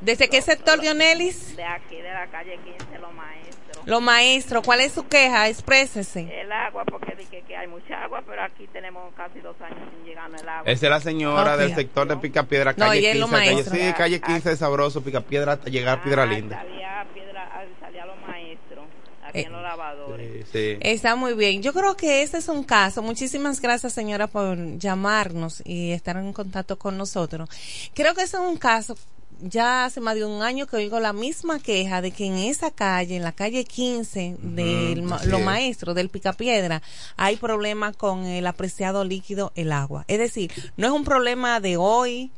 ¿Desde 0.00 0.28
qué 0.30 0.40
sector, 0.40 0.80
Dionelis? 0.80 1.54
De 1.56 1.64
aquí 1.64 1.96
de 1.96 2.10
la 2.10 2.26
calle 2.28 2.58
15, 2.64 2.98
los 3.00 3.12
maestros. 3.12 3.86
Los 3.86 4.02
maestros, 4.02 4.62
¿cuál 4.64 4.80
es 4.80 4.92
su 4.92 5.06
queja? 5.06 5.48
Exprésese. 5.48 6.40
El 6.40 6.50
agua, 6.50 6.84
porque 6.86 7.14
dije 7.16 7.42
que 7.46 7.54
hay 7.54 7.66
mucha 7.68 8.02
agua, 8.04 8.22
pero 8.26 8.42
aquí 8.42 8.66
tenemos 8.72 9.12
casi 9.14 9.40
dos 9.40 9.56
años 9.60 9.78
sin 9.94 10.04
llegar 10.06 10.30
el 10.30 10.48
agua. 10.48 10.62
Esa 10.72 10.86
es 10.86 10.90
la 10.90 11.00
señora 11.00 11.56
del 11.58 11.74
sector 11.74 12.08
de 12.08 12.16
Picapiedra, 12.16 12.72
No, 12.72 12.86
calle 12.86 13.00
y 13.00 13.06
es 13.06 13.12
15. 13.12 13.18
lo 13.20 13.28
calle, 13.36 13.52
maestro. 13.54 13.74
sí, 13.76 13.92
calle 13.92 14.20
15 14.22 14.52
es 14.52 14.58
sabroso, 14.58 15.02
Picapiedra 15.04 15.52
hasta 15.52 15.68
llegar 15.68 15.98
a 15.98 16.02
Piedra 16.02 16.22
Ah, 16.22 16.26
Linda. 16.26 16.56
Salía, 16.56 17.06
piedra, 17.12 17.50
ah, 17.52 17.62
salía 17.80 18.06
los 18.06 18.16
maestros, 18.26 18.84
aquí 19.30 19.38
Eh, 19.40 19.46
en 19.46 19.52
los 19.52 19.62
lavadores. 19.62 20.46
Sí, 20.52 20.58
sí. 20.74 20.78
Está 20.80 21.16
muy 21.16 21.34
bien. 21.34 21.62
Yo 21.62 21.72
creo 21.72 21.96
que 21.96 22.22
ese 22.22 22.38
es 22.38 22.48
un 22.48 22.62
caso. 22.64 23.02
Muchísimas 23.02 23.60
gracias, 23.60 23.92
señora, 23.94 24.26
por 24.26 24.56
llamarnos 24.78 25.62
y 25.64 25.92
estar 25.92 26.16
en 26.16 26.32
contacto 26.32 26.78
con 26.78 26.96
nosotros. 26.98 27.48
Creo 27.94 28.14
que 28.14 28.22
ese 28.22 28.36
es 28.36 28.42
un 28.42 28.56
caso. 28.58 28.96
Ya 29.42 29.86
hace 29.86 30.02
más 30.02 30.16
de 30.16 30.24
un 30.26 30.42
año 30.42 30.66
que 30.66 30.76
oigo 30.76 31.00
la 31.00 31.14
misma 31.14 31.60
queja 31.60 32.02
de 32.02 32.10
que 32.10 32.26
en 32.26 32.36
esa 32.36 32.70
calle, 32.70 33.16
en 33.16 33.22
la 33.22 33.32
calle 33.32 33.64
15 33.64 34.36
de 34.38 35.02
así 35.14 35.28
los 35.30 35.40
es. 35.40 35.46
maestros 35.46 35.94
del 35.94 36.10
Picapiedra, 36.10 36.82
hay 37.16 37.36
problemas 37.36 37.96
con 37.96 38.26
el 38.26 38.46
apreciado 38.46 39.02
líquido, 39.02 39.52
el 39.54 39.72
agua. 39.72 40.04
Es 40.08 40.18
decir, 40.18 40.52
no 40.76 40.86
es 40.88 40.92
un 40.92 41.04
problema 41.04 41.58
de 41.60 41.78
hoy, 41.78 42.30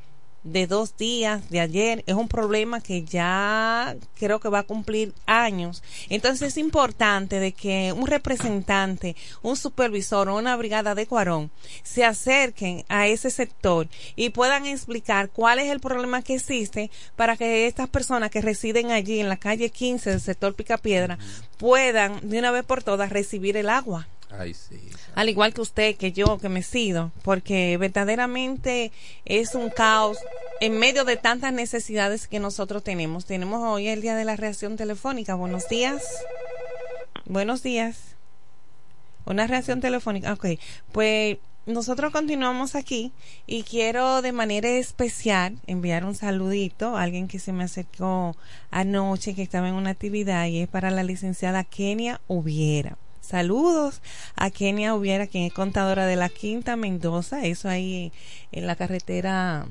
de 0.44 0.66
dos 0.66 0.96
días, 0.96 1.48
de 1.50 1.60
ayer, 1.60 2.02
es 2.06 2.14
un 2.14 2.28
problema 2.28 2.80
que 2.80 3.04
ya 3.04 3.96
creo 4.14 4.40
que 4.40 4.48
va 4.48 4.60
a 4.60 4.64
cumplir 4.64 5.14
años. 5.26 5.82
Entonces 6.08 6.48
es 6.48 6.56
importante 6.58 7.38
de 7.40 7.52
que 7.52 7.92
un 7.92 8.06
representante, 8.06 9.16
un 9.42 9.56
supervisor 9.56 10.28
o 10.28 10.36
una 10.36 10.56
brigada 10.56 10.94
de 10.94 11.06
Cuarón 11.06 11.50
se 11.82 12.04
acerquen 12.04 12.84
a 12.88 13.06
ese 13.06 13.30
sector 13.30 13.88
y 14.16 14.30
puedan 14.30 14.66
explicar 14.66 15.30
cuál 15.30 15.58
es 15.58 15.70
el 15.70 15.80
problema 15.80 16.22
que 16.22 16.34
existe 16.34 16.90
para 17.16 17.36
que 17.36 17.66
estas 17.66 17.88
personas 17.88 18.30
que 18.30 18.40
residen 18.40 18.90
allí 18.90 19.20
en 19.20 19.28
la 19.28 19.36
calle 19.36 19.70
15 19.70 20.10
del 20.10 20.20
sector 20.20 20.54
Picapiedra 20.54 21.18
puedan 21.58 22.28
de 22.28 22.38
una 22.38 22.50
vez 22.50 22.64
por 22.64 22.82
todas 22.82 23.10
recibir 23.10 23.56
el 23.56 23.68
agua 23.68 24.08
Al 25.14 25.28
igual 25.28 25.54
que 25.54 25.60
usted, 25.60 25.96
que 25.96 26.12
yo, 26.12 26.38
que 26.38 26.48
me 26.48 26.62
sido, 26.62 27.12
porque 27.22 27.76
verdaderamente 27.76 28.92
es 29.24 29.54
un 29.54 29.70
caos 29.70 30.18
en 30.60 30.78
medio 30.78 31.04
de 31.04 31.16
tantas 31.16 31.52
necesidades 31.52 32.28
que 32.28 32.38
nosotros 32.38 32.82
tenemos. 32.82 33.26
Tenemos 33.26 33.62
hoy 33.62 33.88
el 33.88 34.00
día 34.00 34.16
de 34.16 34.24
la 34.24 34.36
reacción 34.36 34.76
telefónica. 34.76 35.34
Buenos 35.34 35.68
días. 35.68 36.02
Buenos 37.26 37.62
días. 37.62 38.16
Una 39.24 39.46
reacción 39.46 39.80
telefónica. 39.80 40.32
Ok, 40.32 40.46
pues 40.92 41.38
nosotros 41.64 42.12
continuamos 42.12 42.74
aquí 42.74 43.12
y 43.46 43.62
quiero 43.62 44.20
de 44.20 44.32
manera 44.32 44.68
especial 44.68 45.58
enviar 45.68 46.04
un 46.04 46.16
saludito 46.16 46.96
a 46.96 47.02
alguien 47.02 47.28
que 47.28 47.38
se 47.38 47.52
me 47.52 47.64
acercó 47.64 48.36
anoche 48.72 49.34
que 49.34 49.42
estaba 49.42 49.68
en 49.68 49.74
una 49.74 49.90
actividad 49.90 50.46
y 50.46 50.60
es 50.60 50.68
para 50.68 50.90
la 50.90 51.04
licenciada 51.04 51.62
Kenia 51.62 52.20
Ubiera. 52.26 52.98
Saludos 53.36 54.02
a 54.36 54.50
Kenia 54.50 54.94
Ubiera, 54.94 55.26
quien 55.26 55.44
es 55.44 55.54
contadora 55.54 56.04
de 56.06 56.16
la 56.16 56.28
Quinta 56.28 56.76
Mendoza, 56.76 57.46
eso 57.46 57.66
ahí 57.70 58.12
en 58.52 58.66
la 58.66 58.76
carretera, 58.76 59.64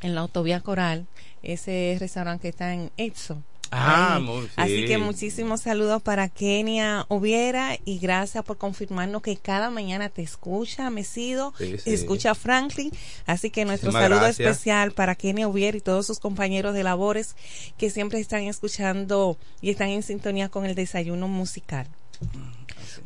en 0.00 0.14
la 0.14 0.22
autovía 0.22 0.60
Coral, 0.62 1.06
ese 1.42 1.98
restaurante 2.00 2.40
que 2.40 2.48
está 2.48 2.72
en 2.72 2.90
Edson. 2.96 3.44
Ah, 3.70 4.20
muy- 4.22 4.46
sí. 4.46 4.52
Así 4.56 4.84
que 4.86 4.96
muchísimos 4.96 5.60
saludos 5.60 6.00
para 6.00 6.30
Kenia 6.30 7.04
Ubiera 7.10 7.76
y 7.84 7.98
gracias 7.98 8.42
por 8.42 8.56
confirmarnos 8.56 9.20
que 9.20 9.36
cada 9.36 9.68
mañana 9.68 10.08
te 10.08 10.22
escucha 10.22 10.88
Mesido, 10.88 11.52
Sí, 11.58 11.76
sí. 11.76 11.92
escucha 11.92 12.30
a 12.30 12.34
Franklin. 12.34 12.90
Así 13.26 13.50
que 13.50 13.66
nuestro 13.66 13.88
Muchísimas 13.88 14.02
saludo 14.04 14.20
gracias. 14.20 14.48
especial 14.48 14.92
para 14.92 15.14
Kenia 15.14 15.46
Ubiera 15.46 15.76
y 15.76 15.82
todos 15.82 16.06
sus 16.06 16.20
compañeros 16.20 16.72
de 16.72 16.84
labores 16.84 17.36
que 17.76 17.90
siempre 17.90 18.18
están 18.18 18.44
escuchando 18.44 19.36
y 19.60 19.68
están 19.68 19.90
en 19.90 20.02
sintonía 20.02 20.48
con 20.48 20.64
el 20.64 20.74
desayuno 20.74 21.28
musical. 21.28 21.86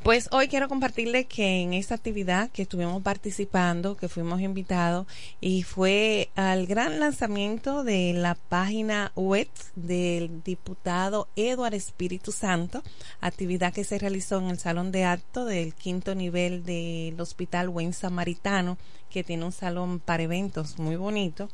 Pues 0.03 0.29
hoy 0.33 0.49
quiero 0.49 0.69
compartirles 0.69 1.27
que 1.27 1.61
en 1.61 1.75
esta 1.75 1.97
actividad 1.97 2.51
que 2.51 2.63
estuvimos 2.63 3.03
participando, 3.03 3.97
que 3.97 4.09
fuimos 4.09 4.41
invitados, 4.41 5.07
y 5.41 5.65
fue 5.65 6.31
al 6.37 6.67
gran 6.67 7.01
lanzamiento 7.01 7.83
de 7.83 8.13
la 8.15 8.37
página 8.37 9.13
web 9.17 9.49
del 9.75 10.43
diputado 10.45 11.29
Eduardo 11.37 11.77
Espíritu 11.77 12.31
Santo, 12.31 12.83
actividad 13.21 13.73
que 13.73 13.85
se 13.85 13.99
realizó 13.99 14.39
en 14.39 14.51
el 14.51 14.59
salón 14.59 14.93
de 14.93 15.05
acto 15.05 15.45
del 15.45 15.75
quinto 15.75 16.15
nivel 16.15 16.65
del 16.65 17.21
Hospital 17.21 17.69
Buen 17.69 17.93
Samaritano, 17.93 18.79
que 19.11 19.25
tiene 19.25 19.45
un 19.45 19.53
salón 19.53 19.99
para 19.99 20.23
eventos 20.23 20.79
muy 20.79 20.97
bonito. 20.97 21.49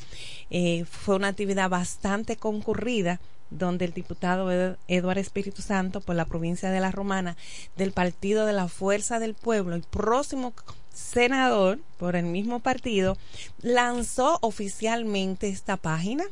Eh, 0.51 0.85
fue 0.85 1.17
una 1.17 1.29
actividad 1.29 1.71
bastante 1.71 2.37
concurrida 2.37 3.21
donde 3.59 3.85
el 3.87 3.93
diputado 3.93 4.51
Ed- 4.51 4.77
Eduardo 4.89 5.21
Espíritu 5.21 5.63
Santo 5.63 6.01
por 6.01 6.15
la 6.17 6.25
provincia 6.25 6.71
de 6.71 6.81
La 6.81 6.91
Romana 6.91 7.37
del 7.77 7.93
Partido 7.93 8.47
de 8.47 8.53
la 8.53 8.69
Fuerza 8.69 9.19
del 9.19 9.35
Pueblo, 9.35 9.75
el 9.75 9.83
próximo 9.83 10.53
senador 10.93 11.79
por 11.99 12.17
el 12.17 12.25
mismo 12.27 12.61
partido, 12.61 13.17
lanzó 13.63 14.39
oficialmente 14.43 15.49
esta 15.49 15.77
página 15.77 16.25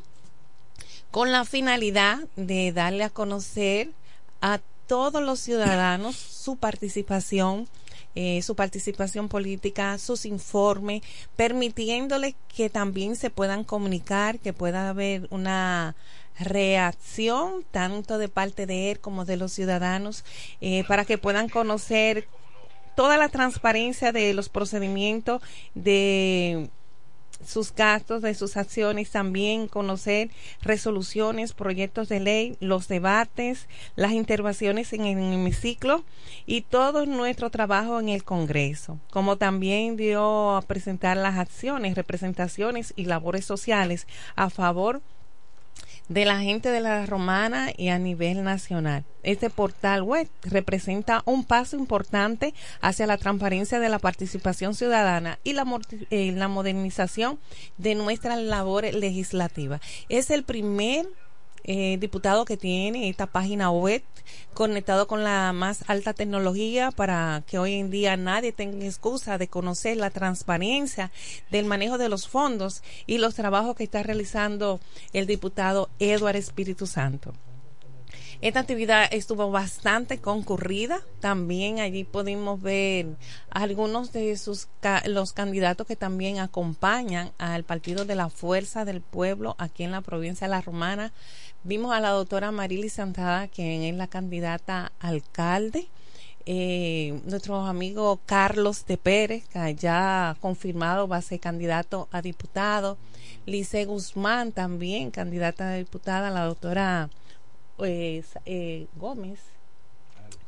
con 1.11 1.31
la 1.31 1.45
finalidad 1.45 2.19
de 2.35 2.71
darle 2.71 3.03
a 3.03 3.09
conocer 3.09 3.89
a 4.41 4.59
todos 4.87 5.21
los 5.21 5.39
ciudadanos 5.39 6.15
su 6.15 6.57
participación 6.57 7.67
eh, 8.15 8.43
su 8.43 8.55
participación 8.55 9.27
política, 9.27 9.97
sus 9.97 10.27
informes, 10.27 11.01
permitiéndole 11.35 12.35
que 12.55 12.69
también 12.69 13.15
se 13.15 13.31
puedan 13.31 13.63
comunicar, 13.63 14.37
que 14.37 14.53
pueda 14.53 14.89
haber 14.89 15.27
una 15.31 15.95
reacción 16.39 17.63
tanto 17.71 18.17
de 18.17 18.29
parte 18.29 18.65
de 18.65 18.91
él 18.91 18.99
como 18.99 19.25
de 19.25 19.37
los 19.37 19.51
ciudadanos 19.53 20.25
eh, 20.61 20.83
para 20.87 21.05
que 21.05 21.17
puedan 21.17 21.49
conocer 21.49 22.27
toda 22.95 23.17
la 23.17 23.29
transparencia 23.29 24.11
de 24.11 24.33
los 24.33 24.49
procedimientos 24.49 25.41
de 25.73 26.69
sus 27.45 27.73
gastos, 27.73 28.21
de 28.21 28.35
sus 28.35 28.57
acciones, 28.57 29.11
también 29.11 29.67
conocer 29.67 30.29
resoluciones, 30.61 31.53
proyectos 31.53 32.09
de 32.09 32.19
ley, 32.19 32.57
los 32.59 32.87
debates, 32.87 33.67
las 33.95 34.13
intervenciones 34.13 34.93
en 34.93 35.05
el 35.05 35.17
hemiciclo 35.17 36.03
y 36.45 36.61
todo 36.61 37.05
nuestro 37.05 37.49
trabajo 37.49 37.99
en 37.99 38.09
el 38.09 38.23
Congreso, 38.23 38.99
como 39.11 39.37
también 39.37 39.97
dio 39.97 40.55
a 40.55 40.61
presentar 40.61 41.17
las 41.17 41.37
acciones, 41.37 41.95
representaciones 41.95 42.93
y 42.95 43.05
labores 43.05 43.45
sociales 43.45 44.07
a 44.35 44.49
favor 44.49 44.97
de 44.97 45.22
la 46.09 46.39
gente 46.39 46.69
de 46.69 46.81
la 46.81 47.05
romana 47.05 47.71
y 47.75 47.89
a 47.89 47.99
nivel 47.99 48.43
nacional. 48.43 49.05
Este 49.23 49.49
portal 49.49 50.03
web 50.03 50.27
representa 50.43 51.23
un 51.25 51.45
paso 51.45 51.77
importante 51.77 52.53
hacia 52.81 53.07
la 53.07 53.17
transparencia 53.17 53.79
de 53.79 53.89
la 53.89 53.99
participación 53.99 54.75
ciudadana 54.75 55.39
y 55.43 55.53
la, 55.53 55.65
eh, 56.09 56.33
la 56.33 56.47
modernización 56.47 57.39
de 57.77 57.95
nuestra 57.95 58.35
labor 58.35 58.83
legislativa. 58.93 59.79
Es 60.09 60.29
el 60.29 60.43
primer 60.43 61.07
eh, 61.63 61.97
diputado 61.99 62.45
que 62.45 62.57
tiene 62.57 63.09
esta 63.09 63.27
página 63.27 63.71
web 63.71 64.03
conectado 64.53 65.07
con 65.07 65.23
la 65.23 65.53
más 65.53 65.83
alta 65.87 66.13
tecnología 66.13 66.91
para 66.91 67.43
que 67.47 67.57
hoy 67.57 67.73
en 67.75 67.89
día 67.89 68.17
nadie 68.17 68.51
tenga 68.51 68.85
excusa 68.85 69.37
de 69.37 69.47
conocer 69.47 69.97
la 69.97 70.09
transparencia 70.09 71.11
del 71.51 71.65
manejo 71.65 71.97
de 71.97 72.09
los 72.09 72.27
fondos 72.27 72.83
y 73.05 73.17
los 73.17 73.35
trabajos 73.35 73.75
que 73.75 73.83
está 73.83 74.03
realizando 74.03 74.79
el 75.13 75.25
diputado 75.25 75.89
Eduardo 75.99 76.39
Espíritu 76.39 76.87
Santo. 76.87 77.33
Esta 78.43 78.59
actividad 78.59 79.07
estuvo 79.09 79.51
bastante 79.51 80.17
concurrida. 80.17 80.99
También 81.21 81.79
allí 81.79 82.03
pudimos 82.03 82.61
ver 82.61 83.15
algunos 83.49 84.11
de 84.11 84.35
sus 84.35 84.67
los 85.05 85.31
candidatos 85.31 85.87
que 85.87 85.95
también 85.95 86.39
acompañan 86.39 87.31
al 87.37 87.63
Partido 87.63 88.03
de 88.03 88.15
la 88.15 88.27
Fuerza 88.27 88.83
del 88.83 88.99
Pueblo 88.99 89.55
aquí 89.59 89.83
en 89.83 89.91
la 89.91 90.01
provincia 90.01 90.47
de 90.47 90.51
La 90.51 90.59
Romana. 90.59 91.13
Vimos 91.65 91.93
a 91.93 92.01
la 92.01 92.09
doctora 92.09 92.51
Marily 92.51 92.89
Santada, 92.89 93.47
quien 93.47 93.83
es 93.83 93.95
la 93.95 94.07
candidata 94.07 94.91
alcalde. 94.99 95.87
Eh, 96.45 97.21
nuestro 97.23 97.55
amigo 97.65 98.19
Carlos 98.25 98.85
de 98.85 98.97
Pérez, 98.97 99.47
que 99.47 99.73
ya 99.75 100.35
confirmado 100.41 101.07
va 101.07 101.17
a 101.17 101.21
ser 101.21 101.39
candidato 101.39 102.09
a 102.11 102.21
diputado. 102.21 102.97
Lice 103.45 103.85
Guzmán 103.85 104.51
también, 104.51 105.09
candidata 105.09 105.69
a 105.69 105.75
diputada. 105.75 106.31
La 106.31 106.43
doctora 106.43 107.09
pues, 107.77 108.25
eh, 108.45 108.87
Gómez, 108.97 109.39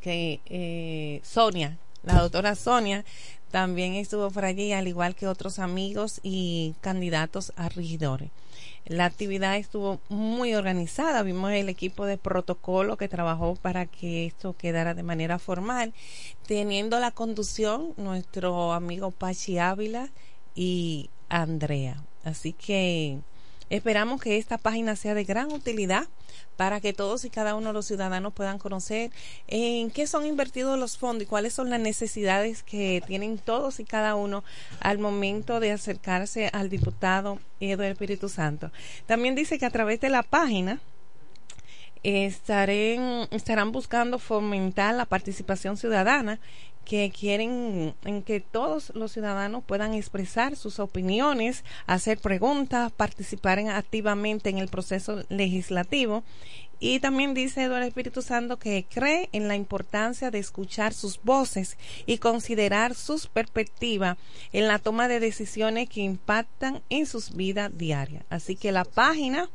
que 0.02 0.42
eh, 0.48 1.22
Sonia, 1.24 1.78
la 2.04 2.20
doctora 2.20 2.56
Sonia, 2.56 3.06
también 3.52 3.94
estuvo 3.94 4.30
por 4.32 4.44
allí, 4.44 4.74
al 4.74 4.90
igual 4.90 5.16
que 5.16 5.28
otros 5.28 5.60
amigos 5.60 6.20
y 6.24 6.76
candidatos 6.82 7.54
a 7.56 7.70
regidores. 7.70 8.32
La 8.86 9.06
actividad 9.06 9.58
estuvo 9.58 10.00
muy 10.10 10.54
organizada, 10.54 11.24
vimos 11.24 11.52
el 11.52 11.70
equipo 11.70 12.06
de 12.06 12.20
protocolo 12.20 12.98
que 12.98 13.08
trabajó 13.08 13.56
para 13.56 13.88
que 13.88 14.28
esto 14.28 14.54
quedara 14.54 14.94
de 14.94 15.02
manera 15.02 15.40
formal, 15.40 15.92
teniendo 16.46 17.00
la 17.00 17.10
conducción 17.10 17.96
nuestro 17.98 18.74
amigo 18.74 19.10
Pachi 19.10 19.58
Ávila 19.58 20.12
y 20.54 21.10
Andrea. 21.30 22.04
Así 22.24 22.54
que 22.54 23.22
Esperamos 23.70 24.22
que 24.22 24.38
esta 24.38 24.58
página 24.58 24.96
sea 24.96 25.14
de 25.16 25.24
gran 25.24 25.52
utilidad 25.52 26.08
para 26.56 26.80
que 26.80 26.94
todos 26.94 27.26
y 27.26 27.30
cada 27.30 27.56
uno 27.56 27.68
de 27.68 27.74
los 27.74 27.86
ciudadanos 27.88 28.34
puedan 28.34 28.60
conocer 28.60 29.12
en 29.48 29.90
qué 29.92 30.08
son 30.08 30.26
invertidos 30.26 30.80
los 30.80 30.98
fondos 30.98 31.24
y 31.24 31.26
cuáles 31.26 31.54
son 31.54 31.70
las 31.70 31.80
necesidades 31.80 32.64
que 32.64 33.02
tienen 33.08 33.38
todos 33.38 33.80
y 33.80 33.86
cada 33.86 34.16
uno 34.16 34.44
al 34.80 35.00
momento 35.00 35.60
de 35.60 35.72
acercarse 35.72 36.50
al 36.54 36.70
diputado 36.70 37.40
Eduardo 37.60 37.92
Espíritu 37.92 38.30
Santo. 38.30 38.72
También 39.06 39.36
dice 39.36 39.58
que 39.58 39.66
a 39.66 39.72
través 39.72 40.00
de 40.00 40.10
la 40.10 40.24
página 40.24 40.80
estarán 42.04 43.72
buscando 43.72 44.20
fomentar 44.20 44.94
la 44.94 45.06
participación 45.06 45.76
ciudadana 45.76 46.40
que 46.86 47.12
quieren 47.12 47.94
en 48.06 48.24
que 48.24 48.40
todos 48.40 48.92
los 48.96 49.12
ciudadanos 49.12 49.64
puedan 49.66 49.94
expresar 49.94 50.56
sus 50.56 50.80
opiniones, 50.80 51.64
hacer 51.88 52.20
preguntas, 52.20 52.92
participar 52.92 53.60
activamente 53.60 54.50
en 54.50 54.60
el 54.60 54.68
proceso 54.68 55.24
legislativo. 55.30 56.24
Y 56.80 57.00
también 57.00 57.34
dice 57.34 57.64
Eduardo 57.64 57.88
Espíritu 57.88 58.22
Santo 58.22 58.58
que 58.58 58.86
cree 58.90 59.30
en 59.32 59.48
la 59.48 59.56
importancia 59.56 60.30
de 60.30 60.40
escuchar 60.40 60.94
sus 60.94 61.22
voces 61.24 61.78
y 62.06 62.18
considerar 62.18 62.96
sus 62.96 63.28
perspectivas 63.28 64.18
en 64.54 64.68
la 64.68 64.80
toma 64.80 65.08
de 65.08 65.20
decisiones 65.20 65.90
que 65.90 66.02
impactan 66.02 66.82
en 66.90 67.06
sus 67.06 67.36
vidas 67.36 67.72
diarias. 67.78 68.26
Así 68.30 68.56
que 68.56 68.72
la 68.72 68.86
página 68.86 69.50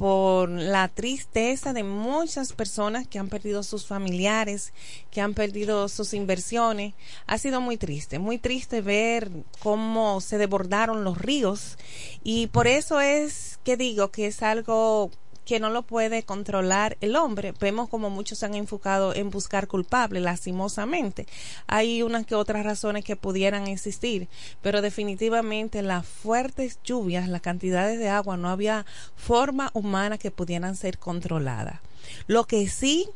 por 0.00 0.48
la 0.48 0.88
tristeza 0.88 1.74
de 1.74 1.84
muchas 1.84 2.54
personas 2.54 3.06
que 3.06 3.18
han 3.18 3.28
perdido 3.28 3.62
sus 3.62 3.86
familiares, 3.86 4.72
que 5.10 5.20
han 5.20 5.34
perdido 5.34 5.90
sus 5.90 6.14
inversiones. 6.14 6.94
Ha 7.26 7.36
sido 7.36 7.60
muy 7.60 7.76
triste, 7.76 8.18
muy 8.18 8.38
triste 8.38 8.80
ver 8.80 9.30
cómo 9.62 10.22
se 10.22 10.38
desbordaron 10.38 11.04
los 11.04 11.18
ríos 11.18 11.76
y 12.24 12.46
por 12.46 12.66
eso 12.66 12.98
es 13.02 13.60
que 13.62 13.76
digo 13.76 14.10
que 14.10 14.26
es 14.26 14.42
algo 14.42 15.10
que 15.50 15.58
no 15.58 15.70
lo 15.70 15.82
puede 15.82 16.22
controlar 16.22 16.96
el 17.00 17.16
hombre. 17.16 17.52
Vemos 17.58 17.88
como 17.88 18.08
muchos 18.08 18.38
se 18.38 18.46
han 18.46 18.54
enfocado 18.54 19.16
en 19.16 19.30
buscar 19.30 19.66
culpables, 19.66 20.22
lastimosamente. 20.22 21.26
Hay 21.66 22.04
unas 22.04 22.24
que 22.24 22.36
otras 22.36 22.64
razones 22.64 23.04
que 23.04 23.16
pudieran 23.16 23.66
existir, 23.66 24.28
pero 24.62 24.80
definitivamente 24.80 25.82
las 25.82 26.06
fuertes 26.06 26.78
lluvias, 26.84 27.28
las 27.28 27.40
cantidades 27.40 27.98
de 27.98 28.08
agua, 28.08 28.36
no 28.36 28.48
había 28.48 28.86
forma 29.16 29.72
humana 29.74 30.18
que 30.18 30.30
pudieran 30.30 30.76
ser 30.76 30.98
controladas. 30.98 31.80
Lo 32.28 32.44
que 32.44 32.68
sí 32.68 33.08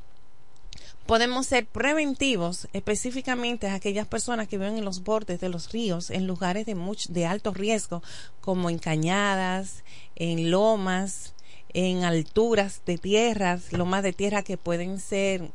podemos 1.07 1.47
ser 1.47 1.67
preventivos 1.67 2.67
específicamente 2.73 3.69
a 3.69 3.75
aquellas 3.75 4.09
personas 4.09 4.49
que 4.49 4.59
viven 4.59 4.79
en 4.79 4.85
los 4.85 5.05
bordes 5.05 5.39
de 5.39 5.51
los 5.51 5.71
ríos, 5.71 6.11
en 6.11 6.27
lugares 6.27 6.67
de, 6.67 6.75
mucho, 6.75 7.13
de 7.13 7.27
alto 7.27 7.55
riesgo, 7.55 8.03
como 8.41 8.71
en 8.71 8.81
cañadas, 8.81 9.85
en 10.17 10.51
lomas, 10.51 11.34
en 11.75 12.05
alturas 12.05 12.83
de 12.87 12.99
tierras, 12.99 13.73
lomas 13.73 14.03
de 14.03 14.13
tierra 14.13 14.43
que 14.43 14.57
pueden 14.57 14.99
ser 14.99 15.51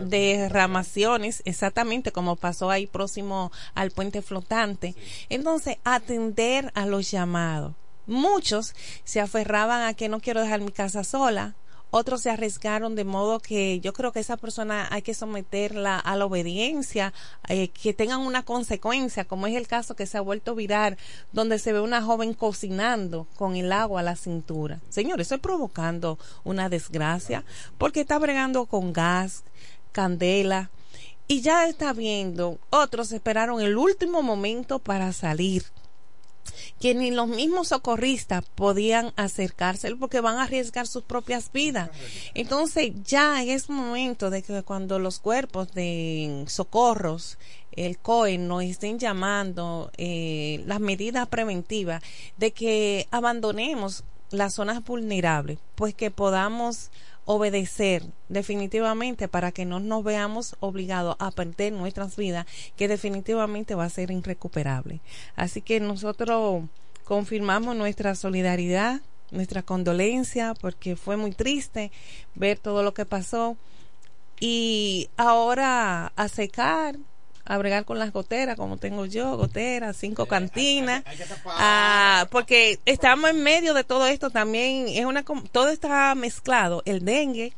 derramaciones, 0.00 1.42
exactamente 1.44 2.12
como 2.12 2.36
pasó 2.36 2.70
ahí 2.70 2.86
próximo 2.86 3.52
al 3.74 3.90
puente 3.90 4.22
flotante. 4.22 4.94
Entonces, 5.28 5.76
atender 5.84 6.72
a 6.74 6.86
los 6.86 7.10
llamados 7.10 7.74
Muchos 8.06 8.74
se 9.04 9.20
aferraban 9.20 9.82
a 9.82 9.94
que 9.94 10.08
no 10.08 10.20
quiero 10.20 10.40
dejar 10.40 10.60
mi 10.60 10.72
casa 10.72 11.04
sola, 11.04 11.54
otros 11.92 12.22
se 12.22 12.30
arriesgaron 12.30 12.94
de 12.94 13.04
modo 13.04 13.38
que 13.38 13.78
yo 13.80 13.92
creo 13.92 14.12
que 14.12 14.20
esa 14.20 14.38
persona 14.38 14.88
hay 14.90 15.02
que 15.02 15.12
someterla 15.12 15.98
a 15.98 16.16
la 16.16 16.24
obediencia, 16.24 17.12
eh, 17.48 17.68
que 17.68 17.92
tengan 17.92 18.20
una 18.20 18.42
consecuencia, 18.44 19.26
como 19.26 19.46
es 19.46 19.54
el 19.54 19.68
caso 19.68 19.94
que 19.94 20.06
se 20.06 20.16
ha 20.16 20.22
vuelto 20.22 20.54
viral, 20.54 20.96
donde 21.32 21.58
se 21.58 21.74
ve 21.74 21.80
una 21.80 22.00
joven 22.00 22.32
cocinando 22.32 23.26
con 23.36 23.56
el 23.56 23.70
agua 23.72 24.00
a 24.00 24.04
la 24.04 24.16
cintura. 24.16 24.80
Señor, 24.88 25.20
eso 25.20 25.34
es 25.34 25.40
provocando 25.42 26.18
una 26.44 26.70
desgracia, 26.70 27.44
porque 27.76 28.00
está 28.00 28.18
bregando 28.18 28.64
con 28.64 28.94
gas, 28.94 29.44
candela, 29.92 30.70
y 31.28 31.42
ya 31.42 31.68
está 31.68 31.92
viendo, 31.92 32.58
otros 32.70 33.12
esperaron 33.12 33.60
el 33.60 33.76
último 33.76 34.22
momento 34.22 34.78
para 34.78 35.12
salir 35.12 35.64
que 36.80 36.94
ni 36.94 37.10
los 37.10 37.28
mismos 37.28 37.68
socorristas 37.68 38.44
podían 38.54 39.12
acercarse 39.16 39.94
porque 39.96 40.20
van 40.20 40.38
a 40.38 40.44
arriesgar 40.44 40.86
sus 40.86 41.02
propias 41.02 41.50
vidas. 41.52 41.90
Entonces 42.34 42.92
ya 43.04 43.42
es 43.42 43.70
momento 43.70 44.30
de 44.30 44.42
que 44.42 44.62
cuando 44.62 44.98
los 44.98 45.18
cuerpos 45.18 45.72
de 45.72 46.44
socorros, 46.48 47.38
el 47.72 47.98
COE, 47.98 48.38
nos 48.38 48.64
estén 48.64 48.98
llamando 48.98 49.90
eh, 49.96 50.62
las 50.66 50.80
medidas 50.80 51.28
preventivas 51.28 52.02
de 52.36 52.52
que 52.52 53.06
abandonemos 53.10 54.04
las 54.30 54.54
zonas 54.54 54.82
vulnerables, 54.84 55.58
pues 55.74 55.94
que 55.94 56.10
podamos 56.10 56.90
obedecer 57.24 58.04
definitivamente 58.28 59.28
para 59.28 59.52
que 59.52 59.64
no 59.64 59.80
nos 59.80 60.02
veamos 60.04 60.56
obligados 60.60 61.16
a 61.18 61.30
perder 61.30 61.72
nuestras 61.72 62.16
vidas, 62.16 62.46
que 62.76 62.88
definitivamente 62.88 63.74
va 63.74 63.84
a 63.84 63.90
ser 63.90 64.10
irrecuperable. 64.10 65.00
Así 65.36 65.62
que 65.62 65.80
nosotros 65.80 66.64
confirmamos 67.04 67.76
nuestra 67.76 68.14
solidaridad, 68.14 69.00
nuestra 69.30 69.62
condolencia, 69.62 70.54
porque 70.60 70.96
fue 70.96 71.16
muy 71.16 71.32
triste 71.32 71.90
ver 72.34 72.58
todo 72.58 72.82
lo 72.82 72.94
que 72.94 73.06
pasó. 73.06 73.56
Y 74.40 75.08
ahora 75.16 76.12
a 76.16 76.28
secar, 76.28 76.96
a 77.44 77.58
bregar 77.58 77.84
con 77.84 77.98
las 77.98 78.12
goteras, 78.12 78.56
como 78.56 78.76
tengo 78.76 79.04
yo, 79.06 79.36
goteras, 79.36 79.96
cinco 79.96 80.26
cantinas, 80.26 81.02
ah, 81.46 82.26
porque 82.30 82.78
estamos 82.86 83.30
en 83.30 83.42
medio 83.42 83.74
de 83.74 83.84
todo 83.84 84.06
esto 84.06 84.30
también, 84.30 84.86
es 84.88 85.04
una, 85.04 85.24
todo 85.50 85.68
está 85.68 86.14
mezclado, 86.14 86.82
el 86.84 87.04
dengue, 87.04 87.52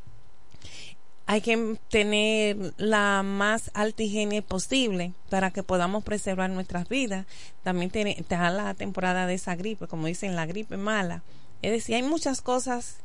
hay 1.26 1.40
que 1.40 1.78
tener 1.88 2.74
la 2.76 3.22
más 3.22 3.70
alta 3.74 4.02
higiene 4.02 4.42
posible 4.42 5.14
para 5.30 5.50
que 5.50 5.62
podamos 5.62 6.04
preservar 6.04 6.50
nuestras 6.50 6.88
vidas. 6.88 7.26
También 7.62 7.90
tiene, 7.90 8.16
está 8.18 8.50
la 8.50 8.74
temporada 8.74 9.26
de 9.26 9.34
esa 9.34 9.56
gripe, 9.56 9.86
como 9.86 10.06
dicen, 10.06 10.36
la 10.36 10.44
gripe 10.44 10.76
mala. 10.76 11.22
Es 11.62 11.72
decir, 11.72 11.94
hay 11.94 12.02
muchas 12.02 12.42
cosas 12.42 12.98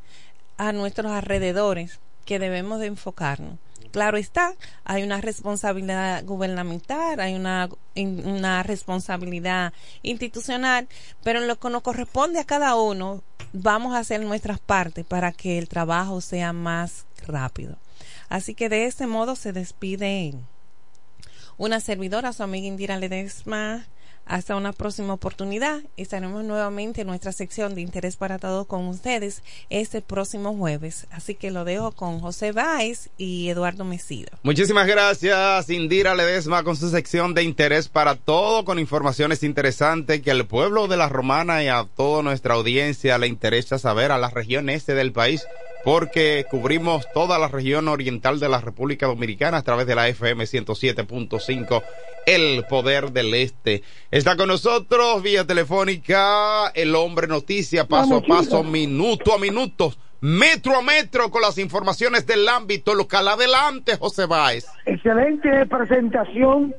a 0.58 0.74
nuestros 0.74 1.14
alrededores 1.14 2.00
que 2.26 2.40
debemos 2.40 2.80
de 2.80 2.88
enfocarnos. 2.88 3.58
Claro 3.92 4.18
está, 4.18 4.56
hay 4.84 5.04
una 5.04 5.20
responsabilidad 5.20 6.24
gubernamental, 6.24 7.20
hay 7.20 7.34
una, 7.34 7.70
una 7.96 8.62
responsabilidad 8.64 9.74
institucional, 10.04 10.88
pero 11.24 11.40
en 11.40 11.48
lo 11.48 11.60
que 11.60 11.70
nos 11.70 11.82
corresponde 11.82 12.40
a 12.40 12.44
cada 12.44 12.76
uno, 12.76 13.24
vamos 13.52 13.96
a 13.96 14.00
hacer 14.00 14.22
nuestras 14.22 14.60
partes 14.60 15.06
para 15.06 15.32
que 15.32 15.58
el 15.58 15.68
trabajo 15.68 16.22
sea 16.22 16.54
más 16.54 17.06
rápido. 17.26 17.78
Así 18.30 18.54
que 18.54 18.70
de 18.70 18.86
este 18.86 19.08
modo 19.08 19.36
se 19.36 19.54
despide 19.54 20.36
una 21.58 21.80
servidora, 21.80 22.32
su 22.32 22.44
amiga 22.44 22.68
Indira 22.68 22.98
Ledesma 22.98 23.88
hasta 24.30 24.56
una 24.56 24.72
próxima 24.72 25.14
oportunidad. 25.14 25.82
Estaremos 25.98 26.44
nuevamente 26.44 27.02
en 27.02 27.08
nuestra 27.08 27.34
sección 27.34 27.76
de 27.76 27.82
interés 27.82 28.16
para 28.16 28.38
todos 28.38 28.68
con 28.68 28.88
ustedes 28.88 29.42
este 29.70 30.02
próximo 30.02 30.56
jueves. 30.56 31.08
Así 31.12 31.36
que 31.36 31.52
lo 31.52 31.66
dejo 31.66 31.92
con 31.92 32.20
José 32.20 32.52
Báez 32.52 33.10
y 33.18 33.50
Eduardo 33.50 33.84
Mesido. 33.84 34.30
Muchísimas 34.44 34.88
gracias, 34.88 35.70
Indira 35.70 36.16
Ledesma, 36.16 36.64
con 36.64 36.76
su 36.76 36.90
sección 36.90 37.34
de 37.34 37.44
interés 37.44 37.90
para 37.90 38.16
todo, 38.16 38.64
con 38.64 38.80
informaciones 38.80 39.44
interesantes 39.44 40.22
que 40.22 40.32
al 40.32 40.46
pueblo 40.46 40.88
de 40.88 40.98
la 40.98 41.10
Romana 41.10 41.64
y 41.64 41.68
a 41.68 41.86
toda 41.96 42.22
nuestra 42.22 42.54
audiencia 42.54 43.18
le 43.18 43.28
interesa 43.28 43.80
saber 43.80 44.12
a 44.12 44.20
la 44.20 44.30
región 44.30 44.70
este 44.70 44.94
del 44.94 45.12
país 45.12 45.46
porque 45.84 46.46
cubrimos 46.50 47.08
toda 47.14 47.40
la 47.40 47.48
región 47.48 47.88
oriental 47.88 48.40
de 48.40 48.50
la 48.50 48.60
República 48.60 49.08
Dominicana 49.08 49.58
a 49.58 49.64
través 49.64 49.88
de 49.88 49.96
la 49.96 50.08
FM 50.08 50.44
107.5, 50.44 51.84
El 52.26 52.66
Poder 52.66 53.12
del 53.12 53.34
Este. 53.34 53.84
Está 54.12 54.36
con 54.36 54.50
nosotros 54.50 55.24
vía 55.24 55.46
telefónica 55.46 56.70
el 56.74 56.96
hombre 56.96 57.28
noticia, 57.28 57.88
paso 57.88 58.18
a 58.18 58.22
paso, 58.22 58.64
minuto 58.64 59.34
a 59.34 59.40
minuto, 59.40 59.94
metro 60.22 60.78
a 60.78 60.82
metro, 60.82 61.30
con 61.32 61.42
las 61.42 61.58
informaciones 61.58 62.26
del 62.28 62.48
ámbito 62.48 62.94
local. 62.94 63.28
Adelante, 63.28 63.96
José 63.98 64.26
Báez. 64.26 64.66
Excelente 64.86 65.66
presentación 65.66 66.76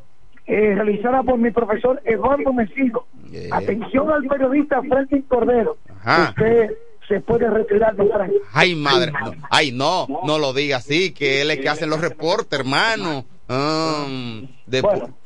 eh, 0.46 0.74
realizada 0.74 1.22
por 1.22 1.38
mi 1.38 1.51
profesor 1.51 2.03
Eduardo 2.05 2.53
Mesido. 2.53 3.07
Atención 3.53 4.11
al 4.11 4.24
periodista 4.24 4.82
Franklin 4.82 5.22
Cordero. 5.22 5.76
Usted 6.05 6.70
se 7.11 7.20
puede 7.20 7.50
retirar 7.50 7.96
de 7.96 8.08
Ay, 8.52 8.76
madre. 8.76 9.11
No, 9.11 9.32
ay, 9.50 9.72
no, 9.72 10.06
no 10.24 10.38
lo 10.38 10.52
diga 10.52 10.76
así, 10.76 11.12
que 11.12 11.42
él 11.42 11.50
es 11.50 11.58
que 11.58 11.68
hace 11.68 11.86
los 11.86 12.00
reportes, 12.00 12.56
hermano. 12.56 13.24
Um, 13.48 14.46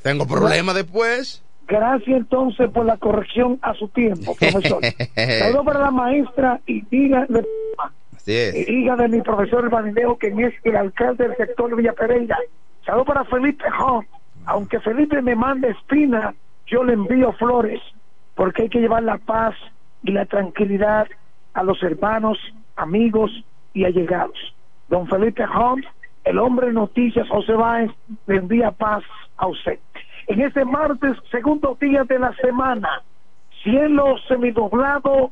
tengo 0.03 0.27
problemas 0.27 0.75
después. 0.75 1.43
Gracias 1.69 2.17
entonces 2.17 2.71
por 2.71 2.87
la 2.87 2.97
corrección 2.97 3.59
a 3.61 3.75
su 3.75 3.89
tiempo, 3.89 4.35
profesor. 4.35 4.81
Saludos 5.15 5.65
para 5.67 5.81
la 5.81 5.91
maestra 5.91 6.61
y 6.67 6.81
diga 6.87 7.27
de, 7.29 8.67
hija 8.67 8.97
de 8.97 9.09
mi 9.09 9.21
profesor 9.21 9.69
Banideo, 9.69 10.17
quien 10.17 10.41
es 10.41 10.55
el 10.65 10.77
alcalde 10.77 11.29
del 11.29 11.37
sector 11.37 11.69
de 11.69 11.77
Villa 11.77 11.93
Pereira. 11.93 12.39
Saludos 12.87 13.07
para 13.07 13.25
Felipe 13.25 13.65
Hunt. 13.79 14.09
Aunque 14.47 14.81
Felipe 14.81 15.21
me 15.21 15.35
mande 15.35 15.69
espina, 15.69 16.35
yo 16.67 16.83
le 16.83 16.95
envío 16.95 17.33
flores, 17.35 17.81
porque 18.35 18.63
hay 18.63 18.69
que 18.71 18.81
llevar 18.81 19.03
la 19.03 19.19
paz 19.19 19.55
y 20.03 20.13
la 20.13 20.25
tranquilidad 20.25 21.07
a 21.55 21.63
los 21.63 21.83
hermanos, 21.83 22.39
amigos 22.77 23.31
y 23.73 23.85
allegados. 23.85 24.55
Don 24.89 25.07
Felipe 25.09 25.45
Holmes, 25.45 25.87
el 26.25 26.39
hombre 26.39 26.69
de 26.69 26.73
noticias 26.73 27.29
José 27.29 27.53
Báez, 27.53 27.91
le 28.27 28.37
envía 28.37 28.71
paz 28.71 29.03
a 29.37 29.47
usted. 29.47 29.79
En 30.27 30.41
este 30.41 30.65
martes, 30.65 31.17
segundo 31.31 31.77
día 31.81 32.05
de 32.05 32.19
la 32.19 32.35
semana, 32.37 33.03
cielo 33.63 34.17
semidoblado, 34.29 35.31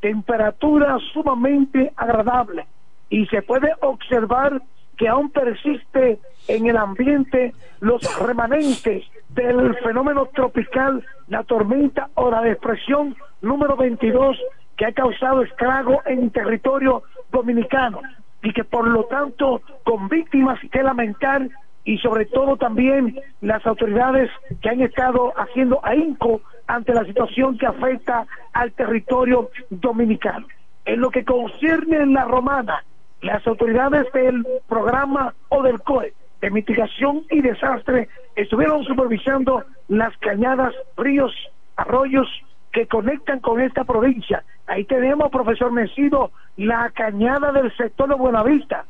temperatura 0.00 0.98
sumamente 1.12 1.92
agradable 1.96 2.66
y 3.10 3.26
se 3.26 3.42
puede 3.42 3.72
observar 3.80 4.62
que 4.96 5.08
aún 5.08 5.30
persiste 5.30 6.18
en 6.48 6.66
el 6.66 6.76
ambiente 6.76 7.54
los 7.80 8.02
remanentes 8.20 9.04
del 9.30 9.74
fenómeno 9.76 10.26
tropical, 10.26 11.04
la 11.28 11.44
tormenta 11.44 12.10
o 12.14 12.30
la 12.30 12.42
depresión 12.42 13.16
número 13.40 13.76
22 13.76 14.36
que 14.78 14.86
ha 14.86 14.92
causado 14.92 15.42
estrago 15.42 16.00
en 16.06 16.30
territorio 16.30 17.02
dominicano 17.30 18.00
y 18.42 18.52
que 18.52 18.64
por 18.64 18.86
lo 18.86 19.04
tanto 19.04 19.60
con 19.82 20.08
víctimas 20.08 20.58
que 20.70 20.82
lamentar 20.82 21.48
y 21.84 21.98
sobre 21.98 22.26
todo 22.26 22.56
también 22.56 23.18
las 23.40 23.66
autoridades 23.66 24.30
que 24.62 24.68
han 24.70 24.80
estado 24.80 25.32
haciendo 25.36 25.84
ahínco 25.84 26.40
ante 26.68 26.94
la 26.94 27.04
situación 27.04 27.58
que 27.58 27.66
afecta 27.66 28.26
al 28.52 28.72
territorio 28.72 29.50
dominicano. 29.70 30.46
En 30.84 31.00
lo 31.00 31.10
que 31.10 31.24
concierne 31.24 32.06
la 32.06 32.24
romana, 32.24 32.84
las 33.20 33.44
autoridades 33.46 34.10
del 34.12 34.46
programa 34.68 35.34
o 35.48 35.62
del 35.62 35.80
COE 35.80 36.14
de 36.40 36.50
mitigación 36.50 37.24
y 37.30 37.40
desastre 37.40 38.08
estuvieron 38.36 38.84
supervisando 38.84 39.64
las 39.88 40.16
cañadas, 40.18 40.72
ríos, 40.96 41.34
arroyos 41.76 42.28
que 42.72 42.86
conectan 42.86 43.40
con 43.40 43.60
esta 43.60 43.82
provincia. 43.84 44.44
Ahí 44.68 44.84
tenemos, 44.84 45.30
profesor 45.30 45.72
Mercido, 45.72 46.30
la 46.58 46.90
cañada 46.94 47.52
del 47.52 47.74
sector 47.76 48.08
de 48.08 48.14
Buenavista. 48.14 48.84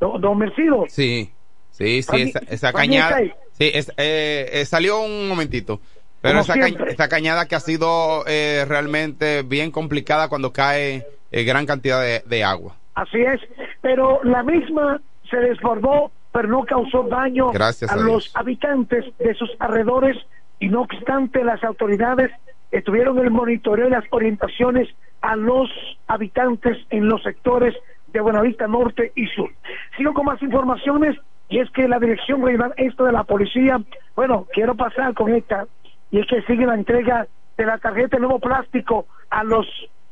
Don, 0.00 0.20
don 0.20 0.36
Mercido. 0.36 0.86
Sí, 0.88 1.30
sí, 1.70 2.02
sí, 2.02 2.32
esa, 2.48 2.72
cañada. 2.72 3.18
Sí, 3.52 3.70
es, 3.72 3.90
eh, 3.96 4.50
eh, 4.52 4.64
salió 4.64 5.00
un 5.02 5.28
momentito. 5.28 5.80
Pero 6.20 6.40
esa, 6.40 6.54
esta 6.88 7.08
cañada 7.08 7.46
que 7.46 7.54
ha 7.54 7.60
sido 7.60 8.24
eh, 8.26 8.64
realmente 8.66 9.42
bien 9.42 9.70
complicada 9.70 10.28
cuando 10.28 10.52
cae 10.52 11.06
gran 11.30 11.66
cantidad 11.66 12.00
de, 12.24 12.44
agua. 12.44 12.74
Así 12.94 13.20
es, 13.20 13.40
pero 13.82 14.20
la 14.24 14.42
misma 14.42 15.00
se 15.30 15.36
desbordó, 15.36 16.10
pero 16.32 16.48
no 16.48 16.64
causó 16.64 17.02
daño 17.02 17.50
a, 17.50 17.96
los 17.96 18.34
habitantes 18.34 19.04
de 19.18 19.34
sus 19.34 19.50
alrededores 19.58 20.16
y 20.60 20.68
no 20.68 20.82
obstante 20.82 21.44
las 21.44 21.62
autoridades 21.62 22.30
estuvieron 22.70 23.18
el 23.18 23.30
monitoreo 23.30 23.86
y 23.88 23.90
las 23.90 24.04
orientaciones 24.10 24.88
a 25.24 25.36
los 25.36 25.70
habitantes 26.06 26.76
en 26.90 27.08
los 27.08 27.22
sectores 27.22 27.74
de 28.08 28.20
Buenavista 28.20 28.68
Norte 28.68 29.10
y 29.16 29.26
Sur. 29.28 29.50
Sigo 29.96 30.12
con 30.12 30.26
más 30.26 30.40
informaciones 30.42 31.16
y 31.48 31.60
es 31.60 31.70
que 31.70 31.88
la 31.88 31.98
Dirección 31.98 32.44
Regional 32.44 32.74
Este 32.76 33.02
de 33.04 33.12
la 33.12 33.24
Policía, 33.24 33.80
bueno, 34.14 34.46
quiero 34.52 34.74
pasar 34.74 35.14
con 35.14 35.34
esta, 35.34 35.66
y 36.10 36.20
es 36.20 36.26
que 36.26 36.42
sigue 36.42 36.66
la 36.66 36.74
entrega 36.74 37.26
de 37.56 37.64
la 37.64 37.78
tarjeta 37.78 38.18
de 38.18 38.20
nuevo 38.20 38.38
plástico 38.38 39.06
a 39.30 39.44
los, 39.44 39.66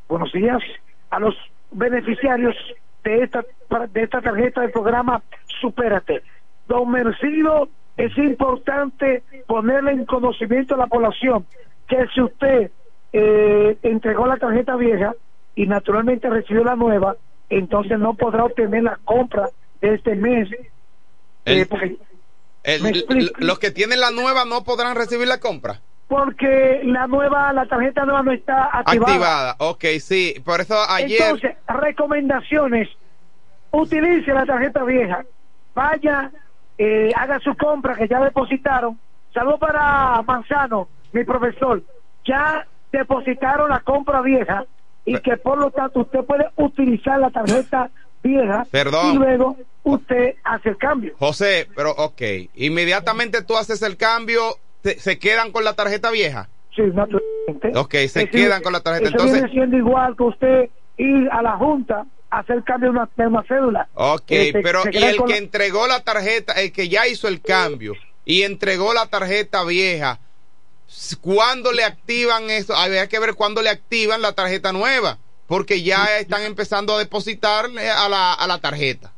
buenos 0.09 0.33
días, 0.33 0.63
a 1.11 1.21
los 1.21 1.35
beneficiarios 1.71 2.57
de 3.05 3.23
esta, 3.23 3.45
de 3.93 4.03
esta 4.03 4.23
tarjeta 4.23 4.63
del 4.63 4.71
programa 4.71 5.23
Supérate. 5.61 6.23
Don 6.69 6.91
Mercido, 6.91 7.69
es 7.99 8.17
importante 8.17 9.23
ponerle 9.47 9.93
en 9.93 10.07
conocimiento 10.07 10.75
a 10.75 10.79
la 10.79 10.87
población 10.87 11.45
que 11.87 12.07
si 12.15 12.23
usted 12.23 12.71
eh, 13.13 13.77
entregó 13.83 14.27
la 14.27 14.37
tarjeta 14.37 14.77
vieja 14.77 15.15
y 15.55 15.67
naturalmente 15.67 16.31
recibió 16.31 16.65
la 16.65 16.77
nueva, 16.77 17.17
entonces 17.51 17.99
no 17.99 18.15
podrá 18.15 18.45
obtener 18.45 18.83
la 18.83 18.99
compra 19.05 19.51
de 19.81 19.95
este 19.95 20.15
mes. 20.17 20.49
Eh, 21.45 21.67
los 23.39 23.59
que 23.59 23.71
tienen 23.71 24.01
la 24.01 24.11
nueva 24.11 24.45
no 24.45 24.65
podrán 24.65 24.97
recibir 24.97 25.27
la 25.27 25.41
compra. 25.41 25.81
Porque 26.09 26.83
la 26.85 27.07
nueva, 27.07 27.53
la 27.53 27.67
tarjeta 27.67 28.05
nueva 28.05 28.23
no 28.23 28.33
está 28.33 28.65
activada. 28.79 29.13
Activada, 29.13 29.57
ok, 29.59 29.85
sí. 30.01 30.35
Por 30.45 30.61
eso 30.61 30.77
ayer. 30.89 31.21
Entonces, 31.23 31.57
recomendaciones. 31.67 32.89
Utilice 33.71 34.33
la 34.33 34.45
tarjeta 34.45 34.85
vieja. 34.85 35.25
Vaya, 35.75 36.31
eh, 36.77 37.11
haga 37.17 37.41
su 37.41 37.55
compra 37.57 37.95
que 37.95 38.07
ya 38.07 38.21
depositaron. 38.21 38.99
Saludos 39.33 39.61
para 39.61 40.21
Manzano, 40.23 40.89
mi 41.13 41.25
profesor. 41.25 41.83
Ya 42.27 42.67
depositaron 42.93 43.71
la 43.71 43.81
compra 43.81 44.21
vieja 44.21 44.65
y 45.05 45.19
que 45.19 45.37
por 45.37 45.59
lo 45.59 45.71
tanto 45.71 46.01
usted 46.01 46.21
puede 46.25 46.47
utilizar 46.57 47.19
la 47.19 47.31
tarjeta 47.31 47.91
vieja 48.23 48.65
Perdón. 48.71 49.15
y 49.15 49.19
luego 49.19 49.57
usted 49.83 50.35
hace 50.45 50.69
el 50.71 50.77
cambio. 50.77 51.15
José, 51.19 51.67
pero 51.75 51.91
ok, 51.93 52.23
inmediatamente 52.55 53.43
tú 53.43 53.57
haces 53.57 53.83
el 53.83 53.97
cambio, 53.97 54.57
¿se 54.83 55.19
quedan 55.19 55.51
con 55.53 55.65
la 55.65 55.73
tarjeta 55.75 56.11
vieja? 56.11 56.49
Sí, 56.75 56.83
naturalmente. 56.83 57.73
Ok, 57.75 57.95
se 58.09 58.29
quedan 58.31 58.63
con 58.63 58.73
la 58.73 58.81
tarjeta. 58.81 59.09
Eso 59.09 59.13
Entonces, 59.17 59.35
viene 59.43 59.51
siendo 59.53 59.77
igual 59.77 60.17
que 60.17 60.23
usted 60.23 60.71
ir 60.97 61.29
a 61.31 61.43
la 61.43 61.57
junta 61.57 62.07
a 62.31 62.39
hacer 62.39 62.63
cambio 62.65 62.93
de 62.93 62.99
una, 62.99 63.09
de 63.17 63.27
una 63.27 63.43
cédula. 63.43 63.89
Ok, 63.95 64.23
Este, 64.29 64.63
pero 64.63 64.83
se 64.83 64.89
y 64.91 64.93
quedan 64.93 65.09
el 65.11 65.17
que 65.25 65.33
la- 65.33 65.37
entregó 65.37 65.87
la 65.87 66.01
tarjeta, 66.01 66.53
el 66.55 66.73
que 66.73 66.89
ya 66.89 67.07
hizo 67.07 67.29
el 67.29 67.43
cambio 67.43 67.95
y 68.25 68.43
entregó 68.43 68.95
la 68.95 69.07
tarjeta 69.07 69.65
vieja, 69.65 70.21
¿cuándo 71.21 71.73
le 71.73 71.85
activan 71.85 72.51
eso? 72.51 72.75
Habría 72.75 73.09
que 73.09 73.19
ver 73.19 73.35
cuándo 73.35 73.63
le 73.63 73.71
activan 73.71 74.23
la 74.23 74.33
tarjeta 74.33 74.73
nueva, 74.73 75.19
porque 75.47 75.83
ya 75.83 76.19
están 76.19 76.43
empezando 76.43 76.95
a 76.95 76.99
depositar 76.99 77.67
a 77.67 78.09
la, 78.09 78.33
a 78.35 78.47
la 78.47 78.59
tarjeta. 78.59 79.13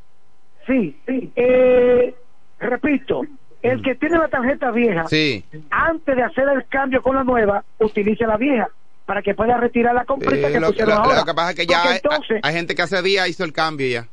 Sí, 0.66 0.96
sí. 1.06 1.32
Eh, 1.36 2.14
repito, 2.58 3.22
el 3.62 3.82
que 3.82 3.94
tiene 3.94 4.18
la 4.18 4.28
tarjeta 4.28 4.70
vieja, 4.70 5.06
Sí. 5.08 5.44
antes 5.70 6.16
de 6.16 6.22
hacer 6.22 6.44
el 6.48 6.66
cambio 6.68 7.02
con 7.02 7.16
la 7.16 7.24
nueva, 7.24 7.64
utilice 7.78 8.26
la 8.26 8.36
vieja 8.36 8.68
para 9.06 9.20
que 9.22 9.34
pueda 9.34 9.58
retirar 9.58 9.94
la 9.94 10.04
comprita 10.06 10.48
Eh, 10.48 10.52
que 10.52 10.60
lo, 10.60 10.68
pusieron 10.68 10.94
lo- 10.94 11.02
ahora. 11.02 11.18
lo 11.20 11.24
que 11.26 11.34
pasa 11.34 11.50
es 11.50 11.56
que 11.56 11.66
ya 11.66 11.82
hay, 11.82 11.96
entonces, 11.96 12.40
hay 12.42 12.54
gente 12.54 12.74
que 12.74 12.82
hace 12.82 13.02
día 13.02 13.28
hizo 13.28 13.44
el 13.44 13.52
cambio 13.52 13.86
ya. 13.86 14.08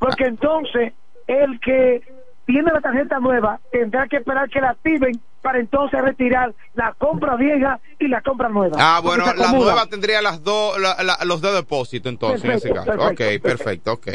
porque 0.00 0.24
entonces 0.24 0.92
el 1.28 1.58
que 1.60 2.02
tiene 2.46 2.70
la 2.72 2.80
tarjeta 2.80 3.18
nueva 3.20 3.60
tendrá 3.72 4.06
que 4.08 4.16
esperar 4.18 4.48
que 4.48 4.60
la 4.60 4.70
activen 4.70 5.20
para 5.42 5.58
entonces 5.60 6.00
retirar 6.00 6.54
la 6.74 6.92
compra 6.94 7.36
vieja 7.36 7.78
y 7.98 8.08
la 8.08 8.20
compra 8.22 8.48
nueva. 8.48 8.76
Ah, 8.80 9.00
bueno, 9.02 9.24
la 9.36 9.52
nueva 9.52 9.86
tendría 9.86 10.22
las 10.22 10.42
dos, 10.42 10.78
la- 10.80 10.96
la- 11.02 11.18
los 11.24 11.40
dos 11.40 11.54
depósitos 11.54 12.10
entonces 12.10 12.44
en 12.44 12.50
ese 12.52 12.70
caso. 12.72 12.86
perfecto, 12.86 13.24
ok, 13.24 13.42
perfecto, 13.42 13.92
ok. 13.92 14.08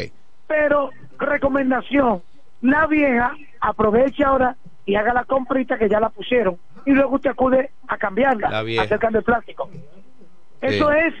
Pero, 0.46 0.90
recomendación, 1.18 2.22
la 2.60 2.86
vieja 2.86 3.32
aproveche 3.60 4.24
ahora 4.24 4.56
y 4.84 4.94
haga 4.96 5.12
la 5.14 5.24
comprita 5.24 5.78
que 5.78 5.88
ya 5.88 6.00
la 6.00 6.08
pusieron 6.10 6.56
y 6.84 6.90
luego 6.92 7.14
usted 7.16 7.30
acude 7.30 7.70
a 7.88 7.96
cambiarla, 7.96 8.50
La 8.50 8.62
vieja. 8.62 8.82
a 8.82 8.84
hacer 8.86 8.98
cambio 8.98 9.20
de 9.20 9.24
plástico. 9.24 9.70
Eso 10.60 10.90
es 10.92 11.14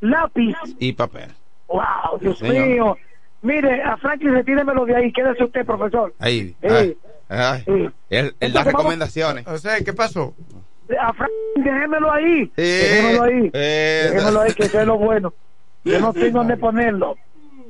lápiz. 0.00 0.54
Y 0.78 0.92
papel. 0.92 1.30
Wow, 1.68 2.18
Dios 2.20 2.40
mío. 2.42 2.96
Mire, 3.44 3.82
a 3.82 3.96
Franklin 3.98 4.32
retíremelo 4.32 4.84
de 4.86 4.96
ahí, 4.96 5.12
quédese 5.12 5.44
usted, 5.44 5.64
profesor. 5.64 6.12
Ahí. 6.18 6.56
Sí. 6.60 6.66
ay, 6.68 6.96
ay. 7.28 7.62
Sí. 7.64 7.70
Él, 7.72 7.90
él 7.90 7.92
da 8.10 8.26
Entonces, 8.30 8.52
vamos- 8.52 8.66
recomendaciones. 8.66 9.46
O 9.46 9.58
sea, 9.58 9.78
¿qué 9.84 9.92
pasó? 9.92 10.34
A 11.00 11.12
Franklin, 11.12 11.64
déjemelo 11.64 12.12
ahí. 12.12 12.50
Eh, 12.56 12.88
déjemelo 12.90 13.22
ahí. 13.22 13.50
eh, 13.52 14.08
déjemelo 14.12 14.40
ahí, 14.40 14.52
que 14.54 14.62
eso 14.64 14.80
es 14.80 14.86
lo 14.86 14.98
bueno. 14.98 15.32
Yo 15.84 16.00
no 16.00 16.12
tengo 16.12 16.38
dónde 16.38 16.56
ponerlo. 16.56 17.16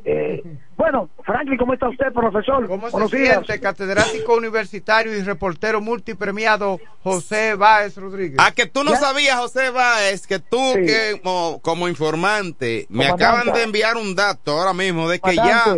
Eh, 0.05 0.43
bueno, 0.77 1.09
Franklin, 1.25 1.57
¿cómo 1.59 1.75
está 1.75 1.89
usted, 1.89 2.13
profesor? 2.13 2.67
¿Cómo 2.67 2.87
se 2.87 2.93
Buenos 2.93 3.11
días. 3.11 3.35
siente 3.45 3.61
catedrático 3.61 4.35
universitario 4.35 5.17
y 5.17 5.23
reportero 5.23 5.81
multipremiado 5.81 6.81
José 7.03 7.55
Báez 7.55 7.97
Rodríguez? 7.97 8.39
A 8.41 8.53
que 8.53 8.67
tú 8.67 8.83
no 8.85 8.93
Ya. 8.93 8.99
sabías, 9.01 9.37
José 9.39 9.71
Báez, 9.71 10.27
que 10.27 10.39
tú 10.39 10.59
Sí. 10.75 10.87
que 10.87 11.21
como, 11.23 11.61
como 11.63 11.89
informante 11.89 12.87
me 12.89 13.07
Comandante. 13.07 13.25
acaban 13.25 13.55
de 13.55 13.63
enviar 13.63 13.97
un 13.97 14.15
dato 14.15 14.53
ahora 14.59 14.73
mismo 14.75 15.09
de 15.09 15.21
que 15.21 15.35
ya 15.37 15.77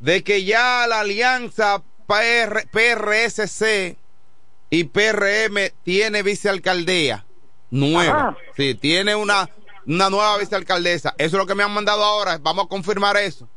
de 0.00 0.24
que 0.24 0.44
ya 0.44 0.86
la 0.88 1.00
alianza 1.00 1.82
PR, 2.06 2.66
PRSC 2.72 3.96
y 4.70 4.84
PRM 4.84 5.70
tiene 5.84 6.22
vicealcaldía 6.22 7.24
nueva. 7.70 8.18
Ajá. 8.28 8.36
Sí, 8.56 8.74
tiene 8.74 9.14
una 9.14 9.48
una 9.86 10.10
nueva 10.10 10.38
vicealcaldesa. 10.38 11.10
Eso 11.18 11.36
es 11.36 11.40
lo 11.40 11.46
que 11.46 11.54
me 11.56 11.64
han 11.64 11.72
mandado 11.72 12.04
ahora. 12.04 12.38
Vamos 12.40 12.66
a 12.66 12.68
confirmar 12.68 13.16
eso. 13.16 13.48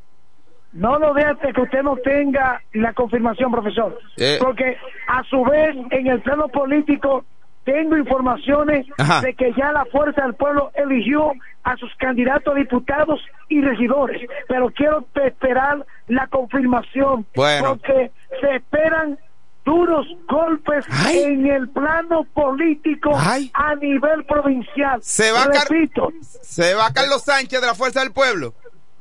No 0.75 0.99
lo 0.99 1.13
vea 1.13 1.31
hasta 1.31 1.53
que 1.53 1.61
usted 1.61 1.83
no 1.83 1.95
tenga 1.95 2.61
la 2.73 2.93
confirmación, 2.93 3.49
profesor. 3.49 3.97
Eh. 4.17 4.37
Porque 4.41 4.77
a 5.07 5.23
su 5.23 5.41
vez, 5.45 5.73
en 5.91 6.07
el 6.07 6.21
plano 6.21 6.49
político, 6.49 7.23
tengo 7.63 7.97
informaciones 7.97 8.85
Ajá. 8.97 9.21
de 9.21 9.33
que 9.35 9.53
ya 9.57 9.71
la 9.71 9.85
Fuerza 9.85 10.23
del 10.23 10.35
Pueblo 10.35 10.71
eligió 10.75 11.31
a 11.63 11.77
sus 11.77 11.95
candidatos 11.95 12.53
a 12.53 12.57
diputados 12.57 13.21
y 13.47 13.61
regidores. 13.61 14.21
Pero 14.49 14.69
quiero 14.71 15.07
esperar 15.15 15.85
la 16.07 16.27
confirmación. 16.27 17.25
Bueno. 17.35 17.69
Porque 17.69 18.11
se 18.41 18.55
esperan 18.57 19.17
duros 19.63 20.05
golpes 20.27 20.85
en 21.09 21.47
el 21.47 21.69
plano 21.69 22.23
político 22.33 23.11
a 23.15 23.75
nivel 23.75 24.23
provincial. 24.25 25.01
Se 25.01 25.31
va 25.31 25.45
Repito, 25.45 26.09
Se 26.21 26.75
va 26.75 26.93
Carlos 26.93 27.23
Sánchez 27.23 27.61
de 27.61 27.67
la 27.67 27.73
Fuerza 27.73 28.01
del 28.01 28.11
Pueblo. 28.11 28.53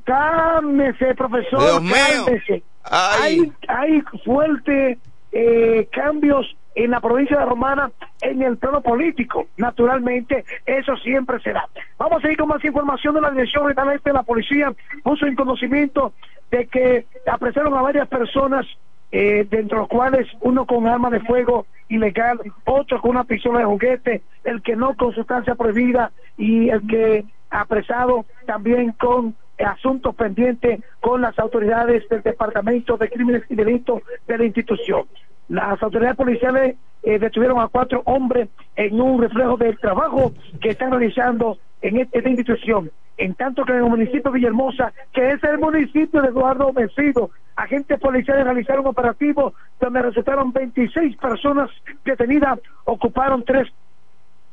Cálmese, 0.05 1.13
profesor. 1.15 1.59
Dios 1.59 1.81
mío. 1.81 1.93
cálmese. 2.25 2.63
Ay. 2.83 3.51
Hay, 3.67 3.97
hay 3.97 4.01
fuertes 4.23 4.97
eh, 5.31 5.89
cambios 5.91 6.55
en 6.75 6.91
la 6.91 6.99
provincia 6.99 7.37
de 7.37 7.45
Romana 7.45 7.91
en 8.21 8.41
el 8.41 8.57
plano 8.57 8.81
político. 8.81 9.47
Naturalmente, 9.57 10.45
eso 10.65 10.95
siempre 10.97 11.39
será. 11.39 11.67
Vamos 11.97 12.19
a 12.19 12.21
seguir 12.21 12.37
con 12.37 12.49
más 12.49 12.63
información 12.63 13.15
de 13.15 13.21
la 13.21 13.31
Dirección 13.31 13.65
Regional 13.65 13.95
Este 13.95 14.09
de 14.11 14.13
la 14.13 14.23
Policía. 14.23 14.73
Puso 15.03 15.25
en 15.25 15.35
conocimiento 15.35 16.13
de 16.51 16.67
que 16.67 17.05
apresaron 17.25 17.73
a 17.73 17.81
varias 17.81 18.07
personas, 18.07 18.65
eh, 19.11 19.47
dentro 19.49 19.77
de 19.77 19.81
los 19.83 19.89
cuales 19.89 20.27
uno 20.41 20.65
con 20.65 20.85
arma 20.87 21.09
de 21.09 21.21
fuego 21.21 21.65
ilegal, 21.87 22.39
otro 22.65 23.01
con 23.01 23.11
una 23.11 23.23
pistola 23.23 23.59
de 23.59 23.65
juguete, 23.65 24.21
el 24.43 24.61
que 24.61 24.75
no 24.75 24.95
con 24.95 25.13
sustancia 25.13 25.55
prohibida 25.55 26.11
y 26.37 26.69
el 26.69 26.85
que 26.87 27.25
apresado 27.49 28.25
también 28.45 28.91
con 28.91 29.35
asuntos 29.63 30.15
pendientes 30.15 30.81
con 30.99 31.21
las 31.21 31.37
autoridades 31.39 32.07
del 32.09 32.21
Departamento 32.21 32.97
de 32.97 33.09
Crímenes 33.09 33.43
y 33.49 33.55
Delitos 33.55 34.01
de 34.27 34.37
la 34.37 34.45
institución. 34.45 35.05
Las 35.47 35.81
autoridades 35.81 36.17
policiales 36.17 36.75
eh, 37.03 37.19
detuvieron 37.19 37.59
a 37.59 37.67
cuatro 37.67 38.01
hombres 38.05 38.49
en 38.75 38.99
un 38.99 39.21
reflejo 39.21 39.57
del 39.57 39.77
trabajo 39.77 40.33
que 40.59 40.69
están 40.69 40.91
realizando 40.91 41.57
en 41.81 41.97
este- 41.97 42.17
esta 42.17 42.29
institución. 42.29 42.91
En 43.17 43.35
tanto 43.35 43.63
que 43.63 43.71
en 43.71 43.77
el 43.77 43.85
municipio 43.85 44.23
de 44.23 44.31
Villahermosa, 44.31 44.91
que 45.13 45.31
es 45.31 45.43
el 45.43 45.59
municipio 45.59 46.21
de 46.21 46.29
Eduardo 46.29 46.73
Vencido, 46.73 47.29
agentes 47.55 47.99
policiales 47.99 48.43
realizaron 48.43 48.85
operativos 48.87 49.53
donde 49.79 50.01
resultaron 50.01 50.51
26 50.51 51.15
personas 51.17 51.69
detenidas, 52.03 52.59
ocuparon 52.85 53.43
tres 53.43 53.71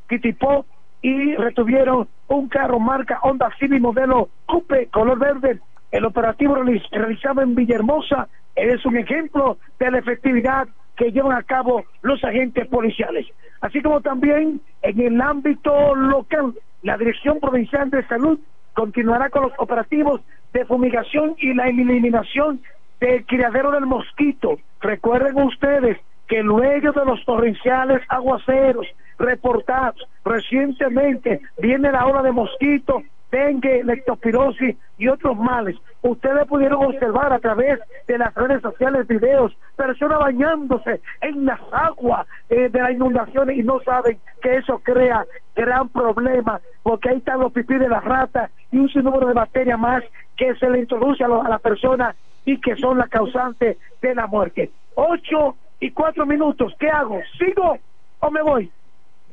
Kitipó 0.08 0.66
y 1.02 1.34
retuvieron 1.34 2.08
un 2.28 2.48
carro 2.48 2.78
marca 2.78 3.18
Honda 3.22 3.50
Civic 3.58 3.80
modelo 3.80 4.28
Coupe 4.46 4.86
color 4.86 5.18
verde. 5.18 5.60
El 5.90 6.04
operativo 6.06 6.54
realiz- 6.56 6.88
realizado 6.90 7.42
en 7.42 7.54
Villahermosa 7.54 8.28
es 8.54 8.84
un 8.86 8.96
ejemplo 8.96 9.58
de 9.78 9.90
la 9.90 9.98
efectividad 9.98 10.68
que 10.96 11.10
llevan 11.10 11.36
a 11.36 11.42
cabo 11.42 11.84
los 12.02 12.22
agentes 12.24 12.66
policiales. 12.68 13.26
Así 13.60 13.82
como 13.82 14.00
también 14.00 14.60
en 14.82 15.00
el 15.00 15.20
ámbito 15.20 15.94
local, 15.94 16.54
la 16.82 16.96
Dirección 16.96 17.40
Provincial 17.40 17.90
de 17.90 18.06
Salud 18.06 18.38
continuará 18.74 19.28
con 19.30 19.42
los 19.42 19.52
operativos 19.58 20.20
de 20.52 20.64
fumigación 20.64 21.34
y 21.38 21.54
la 21.54 21.68
eliminación 21.68 22.60
del 23.00 23.24
criadero 23.26 23.70
del 23.72 23.86
mosquito. 23.86 24.58
Recuerden 24.80 25.36
ustedes 25.42 25.98
que 26.28 26.42
luego 26.42 26.92
de 26.92 27.04
los 27.04 27.24
torrenciales 27.24 28.00
aguaceros 28.08 28.86
reportados 29.22 30.06
recientemente 30.24 31.40
viene 31.58 31.90
la 31.92 32.06
ola 32.06 32.22
de 32.22 32.32
mosquitos 32.32 33.02
dengue, 33.30 33.82
leptospirosis 33.82 34.76
y 34.98 35.08
otros 35.08 35.38
males. 35.38 35.74
Ustedes 36.02 36.46
pudieron 36.46 36.84
observar 36.84 37.32
a 37.32 37.38
través 37.38 37.80
de 38.06 38.18
las 38.18 38.34
redes 38.34 38.60
sociales 38.60 39.06
videos, 39.08 39.56
personas 39.74 40.18
bañándose 40.18 41.00
en 41.22 41.46
las 41.46 41.58
aguas 41.72 42.26
eh, 42.50 42.68
de 42.68 42.78
las 42.78 42.90
inundaciones 42.90 43.56
y 43.56 43.62
no 43.62 43.80
saben 43.80 44.18
que 44.42 44.56
eso 44.56 44.78
crea 44.80 45.24
gran 45.56 45.88
problema, 45.88 46.60
porque 46.82 47.08
ahí 47.08 47.16
están 47.16 47.40
los 47.40 47.52
pipí 47.52 47.74
de 47.78 47.88
las 47.88 48.04
ratas 48.04 48.50
y 48.70 48.76
un 48.76 48.90
sinnúmero 48.90 49.26
de 49.28 49.32
bacterias 49.34 49.78
más 49.78 50.04
que 50.36 50.54
se 50.56 50.68
le 50.68 50.80
introduce 50.80 51.24
a, 51.24 51.28
lo- 51.28 51.42
a 51.42 51.48
la 51.48 51.58
persona 51.58 52.14
y 52.44 52.60
que 52.60 52.76
son 52.76 52.98
las 52.98 53.08
causantes 53.08 53.78
de 54.02 54.14
la 54.14 54.26
muerte. 54.26 54.70
Ocho 54.94 55.56
y 55.80 55.90
cuatro 55.92 56.26
minutos, 56.26 56.74
¿qué 56.78 56.90
hago? 56.90 57.18
¿Sigo 57.38 57.78
o 58.20 58.30
me 58.30 58.42
voy? 58.42 58.70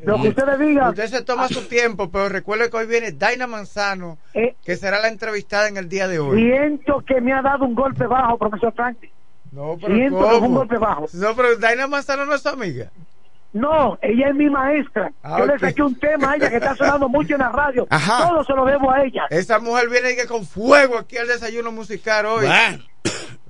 Lo 0.03 0.21
que 0.21 0.29
ustedes 0.29 0.59
digan. 0.59 0.89
Usted 0.89 1.07
se 1.07 1.23
toma 1.23 1.47
su 1.49 1.67
tiempo, 1.67 2.09
pero 2.09 2.29
recuerde 2.29 2.69
que 2.69 2.77
hoy 2.77 2.87
viene 2.87 3.11
Daina 3.11 3.47
Manzano, 3.47 4.17
que 4.33 4.75
será 4.77 4.99
la 4.99 5.09
entrevistada 5.09 5.67
en 5.67 5.77
el 5.77 5.89
día 5.89 6.07
de 6.07 6.19
hoy. 6.19 6.41
Siento 6.41 7.03
que 7.05 7.19
me 7.21 7.33
ha 7.33 7.41
dado 7.41 7.65
un 7.65 7.75
golpe 7.75 8.05
bajo, 8.07 8.37
profesor 8.37 8.73
Franklin. 8.73 9.11
No, 9.51 9.77
pero 9.81 9.93
Siento 9.95 10.19
que 10.19 10.25
es 10.27 10.33
un 10.35 10.39
¿cómo? 10.41 10.57
golpe 10.59 10.77
bajo. 10.77 11.05
No, 11.13 11.35
pero 11.35 11.57
Daina 11.57 11.87
Manzano 11.87 12.25
no 12.25 12.33
es 12.35 12.41
su 12.41 12.49
amiga. 12.49 12.89
No, 13.51 13.97
ella 14.03 14.29
es 14.29 14.35
mi 14.35 14.47
maestra. 14.47 15.11
Ah, 15.23 15.39
Yo 15.39 15.45
ok. 15.45 15.49
le 15.53 15.59
saqué 15.59 15.81
un 15.81 15.95
tema 15.99 16.31
a 16.31 16.35
ella 16.35 16.49
que 16.51 16.57
está 16.57 16.75
sonando 16.75 17.09
mucho 17.09 17.33
en 17.33 17.39
la 17.41 17.49
radio. 17.49 17.87
Ajá. 17.89 18.27
Todo 18.29 18.43
se 18.43 18.53
lo 18.53 18.63
debo 18.65 18.91
a 18.91 19.03
ella. 19.03 19.23
Esa 19.31 19.57
mujer 19.59 19.89
viene 19.89 20.11
y 20.11 20.15
que 20.15 20.27
con 20.27 20.45
fuego 20.45 20.99
aquí 20.99 21.17
al 21.17 21.27
desayuno 21.27 21.71
musical 21.71 22.25
hoy. 22.27 22.45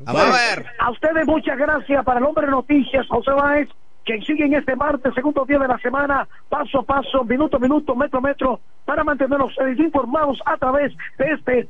Bueno, 0.06 0.34
A 0.80 0.92
ustedes 0.92 1.26
muchas 1.28 1.58
gracias 1.58 2.06
para 2.06 2.20
el 2.20 2.26
hombre 2.26 2.46
de 2.46 2.52
noticias, 2.52 3.06
José 3.10 3.32
Báez, 3.32 3.68
quien 4.10 4.24
sigue 4.24 4.46
en 4.46 4.56
este 4.56 4.76
martes, 4.76 5.14
segundo 5.14 5.46
día 5.46 5.60
de 5.60 5.68
la 5.68 5.78
semana, 5.78 6.28
paso 6.50 6.80
a 6.80 6.84
paso, 6.84 7.24
minuto 7.26 7.58
a 7.58 7.60
minuto, 7.60 7.96
metro 7.96 8.18
a 8.18 8.22
metro, 8.22 8.60
para 8.84 9.04
mantenernos 9.04 9.54
eh, 9.60 9.76
informados 9.78 10.40
a 10.48 10.58
través 10.58 10.94
de 11.20 11.32
este, 11.32 11.70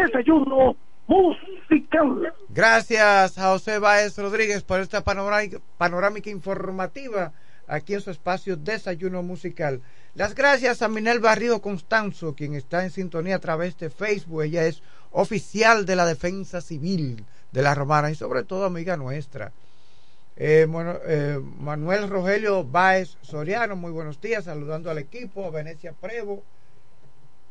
desayuno 0.00 0.76
musical. 1.08 2.32
Gracias 2.48 3.36
a 3.36 3.50
José 3.50 3.80
Báez 3.80 4.16
Rodríguez 4.16 4.62
por 4.62 4.78
esta 4.78 5.02
panorámica, 5.02 5.58
panorámica 5.78 6.30
informativa 6.30 7.32
aquí 7.66 7.94
en 7.94 8.02
su 8.02 8.12
espacio 8.12 8.56
Desayuno 8.56 9.24
Musical. 9.24 9.82
Las 10.14 10.36
gracias 10.36 10.82
a 10.82 10.88
Minel 10.88 11.18
Barrido 11.18 11.60
Constanzo, 11.60 12.36
quien 12.36 12.54
está 12.54 12.84
en 12.84 12.92
sintonía 12.92 13.34
a 13.34 13.40
través 13.40 13.76
de 13.78 13.90
Facebook. 13.90 14.42
Ella 14.42 14.64
es 14.64 14.80
oficial 15.10 15.86
de 15.86 15.96
la 15.96 16.06
Defensa 16.06 16.60
Civil 16.60 17.24
de 17.50 17.62
la 17.62 17.74
Romana 17.74 18.12
y 18.12 18.14
sobre 18.14 18.44
todo 18.44 18.64
amiga 18.64 18.96
nuestra. 18.96 19.50
Eh, 20.42 20.66
bueno, 20.66 20.98
eh, 21.06 21.38
Manuel 21.58 22.08
Rogelio 22.08 22.64
Báez 22.64 23.18
Soriano, 23.20 23.76
muy 23.76 23.92
buenos 23.92 24.22
días, 24.22 24.44
saludando 24.46 24.90
al 24.90 24.96
equipo, 24.96 25.44
a 25.44 25.50
Venecia 25.50 25.92
Prevo, 25.92 26.42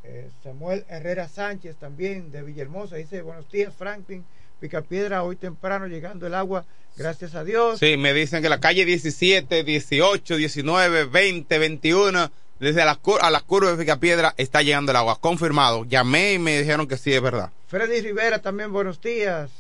eh, 0.04 0.28
Samuel 0.44 0.86
Herrera 0.90 1.28
Sánchez 1.28 1.76
también 1.76 2.32
de 2.32 2.42
Villahermosa, 2.42 2.96
dice 2.96 3.22
buenos 3.22 3.48
días 3.52 3.76
Franklin, 3.78 4.26
Picapiedra, 4.60 5.22
hoy 5.22 5.36
temprano 5.36 5.86
llegando 5.86 6.26
el 6.26 6.34
agua, 6.34 6.66
gracias 6.98 7.36
a 7.36 7.44
Dios. 7.44 7.78
Sí, 7.78 7.96
me 7.96 8.12
dicen 8.12 8.42
que 8.42 8.50
la 8.50 8.60
calle 8.60 8.86
17, 8.86 9.64
18, 9.64 10.36
19, 10.38 11.06
20, 11.06 11.60
21, 11.60 12.32
desde 12.60 12.84
la, 12.86 13.00
a 13.22 13.30
las 13.30 13.44
curvas 13.44 13.78
de 13.78 13.84
Picapiedra 13.84 14.34
está 14.38 14.64
llegando 14.64 14.92
el 14.92 14.96
agua. 14.98 15.20
Confirmado. 15.22 15.86
Llamé 15.86 16.34
y 16.34 16.40
me 16.40 16.58
dijeron 16.60 16.88
que 16.88 16.98
sí, 16.98 17.14
es 17.14 17.22
verdad. 17.22 17.52
Freddy 17.68 18.02
Rivera 18.02 18.40
también 18.40 18.74
buenos 18.74 19.00
días. 19.00 19.52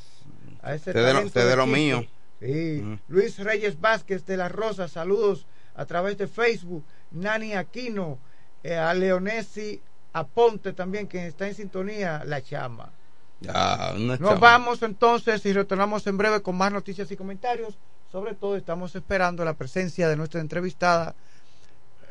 A 0.63 0.73
ese 0.73 0.91
de 0.93 1.13
lo- 1.13 1.29
de 1.29 1.55
lo 1.55 1.67
mío. 1.67 2.03
Sí. 2.39 2.99
Luis 3.07 3.37
Reyes 3.39 3.79
Vázquez 3.79 4.25
de 4.25 4.37
La 4.37 4.49
Rosa, 4.49 4.87
saludos 4.87 5.45
a 5.75 5.85
través 5.85 6.17
de 6.17 6.27
Facebook. 6.27 6.83
Nani 7.11 7.53
Aquino, 7.53 8.17
eh, 8.63 8.75
a 8.75 8.93
Leonesi 8.93 9.81
Aponte 10.13 10.73
también, 10.73 11.07
que 11.07 11.27
está 11.27 11.47
en 11.47 11.55
sintonía, 11.55 12.23
La 12.25 12.41
Chama. 12.41 12.91
Nos 13.41 14.19
chama. 14.19 14.33
vamos 14.35 14.81
entonces 14.81 15.45
y 15.45 15.53
retornamos 15.53 16.05
en 16.07 16.17
breve 16.17 16.41
con 16.41 16.57
más 16.57 16.71
noticias 16.71 17.09
y 17.11 17.15
comentarios. 17.15 17.77
Sobre 18.11 18.33
todo 18.33 18.57
estamos 18.57 18.95
esperando 18.95 19.45
la 19.45 19.53
presencia 19.53 20.09
de 20.09 20.17
nuestra 20.17 20.41
entrevistada, 20.41 21.15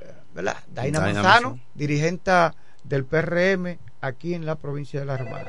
eh, 0.01 0.12
¿verdad? 0.33 0.57
Daina 0.68 1.01
Daina 1.01 1.20
Manzano, 1.20 1.49
Manzano. 1.51 1.61
dirigente 1.74 2.33
del 2.85 3.05
PRM 3.05 3.79
aquí 4.01 4.35
en 4.35 4.47
la 4.47 4.55
provincia 4.55 5.01
de 5.01 5.07
La 5.07 5.16
Romana. 5.16 5.49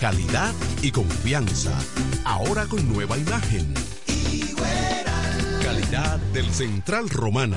calidad 0.00 0.54
y 0.82 0.92
confianza. 0.92 1.72
Ahora 2.24 2.66
con 2.66 2.88
nueva 2.92 3.18
imagen. 3.18 3.74
Calidad 5.62 6.18
del 6.32 6.46
Central 6.52 7.08
Romana. 7.08 7.56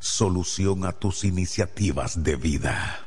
solución 0.00 0.84
a 0.84 0.92
tus 0.92 1.24
iniciativas 1.24 2.24
de 2.24 2.36
vida. 2.36 3.06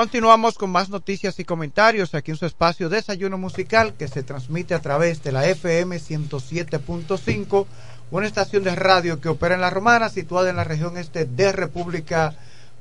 Continuamos 0.00 0.56
con 0.56 0.70
más 0.70 0.88
noticias 0.88 1.38
y 1.40 1.44
comentarios 1.44 2.14
aquí 2.14 2.30
en 2.30 2.38
su 2.38 2.46
espacio 2.46 2.88
Desayuno 2.88 3.36
Musical 3.36 3.92
que 3.92 4.08
se 4.08 4.22
transmite 4.22 4.72
a 4.72 4.80
través 4.80 5.22
de 5.22 5.30
la 5.30 5.46
FM 5.46 5.94
107.5, 5.94 7.66
una 8.10 8.26
estación 8.26 8.64
de 8.64 8.74
radio 8.74 9.20
que 9.20 9.28
opera 9.28 9.56
en 9.56 9.60
La 9.60 9.68
Romana, 9.68 10.08
situada 10.08 10.48
en 10.48 10.56
la 10.56 10.64
región 10.64 10.96
este 10.96 11.26
de 11.26 11.52
República 11.52 12.34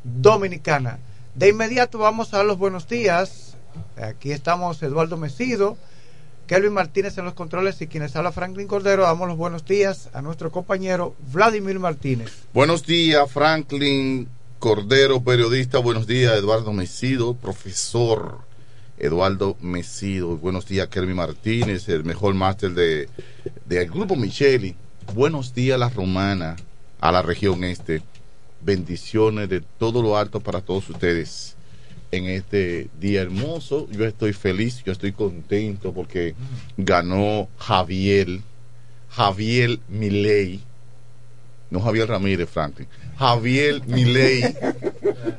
Dominicana. 0.06 1.00
De 1.36 1.50
inmediato 1.50 1.98
vamos 1.98 2.34
a 2.34 2.42
los 2.44 2.58
buenos 2.58 2.88
días. 2.88 3.58
Aquí 4.02 4.32
estamos 4.32 4.82
Eduardo 4.82 5.18
Mesido, 5.18 5.78
Kelvin 6.48 6.72
Martínez 6.72 7.18
en 7.18 7.26
los 7.26 7.34
controles 7.34 7.82
y 7.82 7.88
quienes 7.88 8.16
habla 8.16 8.32
Franklin 8.32 8.70
Cordero. 8.70 9.04
Damos 9.04 9.28
los 9.28 9.38
buenos 9.38 9.66
días 9.66 10.08
a 10.14 10.22
nuestro 10.22 10.54
compañero 10.54 11.16
Vladimir 11.34 11.80
Martínez. 11.80 12.32
Buenos 12.54 12.86
días, 12.86 13.30
Franklin 13.30 14.30
Cordero, 14.60 15.24
periodista. 15.24 15.80
Buenos 15.80 16.06
días, 16.06 16.34
Eduardo 16.34 16.74
Mesido, 16.74 17.34
profesor 17.34 18.40
Eduardo 18.98 19.56
Mesido. 19.62 20.36
Buenos 20.36 20.68
días, 20.68 20.90
Kermi 20.90 21.14
Martínez, 21.14 21.88
el 21.88 22.04
mejor 22.04 22.34
máster 22.34 22.72
de, 22.72 23.08
del 23.66 23.90
Grupo 23.90 24.18
Micheli. 24.18 24.76
Buenos 25.16 25.54
días, 25.54 25.80
La 25.80 25.88
Romana, 25.88 26.58
a 27.00 27.10
la 27.10 27.22
región 27.22 27.64
este. 27.64 28.02
Bendiciones 28.60 29.48
de 29.48 29.62
todo 29.62 30.02
lo 30.02 30.18
alto 30.18 30.42
para 30.42 30.60
todos 30.60 30.90
ustedes 30.90 31.56
en 32.12 32.26
este 32.26 32.90
día 33.00 33.22
hermoso. 33.22 33.88
Yo 33.92 34.04
estoy 34.04 34.34
feliz, 34.34 34.84
yo 34.84 34.92
estoy 34.92 35.14
contento 35.14 35.94
porque 35.94 36.36
ganó 36.76 37.48
Javier, 37.58 38.42
Javier 39.10 39.80
Milei, 39.88 40.60
no 41.70 41.80
Javier 41.82 42.08
Ramírez 42.10 42.50
Franklin, 42.50 42.88
Javier 43.18 43.82
Milei 43.86 44.56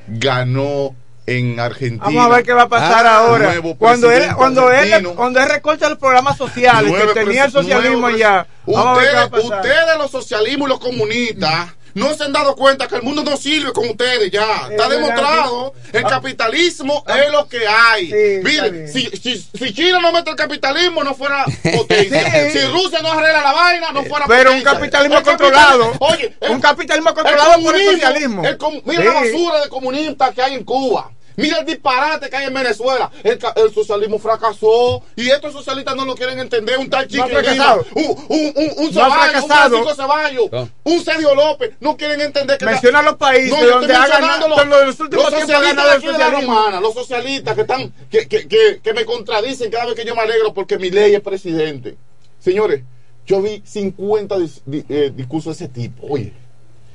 ganó 0.08 0.94
en 1.26 1.60
Argentina. 1.60 2.04
Vamos 2.06 2.26
a 2.26 2.28
ver 2.36 2.44
qué 2.44 2.52
va 2.52 2.62
a 2.62 2.68
pasar 2.68 3.06
Ah, 3.06 3.18
ahora. 3.18 3.54
Cuando 3.78 4.10
él, 4.10 4.24
cuando 4.36 4.72
él, 4.72 5.06
cuando 5.14 5.40
él 5.40 5.48
recorta 5.48 5.88
los 5.88 5.98
programas 5.98 6.36
sociales 6.36 6.92
que 6.92 7.14
tenía 7.14 7.44
el 7.44 7.52
socialismo 7.52 8.00
nueve 8.00 8.18
ya. 8.18 8.46
pres- 8.66 8.74
Vamos 8.74 8.98
a 8.98 9.00
ver 9.00 9.10
qué 9.10 9.14
va 9.16 9.22
a 9.22 9.24
Ustedes, 9.26 9.44
pasar. 9.50 9.60
ustedes 9.60 9.98
los 9.98 10.10
socialismos 10.10 10.66
y 10.66 10.70
los 10.70 10.80
comunistas 10.80 11.68
no 11.94 12.14
se 12.14 12.24
han 12.24 12.32
dado 12.32 12.54
cuenta 12.56 12.86
que 12.88 12.96
el 12.96 13.02
mundo 13.02 13.22
no 13.24 13.36
sirve 13.36 13.72
con 13.72 13.88
ustedes 13.88 14.30
ya. 14.30 14.68
Está 14.70 14.88
demostrado. 14.88 15.74
El 15.92 16.04
capitalismo 16.04 17.04
es 17.06 17.30
lo 17.32 17.48
que 17.48 17.66
hay. 17.66 18.12
está 18.12 18.48
Mire, 18.48 18.70
bien. 18.70 18.88
si, 18.92 19.06
si, 19.16 19.38
si 19.38 19.74
China 19.74 19.98
no 20.00 20.12
mete 20.12 20.30
el 20.30 20.36
capitalismo, 20.36 21.02
no 21.04 21.14
fuera 21.14 21.44
potencia. 21.76 22.20
Sí. 22.50 22.58
Si 22.58 22.66
Rusia 22.66 23.00
no 23.02 23.12
arregla 23.12 23.42
la 23.42 23.52
vaina, 23.52 23.92
no 23.92 24.04
fuera 24.04 24.24
Pero 24.28 24.52
un 24.52 24.62
capitalismo 24.62 25.18
El 25.18 25.24
controlado. 25.24 25.92
Oye, 26.00 26.36
el- 26.40 26.50
Un 26.52 26.60
capitalismo 26.60 27.10
el 27.10 27.14
controlado 27.14 27.62
por 27.62 27.74
el 27.76 27.90
socialismo. 27.92 28.44
el 28.44 28.58
mira 28.84 29.02
Sí. 29.02 29.06
la 29.08 29.14
basura 29.14 29.60
de 29.62 29.68
comunistas 29.68 30.34
que 30.34 30.42
hay 30.42 30.54
en 30.54 30.64
Cuba. 30.64 31.10
Mira 31.40 31.58
el 31.58 31.66
disparate 31.66 32.28
que 32.30 32.36
hay 32.36 32.46
en 32.46 32.54
Venezuela. 32.54 33.10
El, 33.24 33.38
socialismo 33.74 34.18
fracasó 34.18 35.02
y 35.16 35.28
estos 35.30 35.52
socialistas 35.52 35.96
no 35.96 36.04
lo 36.04 36.14
quieren 36.14 36.38
entender. 36.38 36.78
Un 36.78 36.88
tal 36.90 37.08
No 37.12 37.28
fracasado. 37.28 37.84
un, 37.94 38.04
un, 38.28 38.52
un, 38.56 38.72
un 38.76 38.94
No 38.94 39.02
Ceballos, 39.04 39.44
un 39.88 39.96
Ceballos, 39.96 40.52
No. 40.52 40.68
un 40.84 41.04
Sergio 41.04 41.34
López. 41.34 41.72
No 41.80 41.96
quieren 41.96 42.20
entender 42.20 42.58
que 42.58 42.64
Menciona 42.66 43.02
los 43.02 43.16
países 43.16 43.50
yo 43.60 43.70
donde 43.70 43.92
estoy 43.92 44.10
ha 44.12 44.18
ganado- 44.20 44.48
los- 44.48 44.66
los 44.86 45.00
últimos 45.00 45.24
los 45.30 45.40
socialistas 45.40 45.84
de 45.84 45.90
el 45.90 45.96
aquí 45.96 46.06
de 46.06 46.18
la 46.18 46.30
romana, 46.30 46.80
los 46.80 46.94
socialistas 46.94 47.54
que 47.54 47.60
están 47.62 47.92
que, 48.10 48.28
que, 48.28 48.46
que, 48.48 48.80
que 48.82 48.92
me 48.94 49.04
contradicen 49.04 49.70
cada 49.70 49.86
vez 49.86 49.94
que 49.94 50.04
yo 50.04 50.14
me 50.14 50.22
alegro 50.22 50.52
porque 50.54 50.78
mi 50.78 50.90
ley 50.90 51.14
es 51.14 51.20
presidente. 51.20 51.96
Señores, 52.38 52.82
yo 53.26 53.40
vi 53.42 53.62
50 53.64 54.36
dis- 54.38 54.62
di- 54.64 54.84
eh, 54.88 55.12
discursos 55.14 55.56
de 55.58 55.64
ese 55.64 55.72
tipo. 55.72 56.06
Oye, 56.08 56.32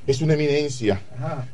es 0.07 0.21
una 0.21 0.33
eminencia. 0.35 1.01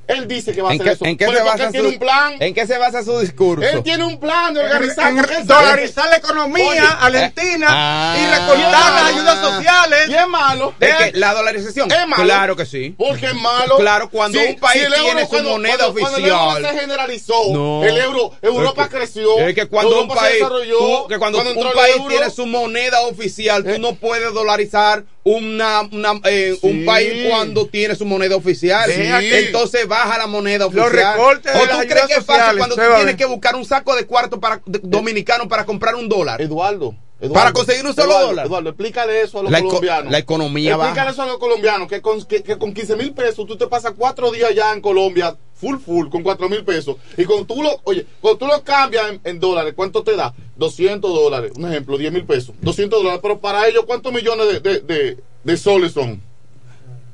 Él 0.08 0.28
dice 0.28 0.52
que 0.54 0.62
va 0.62 0.72
a 0.72 0.74
¿En 0.74 0.82
hacer 0.82 0.92
qué, 0.92 0.96
eso. 0.96 1.06
en 1.06 1.18
qué 1.18 1.26
se 1.26 1.44
basa 1.44 1.64
él 1.66 1.72
tiene 1.72 1.88
su, 1.88 1.94
un 1.94 2.00
plan. 2.00 2.34
¿En 2.40 2.54
qué 2.54 2.68
se 2.68 2.78
basa 2.78 3.04
su 3.04 3.20
discurso? 3.20 3.68
Él 3.68 3.82
tiene 3.84 4.04
un 4.04 4.20
plan 4.20 4.54
de 4.54 4.62
organizar. 4.62 5.12
En- 5.14 5.48
dolarizar 5.48 6.10
la 6.10 6.18
economía 6.18 6.70
Oye, 6.70 6.80
argentina 6.80 7.68
ah. 7.70 8.18
y 8.20 8.26
recortar 8.26 8.94
las 8.94 9.04
ayudas 9.14 9.40
sociales. 9.40 10.10
Y 10.10 10.14
es 10.16 10.28
malo. 10.28 10.74
¿De? 10.80 11.12
¿La 11.14 11.34
dolarización? 11.34 11.90
Es 11.92 12.08
malo. 12.08 12.24
Claro 12.24 12.56
que 12.56 12.66
sí. 12.66 12.94
Porque 12.98 13.28
es 13.28 13.36
malo. 13.36 13.78
Claro, 13.78 14.10
cuando 14.10 14.40
Sí, 14.40 14.46
un 14.50 14.60
país 14.60 14.88
tiene 15.02 15.22
su 15.24 15.30
cuando- 15.30 15.50
moneda 15.52 15.78
cuando- 15.78 16.00
cuando 16.00 16.18
el 16.18 16.24
oficial. 16.32 16.58
euro 16.58 16.70
se 16.74 16.80
generalizó. 16.80 17.34
No. 17.54 17.84
El 17.84 17.98
euro, 17.98 18.32
Europa 18.42 18.84
Es 18.84 18.90
que- 18.90 18.96
creció. 18.98 19.40
Es 19.40 19.56
que 19.56 19.66
cuando 19.68 19.92
un 19.96 20.02
Europa 20.04 20.22
país, 20.22 20.34
desarrolló, 20.36 20.78
tú- 20.80 21.08
que 21.08 21.18
cuando, 21.20 21.40
un 21.40 21.74
país 21.74 21.96
euro, 21.98 22.08
tiene 22.10 22.30
su 22.30 22.46
moneda 22.48 23.02
oficial, 23.02 23.64
tú 23.64 23.80
no 23.80 23.96
puedes 23.96 24.34
dolarizar 24.34 25.04
una, 25.24 25.82
una, 25.92 26.20
eh, 26.26 26.58
un 26.62 26.84
país 26.86 27.28
cuando 27.30 27.68
tiene 27.68 27.96
su 27.96 28.06
moneda 28.06 28.36
oficial. 28.36 28.90
Entonces 28.92 29.88
baja 29.88 30.18
la 30.18 30.28
moneda 30.28 30.66
Los 30.66 30.76
oficial. 30.76 31.14
recortes 31.16 31.54
de 31.54 31.60
¿O 31.60 31.64
tú 31.64 31.78
crees 31.88 32.08
que 32.08 32.14
es 32.16 32.26
fácil 32.26 32.58
cuando 32.58 32.76
tú 32.76 32.82
tienes 32.96 33.16
que 33.16 33.26
buscar 33.26 33.56
un 33.56 33.66
saco 33.66 33.96
de 33.96 34.06
cuarto 34.06 34.40
para 34.40 34.62
de- 34.66 34.80
dominicano 34.84 35.48
para 35.48 35.66
comprar 35.66 35.96
un 35.96 36.10
dólar? 36.10 36.42
Eduardo. 36.42 36.96
Eduardo, 37.20 37.34
Para 37.40 37.54
conseguir 37.54 37.86
un 37.86 37.94
solo 37.94 38.08
Eduardo, 38.14 38.28
dólar. 38.30 38.46
Eduardo, 38.48 38.70
explícale 38.70 39.22
eso 39.22 39.40
a 39.40 39.44
los 39.44 39.52
La 39.52 39.60
eco- 39.60 39.68
colombianos. 39.68 40.12
la 40.12 40.18
economía 40.18 40.72
Explícale 40.72 41.00
baja. 41.02 41.12
eso 41.12 41.22
a 41.22 41.26
los 41.28 41.38
colombianos, 41.38 41.88
que 41.88 42.02
con, 42.02 42.24
que, 42.26 42.42
que 42.42 42.58
con 42.58 42.74
15 42.74 42.96
mil 42.96 43.14
pesos 43.14 43.46
tú 43.46 43.56
te 43.58 43.68
pasas 43.68 43.94
cuatro 43.96 44.32
días 44.32 44.56
ya 44.56 44.74
en 44.74 44.82
Colombia, 44.82 45.36
full 45.62 45.78
full, 45.78 46.10
con 46.10 46.24
4 46.24 46.50
mil 46.50 46.64
pesos. 46.66 46.98
Y 47.16 47.24
cuando 47.26 47.46
tú 47.46 47.62
lo, 47.64 47.80
oye, 47.84 48.06
cuando 48.20 48.40
tú 48.40 48.48
lo 48.48 48.64
cambias 48.64 49.12
en, 49.12 49.22
en 49.24 49.40
dólares, 49.40 49.74
¿cuánto 49.76 50.04
te 50.04 50.16
da? 50.16 50.34
200 50.58 51.14
dólares, 51.14 51.52
un 51.56 51.66
ejemplo, 51.70 51.98
10 51.98 52.12
mil 52.12 52.26
pesos. 52.26 52.56
200 52.62 53.00
dólares, 53.00 53.20
pero 53.22 53.40
para 53.40 53.68
ellos, 53.68 53.84
¿cuántos 53.86 54.12
millones 54.12 54.48
de, 54.48 54.60
de, 54.60 54.80
de, 54.82 55.18
de 55.44 55.58
soles 55.58 55.92
son? 55.94 56.20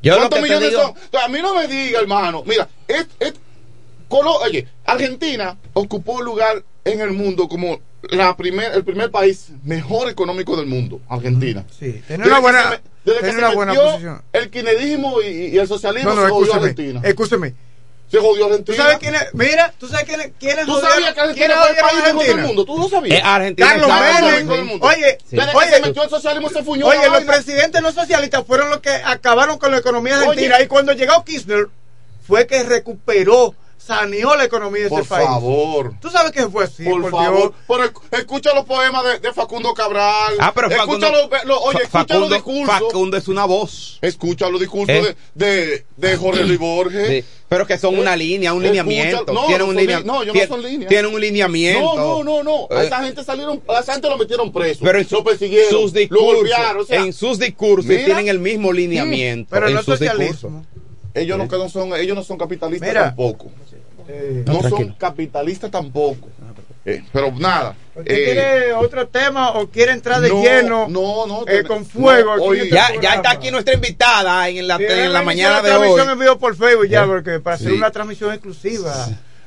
Yo 0.02 0.14
lo 0.14 0.20
¿Cuántos 0.20 0.42
millones 0.42 0.70
digo- 0.70 0.82
son? 0.82 0.90
Entonces, 0.92 1.22
a 1.24 1.28
mí 1.28 1.40
no 1.42 1.54
me 1.56 1.68
diga, 1.68 2.00
hermano. 2.00 2.44
Mira, 2.46 2.68
es, 2.88 3.06
es- 3.20 3.34
Colo- 4.10 4.40
oye, 4.42 4.66
Argentina 4.86 5.58
ocupó 5.74 6.20
el 6.20 6.26
lugar 6.26 6.64
en 6.86 7.02
el 7.02 7.12
mundo 7.12 7.50
como 7.50 7.82
la 8.10 8.38
primer, 8.38 8.72
el 8.74 8.86
primer 8.86 9.12
país 9.12 9.50
mejor 9.66 10.10
económico 10.10 10.56
del 10.56 10.66
mundo. 10.68 11.02
Argentina. 11.10 11.66
Sí, 11.78 11.88
Desde 11.88 12.02
tiene 12.08 12.24
una 12.26 12.36
que 12.36 12.42
buena, 12.42 12.64
se 12.64 12.70
me- 12.70 12.82
desde 13.04 13.20
que 13.20 13.26
tiene 13.26 13.34
se 13.34 13.46
una 13.46 13.54
buena 13.56 13.74
posición. 13.74 14.22
El 14.32 14.50
kirchnerismo 14.50 15.22
y, 15.22 15.26
y 15.28 15.58
el 15.58 15.68
socialismo 15.68 16.12
No, 16.12 16.16
no, 16.16 16.22
se 16.22 16.28
escúcheme. 16.28 16.60
Argentina. 16.60 17.02
Escúcheme. 17.04 17.54
Se 18.10 18.20
jodió 18.20 18.46
Argentina. 18.46 18.76
¿Tú 18.78 18.82
sabes 18.82 18.98
quién 19.00 19.16
es? 19.16 19.34
Mira, 19.34 19.74
¿tú 19.78 19.88
sabes 19.90 20.06
quién 20.06 20.22
es? 20.22 20.32
¿Quién 20.40 20.60
es 20.60 20.66
¿Tú 20.66 20.80
sabías 20.80 21.14
que 21.14 21.20
Argentina 21.20 21.56
fue 21.58 21.70
el 21.72 21.76
país 21.76 22.04
mejor 22.04 22.26
del 22.26 22.38
mundo? 22.38 22.66
¿Tú 22.66 22.78
lo 22.78 22.88
sabías? 22.90 23.18
Eh, 23.20 23.22
Argentina 23.24 23.68
Carlos 23.68 23.90
Menem. 23.90 24.24
mejor 24.44 24.56
del 24.58 24.66
mundo. 24.66 24.86
Oye, 24.88 25.18
Desde 25.30 25.52
que 25.52 25.58
oye, 25.58 25.70
se 25.72 25.82
metió 25.82 26.04
el 26.04 26.10
socialismo 26.10 26.50
se 26.50 26.64
fuñó 26.64 26.88
Oye, 26.88 27.10
los 27.10 27.24
presidentes 27.26 27.82
no 27.82 27.92
socialistas 27.92 28.46
fueron 28.48 28.70
los 28.70 28.80
que 28.80 28.92
acabaron 28.92 29.58
con 29.58 29.72
la 29.72 29.80
economía 29.80 30.14
Oye. 30.20 30.24
argentina. 30.30 30.62
Y 30.62 30.68
cuando 30.68 30.94
llegó 30.94 31.24
Kirchner, 31.26 31.68
fue 32.26 32.48
que 32.48 32.64
recuperó, 32.64 33.56
saneó 33.88 34.36
la 34.36 34.44
economía 34.44 34.84
de 34.84 34.90
Por 34.90 35.00
ese 35.02 35.10
país. 35.10 35.26
favor. 35.28 35.94
¿Tú 36.02 36.10
sabes 36.10 36.32
que 36.32 36.48
fue 36.50 36.66
así? 36.66 36.84
por, 36.84 37.02
por 37.02 37.12
favor, 37.12 37.54
esc- 37.68 38.18
escucha 38.20 38.54
los 38.54 38.66
poemas 38.66 39.04
de, 39.06 39.20
de 39.20 39.34
Facundo 39.34 39.74
Cabral. 39.74 40.36
Ah, 40.40 40.52
pero 40.54 40.68
escucha 40.68 41.08
Facundo- 41.08 41.12
los, 41.32 41.46
los- 41.46 41.60
oye, 41.64 41.80
Fa- 41.88 42.02
escucha 42.02 42.20
los 42.20 42.30
Facundo- 42.30 42.36
discursos. 42.36 42.88
Facundo 42.88 43.18
es 43.18 43.28
una 43.28 43.46
voz. 43.46 43.98
Escucha 44.02 44.50
los 44.50 44.60
discursos 44.60 44.96
¿Eh? 44.96 45.16
de, 45.34 45.46
de, 45.48 45.86
de 45.96 46.18
Jorge 46.18 46.44
Luis 46.44 46.60
Borges. 46.60 47.08
Sí, 47.08 47.24
pero 47.50 47.66
que 47.66 47.78
son 47.78 47.98
una 47.98 48.16
línea, 48.16 48.54
un 48.54 48.62
lineamiento. 48.62 49.24
no, 49.34 49.46
tienen 49.48 49.60
no 49.60 49.66
un 49.68 49.76
son 49.76 49.78
linea- 49.78 50.00
li- 50.00 50.06
no, 50.06 50.24
yo 50.26 50.34
no 50.34 50.40
tien- 50.40 50.48
son 50.50 50.62
líneas. 50.62 50.90
Tienen 50.90 51.14
un 51.14 51.22
lineamiento. 51.22 51.96
No, 51.96 52.24
no, 52.24 52.44
no, 52.44 52.44
no. 52.44 52.76
A 52.76 52.84
Eh. 52.84 52.88
esa 52.88 53.04
gente 53.04 53.24
salieron, 53.24 53.64
a 53.70 53.80
esa 53.80 53.94
gente 53.94 54.10
lo 54.10 54.18
metieron 54.18 54.52
preso. 54.52 54.82
Pero 54.84 55.00
en 55.00 55.08
lo 55.10 55.24
persiguieron, 55.24 55.70
sus 55.72 55.94
lo 55.94 56.00
discursos, 56.00 56.36
golpearon. 56.36 56.82
O 56.82 56.86
sea, 56.86 57.00
en 57.02 57.14
sus 57.14 57.40
discursos 57.40 57.86
mira. 57.86 58.04
tienen 58.06 58.28
el 58.28 58.40
mismo 58.40 58.74
lineamiento. 58.74 59.50
Pero 59.52 59.68
en 59.70 59.74
no 59.76 59.80
sus 59.84 59.98
socialismo. 59.98 60.32
discursos. 60.50 60.68
ellos, 61.14 61.38
no, 61.38 61.48
que 61.48 61.58
no 61.58 61.68
son, 61.70 61.96
ellos 61.96 62.16
no 62.16 62.24
son 62.24 62.38
capitalistas 62.38 62.88
Mira. 62.90 63.04
tampoco. 63.06 63.50
Eh, 64.08 64.44
No, 64.46 64.62
son 64.70 64.94
capitalistas 64.94 65.70
tampoco. 65.72 66.28
Eh, 66.86 67.04
pero 67.12 67.32
nada. 67.38 67.76
¿Usted 67.96 68.14
eh, 68.14 68.24
quiere 68.26 68.74
otro 68.74 69.08
tema 69.10 69.52
o 69.52 69.68
quiere 69.68 69.92
entrar 69.92 70.22
de 70.22 70.30
no, 70.30 70.42
lleno 70.42 70.88
no, 70.88 71.28
no, 71.28 71.42
eh, 71.42 71.62
te- 71.62 71.64
con 71.66 71.86
fuego? 71.86 72.32
hoy- 72.40 72.60
en 72.60 72.64
este 72.78 73.00
Ya, 73.02 73.16
está 73.16 73.32
aquí 73.32 73.52
nuestra 73.52 73.74
invitada 73.74 74.48
en 74.48 74.66
la, 74.68 74.78
Sí, 74.78 74.86
en 74.88 75.12
la 75.12 75.22
mañana 75.22 75.62
de 75.62 75.70
transmisión 75.70 76.08
hoy. 76.08 76.14
en 76.14 76.20
vivo 76.20 76.38
por 76.40 76.56
Facebook 76.56 76.88
ya, 76.88 77.06
porque 77.06 77.42
para 77.42 77.58
hacer 77.58 77.74
una 77.74 77.92
transmisión 77.92 78.32
exclusiva 78.32 78.94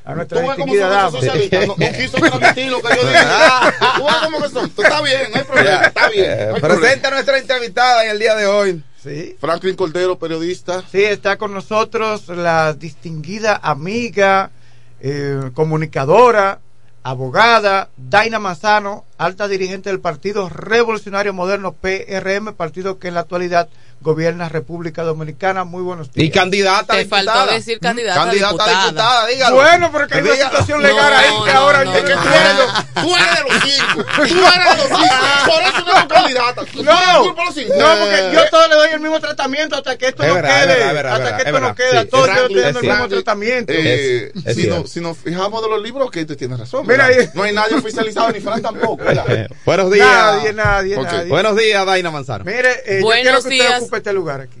a 0.03 0.09
Tú 0.11 0.15
nuestra 0.15 0.41
ves 0.41 0.49
cómo 0.57 0.75
son 0.75 1.11
socialistas. 1.11 1.67
No, 1.67 1.75
no 1.77 1.91
quiso 1.97 2.17
transmitir 2.17 2.71
lo 2.71 2.81
que 2.81 2.87
yo 2.95 3.07
dije. 3.07 3.19
Tú 3.97 4.03
ves 4.05 4.15
cómo 4.23 4.41
que 4.41 4.49
son. 4.49 4.65
Está 4.65 5.01
bien, 5.01 5.21
no 5.33 5.37
hay 5.39 5.43
problema. 5.43 5.81
Está 5.85 6.09
bien. 6.09 6.29
no 6.49 6.55
hay 6.55 6.61
problema. 6.61 6.79
Presenta 6.81 7.07
a 7.07 7.11
nuestra 7.11 7.37
invitada 7.57 8.05
en 8.05 8.11
el 8.11 8.19
día 8.19 8.35
de 8.35 8.45
hoy. 8.45 8.83
Sí. 9.01 9.35
Franklin 9.39 9.75
Cordero, 9.75 10.19
periodista. 10.19 10.83
Sí, 10.91 11.03
está 11.03 11.37
con 11.37 11.53
nosotros 11.53 12.27
la 12.27 12.73
distinguida 12.73 13.59
amiga, 13.63 14.51
eh, 14.99 15.49
comunicadora, 15.55 16.59
abogada, 17.03 17.89
Daina 17.97 18.37
Manzano, 18.37 19.05
alta 19.17 19.47
dirigente 19.47 19.89
del 19.89 19.99
Partido 19.99 20.49
Revolucionario 20.49 21.33
Moderno 21.33 21.73
PRM, 21.73 22.53
partido 22.53 22.99
que 22.99 23.07
en 23.07 23.15
la 23.15 23.21
actualidad 23.21 23.69
gobierna 24.01 24.49
República 24.49 25.03
Dominicana. 25.03 25.63
Muy 25.63 25.83
buenos 25.83 26.11
días. 26.11 26.27
Y 26.27 26.31
candidata 26.31 26.93
a 26.93 26.97
Te 26.97 27.05
faltó 27.05 27.31
diputada. 27.31 27.53
decir 27.53 27.79
candidata 27.79 28.19
Candidata 28.21 28.51
diputada. 28.53 28.83
diputada, 28.85 29.27
dígalo. 29.27 29.55
Bueno, 29.55 29.91
porque 29.91 30.13
hay 30.15 30.21
una 30.21 30.35
situación 30.35 30.81
legal 30.83 31.13
ahí 31.13 31.29
que 31.45 31.53
no, 31.53 31.59
ahora 31.59 31.85
no, 31.85 31.91
no 31.91 31.91
no. 31.91 31.97
entiendo. 31.99 32.73
Tú 33.01 33.15
eres 33.15 33.35
de 33.35 33.43
los 33.43 33.63
cinco. 33.63 34.05
Tú 34.15 34.21
eres 34.23 34.69
de 34.69 34.77
los 34.77 34.99
cinco. 34.99 35.45
Por 35.45 35.63
eso 35.63 35.79
no 35.85 35.91
eres 35.91 36.05
candidata. 36.07 36.61
No, 36.75 37.23
no, 37.23 37.35
porque 37.35 38.31
yo 38.33 38.49
todo 38.49 38.67
le 38.67 38.75
doy 38.75 38.89
el 38.93 38.99
mismo 38.99 39.19
tratamiento 39.19 39.75
hasta 39.75 39.97
que 39.97 40.07
esto 40.07 40.23
Es 40.23 40.29
no 40.29 40.35
verdad, 40.35 40.49
quede. 40.63 40.67
verdad, 40.67 40.87
es 40.87 40.93
verdad, 40.95 41.13
hasta 41.13 41.35
que 41.37 41.41
esto 41.43 41.53
verdad, 41.53 41.67
no 41.69 41.75
queda. 41.75 42.01
sí. 42.01 42.07
Todos 42.09 42.27
yo 42.27 42.33
estoy 42.41 42.61
dando 42.61 42.79
el 42.79 42.87
mismo 42.87 43.07
tratamiento. 43.07 43.73
Eh, 43.73 44.31
Es- 44.35 44.45
es 44.47 44.55
si, 44.55 44.67
no, 44.67 44.87
si 44.87 44.99
nos 44.99 45.17
fijamos 45.17 45.61
de 45.61 45.69
los 45.69 45.81
libros, 45.81 46.09
que 46.11 46.25
tú 46.25 46.35
tienes 46.35 46.59
razón. 46.59 46.85
Mira 46.87 47.05
ahí. 47.05 47.29
No 47.33 47.43
hay 47.43 47.53
nadie 47.53 47.75
oficializado, 47.75 48.31
ni 48.31 48.39
Fran 48.39 48.61
tampoco. 48.61 49.03
Buenos 49.65 49.91
días. 49.91 50.07
Nadie, 50.07 50.53
nadie, 50.53 50.97
Ok. 50.97 51.03
nadie. 51.05 51.29
Buenos 51.29 51.55
días, 51.55 51.85
Daina 51.85 52.11
Manzano. 52.11 52.43
Mire, 52.45 52.71
eh, 52.85 52.97
yo 52.99 53.05
Buenos 53.05 53.43
quiero 53.45 53.67
que 53.67 53.73
usted 53.83 53.90
este 53.97 54.13
lugar 54.13 54.41
aquí. 54.41 54.59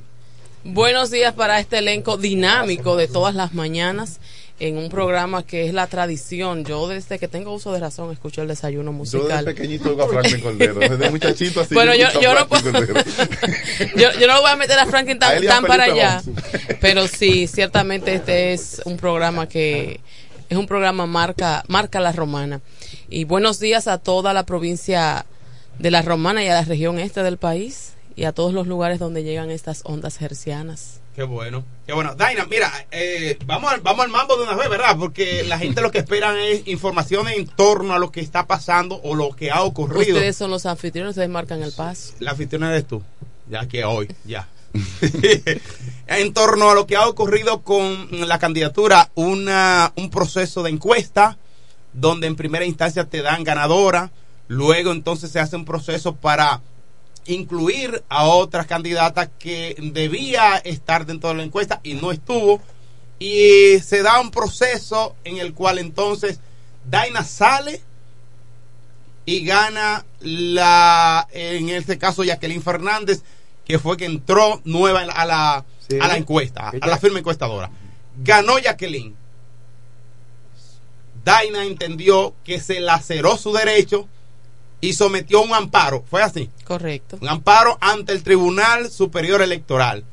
Buenos 0.63 1.09
días 1.09 1.33
para 1.33 1.59
este 1.59 1.79
elenco 1.79 2.17
dinámico 2.17 2.95
de 2.95 3.07
todas 3.07 3.33
las 3.33 3.53
mañanas 3.53 4.19
en 4.59 4.77
un 4.77 4.89
programa 4.89 5.43
que 5.43 5.65
es 5.67 5.73
la 5.73 5.87
tradición. 5.87 6.63
Yo 6.65 6.87
desde 6.87 7.17
que 7.17 7.27
tengo 7.27 7.51
uso 7.51 7.71
de 7.73 7.79
razón 7.79 8.11
escucho 8.11 8.43
el 8.43 8.47
desayuno 8.47 8.91
Yo 8.91 8.97
musical. 8.97 9.43
desde 9.43 9.45
pequeñito 9.55 9.99
a 9.99 10.07
Franklin 10.07 10.39
Cordero. 10.43 10.75
Desde 10.79 11.09
muchachito 11.09 11.61
así. 11.61 11.73
Bueno, 11.73 11.95
yo- 11.95 12.21
yo 12.21 12.35
no 12.35 12.47
puedo- 12.47 12.71
yo, 13.95 14.11
yo 14.19 14.41
voy 14.41 14.51
a 14.51 14.55
meter 14.55 14.77
a 14.77 14.85
Franklin 14.85 15.17
tan, 15.17 15.35
a 15.43 15.47
tan 15.47 15.65
para 15.65 15.85
allá, 15.85 16.21
pero 16.79 17.07
sí, 17.07 17.47
ciertamente 17.47 18.13
este 18.13 18.53
es 18.53 18.81
un 18.85 18.97
programa 18.97 19.47
que 19.49 19.99
es 20.47 20.57
un 20.57 20.67
programa 20.67 21.07
marca 21.07 21.63
marca 21.67 21.99
la 21.99 22.11
romana. 22.11 22.61
Y 23.09 23.23
buenos 23.23 23.59
días 23.59 23.87
a 23.87 23.97
toda 23.97 24.31
la 24.33 24.45
provincia 24.45 25.25
de 25.79 25.89
la 25.89 26.03
romana 26.03 26.43
y 26.43 26.47
a 26.49 26.53
la 26.53 26.63
región 26.65 26.99
este 26.99 27.23
del 27.23 27.37
país 27.37 27.93
y 28.21 28.25
a 28.25 28.33
todos 28.33 28.53
los 28.53 28.67
lugares 28.67 28.99
donde 28.99 29.23
llegan 29.23 29.49
estas 29.49 29.81
ondas 29.83 30.21
hercianas. 30.21 31.01
Qué 31.15 31.23
bueno, 31.23 31.63
qué 31.87 31.93
bueno. 31.93 32.13
Daina, 32.13 32.45
mira, 32.45 32.71
eh, 32.91 33.35
vamos, 33.47 33.71
al, 33.71 33.81
vamos 33.81 34.05
al 34.05 34.11
mambo 34.11 34.37
de 34.37 34.43
una 34.43 34.55
vez, 34.55 34.69
¿verdad? 34.69 34.95
Porque 34.95 35.43
la 35.43 35.57
gente 35.57 35.81
lo 35.81 35.89
que 35.89 35.97
esperan 35.97 36.37
es 36.37 36.67
información 36.67 37.27
en 37.29 37.47
torno 37.47 37.95
a 37.95 37.99
lo 37.99 38.11
que 38.11 38.19
está 38.19 38.45
pasando 38.45 39.01
o 39.03 39.15
lo 39.15 39.31
que 39.31 39.49
ha 39.49 39.63
ocurrido. 39.63 40.13
Ustedes 40.13 40.37
son 40.37 40.51
los 40.51 40.67
anfitriones, 40.67 41.13
ustedes 41.13 41.29
marcan 41.29 41.63
el 41.63 41.71
paso. 41.71 42.13
La 42.19 42.31
anfitriona 42.31 42.69
eres 42.69 42.85
tú, 42.85 43.01
ya 43.49 43.67
que 43.67 43.83
hoy, 43.85 44.07
ya. 44.23 44.47
en 46.05 46.31
torno 46.31 46.69
a 46.69 46.75
lo 46.75 46.85
que 46.85 46.97
ha 46.97 47.07
ocurrido 47.07 47.63
con 47.63 48.07
la 48.11 48.37
candidatura, 48.37 49.09
una, 49.15 49.93
un 49.95 50.11
proceso 50.11 50.61
de 50.61 50.69
encuesta 50.69 51.39
donde 51.91 52.27
en 52.27 52.35
primera 52.35 52.65
instancia 52.65 53.05
te 53.05 53.23
dan 53.23 53.43
ganadora, 53.43 54.11
luego 54.47 54.91
entonces 54.91 55.31
se 55.31 55.39
hace 55.39 55.55
un 55.55 55.65
proceso 55.65 56.13
para 56.13 56.61
incluir 57.25 58.03
a 58.09 58.25
otras 58.25 58.65
candidatas 58.67 59.29
que 59.39 59.75
debía 59.93 60.57
estar 60.57 61.05
dentro 61.05 61.29
de 61.29 61.35
la 61.35 61.43
encuesta 61.43 61.79
y 61.83 61.93
no 61.95 62.11
estuvo. 62.11 62.61
Y 63.19 63.79
se 63.79 64.01
da 64.01 64.19
un 64.19 64.31
proceso 64.31 65.15
en 65.23 65.37
el 65.37 65.53
cual 65.53 65.77
entonces 65.77 66.39
Daina 66.89 67.23
sale 67.23 67.81
y 69.25 69.45
gana 69.45 70.03
la 70.19 71.27
en 71.31 71.69
este 71.69 71.99
caso 71.99 72.23
Jacqueline 72.23 72.63
Fernández 72.63 73.21
que 73.65 73.77
fue 73.77 73.95
que 73.95 74.05
entró 74.05 74.61
nueva 74.63 75.01
a 75.01 75.25
la 75.25 75.65
Sí. 75.87 75.99
a 76.01 76.07
la 76.07 76.17
encuesta 76.17 76.71
a 76.81 76.87
la 76.87 76.97
firma 76.97 77.19
encuestadora. 77.19 77.69
Ganó 78.23 78.57
Jacqueline. 78.57 79.15
Daina 81.23 81.65
entendió 81.65 82.33
que 82.43 82.59
se 82.59 82.79
laceró 82.79 83.37
su 83.37 83.53
derecho 83.53 84.07
y 84.81 84.93
sometió 84.93 85.41
un 85.41 85.53
amparo. 85.53 86.03
¿Fue 86.09 86.21
así? 86.21 86.49
Correcto. 86.65 87.17
Un 87.21 87.29
amparo 87.29 87.77
ante 87.79 88.11
el 88.11 88.23
Tribunal 88.23 88.89
Superior 88.89 89.41
Electoral, 89.41 90.03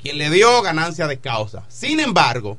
quien 0.00 0.18
le 0.18 0.30
dio 0.30 0.62
ganancia 0.62 1.06
de 1.06 1.18
causa. 1.18 1.64
Sin 1.68 1.98
embargo, 1.98 2.58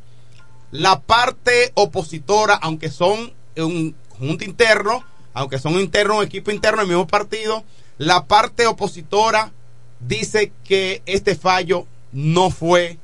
la 0.72 1.00
parte 1.00 1.72
opositora, 1.76 2.56
aunque 2.56 2.90
son 2.90 3.32
un 3.56 3.96
junto 4.18 4.44
interno, 4.44 5.04
aunque 5.34 5.60
son 5.60 5.80
internos, 5.80 6.18
un 6.18 6.24
equipo 6.24 6.52
interno 6.52 6.80
del 6.80 6.88
mismo 6.88 7.08
partido, 7.08 7.64
la 7.98 8.26
parte 8.26 8.66
opositora 8.68 9.52
dice 10.00 10.52
que 10.66 11.02
este 11.06 11.36
fallo 11.36 11.86
no 12.12 12.50
fue 12.50 12.98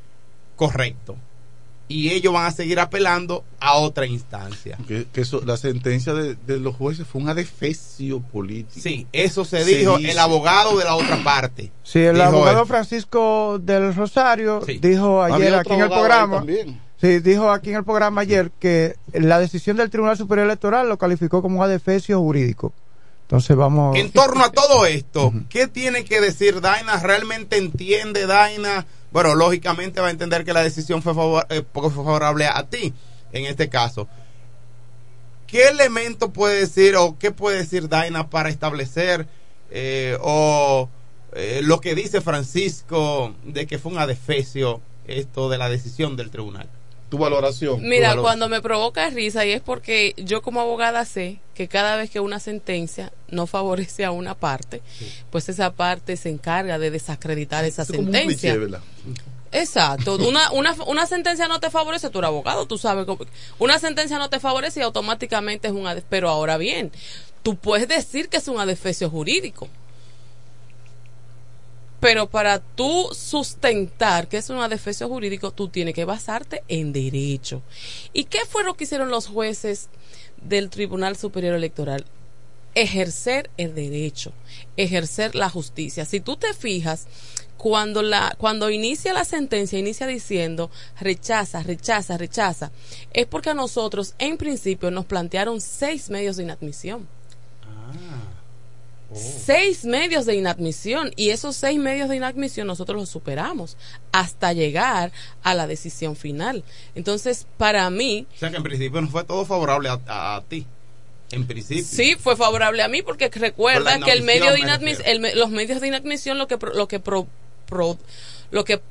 correcto 0.55 1.15
y 1.91 2.09
ellos 2.11 2.33
van 2.33 2.45
a 2.45 2.51
seguir 2.51 2.79
apelando 2.79 3.43
a 3.59 3.73
otra 3.75 4.05
instancia. 4.05 4.77
Que, 4.87 5.05
que 5.11 5.21
eso, 5.21 5.41
la 5.45 5.57
sentencia 5.57 6.13
de, 6.13 6.35
de 6.35 6.59
los 6.59 6.75
jueces 6.75 7.05
fue 7.07 7.21
un 7.21 7.29
adefesio 7.29 8.19
político. 8.21 8.79
Sí, 8.81 9.07
eso 9.11 9.45
se 9.45 9.63
dijo 9.65 9.97
el 9.97 10.17
abogado 10.19 10.77
de 10.77 10.85
la 10.85 10.95
otra 10.95 11.23
parte. 11.23 11.71
Sí, 11.83 11.99
el 11.99 12.15
Dijo 12.15 12.27
abogado. 12.27 12.65
Francisco 12.65 13.59
del 13.61 13.93
Rosario 13.93 14.61
Sí. 14.65 14.79
dijo 14.81 15.21
ayer 15.21 15.53
aquí 15.55 15.73
en 15.73 15.81
el 15.81 15.89
programa. 15.89 16.45
Sí, 16.99 17.19
dijo 17.19 17.49
aquí 17.49 17.71
en 17.71 17.77
el 17.77 17.83
programa 17.83 18.21
ayer 18.21 18.51
que 18.59 18.95
la 19.13 19.39
decisión 19.39 19.77
del 19.77 19.89
Tribunal 19.89 20.17
Superior 20.17 20.45
Electoral 20.45 20.87
lo 20.87 20.97
calificó 20.97 21.41
como 21.41 21.57
un 21.59 21.63
adefesio 21.65 22.19
jurídico. 22.19 22.73
Entonces 23.23 23.55
vamos. 23.55 23.95
En 23.97 24.11
torno 24.11 24.43
a 24.43 24.51
todo 24.51 24.85
esto, 24.85 25.33
¿qué 25.49 25.67
tiene 25.67 26.03
que 26.03 26.21
decir 26.21 26.61
Daina? 26.61 26.97
¿Realmente 26.99 27.57
entiende 27.57 28.27
Daina? 28.27 28.85
Bueno, 29.11 29.35
lógicamente 29.35 29.99
va 30.01 30.07
a 30.07 30.11
entender 30.11 30.45
que 30.45 30.53
la 30.53 30.63
decisión 30.63 31.01
fue, 31.01 31.13
favor- 31.13 31.45
eh, 31.49 31.61
poco 31.61 31.89
favorable 31.91 32.45
a 32.45 32.63
ti, 32.69 32.93
en 33.33 33.45
este 33.45 33.69
caso. 33.69 34.07
¿Qué 35.47 35.67
elemento 35.67 36.31
puede 36.31 36.59
decir 36.61 36.95
o 36.95 37.17
qué 37.19 37.31
puede 37.31 37.57
decir 37.57 37.89
Daina 37.89 38.29
para 38.29 38.47
establecer 38.49 39.27
eh, 39.69 40.17
o 40.21 40.89
eh, 41.33 41.59
lo 41.63 41.81
que 41.81 41.93
dice 41.93 42.21
Francisco 42.21 43.35
de 43.43 43.67
que 43.67 43.77
fue 43.77 43.91
un 43.91 43.97
adefesio 43.97 44.79
esto 45.07 45.49
de 45.49 45.57
la 45.57 45.69
decisión 45.69 46.15
del 46.15 46.31
tribunal? 46.31 46.69
Tu 47.11 47.17
valoración. 47.17 47.81
Mira, 47.87 48.15
cuando 48.23 48.47
me 48.47 48.61
provoca 48.61 49.09
risa 49.09 49.45
y 49.45 49.51
es 49.51 49.61
porque 49.61 50.13
yo 50.17 50.41
como 50.41 50.61
abogada 50.61 51.03
sé 51.03 51.39
que 51.53 51.67
cada 51.67 51.97
vez 51.97 52.09
que 52.09 52.21
una 52.21 52.39
sentencia 52.39 53.11
no 53.29 53.47
favorece 53.47 54.05
a 54.05 54.11
una 54.11 54.33
parte, 54.33 54.81
pues 55.29 55.49
esa 55.49 55.73
parte 55.73 56.15
se 56.15 56.29
encarga 56.29 56.79
de 56.79 56.89
desacreditar 56.89 57.65
esa 57.65 57.81
Es 57.81 57.89
como 57.89 57.99
un 58.07 58.13
sentencia. 58.13 58.53
Exacto. 59.51 60.15
Una, 60.25 60.51
una, 60.51 60.73
una 60.87 61.05
sentencia 61.05 61.49
no 61.49 61.59
te 61.59 61.69
favorece, 61.69 62.09
tú 62.09 62.19
eres 62.19 62.29
abogado, 62.29 62.65
tú 62.65 62.77
sabes. 62.77 63.05
cómo- 63.05 63.25
Una 63.59 63.77
sentencia 63.77 64.17
no 64.17 64.29
te 64.29 64.39
favorece 64.39 64.79
y 64.79 64.83
automáticamente 64.83 65.67
es 65.67 65.73
un 65.73 65.85
Pero 66.09 66.29
ahora 66.29 66.57
bien, 66.57 66.91
tú 67.43 67.57
puedes 67.57 67.89
decir 67.89 68.29
que 68.29 68.37
es 68.37 68.47
un 68.47 68.57
adefesio 68.59 69.09
jurídico. 69.09 69.67
Pero 72.01 72.27
para 72.27 72.59
tú 72.59 73.09
sustentar 73.13 74.27
que 74.27 74.37
es 74.37 74.49
un 74.49 74.57
adefesio 74.57 75.07
jurídico, 75.07 75.51
tú 75.51 75.69
tienes 75.69 75.93
que 75.93 76.03
basarte 76.03 76.63
en 76.67 76.91
derecho. 76.91 77.61
¿Y 78.11 78.25
qué 78.25 78.39
fue 78.49 78.63
lo 78.63 78.73
que 78.73 78.85
hicieron 78.85 79.11
los 79.11 79.27
jueces 79.27 79.87
del 80.41 80.71
Tribunal 80.71 81.15
Superior 81.15 81.53
Electoral? 81.53 82.05
Ejercer 82.73 83.51
el 83.57 83.75
derecho, 83.75 84.33
ejercer 84.77 85.35
la 85.35 85.49
justicia. 85.49 86.05
Si 86.05 86.19
tú 86.19 86.37
te 86.37 86.55
fijas, 86.55 87.05
cuando 87.61 88.01
la 88.01 88.33
cuando 88.39 88.71
inicia 88.71 89.13
la 89.13 89.23
sentencia 89.23 89.77
inicia 89.77 90.07
diciendo 90.07 90.71
rechaza 90.99 91.61
rechaza 91.61 92.17
rechaza 92.17 92.71
es 93.13 93.27
porque 93.27 93.51
a 93.51 93.53
nosotros 93.53 94.15
en 94.17 94.37
principio 94.37 94.89
nos 94.89 95.05
plantearon 95.05 95.61
seis 95.61 96.09
medios 96.09 96.37
de 96.37 96.43
inadmisión 96.43 97.07
seis 99.13 99.83
medios 99.85 100.25
de 100.25 100.35
inadmisión 100.35 101.11
y 101.15 101.29
esos 101.31 101.55
seis 101.55 101.77
medios 101.79 102.07
de 102.09 102.15
inadmisión 102.15 102.67
nosotros 102.67 102.97
los 102.99 103.09
superamos 103.09 103.75
hasta 104.11 104.53
llegar 104.53 105.11
a 105.43 105.53
la 105.53 105.67
decisión 105.67 106.15
final 106.15 106.63
entonces 106.95 107.45
para 107.57 107.89
mí 107.89 108.25
O 108.35 108.39
sea 108.39 108.49
que 108.51 108.57
en 108.57 108.63
principio 108.63 109.01
no 109.01 109.09
fue 109.09 109.23
todo 109.23 109.45
favorable 109.45 109.89
a, 109.89 109.99
a- 110.07 110.35
a 110.37 110.41
ti. 110.43 110.65
En 111.33 111.47
principio. 111.47 111.83
Sí, 111.85 112.15
fue 112.19 112.35
favorable 112.35 112.83
a 112.83 112.89
mí 112.89 113.01
porque 113.03 113.29
recuerda 113.29 113.95
Por 113.97 114.05
que 114.05 114.11
el 114.11 114.23
medio 114.23 114.51
de 114.51 114.59
inadmisión, 114.59 115.05
el 115.07 115.39
los 115.39 115.49
medios 115.49 115.79
de 115.79 115.87
inadmisión 115.87 116.37
lo 116.37 116.47
que 116.47 116.57
pro- 116.57 116.73
lo 116.73 116.87
que 116.89 116.99
pro- 116.99 117.27
pro- 117.67 117.97
lo 118.51 118.65
que 118.65 118.81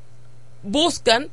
buscan 0.62 1.28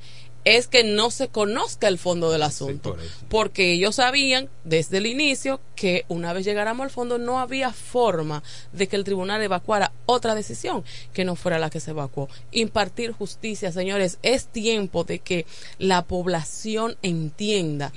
es 0.56 0.68
que 0.68 0.86
no 0.86 1.12
se 1.12 1.28
conozca 1.28 1.90
el 1.90 1.98
fondo 1.98 2.32
del 2.32 2.42
asunto, 2.42 2.96
porque 3.28 3.74
ellos 3.74 3.96
sabían 3.96 4.48
desde 4.64 5.00
el 5.00 5.06
inicio 5.06 5.60
que 5.76 6.06
una 6.08 6.32
vez 6.32 6.46
llegáramos 6.46 6.86
al 6.86 6.90
fondo 6.90 7.18
no 7.18 7.42
había 7.42 7.74
forma 7.74 8.44
de 8.72 8.88
que 8.88 8.96
el 8.96 9.04
tribunal 9.04 9.42
evacuara 9.42 9.92
otra 10.06 10.36
decisión 10.36 10.86
que 11.12 11.26
no 11.26 11.36
fuera 11.36 11.60
la 11.60 11.70
que 11.70 11.82
se 11.82 11.92
evacuó. 11.92 12.30
Impartir 12.52 13.12
justicia, 13.12 13.74
señores, 13.74 14.20
es 14.24 14.48
tiempo 14.48 15.04
de 15.04 15.20
que 15.20 15.46
la 15.80 16.04
población 16.04 16.96
entienda 17.02 17.92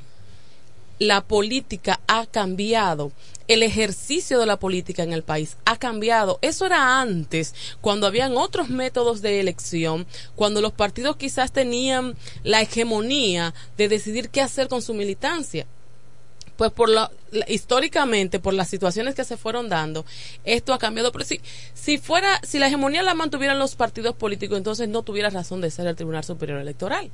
la 1.01 1.23
política 1.23 1.99
ha 2.07 2.27
cambiado. 2.27 3.11
El 3.49 3.65
ejercicio 3.65 4.39
de 4.39 4.47
la 4.47 4.61
política 4.61 5.03
en 5.03 5.13
el 5.13 5.25
país 5.25 5.57
ha 5.65 5.77
cambiado. 5.77 6.39
Eso 6.43 6.67
era 6.67 7.01
antes, 7.01 7.55
cuando 7.81 8.07
habían 8.07 8.37
otros 8.37 8.69
métodos 8.69 9.23
de 9.23 9.41
elección, 9.41 10.07
cuando 10.37 10.61
los 10.61 10.73
partidos 10.73 11.17
quizás 11.17 11.51
tenían 11.51 12.15
la 12.45 12.61
hegemonía 12.61 13.55
de 13.77 13.89
decidir 13.89 14.29
qué 14.29 14.41
hacer 14.43 14.69
con 14.69 14.83
su 14.83 14.95
militancia. 14.95 15.67
Pues 16.57 16.71
por 16.71 16.91
la, 16.91 17.11
históricamente, 17.49 18.39
por 18.39 18.53
las 18.53 18.69
situaciones 18.69 19.15
que 19.15 19.25
se 19.25 19.39
fueron 19.39 19.71
dando, 19.71 20.05
esto 20.45 20.75
ha 20.75 20.79
cambiado. 20.79 21.11
Pero 21.11 21.25
si, 21.25 21.41
si 21.73 21.97
fuera, 21.97 22.39
si 22.43 22.59
la 22.59 22.67
hegemonía 22.67 23.03
la 23.03 23.15
mantuvieran 23.15 23.59
los 23.59 23.75
partidos 23.75 24.15
políticos, 24.15 24.59
entonces 24.59 24.87
no 24.91 25.03
tuviera 25.03 25.31
razón 25.31 25.63
de 25.63 25.71
ser 25.71 25.87
el 25.87 25.97
Tribunal 25.97 26.25
Superior 26.25 26.61
Electoral. 26.61 27.11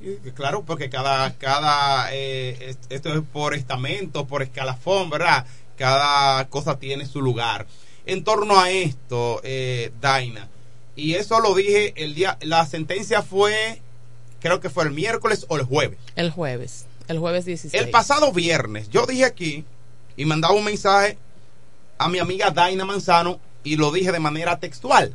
Sí, 0.00 0.30
claro, 0.34 0.62
porque 0.64 0.90
cada, 0.90 1.32
cada 1.34 2.12
eh, 2.12 2.56
es- 2.60 2.78
esto 2.90 3.12
es 3.14 3.20
por 3.32 3.54
estamento, 3.54 4.26
por 4.26 4.42
escalafón, 4.42 5.10
¿verdad? 5.10 5.46
Cada 5.76 6.48
cosa 6.48 6.78
tiene 6.78 7.06
su 7.06 7.22
lugar. 7.22 7.66
En 8.06 8.24
torno 8.24 8.58
a 8.60 8.70
esto, 8.70 9.40
eh, 9.44 9.92
Daina, 10.00 10.48
y 10.96 11.14
eso 11.14 11.40
lo 11.40 11.54
dije 11.54 11.92
el 11.96 12.14
día, 12.14 12.36
la 12.40 12.66
sentencia 12.66 13.22
fue, 13.22 13.80
creo 14.40 14.60
que 14.60 14.70
fue 14.70 14.84
el 14.84 14.90
miércoles 14.90 15.46
o 15.48 15.56
el 15.56 15.62
jueves. 15.64 15.98
El 16.16 16.30
jueves, 16.30 16.86
el 17.06 17.18
jueves 17.18 17.44
16. 17.44 17.80
El 17.82 17.90
pasado 17.90 18.32
viernes, 18.32 18.88
yo 18.90 19.06
dije 19.06 19.24
aquí 19.24 19.64
y 20.16 20.24
mandaba 20.24 20.54
un 20.54 20.64
mensaje 20.64 21.18
a 21.98 22.08
mi 22.08 22.18
amiga 22.18 22.50
Daina 22.50 22.84
Manzano 22.84 23.38
y 23.62 23.76
lo 23.76 23.92
dije 23.92 24.10
de 24.10 24.20
manera 24.20 24.58
textual. 24.58 25.14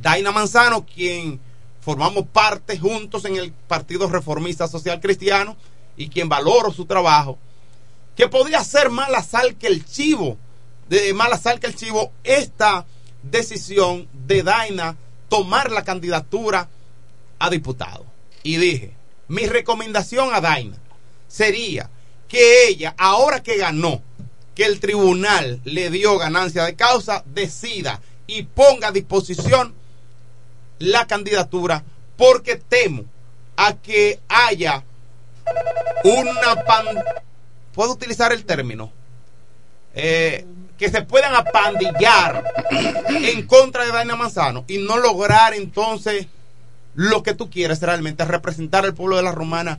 Daina 0.00 0.32
Manzano, 0.32 0.84
quien 0.86 1.38
formamos 1.86 2.26
parte 2.26 2.76
juntos 2.76 3.24
en 3.26 3.36
el 3.36 3.52
Partido 3.52 4.08
Reformista 4.08 4.66
Social 4.66 4.98
Cristiano 4.98 5.56
y 5.96 6.08
quien 6.08 6.28
valoro 6.28 6.72
su 6.72 6.84
trabajo, 6.84 7.38
que 8.16 8.26
podría 8.26 8.64
ser 8.64 8.90
más 8.90 9.08
la 9.08 9.22
sal 9.22 9.54
que 9.54 9.68
el 9.68 9.84
chivo, 9.86 10.36
de 10.88 11.14
más 11.14 11.30
la 11.30 11.38
sal 11.38 11.60
que 11.60 11.68
el 11.68 11.76
chivo, 11.76 12.10
esta 12.24 12.86
decisión 13.22 14.08
de 14.26 14.42
Daina 14.42 14.96
tomar 15.28 15.70
la 15.70 15.84
candidatura 15.84 16.68
a 17.38 17.50
diputado. 17.50 18.04
Y 18.42 18.56
dije, 18.56 18.92
mi 19.28 19.46
recomendación 19.46 20.34
a 20.34 20.40
Daina 20.40 20.78
sería 21.28 21.88
que 22.26 22.66
ella, 22.66 22.96
ahora 22.98 23.44
que 23.44 23.58
ganó, 23.58 24.02
que 24.56 24.64
el 24.64 24.80
tribunal 24.80 25.60
le 25.62 25.88
dio 25.90 26.18
ganancia 26.18 26.64
de 26.64 26.74
causa, 26.74 27.22
decida 27.26 28.00
y 28.26 28.42
ponga 28.42 28.88
a 28.88 28.92
disposición 28.92 29.72
la 30.78 31.06
candidatura, 31.06 31.84
porque 32.16 32.56
temo 32.56 33.04
a 33.56 33.74
que 33.74 34.20
haya 34.28 34.84
una 36.04 36.64
pan... 36.64 36.86
¿Puedo 37.72 37.92
utilizar 37.92 38.32
el 38.32 38.44
término? 38.44 38.90
Eh, 39.94 40.46
que 40.78 40.90
se 40.90 41.02
puedan 41.02 41.34
apandillar 41.34 42.44
en 43.08 43.46
contra 43.46 43.84
de 43.84 43.92
Daina 43.92 44.16
Manzano 44.16 44.64
y 44.68 44.78
no 44.78 44.98
lograr 44.98 45.54
entonces 45.54 46.26
lo 46.94 47.22
que 47.22 47.34
tú 47.34 47.50
quieres 47.50 47.80
realmente, 47.80 48.24
representar 48.24 48.84
al 48.84 48.94
pueblo 48.94 49.16
de 49.16 49.22
la 49.22 49.32
Romana 49.32 49.78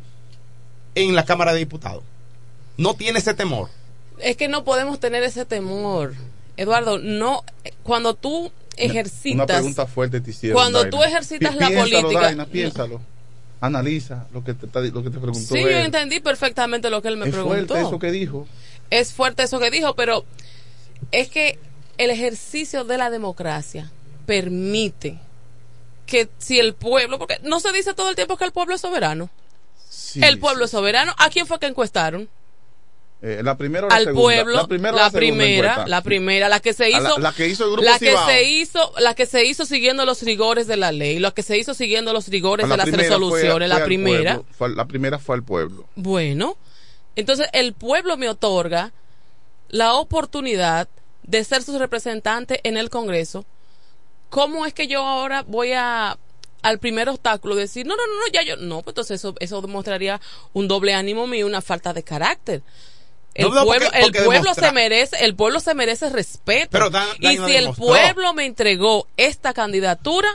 en 0.96 1.16
la 1.16 1.26
Cámara 1.26 1.54
de 1.54 1.60
Diputados. 1.60 2.04
No 2.78 2.96
tiene 2.96 3.20
ese 3.20 3.34
temor. 3.34 3.70
Es 4.20 4.38
que 4.38 4.48
no 4.48 4.64
podemos 4.64 5.00
tener 5.00 5.24
ese 5.24 5.46
temor. 5.46 6.14
Eduardo, 6.58 6.98
no, 6.98 7.44
cuando 7.84 8.16
tú 8.16 8.52
ejercitas. 8.78 9.36
Una 9.36 9.46
pregunta 9.46 9.86
fuerte 9.86 10.22
te 10.22 10.30
hicieron. 10.32 10.56
Cuando 10.56 10.80
Daina. 10.84 10.98
tú 10.98 11.04
ejercitas 11.04 11.54
Pi- 11.54 11.60
la 11.60 11.68
piénsalo, 11.68 12.02
política- 12.02 12.22
Daina, 12.22 12.46
piénsalo. 12.46 13.02
Analiza 13.60 14.28
lo 14.34 14.44
que 14.44 14.54
te, 14.54 14.68
lo 14.92 15.04
que 15.04 15.10
te 15.10 15.18
preguntó. 15.20 15.40
Sí, 15.56 15.60
yo 15.62 15.68
entendí 15.70 16.20
perfectamente 16.20 16.90
lo 16.90 17.02
que 17.02 17.08
él 17.08 17.18
me 17.18 17.26
es 17.26 17.32
preguntó. 17.32 17.74
fuerte 17.74 17.82
eso 17.88 18.00
que 18.00 18.12
dijo. 18.12 18.48
Es 18.92 19.14
fuerte 19.14 19.44
eso 19.44 19.60
que 19.60 19.72
dijo, 19.72 19.96
pero 19.96 20.26
es 21.12 21.30
que 21.30 21.58
el 21.98 22.12
ejercicio 22.12 22.84
de 22.84 22.98
la 23.00 23.10
democracia 23.10 23.92
permite 24.28 25.18
que 26.06 26.30
si 26.38 26.60
el 26.60 26.74
pueblo, 26.76 27.18
porque 27.18 27.40
no 27.44 27.60
se 27.60 27.72
dice 27.74 27.94
todo 27.94 28.10
el 28.10 28.16
tiempo 28.16 28.38
que 28.38 28.46
el 28.46 28.52
pueblo 28.52 28.76
es 28.76 28.82
soberano. 28.82 29.30
el 30.22 30.38
pueblo 30.40 30.66
es 30.66 30.72
soberano. 30.72 31.14
¿A 31.18 31.30
quién 31.30 31.48
fue 31.48 31.60
que 31.60 31.66
encuestaron? 31.66 32.30
Eh, 33.20 33.42
la 33.44 33.58
primera 33.58 33.88
o 33.88 33.90
la 33.90 33.96
al 33.96 34.04
segunda? 34.06 34.22
pueblo 34.22 34.56
la 34.58 34.68
primera, 34.68 34.96
la 34.96 35.10
primera 35.10 35.88
la 35.88 36.02
primera 36.04 36.50
la 36.50 36.60
que 36.60 36.74
se 36.74 36.88
hizo 36.92 37.18
la, 37.18 37.18
la 37.18 37.34
que 37.34 37.48
hizo 37.48 37.64
el 37.66 37.72
grupo 37.72 37.84
la 37.84 37.98
que 37.98 38.10
Cibao. 38.10 38.28
se 38.28 38.44
hizo 38.44 38.94
la 39.00 39.16
que 39.16 39.26
se 39.26 39.44
hizo 39.44 39.66
siguiendo 39.66 40.06
los 40.06 40.22
rigores 40.22 40.68
de 40.68 40.78
la 40.78 40.92
ley 40.92 41.18
la 41.18 41.32
que 41.32 41.42
se 41.42 41.58
hizo 41.58 41.74
siguiendo 41.74 42.14
los 42.14 42.28
rigores 42.28 42.70
de 42.70 42.78
las 42.78 42.88
fue- 42.88 42.98
resoluciones 43.00 43.70
fue 43.72 43.80
la 43.80 43.86
primera 43.86 44.36
pueblo, 44.36 44.46
fue- 44.56 44.70
la 44.76 44.86
primera 44.86 45.18
fue 45.18 45.36
al 45.36 45.42
pueblo. 45.44 45.86
bueno 45.96 46.58
entonces 47.16 47.48
el 47.54 47.74
pueblo 47.74 48.18
me 48.18 48.30
otorga 48.30 48.92
la 49.70 49.96
oportunidad 49.96 50.88
de 51.24 51.44
ser 51.44 51.64
su 51.64 51.78
representante 51.80 52.60
en 52.64 52.78
el 52.78 52.92
Congreso 52.92 53.46
cómo 54.30 54.68
es 54.68 54.74
que 54.76 54.88
yo 54.88 55.04
ahora 55.04 55.44
voy 55.48 55.72
a 55.74 56.20
al 56.62 56.78
primer 56.80 57.10
obstáculo 57.10 57.56
decir 57.56 57.88
no 57.88 57.96
no 57.96 58.06
no 58.06 58.14
no 58.20 58.28
ya 58.32 58.44
yo 58.44 58.58
no 58.58 58.84
pues 58.84 58.92
entonces 58.92 59.20
eso 59.22 59.34
eso 59.40 59.60
demostraría 59.62 60.22
un 60.54 60.68
doble 60.68 60.94
ánimo 60.94 61.26
mío 61.26 61.48
una 61.48 61.62
falta 61.62 61.94
de 61.94 62.04
carácter 62.04 62.62
el 63.38 63.50
No, 63.50 63.56
no, 63.56 63.66
pueblo, 63.66 63.86
porque- 63.86 63.98
el 64.00 64.04
porque 64.06 64.20
pueblo 64.24 64.44
demostrar- 64.44 64.70
se 64.70 64.74
merece, 64.74 65.24
el 65.26 65.36
pueblo 65.36 65.60
se 65.60 65.74
merece 65.76 66.10
respeto. 66.10 66.70
Pero 66.72 66.90
Dan- 66.90 67.08
y 67.20 67.38
si 67.38 67.56
el 67.56 67.70
pueblo 67.74 68.34
me 68.34 68.46
entregó 68.46 69.08
esta 69.16 69.54
candidatura, 69.54 70.28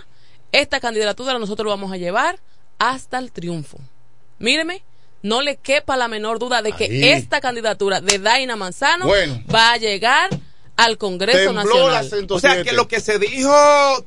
esta 0.52 0.80
candidatura 0.80 1.38
nosotros 1.38 1.64
lo 1.64 1.70
vamos 1.70 1.92
a 1.92 1.96
llevar 1.96 2.38
hasta 2.78 3.18
el 3.18 3.32
triunfo. 3.32 3.78
Míreme, 4.38 4.82
no 5.22 5.40
le 5.42 5.56
quepa 5.56 5.96
la 5.96 6.08
menor 6.08 6.38
duda 6.38 6.62
de 6.62 6.72
que 6.72 6.84
Ahí. 6.84 7.08
esta 7.10 7.40
candidatura 7.40 8.00
de 8.00 8.18
Daina 8.18 8.56
Manzano 8.56 9.06
Bueno. 9.06 9.40
va 9.54 9.72
a 9.72 9.76
llegar 9.76 10.30
al 10.76 10.98
Congreso 10.98 11.52
Nacional. 11.52 12.08
O 12.30 12.40
sea, 12.40 12.62
que 12.64 12.72
lo 12.72 12.88
que 12.88 13.00
se 13.00 13.18
dijo 13.18 13.52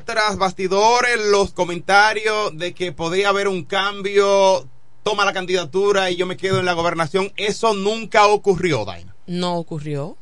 tras 0.04 0.38
bastidores, 0.38 1.20
los 1.28 1.52
comentarios 1.54 2.58
de 2.58 2.74
que 2.74 2.92
podría 2.92 3.30
haber 3.30 3.48
un 3.48 3.64
cambio, 3.64 4.68
toma 5.06 5.24
la 5.24 5.34
candidatura 5.34 6.10
y 6.10 6.16
yo 6.16 6.26
me 6.26 6.36
quedo 6.36 6.58
en 6.58 6.66
la 6.66 6.74
gobernación, 6.74 7.32
eso 7.38 7.76
nunca 7.76 8.26
ocurrió, 8.26 8.86
Daina. 8.86 9.16
No 9.28 9.56
ocurrió. 9.56 10.18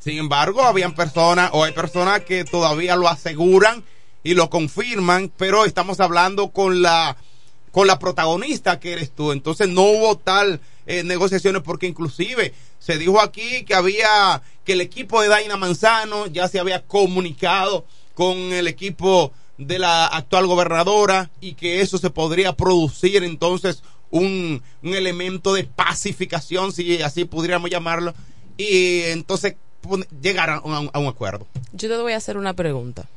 Sin 0.00 0.18
embargo, 0.18 0.62
habían 0.62 0.92
personas 0.92 1.50
o 1.52 1.62
hay 1.62 1.70
personas 1.70 2.22
que 2.22 2.44
todavía 2.44 2.96
lo 2.96 3.08
aseguran 3.08 3.84
y 4.24 4.34
lo 4.34 4.50
confirman, 4.50 5.30
pero 5.36 5.64
estamos 5.64 6.00
hablando 6.00 6.48
con 6.48 6.82
la 6.82 7.16
con 7.70 7.86
la 7.86 8.00
protagonista 8.00 8.80
que 8.80 8.92
eres 8.92 9.12
tú. 9.12 9.30
Entonces 9.30 9.68
no 9.68 9.82
hubo 9.82 10.18
tal 10.18 10.60
eh, 10.86 11.04
negociaciones 11.04 11.62
porque 11.62 11.86
inclusive 11.86 12.54
se 12.80 12.98
dijo 12.98 13.20
aquí 13.20 13.64
que 13.64 13.74
había 13.74 14.42
que 14.64 14.72
el 14.72 14.80
equipo 14.80 15.22
de 15.22 15.28
Daina 15.28 15.56
Manzano 15.56 16.26
ya 16.26 16.48
se 16.48 16.58
había 16.58 16.84
comunicado 16.84 17.86
con 18.14 18.36
el 18.36 18.66
equipo 18.66 19.32
de 19.58 19.78
la 19.78 20.06
actual 20.06 20.46
gobernadora 20.46 21.30
y 21.40 21.54
que 21.54 21.80
eso 21.80 21.98
se 21.98 22.10
podría 22.10 22.52
producir 22.54 23.24
entonces 23.24 23.82
un, 24.10 24.62
un 24.82 24.94
elemento 24.94 25.54
de 25.54 25.64
pacificación, 25.64 26.72
si 26.72 27.02
así 27.02 27.24
pudiéramos 27.24 27.70
llamarlo, 27.70 28.14
y 28.56 29.02
entonces 29.02 29.56
llegar 30.20 30.50
a 30.50 30.60
un, 30.60 30.90
a 30.92 30.98
un 30.98 31.06
acuerdo. 31.06 31.46
Yo 31.72 31.88
te 31.88 31.96
voy 31.96 32.12
a 32.12 32.16
hacer 32.16 32.36
una 32.36 32.54
pregunta. 32.54 33.08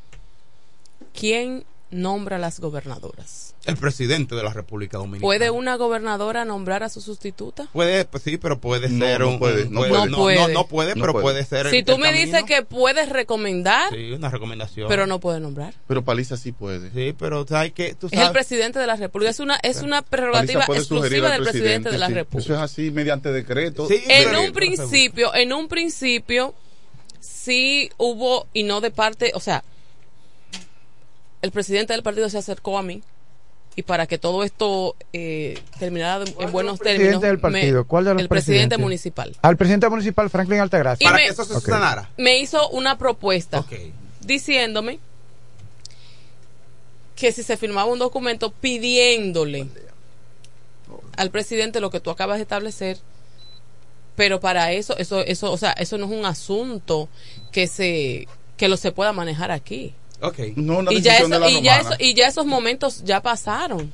¿Quién 1.13 1.65
nombra 1.91 2.37
las 2.37 2.59
gobernadoras? 2.59 3.48
El 3.65 3.75
presidente 3.75 4.35
de 4.35 4.41
la 4.43 4.53
República 4.53 4.97
Dominicana. 4.97 5.21
¿Puede 5.21 5.51
una 5.51 5.75
gobernadora 5.75 6.45
nombrar 6.45 6.81
a 6.81 6.89
su 6.89 7.01
sustituta? 7.01 7.67
Puede, 7.73 8.05
pues 8.05 8.23
sí, 8.23 8.37
pero 8.37 8.57
puede 8.59 8.87
No, 8.89 9.05
ser 9.05 9.19
no 9.19 9.29
un- 9.31 9.39
puede, 9.39 9.65
no 9.69 9.81
puede- 9.81 9.89
puede. 9.91 10.05
no, 10.05 10.05
No 10.07 10.17
puede. 10.17 10.35
no, 10.37 10.47
no 10.47 10.67
puede, 10.67 10.95
No 10.95 11.01
pero 11.01 11.11
puede. 11.13 11.23
puede 11.23 11.45
ser. 11.45 11.69
Si 11.69 11.77
el- 11.79 11.85
tú 11.85 11.91
el 11.93 11.97
me 11.99 12.05
camino. 12.07 12.25
dices 12.25 12.43
que 12.45 12.61
puedes 12.63 13.09
recomendar, 13.09 13.93
Sí, 13.93 14.13
una 14.13 14.29
recomendación. 14.29 14.87
pero 14.87 15.05
no 15.07 15.19
puede 15.19 15.39
nombrar. 15.41 15.73
Pero 15.87 16.03
Paliza 16.05 16.37
sí 16.37 16.51
puede. 16.53 16.89
Sí, 16.91 17.13
pero 17.19 17.45
sabes 17.45 17.73
que 17.73 17.93
tú 17.95 18.07
Es 18.09 18.13
el 18.19 18.31
presidente 18.31 18.79
de 18.79 18.87
la 18.87 18.95
República. 18.95 19.29
Es 19.29 19.39
una, 19.41 19.59
es 19.61 19.81
una 19.81 20.01
prerrogativa 20.03 20.63
exclusiva 20.65 21.29
del 21.31 21.43
presidente 21.43 21.91
de 21.91 21.97
la 21.97 22.07
sí. 22.07 22.13
República. 22.13 22.43
Eso 22.45 22.53
es 22.55 22.59
así 22.61 22.91
mediante 22.91 23.31
decreto. 23.31 23.87
Sí, 23.87 24.01
En 24.07 24.35
un 24.37 24.53
principio, 24.53 25.35
en 25.35 25.51
un 25.53 25.67
principio, 25.67 26.55
sí 27.19 27.91
hubo, 27.97 28.47
y 28.53 28.63
no 28.63 28.79
de 28.79 28.91
parte, 28.91 29.31
o 29.35 29.39
sea, 29.41 29.63
el 31.41 31.51
presidente 31.51 31.93
del 31.93 32.03
partido 32.03 32.29
se 32.29 32.37
acercó 32.37 32.77
a 32.77 32.83
mí 32.83 33.01
y 33.79 33.83
para 33.83 34.07
que 34.07 34.17
todo 34.17 34.43
esto 34.43 34.97
eh, 35.13 35.57
terminara 35.79 36.25
en 36.37 36.51
buenos 36.51 36.79
presidente 36.79 37.03
términos, 37.05 37.21
del 37.21 37.39
partido? 37.39 37.79
me- 37.83 37.87
¿Cuál 37.87 38.03
de 38.03 38.13
los 38.13 38.21
el 38.23 38.27
presidente 38.27 38.77
municipal. 38.77 39.37
Al 39.41 39.55
presidente 39.55 39.87
municipal 39.87 40.29
Franklin 40.29 40.59
Altagracia. 40.59 41.01
Y 41.01 41.07
Para 41.07 41.17
me- 41.17 41.23
que 41.23 41.29
eso 41.31 41.45
se 41.45 41.61
sanara. 41.61 42.09
Me 42.17 42.39
hizo 42.39 42.67
una 42.71 42.97
propuesta 42.97 43.63
diciéndome 44.19 44.99
que 47.15 47.31
si 47.31 47.41
se 47.43 47.55
firmaba 47.55 47.89
un 47.89 47.99
documento 47.99 48.51
pidiéndole 48.51 49.67
al 51.15 51.31
presidente 51.31 51.79
lo 51.79 51.89
que 51.89 52.01
tú 52.01 52.09
acabas 52.09 52.35
de 52.37 52.41
establecer, 52.43 52.97
pero 54.17 54.41
para 54.41 54.73
eso, 54.73 54.97
eso, 54.97 55.21
eso, 55.21 55.53
o 55.53 55.57
sea, 55.57 55.71
eso 55.71 55.97
no 55.97 56.05
es 56.05 56.11
un 56.11 56.25
asunto 56.25 57.07
que 57.53 57.67
se, 57.67 58.27
que 58.57 58.67
lo 58.67 58.75
se 58.75 58.91
pueda 58.91 59.13
manejar 59.13 59.51
aquí. 59.51 59.93
Ok. 60.21 60.39
No 60.55 60.79
una 60.79 60.91
Y 60.91 61.01
ya, 61.01 61.13
decisión 61.13 61.33
eso, 61.33 61.39
de 61.45 61.51
la 61.53 61.59
y, 61.59 61.61
ya 61.61 61.77
romana. 61.77 61.95
eso, 61.95 62.03
y 62.03 62.13
ya 62.13 62.27
esos 62.27 62.45
momentos 62.45 63.03
ya 63.03 63.21
pasaron. 63.21 63.91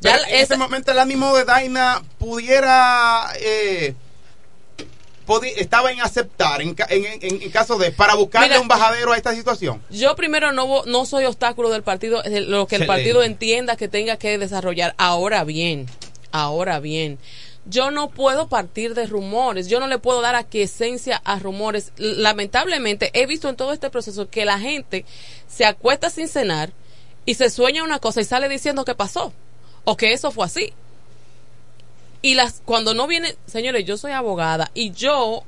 Ya 0.00 0.12
Pero 0.14 0.24
en 0.28 0.34
ese 0.44 0.56
momento 0.56 0.92
el 0.92 0.98
ánimo 0.98 1.34
de 1.36 1.44
Daina 1.44 2.02
pudiera 2.18 3.32
eh, 3.40 3.94
podi- 5.26 5.52
estaba 5.56 5.90
en 5.92 6.00
aceptar 6.00 6.62
en, 6.62 6.74
ca- 6.74 6.86
en, 6.88 7.04
en- 7.04 7.42
en 7.42 7.50
caso 7.50 7.76
de 7.78 7.90
para 7.92 8.14
buscarle 8.14 8.48
Mira, 8.48 8.60
un 8.60 8.68
bajadero 8.68 9.12
a 9.12 9.16
esta 9.16 9.34
situación. 9.34 9.82
Yo 9.90 10.14
primero 10.16 10.52
no, 10.52 10.84
no 10.86 11.04
soy 11.04 11.24
obstáculo 11.24 11.70
del 11.70 11.82
partido, 11.82 12.22
de 12.22 12.40
lo 12.42 12.66
que 12.66 12.76
el 12.76 12.82
Excelente. 12.82 12.86
partido 12.86 13.22
entienda 13.22 13.76
que 13.76 13.88
tenga 13.88 14.16
que 14.16 14.38
desarrollar. 14.38 14.94
Ahora 14.98 15.44
bien, 15.44 15.86
ahora 16.32 16.80
bien, 16.80 17.18
yo 17.68 17.90
no 17.90 18.08
puedo 18.08 18.48
partir 18.48 18.94
de 18.94 19.06
rumores, 19.06 19.68
yo 19.68 19.78
no 19.78 19.86
le 19.86 19.98
puedo 19.98 20.20
dar 20.20 20.34
aquiescencia 20.34 21.20
a 21.24 21.38
rumores. 21.38 21.92
Lamentablemente 21.96 23.10
he 23.12 23.26
visto 23.26 23.48
en 23.48 23.56
todo 23.56 23.72
este 23.72 23.90
proceso 23.90 24.30
que 24.30 24.44
la 24.44 24.58
gente 24.58 25.04
se 25.46 25.64
acuesta 25.64 26.10
sin 26.10 26.28
cenar 26.28 26.72
y 27.26 27.34
se 27.34 27.50
sueña 27.50 27.84
una 27.84 27.98
cosa 27.98 28.20
y 28.22 28.24
sale 28.24 28.48
diciendo 28.48 28.84
que 28.84 28.94
pasó 28.94 29.32
o 29.84 29.96
que 29.96 30.12
eso 30.12 30.30
fue 30.30 30.46
así. 30.46 30.72
Y 32.22 32.34
las 32.34 32.62
cuando 32.64 32.94
no 32.94 33.06
viene, 33.06 33.36
señores, 33.46 33.84
yo 33.84 33.96
soy 33.96 34.12
abogada 34.12 34.70
y 34.74 34.90
yo 34.92 35.44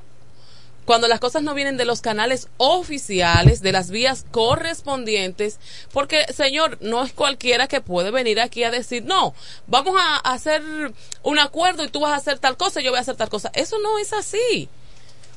cuando 0.91 1.07
las 1.07 1.21
cosas 1.21 1.41
no 1.41 1.53
vienen 1.53 1.77
de 1.77 1.85
los 1.85 2.01
canales 2.01 2.49
oficiales, 2.57 3.61
de 3.61 3.71
las 3.71 3.91
vías 3.91 4.25
correspondientes, 4.29 5.57
porque, 5.93 6.25
señor, 6.33 6.79
no 6.81 7.05
es 7.05 7.13
cualquiera 7.13 7.69
que 7.69 7.79
puede 7.79 8.11
venir 8.11 8.41
aquí 8.41 8.65
a 8.65 8.71
decir, 8.71 9.05
no, 9.05 9.33
vamos 9.67 9.95
a 9.97 10.17
hacer 10.17 10.61
un 11.23 11.39
acuerdo 11.39 11.85
y 11.85 11.87
tú 11.87 12.01
vas 12.01 12.11
a 12.11 12.17
hacer 12.17 12.39
tal 12.39 12.57
cosa 12.57 12.81
y 12.81 12.83
yo 12.83 12.91
voy 12.91 12.97
a 12.97 13.03
hacer 13.03 13.15
tal 13.15 13.29
cosa. 13.29 13.49
Eso 13.53 13.79
no 13.79 13.99
es 13.99 14.11
así. 14.11 14.67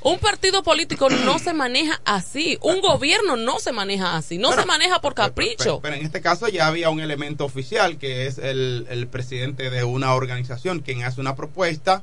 Un 0.02 0.18
partido 0.18 0.64
político 0.64 1.08
no 1.08 1.38
se 1.38 1.52
maneja 1.52 2.00
así. 2.04 2.58
Un 2.60 2.80
gobierno 2.80 3.36
no 3.36 3.60
se 3.60 3.70
maneja 3.70 4.16
así. 4.16 4.38
No 4.38 4.50
se 4.50 4.66
maneja 4.66 5.00
por 5.00 5.14
capricho. 5.14 5.78
Pero, 5.78 5.80
pero 5.82 5.94
en 5.94 6.04
este 6.04 6.20
caso 6.20 6.48
ya 6.48 6.66
había 6.66 6.90
un 6.90 6.98
elemento 6.98 7.44
oficial 7.44 7.96
que 7.96 8.26
es 8.26 8.38
el, 8.38 8.88
el 8.90 9.06
presidente 9.06 9.70
de 9.70 9.84
una 9.84 10.14
organización 10.14 10.80
quien 10.80 11.04
hace 11.04 11.20
una 11.20 11.36
propuesta 11.36 12.02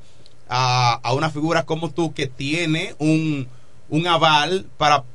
a, 0.51 0.99
a 1.01 1.13
una 1.13 1.29
figura 1.31 1.63
como 1.63 1.89
tú 1.91 2.13
que 2.13 2.27
tiene 2.27 2.93
un, 2.99 3.47
un 3.89 4.05
aval 4.07 4.67
para 4.77 5.05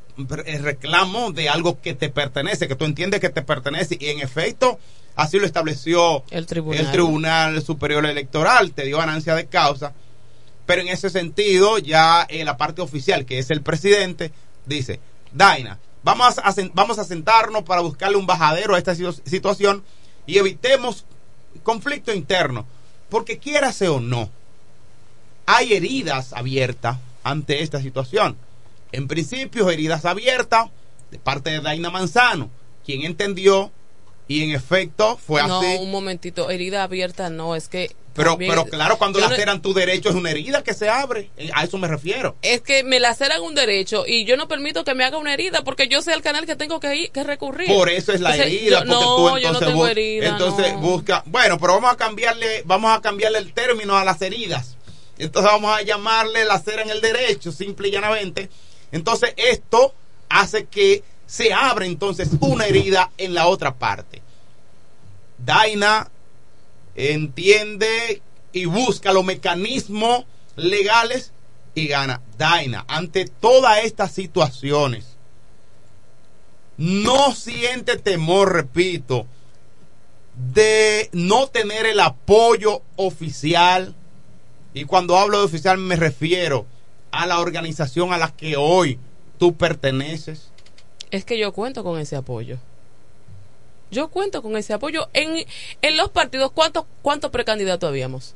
el 0.46 0.62
reclamo 0.62 1.30
de 1.30 1.48
algo 1.50 1.80
que 1.82 1.92
te 1.94 2.08
pertenece, 2.08 2.66
que 2.66 2.74
tú 2.74 2.86
entiendes 2.86 3.20
que 3.20 3.28
te 3.28 3.42
pertenece 3.42 3.98
y 4.00 4.06
en 4.06 4.20
efecto 4.20 4.78
así 5.14 5.38
lo 5.38 5.44
estableció 5.46 6.24
El 6.30 6.46
tribunal. 6.46 6.80
el 6.80 6.90
Tribunal 6.90 7.62
Superior 7.62 8.06
Electoral, 8.06 8.72
te 8.72 8.84
dio 8.86 8.96
ganancia 8.98 9.34
de 9.34 9.46
causa. 9.46 9.92
Pero 10.64 10.82
en 10.82 10.88
ese 10.88 11.10
sentido, 11.10 11.78
ya 11.78 12.26
eh, 12.28 12.44
la 12.44 12.56
parte 12.56 12.80
oficial, 12.82 13.24
que 13.26 13.38
es 13.38 13.50
el 13.50 13.60
presidente, 13.62 14.32
dice, 14.64 14.98
Daina, 15.32 15.78
vamos 16.02 16.38
a, 16.38 16.54
vamos 16.72 16.98
a 16.98 17.04
sentarnos 17.04 17.62
para 17.62 17.82
buscarle 17.82 18.16
un 18.16 18.26
bajadero 18.26 18.74
a 18.74 18.78
esta 18.78 18.94
situ- 18.94 19.20
situación 19.24 19.84
y 20.26 20.38
evitemos 20.38 21.04
conflicto 21.62 22.12
interno. 22.12 22.66
Porque 23.08 23.38
quiérase 23.38 23.88
o 23.88 24.00
no, 24.00 24.28
hay 25.46 25.72
heridas 25.74 26.32
abiertas 26.32 26.98
ante 27.22 27.62
esta 27.62 27.80
situación. 27.80 28.36
En 28.92 29.08
principio, 29.08 29.70
heridas 29.70 30.04
abiertas 30.04 30.68
de 31.10 31.18
parte 31.18 31.50
de 31.50 31.60
Daina 31.60 31.90
Manzano, 31.90 32.50
quien 32.84 33.02
entendió 33.04 33.70
y 34.28 34.42
en 34.42 34.50
efecto 34.52 35.16
fue 35.24 35.42
no, 35.46 35.60
así. 35.60 35.76
un 35.80 35.90
momentito, 35.90 36.50
herida 36.50 36.82
abierta 36.82 37.30
no, 37.30 37.54
es 37.56 37.68
que... 37.68 37.94
Pero, 38.14 38.30
también- 38.30 38.50
pero 38.50 38.64
claro, 38.64 38.96
cuando 38.96 39.18
yo 39.18 39.26
no- 39.26 39.30
laceran 39.30 39.60
tu 39.60 39.74
derecho 39.74 40.08
es 40.08 40.14
una 40.14 40.30
herida 40.30 40.64
que 40.64 40.72
se 40.72 40.88
abre. 40.88 41.28
Eh, 41.36 41.50
A 41.54 41.64
eso 41.64 41.76
me 41.76 41.86
refiero. 41.86 42.34
es 42.40 42.62
que 42.62 42.82
me 42.82 42.98
laceran 42.98 43.42
un 43.42 43.54
derecho 43.54 44.04
y 44.06 44.24
yo 44.24 44.38
no 44.38 44.48
permito 44.48 44.84
que 44.84 44.94
me 44.94 45.04
haga 45.04 45.18
una 45.18 45.34
herida 45.34 45.62
porque 45.64 45.86
yo 45.86 46.00
sé 46.00 46.14
el 46.14 46.22
canal 46.22 46.46
que 46.46 46.56
tengo 46.56 46.80
que, 46.80 46.96
ir, 46.96 47.10
que 47.10 47.24
recurrir. 47.24 47.68
Por 47.68 47.90
eso 47.90 48.12
es 48.12 48.22
la 48.22 48.30
O 48.30 48.32
sea, 48.32 48.46
herida. 48.46 48.70
yo- 48.70 48.76
porque 48.78 48.90
no, 48.90 49.00
tú 49.16 49.26
entonces, 49.28 49.42
yo 49.42 49.52
no 49.52 49.58
tengo 49.58 49.78
bus- 49.80 49.90
herida. 49.90 50.28
entonces 50.28 50.72
no. 50.72 50.78
busca. 50.80 51.22
Bueno, 51.26 51.58
pero 51.58 51.74
vamos 51.74 51.92
a 51.92 51.96
cambiarle, 51.96 52.62
vamos 52.64 52.96
a 52.96 53.02
cambiarle 53.02 53.36
el 53.38 53.52
término 53.52 53.96
a 53.98 54.04
las 54.04 54.22
heridas. 54.22 54.75
Entonces 55.18 55.50
vamos 55.50 55.76
a 55.76 55.82
llamarle 55.82 56.44
lacera 56.44 56.82
en 56.82 56.90
el 56.90 57.00
derecho, 57.00 57.52
simple 57.52 57.88
y 57.88 57.92
llanamente. 57.92 58.50
Entonces 58.92 59.32
esto 59.36 59.94
hace 60.28 60.66
que 60.66 61.02
se 61.26 61.52
abra 61.52 61.86
entonces 61.86 62.30
una 62.40 62.66
herida 62.66 63.10
en 63.18 63.34
la 63.34 63.48
otra 63.48 63.74
parte. 63.74 64.22
Daina 65.38 66.10
entiende 66.94 68.22
y 68.52 68.64
busca 68.64 69.12
los 69.12 69.24
mecanismos 69.24 70.24
legales 70.56 71.32
y 71.74 71.88
gana. 71.88 72.22
Daina, 72.38 72.84
ante 72.88 73.26
todas 73.26 73.84
estas 73.84 74.12
situaciones, 74.12 75.16
no 76.76 77.34
siente 77.34 77.96
temor, 77.96 78.52
repito, 78.52 79.26
de 80.52 81.08
no 81.12 81.48
tener 81.48 81.86
el 81.86 82.00
apoyo 82.00 82.82
oficial. 82.96 83.94
Y 84.76 84.84
cuando 84.84 85.16
hablo 85.16 85.38
de 85.38 85.44
oficial 85.46 85.78
me 85.78 85.96
refiero 85.96 86.66
a 87.10 87.24
la 87.24 87.40
organización 87.40 88.12
a 88.12 88.18
la 88.18 88.36
que 88.36 88.56
hoy 88.58 88.98
tú 89.38 89.56
perteneces. 89.56 90.50
Es 91.10 91.24
que 91.24 91.38
yo 91.38 91.54
cuento 91.54 91.82
con 91.82 91.98
ese 91.98 92.14
apoyo. 92.14 92.58
Yo 93.90 94.08
cuento 94.08 94.42
con 94.42 94.54
ese 94.54 94.74
apoyo. 94.74 95.08
En, 95.14 95.46
en 95.80 95.96
los 95.96 96.10
partidos, 96.10 96.52
¿cuántos, 96.52 96.84
cuántos 97.00 97.30
precandidatos 97.30 97.88
habíamos? 97.88 98.34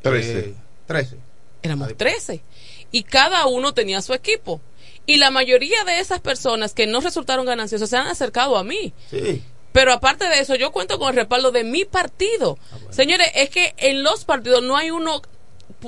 Trece. 0.00 0.54
Trece. 0.86 1.18
Éramos 1.62 1.94
trece. 1.98 2.42
Y 2.90 3.02
cada 3.02 3.44
uno 3.44 3.74
tenía 3.74 4.00
su 4.00 4.14
equipo. 4.14 4.62
Y 5.04 5.18
la 5.18 5.30
mayoría 5.30 5.84
de 5.84 6.00
esas 6.00 6.20
personas 6.20 6.72
que 6.72 6.86
no 6.86 7.02
resultaron 7.02 7.44
gananciosas 7.44 7.90
se 7.90 7.98
han 7.98 8.06
acercado 8.06 8.56
a 8.56 8.64
mí. 8.64 8.94
Sí. 9.10 9.42
Pero 9.74 9.92
aparte 9.92 10.28
de 10.28 10.38
eso, 10.38 10.54
yo 10.54 10.70
cuento 10.70 11.00
con 11.00 11.08
el 11.10 11.16
respaldo 11.16 11.50
de 11.50 11.64
mi 11.64 11.84
partido. 11.84 12.56
Señores, 12.90 13.28
es 13.34 13.50
que 13.50 13.74
en 13.76 14.04
los 14.04 14.24
partidos 14.24 14.62
no 14.62 14.76
hay 14.76 14.92
uno, 14.92 15.20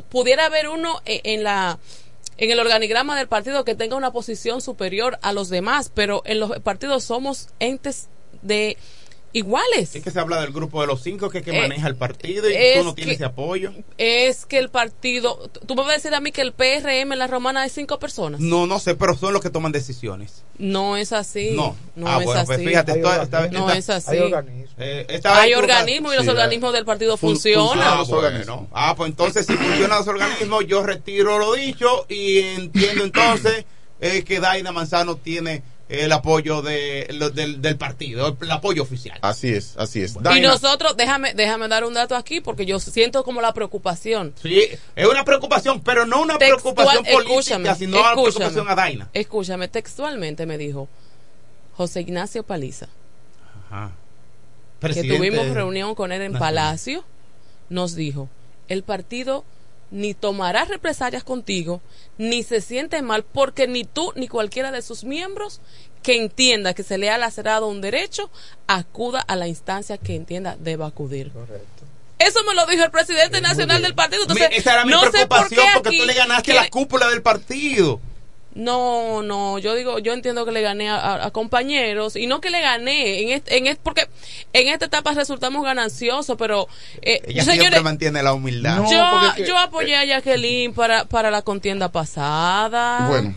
pudiera 0.08 0.46
haber 0.46 0.68
uno 0.68 1.00
e- 1.04 1.20
en 1.24 1.44
la 1.44 1.78
en 2.38 2.50
el 2.50 2.60
organigrama 2.60 3.16
del 3.16 3.28
partido 3.28 3.64
que 3.64 3.74
tenga 3.74 3.96
una 3.96 4.12
posición 4.12 4.60
superior 4.60 5.18
a 5.22 5.32
los 5.32 5.48
demás, 5.48 5.90
pero 5.94 6.22
en 6.26 6.38
los 6.38 6.58
partidos 6.60 7.04
somos 7.04 7.48
entes 7.60 8.08
de 8.42 8.76
iguales. 9.36 9.94
Es 9.94 10.02
que 10.02 10.10
se 10.10 10.18
habla 10.18 10.40
del 10.40 10.52
grupo 10.52 10.80
de 10.80 10.86
los 10.86 11.02
cinco 11.02 11.28
que, 11.30 11.38
es 11.38 11.44
que 11.44 11.56
Eh, 11.56 11.60
maneja 11.60 11.86
el 11.88 11.96
partido 11.96 12.48
y 12.48 12.54
tú 12.78 12.84
no 12.84 12.94
tienes 12.94 13.12
que- 13.12 13.14
ese 13.16 13.24
apoyo. 13.24 13.72
Es 13.98 14.46
que 14.46 14.58
el 14.58 14.70
partido, 14.70 15.50
tú 15.66 15.74
me 15.74 15.82
vas 15.82 15.90
a 15.90 15.94
decir 15.94 16.14
a 16.14 16.20
mí 16.20 16.32
que 16.32 16.40
el 16.42 16.52
PRM 16.52 17.12
en 17.12 17.18
la 17.18 17.26
romana 17.26 17.64
es 17.66 17.72
cinco 17.72 17.98
personas. 17.98 18.40
No, 18.40 18.66
no 18.66 18.78
sé, 18.80 18.94
pero 18.94 19.14
son 19.16 19.32
los 19.32 19.42
que 19.42 19.50
toman 19.50 19.72
decisiones. 19.72 20.42
No 20.58 20.96
es 20.96 21.12
así. 21.12 21.50
No. 21.54 21.76
no 21.96 22.08
Ah, 22.08 22.18
es 22.18 22.24
bueno, 22.24 22.40
así. 22.40 22.46
pues 22.46 22.58
fíjate, 22.64 22.92
esta- 22.92 23.48
no 23.48 23.68
esta- 23.70 23.76
es 23.78 23.90
así. 23.90 24.10
hay 24.12 24.20
organismos. 24.22 24.70
Eh, 24.78 25.20
Hay 25.24 25.54
organismos 25.54 26.12
y 26.12 26.16
los 26.16 26.24
Sí, 26.24 26.30
organismos 26.30 26.72
del 26.72 26.84
partido 26.84 27.16
Fun- 27.16 27.30
funcionan. 27.30 28.04
Ah, 28.72 28.94
pues 28.96 29.10
entonces 29.10 29.46
si 29.46 29.52
funcionan 29.54 29.98
los 29.98 30.08
organismos, 30.08 30.66
yo 30.66 30.82
retiro 30.82 31.38
lo 31.38 31.52
dicho 31.54 32.06
y 32.08 32.38
entiendo 32.38 33.04
entonces 33.04 33.64
eh, 34.00 34.24
que 34.24 34.40
Daina 34.40 34.72
Manzano 34.72 35.16
tiene 35.16 35.62
el 35.88 36.10
apoyo 36.12 36.62
de, 36.62 37.06
lo- 37.12 37.30
del, 37.30 37.62
del 37.62 37.76
partido, 37.76 38.36
el 38.40 38.50
apoyo 38.50 38.82
oficial. 38.82 39.18
Así 39.22 39.52
es, 39.52 39.76
así 39.76 40.02
es. 40.02 40.16
Y 40.36 40.40
nosotros, 40.40 40.96
déjame, 40.96 41.32
déjame 41.34 41.68
dar 41.68 41.84
un 41.84 41.94
dato 41.94 42.16
aquí 42.16 42.40
porque 42.40 42.66
yo 42.66 42.80
siento 42.80 43.22
como 43.22 43.40
la 43.40 43.52
preocupación. 43.54 44.34
Sí, 44.42 44.62
es 44.96 45.06
una 45.06 45.24
preocupación, 45.24 45.80
pero 45.82 46.04
no 46.04 46.22
una 46.22 46.38
preocupación 46.38 47.04
política, 47.04 47.32
escúchame, 47.32 47.74
sino 47.76 47.98
una 47.98 48.08
escúchame. 48.08 48.32
preocupación 48.32 48.68
a 48.68 48.74
Daina. 48.74 49.08
Escúchame, 49.12 49.68
textualmente 49.68 50.44
me 50.46 50.58
dijo 50.58 50.88
José 51.76 52.00
Ignacio 52.00 52.42
Paliza, 52.42 52.88
Ajá. 53.70 53.92
que 54.80 55.04
tuvimos 55.04 55.46
reunión 55.50 55.94
con 55.94 56.10
él 56.10 56.22
en 56.22 56.32
nacional. 56.32 56.54
Palacio, 56.54 57.04
nos 57.68 57.94
dijo, 57.94 58.28
el 58.68 58.82
partido 58.82 59.44
ni 59.90 60.14
tomará 60.14 60.64
represalias 60.64 61.24
contigo, 61.24 61.80
ni 62.18 62.42
se 62.42 62.60
siente 62.60 63.02
mal, 63.02 63.24
porque 63.24 63.66
ni 63.66 63.84
tú 63.84 64.12
ni 64.16 64.28
cualquiera 64.28 64.72
de 64.72 64.82
sus 64.82 65.04
miembros 65.04 65.60
que 66.02 66.16
entienda 66.16 66.74
que 66.74 66.82
se 66.82 66.98
le 66.98 67.10
ha 67.10 67.18
lacerado 67.18 67.66
un 67.66 67.80
derecho, 67.80 68.30
acuda 68.66 69.20
a 69.20 69.36
la 69.36 69.48
instancia 69.48 69.98
que 69.98 70.14
entienda 70.14 70.56
deba 70.58 70.86
acudir. 70.86 71.32
Eso 72.18 72.42
me 72.44 72.54
lo 72.54 72.64
dijo 72.66 72.84
el 72.84 72.90
presidente 72.90 73.40
nacional 73.40 73.82
del 73.82 73.94
partido. 73.94 74.22
Entonces, 74.22 74.48
esa 74.52 74.72
era 74.72 74.84
mi 74.84 74.92
no 74.92 75.00
sé 75.02 75.26
por 75.26 75.48
preocupación 75.48 75.66
qué 75.66 75.70
porque 75.74 75.98
tú 75.98 76.06
le 76.06 76.14
ganaste 76.14 76.54
la 76.54 76.68
cúpula 76.70 77.08
del 77.08 77.22
partido. 77.22 78.00
No, 78.58 79.22
no, 79.22 79.58
yo 79.58 79.74
digo, 79.74 79.98
yo 79.98 80.14
entiendo 80.14 80.46
que 80.46 80.50
le 80.50 80.62
gané 80.62 80.88
a, 80.88 80.96
a- 80.96 81.26
a 81.26 81.30
compañeros 81.30 82.16
y 82.16 82.26
no 82.26 82.40
que 82.40 82.48
le 82.48 82.62
gané, 82.62 83.20
en 83.20 83.28
este, 83.28 83.58
en 83.58 83.66
este, 83.66 83.80
porque 83.82 84.08
en 84.54 84.68
esta 84.68 84.86
etapa 84.86 85.12
resultamos 85.12 85.62
gananciosos, 85.62 86.36
pero 86.38 86.66
eh, 87.02 87.20
Ella 87.26 87.42
señores, 87.44 87.60
siempre 87.60 87.80
mantiene 87.82 88.22
la 88.22 88.32
humildad. 88.32 88.82
yo, 88.90 89.44
yo 89.44 89.58
apoyé 89.58 89.94
a 89.96 90.06
Jacqueline 90.06 90.72
para, 90.72 91.04
para 91.04 91.30
la 91.30 91.42
contienda 91.42 91.90
pasada. 91.92 93.06
Bueno. 93.08 93.34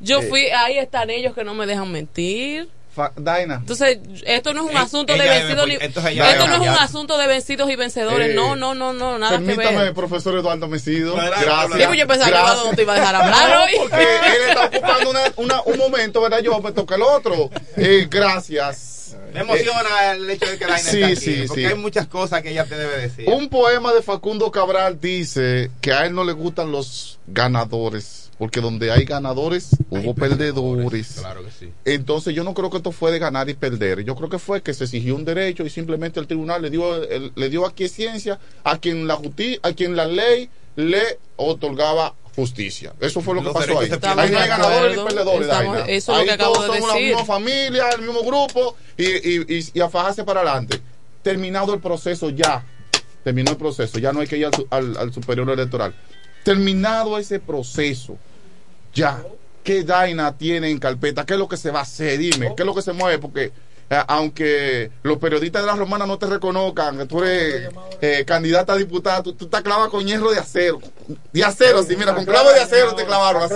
Yo 0.00 0.18
Eh. 0.20 0.26
fui, 0.28 0.46
ahí 0.48 0.76
están 0.78 1.08
ellos 1.10 1.32
que 1.34 1.44
no 1.44 1.54
me 1.54 1.64
dejan 1.66 1.92
mentir. 1.92 2.68
Daina. 3.16 3.54
Entonces, 3.56 3.98
esto 4.26 4.52
no 4.52 4.64
es 4.66 4.70
un 4.72 4.76
asunto 4.76 5.12
de 5.14 5.20
ella 5.22 5.32
vencidos 5.34 5.66
ni, 5.68 5.74
apoyar- 5.74 5.82
entonces 5.86 6.12
ella 6.12 6.30
esto 6.32 6.46
no 6.48 6.54
es 6.54 6.60
un 6.60 6.68
asunto 6.68 7.18
de 7.18 7.26
vencidos 7.26 7.70
y 7.70 7.76
vencedores, 7.76 8.30
Eh, 8.30 8.34
no, 8.34 8.56
no, 8.56 8.74
no, 8.74 8.92
no, 8.92 9.18
nada 9.18 9.38
que 9.38 9.44
Permítame, 9.44 9.78
ver. 9.84 9.94
profesor 9.94 10.36
Eduardo 10.36 10.68
Mesido. 10.68 11.14
Gracias. 11.14 11.66
Sí, 11.78 11.82
pues 11.86 11.98
yo 11.98 12.06
pensaba 12.06 12.26
que 12.26 12.30
Gracias. 12.32 12.52
Eduardo 12.52 12.64
no 12.70 12.76
te 12.76 12.82
iba 12.82 12.92
a 12.92 12.96
dejar 12.96 13.14
hablar 13.16 13.48
No, 13.50 13.64
hoy. 13.64 13.70
Porque 13.78 14.02
él 14.02 14.42
está 14.48 14.64
ocupando 14.66 15.10
una- 15.10 15.32
una- 15.36 15.62
un 15.62 15.78
momento, 15.78 16.20
¿verdad? 16.20 16.40
Yo 16.40 16.60
me 16.60 16.72
toca 16.72 16.96
el 16.96 17.02
otro. 17.02 17.50
Eh, 17.76 18.06
gracias. 18.10 19.16
Me 19.32 19.40
emociona 19.40 20.12
el 20.12 20.28
hecho 20.28 20.46
de 20.46 20.58
que 20.58 20.64
Daina 20.66 20.78
sí, 20.78 20.96
está 21.02 21.06
aquí, 21.06 21.16
sí, 21.16 21.44
porque 21.46 21.60
sí. 21.62 21.66
hay 21.66 21.74
muchas 21.74 22.06
cosas 22.08 22.42
que 22.42 22.50
ella 22.50 22.64
te 22.64 22.76
debe 22.76 22.96
decir. 23.00 23.28
Un 23.28 23.48
poema 23.48 23.92
de 23.92 24.02
Facundo 24.02 24.50
Cabral 24.50 25.00
dice 25.00 25.70
que 25.80 25.92
a 25.92 26.06
él 26.06 26.14
no 26.14 26.24
le 26.24 26.32
gustan 26.32 26.72
los 26.72 27.18
ganadores, 27.28 28.29
porque 28.40 28.60
donde 28.62 28.90
hay 28.90 29.04
ganadores 29.04 29.68
hubo 29.90 30.14
perdedores. 30.14 31.16
Claro 31.20 31.44
que 31.44 31.50
sí. 31.50 31.70
Entonces 31.84 32.34
yo 32.34 32.42
no 32.42 32.54
creo 32.54 32.70
que 32.70 32.78
esto 32.78 32.90
fue 32.90 33.12
de 33.12 33.18
ganar 33.18 33.48
y 33.50 33.54
perder. 33.54 34.02
Yo 34.02 34.16
creo 34.16 34.30
que 34.30 34.38
fue 34.38 34.62
que 34.62 34.72
se 34.74 34.84
exigió 34.84 35.14
un 35.14 35.26
derecho 35.26 35.64
y 35.64 35.70
simplemente 35.70 36.18
el 36.18 36.26
tribunal 36.26 36.62
le 36.62 36.70
dio 36.70 36.96
el- 37.04 37.32
le 37.36 37.48
dio 37.50 37.66
aquiescencia 37.66 38.40
a 38.64 38.78
quien 38.78 39.06
la 39.06 39.16
justi 39.16 39.58
a 39.62 39.72
quien 39.74 39.94
la 39.94 40.06
ley 40.06 40.48
le 40.74 41.18
otorgaba 41.36 42.14
justicia. 42.34 42.94
Eso 42.98 43.20
fue 43.20 43.34
lo 43.34 43.42
que 43.42 43.50
pasó 43.50 43.78
ahí. 43.78 43.90
Ahí 43.92 44.30
no 44.30 44.38
hay 44.38 44.48
ganadores 44.48 44.96
ni 44.96 45.04
perdedores. 45.04 45.42
Estamos- 45.48 45.74
Daina. 45.76 45.92
eso 45.92 45.92
es 45.92 46.08
lo 46.08 46.14
Ahí 46.14 46.24
que 46.26 46.32
acabo 46.32 46.54
todos 46.54 46.66
de 46.68 46.72
somos 46.80 46.94
la 46.94 47.00
misma 47.00 47.24
familia, 47.26 47.90
el 47.90 48.00
mismo 48.02 48.22
grupo 48.22 48.76
y, 48.96 49.04
y, 49.04 49.58
y- 49.58 49.70
y 49.74 49.80
a 49.80 49.88
fajarse 49.90 50.24
para 50.24 50.40
adelante. 50.40 50.80
Terminado 51.22 51.74
el 51.74 51.80
proceso 51.80 52.30
ya. 52.30 52.64
Terminó 53.22 53.50
el 53.50 53.58
proceso. 53.58 53.98
Ya 53.98 54.14
no 54.14 54.20
hay 54.20 54.26
que 54.26 54.38
ir 54.38 54.46
al, 54.46 54.54
su- 54.54 54.66
al- 54.70 54.96
al 54.96 55.12
superior 55.12 55.50
electoral. 55.50 55.94
Terminado 56.42 57.18
ese 57.18 57.38
proceso, 57.38 58.16
ya. 58.94 59.22
¿Qué 59.62 59.84
Daina 59.84 60.36
tiene 60.36 60.70
en 60.70 60.78
carpeta? 60.78 61.26
¿Qué 61.26 61.34
es 61.34 61.38
lo 61.38 61.48
que 61.48 61.56
se 61.56 61.70
va 61.70 61.80
a 61.80 61.82
hacer? 61.82 62.18
Dime, 62.18 62.54
¿qué 62.56 62.62
es 62.62 62.66
lo 62.66 62.74
que 62.74 62.82
se 62.82 62.92
mueve? 62.92 63.18
Porque 63.18 63.52
eh, 63.92 64.02
aunque 64.06 64.90
los 65.02 65.18
periodistas 65.18 65.62
de 65.62 65.66
la 65.66 65.74
romana 65.74 66.06
no 66.06 66.16
te 66.16 66.26
reconozcan, 66.26 66.96
que 66.96 67.06
tú 67.06 67.22
eres 67.24 67.68
eh, 68.00 68.24
candidata 68.24 68.72
a 68.72 68.76
diputada, 68.76 69.22
tú, 69.22 69.34
tú 69.34 69.46
estás 69.46 69.62
clavada 69.62 69.88
con 69.90 70.06
hierro 70.06 70.30
de 70.30 70.38
acero. 70.38 70.80
De 71.32 71.44
acero, 71.44 71.82
sí, 71.82 71.96
mira, 71.96 72.14
con 72.14 72.24
clavo 72.24 72.50
de 72.52 72.60
acero 72.60 72.94
te 72.94 73.04
clavaron 73.04 73.42
así. 73.42 73.54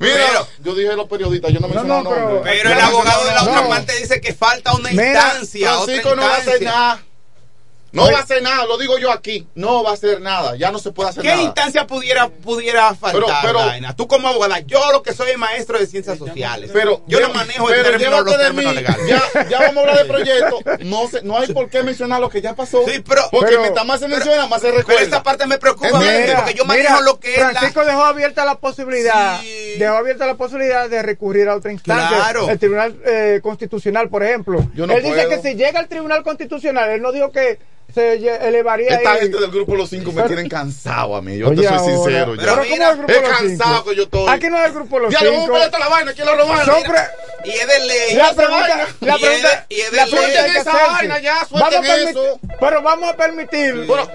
Mira, 0.00 0.46
yo 0.62 0.74
dije 0.74 0.94
los 0.96 1.06
periodistas, 1.08 1.52
yo 1.52 1.60
no 1.60 1.68
mencioné 1.68 2.02
no, 2.02 2.10
pero- 2.10 2.28
nombres. 2.28 2.54
Pero 2.58 2.72
el 2.72 2.80
abogado 2.80 3.24
de 3.24 3.30
la 3.32 3.42
otra 3.44 3.68
parte 3.68 3.96
dice 3.96 4.20
que 4.20 4.34
falta 4.34 4.74
una 4.74 4.92
instancia. 4.92 5.78
otra 5.78 5.84
Francisco 5.84 6.16
no 6.16 6.22
va 6.22 6.28
a 6.28 6.36
hacer 6.38 6.62
instancia. 6.62 6.70
nada. 6.70 7.02
No 7.90 8.02
Oye. 8.04 8.12
va 8.12 8.18
a 8.18 8.22
hacer 8.22 8.42
nada, 8.42 8.66
lo 8.66 8.76
digo 8.76 8.98
yo 8.98 9.10
aquí. 9.10 9.46
No 9.54 9.82
va 9.82 9.90
a 9.90 9.94
hacer 9.94 10.20
nada. 10.20 10.56
Ya 10.56 10.70
no 10.70 10.78
se 10.78 10.92
puede 10.92 11.08
hacer 11.08 11.22
¿Qué 11.22 11.30
nada. 11.30 11.42
instancia 11.42 11.86
pudiera, 11.86 12.28
pudiera 12.28 12.94
faltar, 12.94 13.22
Pero- 13.22 13.36
pero- 13.42 13.58
Daina? 13.66 13.96
Tú 13.96 14.06
como 14.06 14.28
abogada, 14.28 14.58
yo 14.60 14.92
lo 14.92 15.02
que 15.02 15.14
soy 15.14 15.34
maestro 15.38 15.78
de 15.78 15.86
ciencias 15.86 16.18
sociales. 16.18 16.70
Pero 16.72 17.02
yo 17.06 17.18
no 17.20 17.32
manejo 17.32 17.66
pero 17.66 17.78
el 17.80 17.96
término, 17.98 18.20
los 18.20 18.36
de 18.36 18.44
términos 18.44 18.74
mí. 18.74 18.80
legales. 18.80 19.06
Ya, 19.06 19.48
ya 19.48 19.58
vamos 19.60 19.76
a 19.76 19.80
hablar 19.80 19.98
de 19.98 20.04
proyecto. 20.12 20.58
No, 20.80 21.08
se- 21.08 21.22
no 21.22 21.38
hay 21.38 21.48
por 21.52 21.70
qué 21.70 21.82
mencionar 21.82 22.20
lo 22.20 22.28
que 22.28 22.42
ya 22.42 22.54
pasó. 22.54 22.82
Sí, 22.86 23.02
pero- 23.08 23.22
porque 23.30 23.46
pero- 23.52 23.60
mientras 23.62 23.86
más 23.86 24.00
se 24.00 24.06
pero- 24.06 24.16
menciona, 24.18 24.46
más 24.48 24.60
se 24.60 24.66
Pero 24.66 24.78
recuerda. 24.80 25.02
esta 25.02 25.22
parte 25.22 25.46
me 25.46 25.56
preocupa 25.58 25.98
Mira, 25.98 26.36
porque 26.36 26.54
yo 26.54 26.64
manejo 26.66 26.88
Mira, 26.90 27.00
lo 27.00 27.18
que 27.18 27.32
es 27.34 27.38
la... 27.40 27.50
Francisco 27.52 27.84
dejó 27.86 28.04
abierta 28.04 28.44
la 28.44 28.56
posibilidad, 28.58 29.40
Sí. 29.40 29.76
dejó 29.78 29.94
abierta 29.94 30.26
la 30.26 30.34
posibilidad 30.34 30.90
de 30.90 31.02
recurrir 31.02 31.48
a 31.48 31.56
otra 31.56 31.72
instancia, 31.72 32.16
Claro. 32.18 32.50
el 32.50 32.58
Tribunal 32.58 32.96
eh, 33.06 33.40
Constitucional, 33.42 34.10
por 34.10 34.22
ejemplo. 34.22 34.62
Yo 34.74 34.86
no 34.86 34.92
él 34.92 35.02
dice 35.02 35.26
que 35.28 35.40
si 35.40 35.54
llega 35.54 35.80
al 35.80 35.88
Tribunal 35.88 36.22
Constitucional, 36.22 36.90
él 36.90 37.00
no 37.00 37.12
dijo 37.12 37.32
que 37.32 37.58
se 37.94 38.14
elevaría 38.48 38.90
Esta 38.90 39.12
ahí. 39.12 39.20
gente 39.22 39.38
del 39.40 39.50
grupo 39.50 39.74
Los 39.74 39.90
Cinco 39.90 40.12
me 40.12 40.22
tienen 40.24 40.48
cansado 40.48 41.16
a 41.16 41.22
mí. 41.22 41.38
Yo 41.38 41.48
Oye, 41.48 41.62
te 41.62 41.68
soy 41.68 41.76
ahora- 41.78 41.92
sincero. 41.94 42.34
Pero 42.36 42.42
ya. 42.46 42.56
¿cómo 42.58 42.62
mira, 42.70 42.84
es 42.86 42.90
el 42.92 42.96
grupo 42.98 43.12
es 43.12 43.20
Los 43.22 43.30
cansado 43.30 43.74
Cinco? 43.76 43.90
que 43.90 43.96
yo 43.96 44.02
estoy. 44.04 44.28
Aquí 44.28 44.46
no 44.48 44.58
es 44.58 44.64
el 44.66 44.72
grupo 44.72 44.98
Los 44.98 45.12
Ya, 45.12 45.20
le 45.20 45.30
vamos 45.30 45.50
a 45.50 45.64
Cinco. 45.64 45.78
la 45.78 45.88
vaina, 45.88 46.10
aquí 46.10 46.20
Mira. 46.22 46.82
pre- 46.88 47.50
Y 47.50 47.50
es 47.54 47.66
de 47.68 47.86
ley. 47.86 48.14
La 48.16 48.34
pregunta, 48.34 48.88
la 49.00 49.12
Y 49.12 49.14
es 49.14 49.20
de- 49.20 49.26
pregunta, 49.26 49.66
y 49.68 49.80
es 49.80 49.90
de 49.90 49.96
la 49.96 50.04
ley. 50.06 50.14
pregunta 50.14 50.60
Esa 50.60 50.72
vaina 50.86 51.18
ya, 51.20 51.34
Vamos 51.50 51.52
a 51.52 51.70
suelten 51.70 51.82
permitir- 51.82 52.08
eso. 52.10 52.40
Pero 52.60 52.82
vamos 52.82 53.10
a 53.10 53.16
permitir 53.16 53.74
Bueno, 53.86 54.10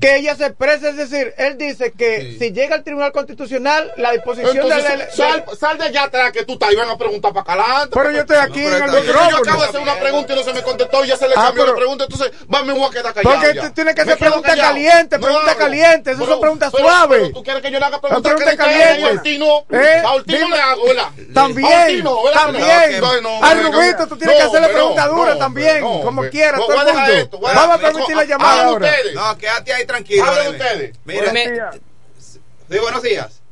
que 0.00 0.16
ella 0.16 0.34
se 0.34 0.46
exprese, 0.46 0.88
es 0.90 0.96
decir, 0.96 1.34
él 1.36 1.58
dice 1.58 1.92
que 1.92 2.20
Sí. 2.20 2.38
si 2.38 2.52
llega 2.52 2.74
al 2.76 2.84
Tribunal 2.84 3.12
Constitucional, 3.12 3.92
la 3.96 4.12
disposición 4.12 4.68
de 4.68 4.68
la... 4.68 5.10
sal, 5.10 5.44
sal 5.58 5.78
de 5.78 5.84
allá 5.84 6.04
atrás 6.04 6.32
que 6.32 6.44
tú 6.44 6.54
estás 6.54 6.72
y 6.72 6.76
van 6.76 6.88
a 6.88 6.96
preguntar 6.96 7.32
para 7.32 7.44
calante. 7.44 7.90
Pero 7.94 8.10
yo 8.10 8.20
estoy 8.20 8.36
aquí 8.38 8.60
No, 8.60 8.76
en 8.76 8.82
el 8.84 8.90
bien. 8.90 9.04
Yo 9.04 9.12
acabo 9.12 9.30
de 9.30 9.36
micrófono. 9.36 9.64
hacer 9.64 9.80
una 9.80 9.94
pregunta 10.00 10.32
y 10.32 10.36
no 10.36 10.42
se 10.42 10.52
me 10.54 10.62
contestó 10.62 11.04
y 11.04 11.08
ya 11.08 11.16
se 11.16 11.28
le 11.28 11.34
Ah, 11.36 11.42
cambió 11.46 11.62
pero- 11.64 11.72
la 11.74 11.78
pregunta. 11.78 12.04
Entonces, 12.04 12.32
va, 12.52 12.62
me 12.62 12.72
voy 12.72 12.84
a 12.84 12.90
quedar 12.90 13.14
callado. 13.14 13.34
Porque 13.36 13.54
ya. 13.54 13.62
tú 13.62 13.72
tienes 13.74 13.94
que 13.94 14.04
quedo 14.04 14.16
preguntas 14.16 14.56
calientes, 14.56 15.20
No 15.20 15.26
preguntas 15.26 15.54
calientes, 15.56 16.14
esas 16.16 16.28
son 16.28 16.40
preguntas 16.40 16.70
suaves. 16.70 17.32
tú 17.32 17.42
quieres 17.42 17.62
que 17.62 17.70
yo 17.70 17.78
le 17.78 17.84
haga 17.84 18.00
preguntas 18.00 18.32
calientes. 18.56 19.04
A 19.04 19.08
Ortiz 19.12 19.38
no. 19.38 19.64
¿Eh? 19.70 20.02
A 20.04 20.16
le 20.26 20.60
hago, 20.60 20.84
¿verdad? 20.86 21.08
También, 21.34 22.06
A 22.06 22.32
también. 22.32 23.22
No, 23.22 23.40
Rubito 23.70 24.06
tú 24.08 24.16
tienes 24.16 24.36
que 24.36 24.42
hacerle 24.42 24.68
preguntas 24.68 25.08
duras 25.08 25.38
también, 25.38 25.80
como 25.82 26.22
quiera, 26.28 26.56
pues, 26.56 26.68
todo 26.68 26.82
el 26.82 26.88
a 26.88 26.92
mundo. 26.94 27.48
a 27.48 27.52
Vamos 27.54 27.76
a 27.76 27.78
permitir 27.80 28.16
la 28.16 28.24
llamada 28.24 28.62
ahora. 28.64 28.86
ustedes. 28.88 29.14
No, 29.14 29.38
quédate 29.38 29.72
ahí 29.74 29.86
tranquilo. 29.90 30.24
Hablen 30.24 30.48
ustedes. 30.52 30.98
Mira, 31.04 31.20
Buenos 31.32 31.52
días. 31.52 31.80
sí, 32.18 32.78
buenos 32.80 33.02
días. 33.02 33.42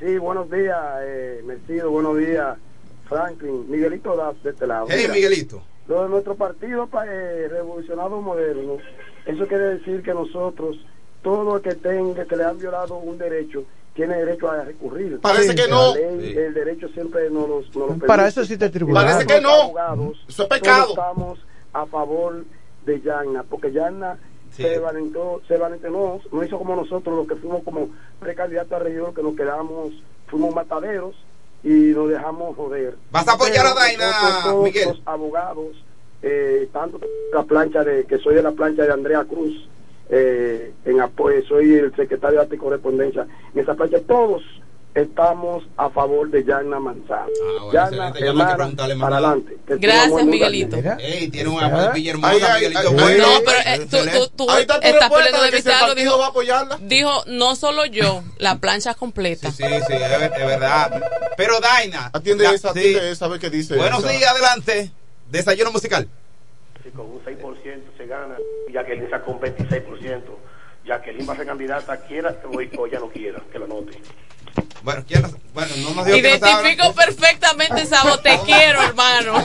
Sí, 0.00 0.18
buenos 0.18 0.50
días, 0.50 0.78
eh, 1.02 1.42
Mercido, 1.44 1.90
buenos 1.90 2.18
días, 2.18 2.56
Franklin, 3.08 3.70
Miguelito 3.70 4.16
Das 4.16 4.42
de 4.42 4.50
este 4.50 4.66
lado. 4.66 4.86
Hey, 4.88 5.02
Mira, 5.02 5.12
Miguelito. 5.14 5.62
Lo 5.88 6.02
de 6.04 6.08
nuestro 6.08 6.34
partido 6.34 6.86
pa- 6.88 7.04
eh, 7.06 7.48
revolucionado 7.48 8.20
moderno, 8.20 8.78
eso 9.26 9.46
quiere 9.46 9.64
decir 9.78 10.02
que 10.02 10.12
nosotros, 10.14 10.76
todo 11.22 11.56
el 11.56 11.62
que 11.62 11.74
tenga, 11.74 12.24
que 12.24 12.36
le 12.36 12.44
han 12.44 12.58
violado 12.58 12.96
un 12.96 13.16
derecho, 13.18 13.64
tiene 13.94 14.16
derecho 14.16 14.50
a 14.50 14.64
recurrir. 14.64 15.20
Parece 15.20 15.54
que 15.54 15.68
no. 15.68 15.94
ley, 15.94 16.34
El 16.36 16.54
derecho 16.54 16.88
siempre 16.88 17.28
nos 17.30 17.48
los. 17.48 17.66
Para 18.06 18.26
eso 18.26 18.40
existe 18.40 18.64
el 18.64 18.70
tribunal. 18.72 19.04
Parece 19.06 19.26
que 19.26 19.40
no. 19.40 19.50
Abogados, 19.62 20.24
Eso 20.28 20.42
es 20.44 20.48
pecado. 20.48 20.94
todos 20.94 20.98
estamos 20.98 21.38
a 21.74 21.86
favor 21.86 22.44
de 22.86 23.00
Yanna, 23.02 23.42
porque 23.44 23.70
Yanna 23.70 24.18
Sí. 24.52 24.62
se 24.62 24.78
valentó, 24.78 25.40
se 25.48 25.56
valentó, 25.56 26.20
no 26.30 26.44
hizo 26.44 26.58
como 26.58 26.76
nosotros, 26.76 27.16
los 27.16 27.26
que 27.26 27.36
fuimos 27.36 27.62
como 27.62 27.88
precandidatos 28.20 28.72
a 28.72 28.78
regidor, 28.80 29.14
que 29.14 29.22
nos 29.22 29.34
quedamos, 29.34 29.92
fuimos 30.26 30.54
mataderos 30.54 31.14
y 31.64 31.68
nos 31.68 32.10
dejamos 32.10 32.54
joder. 32.56 32.96
¿Vas 33.10 33.26
a 33.28 33.32
apoyar 33.32 33.64
a 33.64 33.74
Daina, 33.74 34.06
nosotros, 34.06 34.44
todos 34.44 34.64
Miguel? 34.64 34.88
Los 34.88 35.02
abogados, 35.06 35.84
eh, 36.22 36.68
tanto 36.72 37.00
la 37.32 37.42
plancha 37.44 37.82
de, 37.82 38.04
que 38.04 38.18
soy 38.18 38.34
de 38.34 38.42
la 38.42 38.52
plancha 38.52 38.82
de 38.82 38.92
Andrea 38.92 39.24
Cruz, 39.24 39.68
eh, 40.10 40.74
en 40.84 41.00
apoyo, 41.00 41.42
soy 41.46 41.74
el 41.74 41.96
secretario 41.96 42.38
de 42.38 42.44
arte 42.44 42.56
y 42.56 42.58
correspondencia, 42.58 43.26
en 43.54 43.60
esa 43.60 43.74
plancha 43.74 44.00
todos 44.00 44.42
estamos 44.94 45.64
a 45.76 45.88
favor 45.90 46.30
de 46.30 46.44
Yanna 46.44 46.78
Manzano. 46.78 47.26
Ah, 47.26 47.64
bueno. 47.64 47.72
Ya 47.72 48.12
que 48.12 48.24
hermana, 48.26 48.56
preguntarle 48.56 48.94
más 48.94 49.10
para 49.10 49.20
nada. 49.20 49.32
adelante. 49.34 49.56
Que 49.66 49.76
Gracias, 49.76 50.24
Miguelito. 50.26 50.76
Ey, 50.98 51.28
tiene 51.28 51.48
una 51.48 51.66
¿Ah? 51.66 51.92
villa 51.92 52.10
hermosa, 52.12 52.32
Ay, 52.34 52.40
ay, 52.42 52.54
Miguelito. 52.68 52.80
ay, 52.88 52.94
bueno, 52.94 53.26
No, 53.26 53.40
pero 53.44 53.58
eh, 53.64 53.86
tú, 53.90 53.96
tú, 54.18 54.28
tú 54.36 54.50
Ahí 54.50 54.60
está 54.62 54.80
tu 54.80 54.86
estás 54.86 55.10
peleando 55.10 55.42
de 55.42 55.50
que 55.50 55.62
partido 55.62 55.94
dijo, 55.94 56.18
va 56.18 56.26
a 56.26 56.28
apoyarla. 56.28 56.78
dijo, 56.82 57.24
no 57.26 57.56
solo 57.56 57.86
yo, 57.86 58.22
la 58.38 58.58
plancha 58.58 58.94
completa. 58.94 59.50
Sí, 59.50 59.62
sí, 59.64 59.68
sí, 59.86 59.92
es, 59.94 60.18
ver- 60.20 60.32
es 60.36 60.46
verdad. 60.46 61.02
Pero 61.36 61.60
Daina. 61.60 62.10
Atiende 62.12 62.44
la- 62.44 62.52
esa, 62.52 62.72
sí. 62.72 62.78
atiende 62.80 63.10
esa, 63.12 63.24
a 63.24 63.28
ver 63.28 63.40
qué 63.40 63.50
dice. 63.50 63.76
Buenos 63.76 64.00
esa. 64.04 64.10
días, 64.12 64.30
adelante. 64.30 64.90
Desayuno 65.30 65.72
musical. 65.72 66.06
Si 66.84 66.90
con 66.90 67.06
un 67.06 67.20
6% 67.24 67.96
se 67.96 68.06
gana, 68.06 68.36
Jacqueline 68.72 69.08
sacó 69.08 69.30
un 69.32 69.40
26%. 69.40 70.20
Jacqueline 70.84 71.28
va 71.28 71.32
a 71.32 71.36
ser 71.36 71.46
candidata, 71.46 71.96
quiera 71.98 72.36
o, 72.44 72.80
o 72.82 72.86
ya 72.88 72.98
no 72.98 73.08
quiera, 73.08 73.40
que 73.52 73.58
lo 73.58 73.68
note. 73.68 73.92
Bueno, 74.82 75.04
¿quién 75.06 75.22
bueno, 75.54 75.74
no 75.76 75.90
nos 75.94 76.06
nos 76.06 76.16
Identifico 76.16 76.94
perfectamente 76.94 77.82
esa 77.82 78.02
voz. 78.04 78.22
Te 78.22 78.38
quiero, 78.46 78.82
hermano. 78.82 79.44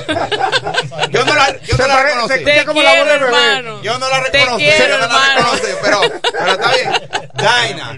Yo 1.11 1.25
no 1.25 1.35
la, 1.35 1.59
yo 1.61 1.77
no 1.77 1.87
la 1.87 2.03
reconocí. 2.03 2.43
Te 2.43 2.65
quiero, 2.65 3.11
hermano. 3.13 3.81
Yo 3.83 3.99
no 3.99 4.09
la 4.09 4.23
Te 4.23 4.37
reconocí. 4.39 4.63
quiero, 4.63 4.97
yo 4.99 5.07
no 5.07 5.13
la 5.13 5.35
reconocí, 5.35 5.67
pero, 5.81 6.01
pero 6.31 6.51
está 6.51 6.71
bien. 6.71 7.09
Daina, 7.33 7.97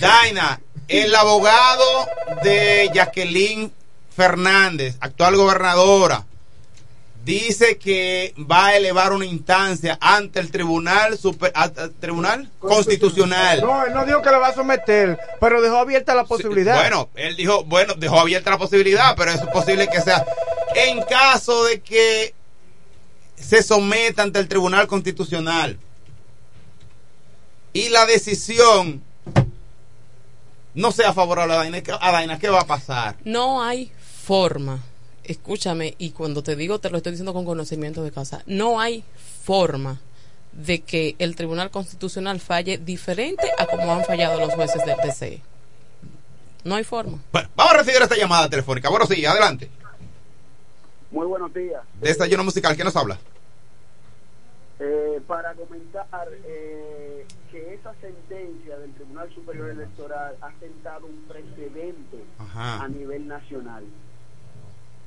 Daina, 0.00 0.60
el 0.88 1.14
abogado 1.14 2.08
de 2.42 2.90
Jacqueline 2.92 3.72
Fernández, 4.14 4.96
actual 5.00 5.36
gobernadora, 5.36 6.24
dice 7.24 7.76
que 7.78 8.34
va 8.50 8.68
a 8.68 8.76
elevar 8.76 9.12
una 9.12 9.26
instancia 9.26 9.98
ante 10.00 10.40
el 10.40 10.50
Tribunal 10.50 11.18
Super, 11.18 11.52
a- 11.54 11.64
a- 11.64 11.88
Tribunal 12.00 12.50
Constitucional. 12.58 13.60
No, 13.60 13.84
él 13.84 13.92
no 13.92 14.04
dijo 14.06 14.22
que 14.22 14.30
le 14.30 14.38
va 14.38 14.48
a 14.48 14.54
someter, 14.54 15.18
pero 15.40 15.60
dejó 15.60 15.76
abierta 15.76 16.14
la 16.14 16.24
posibilidad. 16.24 16.76
Bueno, 16.76 17.08
él 17.14 17.36
dijo, 17.36 17.64
bueno, 17.64 17.94
dejó 17.94 18.20
abierta 18.20 18.50
la 18.50 18.58
posibilidad, 18.58 19.14
pero 19.16 19.32
es 19.32 19.40
posible 19.52 19.88
que 19.88 20.00
sea 20.00 20.24
en 20.74 21.02
caso 21.02 21.64
de 21.64 21.80
que 21.80 22.34
se 23.36 23.62
someta 23.62 24.22
ante 24.22 24.38
el 24.38 24.48
Tribunal 24.48 24.86
Constitucional 24.86 25.78
y 27.72 27.88
la 27.90 28.06
decisión 28.06 29.02
no 30.74 30.92
sea 30.92 31.12
favorable 31.12 31.54
a 31.54 31.58
Daina, 31.58 31.82
¿qué- 31.82 31.92
a 31.98 32.12
Daina, 32.12 32.38
¿qué 32.38 32.48
va 32.48 32.60
a 32.60 32.66
pasar? 32.66 33.16
No 33.24 33.62
hay 33.62 33.92
forma. 34.24 34.80
Escúchame, 35.30 35.94
y 35.96 36.10
cuando 36.10 36.42
te 36.42 36.56
digo, 36.56 36.80
te 36.80 36.90
lo 36.90 36.96
estoy 36.96 37.12
diciendo 37.12 37.32
con 37.32 37.44
conocimiento 37.44 38.02
de 38.02 38.10
causa. 38.10 38.42
No 38.46 38.80
hay 38.80 39.04
forma 39.44 40.00
de 40.50 40.80
que 40.80 41.14
el 41.20 41.36
Tribunal 41.36 41.70
Constitucional 41.70 42.40
falle 42.40 42.78
diferente 42.78 43.48
a 43.56 43.66
como 43.66 43.92
han 43.92 44.04
fallado 44.04 44.40
los 44.40 44.52
jueces 44.54 44.84
del 44.84 44.96
TCE. 44.96 45.40
No 46.64 46.74
hay 46.74 46.82
forma. 46.82 47.22
Bueno, 47.30 47.48
vamos 47.54 47.74
a 47.74 47.76
recibir 47.76 48.02
esta 48.02 48.16
llamada 48.16 48.50
telefónica. 48.50 48.90
Bueno, 48.90 49.06
sí, 49.06 49.24
adelante. 49.24 49.70
Muy 51.12 51.28
buenos 51.28 51.54
días. 51.54 51.80
Desayuno 52.00 52.42
musical, 52.42 52.74
¿quién 52.74 52.86
nos 52.86 52.96
habla? 52.96 53.16
Eh, 54.80 55.20
para 55.28 55.54
comentar 55.54 56.28
eh, 56.44 57.24
que 57.52 57.74
esa 57.74 57.94
sentencia 58.00 58.78
del 58.78 58.92
Tribunal 58.94 59.32
Superior 59.32 59.70
Electoral 59.70 60.34
ha 60.40 60.50
sentado 60.58 61.06
un 61.06 61.22
precedente 61.28 62.24
Ajá. 62.36 62.82
a 62.82 62.88
nivel 62.88 63.28
nacional. 63.28 63.84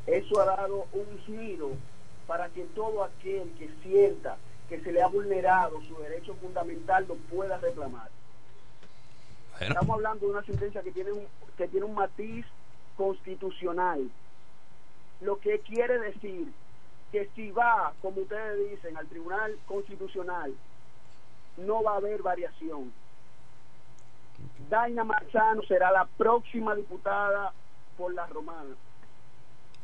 Eso 0.08 0.42
ha 0.42 0.46
dado 0.46 0.86
un 0.94 1.20
giro 1.26 1.72
para 2.28 2.50
que 2.50 2.64
todo 2.76 3.04
aquel 3.04 3.52
que 3.58 3.70
sienta 3.84 4.38
que 4.70 4.80
se 4.80 4.92
le 4.92 5.02
ha 5.02 5.08
vulnerado 5.08 5.82
su 5.84 5.96
derecho 5.98 6.36
fundamental 6.36 7.06
lo 7.08 7.16
pueda 7.16 7.58
reclamar. 7.58 8.10
Bueno. 9.52 9.74
Estamos 9.74 9.96
hablando 9.96 10.26
de 10.26 10.32
una 10.32 10.44
sentencia 10.44 10.82
que 10.82 10.92
tiene 10.92 11.12
un, 11.12 11.28
que 11.58 11.68
tiene 11.68 11.86
un 11.86 11.96
matiz 11.96 12.46
constitucional, 12.98 14.10
lo 15.22 15.40
que 15.40 15.60
quiere 15.60 16.00
decir 16.00 16.52
que 17.12 17.30
si 17.36 17.52
va, 17.52 17.94
como 18.02 18.22
ustedes 18.22 18.72
dicen, 18.72 18.98
al 18.98 19.08
Tribunal 19.08 19.58
Constitucional, 19.68 20.54
no 21.58 21.84
va 21.84 21.94
a 21.94 21.98
haber 21.98 22.22
variación. 22.24 22.92
Daina 24.70 25.04
Marzano 25.04 25.62
será 25.64 25.92
la 25.92 26.06
próxima 26.06 26.76
diputada 26.76 27.54
por 27.98 28.14
la 28.14 28.26
romana. 28.28 28.76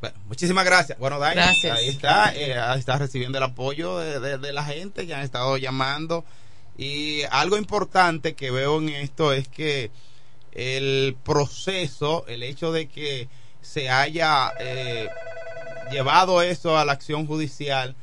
Bueno, 0.02 0.18
muchísimas 0.28 0.64
gracias. 0.66 0.98
Bueno, 0.98 1.20
Gracias. 1.20 1.78
ahí 1.78 1.90
está, 1.90 2.34
eh, 2.34 2.56
está 2.78 2.98
recibiendo 2.98 3.38
el 3.38 3.44
apoyo 3.44 3.98
de, 3.98 4.20
de- 4.20 4.38
de 4.38 4.54
la 4.54 4.64
gente 4.64 5.06
que 5.06 5.14
han 5.14 5.22
estado 5.24 5.58
llamando. 5.58 6.24
Y 6.78 7.24
algo 7.32 7.58
importante 7.58 8.34
que 8.36 8.52
veo 8.52 8.78
en 8.80 8.90
esto 8.90 9.34
es 9.34 9.50
que 9.50 9.92
el 10.54 11.18
proceso, 11.26 12.26
el 12.28 12.44
hecho 12.44 12.72
de 12.72 12.88
que 12.88 13.28
se 13.62 13.90
haya 13.90 14.54
eh, 14.60 15.10
llevado 15.92 16.42
eso 16.42 16.78
a 16.78 16.86
la 16.86 16.94
acción 16.94 17.28
judicial, 17.28 17.96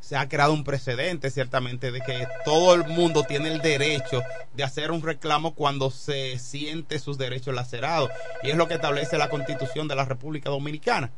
se 0.00 0.16
ha 0.16 0.28
creado 0.28 0.52
un 0.52 0.64
precedente 0.64 1.30
ciertamente 1.30 1.90
de 1.92 2.00
que 2.00 2.26
todo 2.44 2.74
el 2.74 2.84
mundo 2.84 3.22
tiene 3.22 3.48
el 3.52 3.62
derecho 3.62 4.22
de 4.54 4.64
hacer 4.64 4.90
un 4.90 5.02
reclamo 5.02 5.54
cuando 5.54 5.90
se 5.90 6.38
siente 6.40 6.98
sus 6.98 7.16
derechos 7.16 7.54
lacerados. 7.54 8.10
Y 8.42 8.50
es 8.50 8.56
lo 8.56 8.66
que 8.68 8.74
establece 8.74 9.16
la 9.16 9.30
constitución 9.30 9.86
de 9.88 9.94
la 9.94 10.04
República 10.04 10.50
Dominicana. 10.50 11.10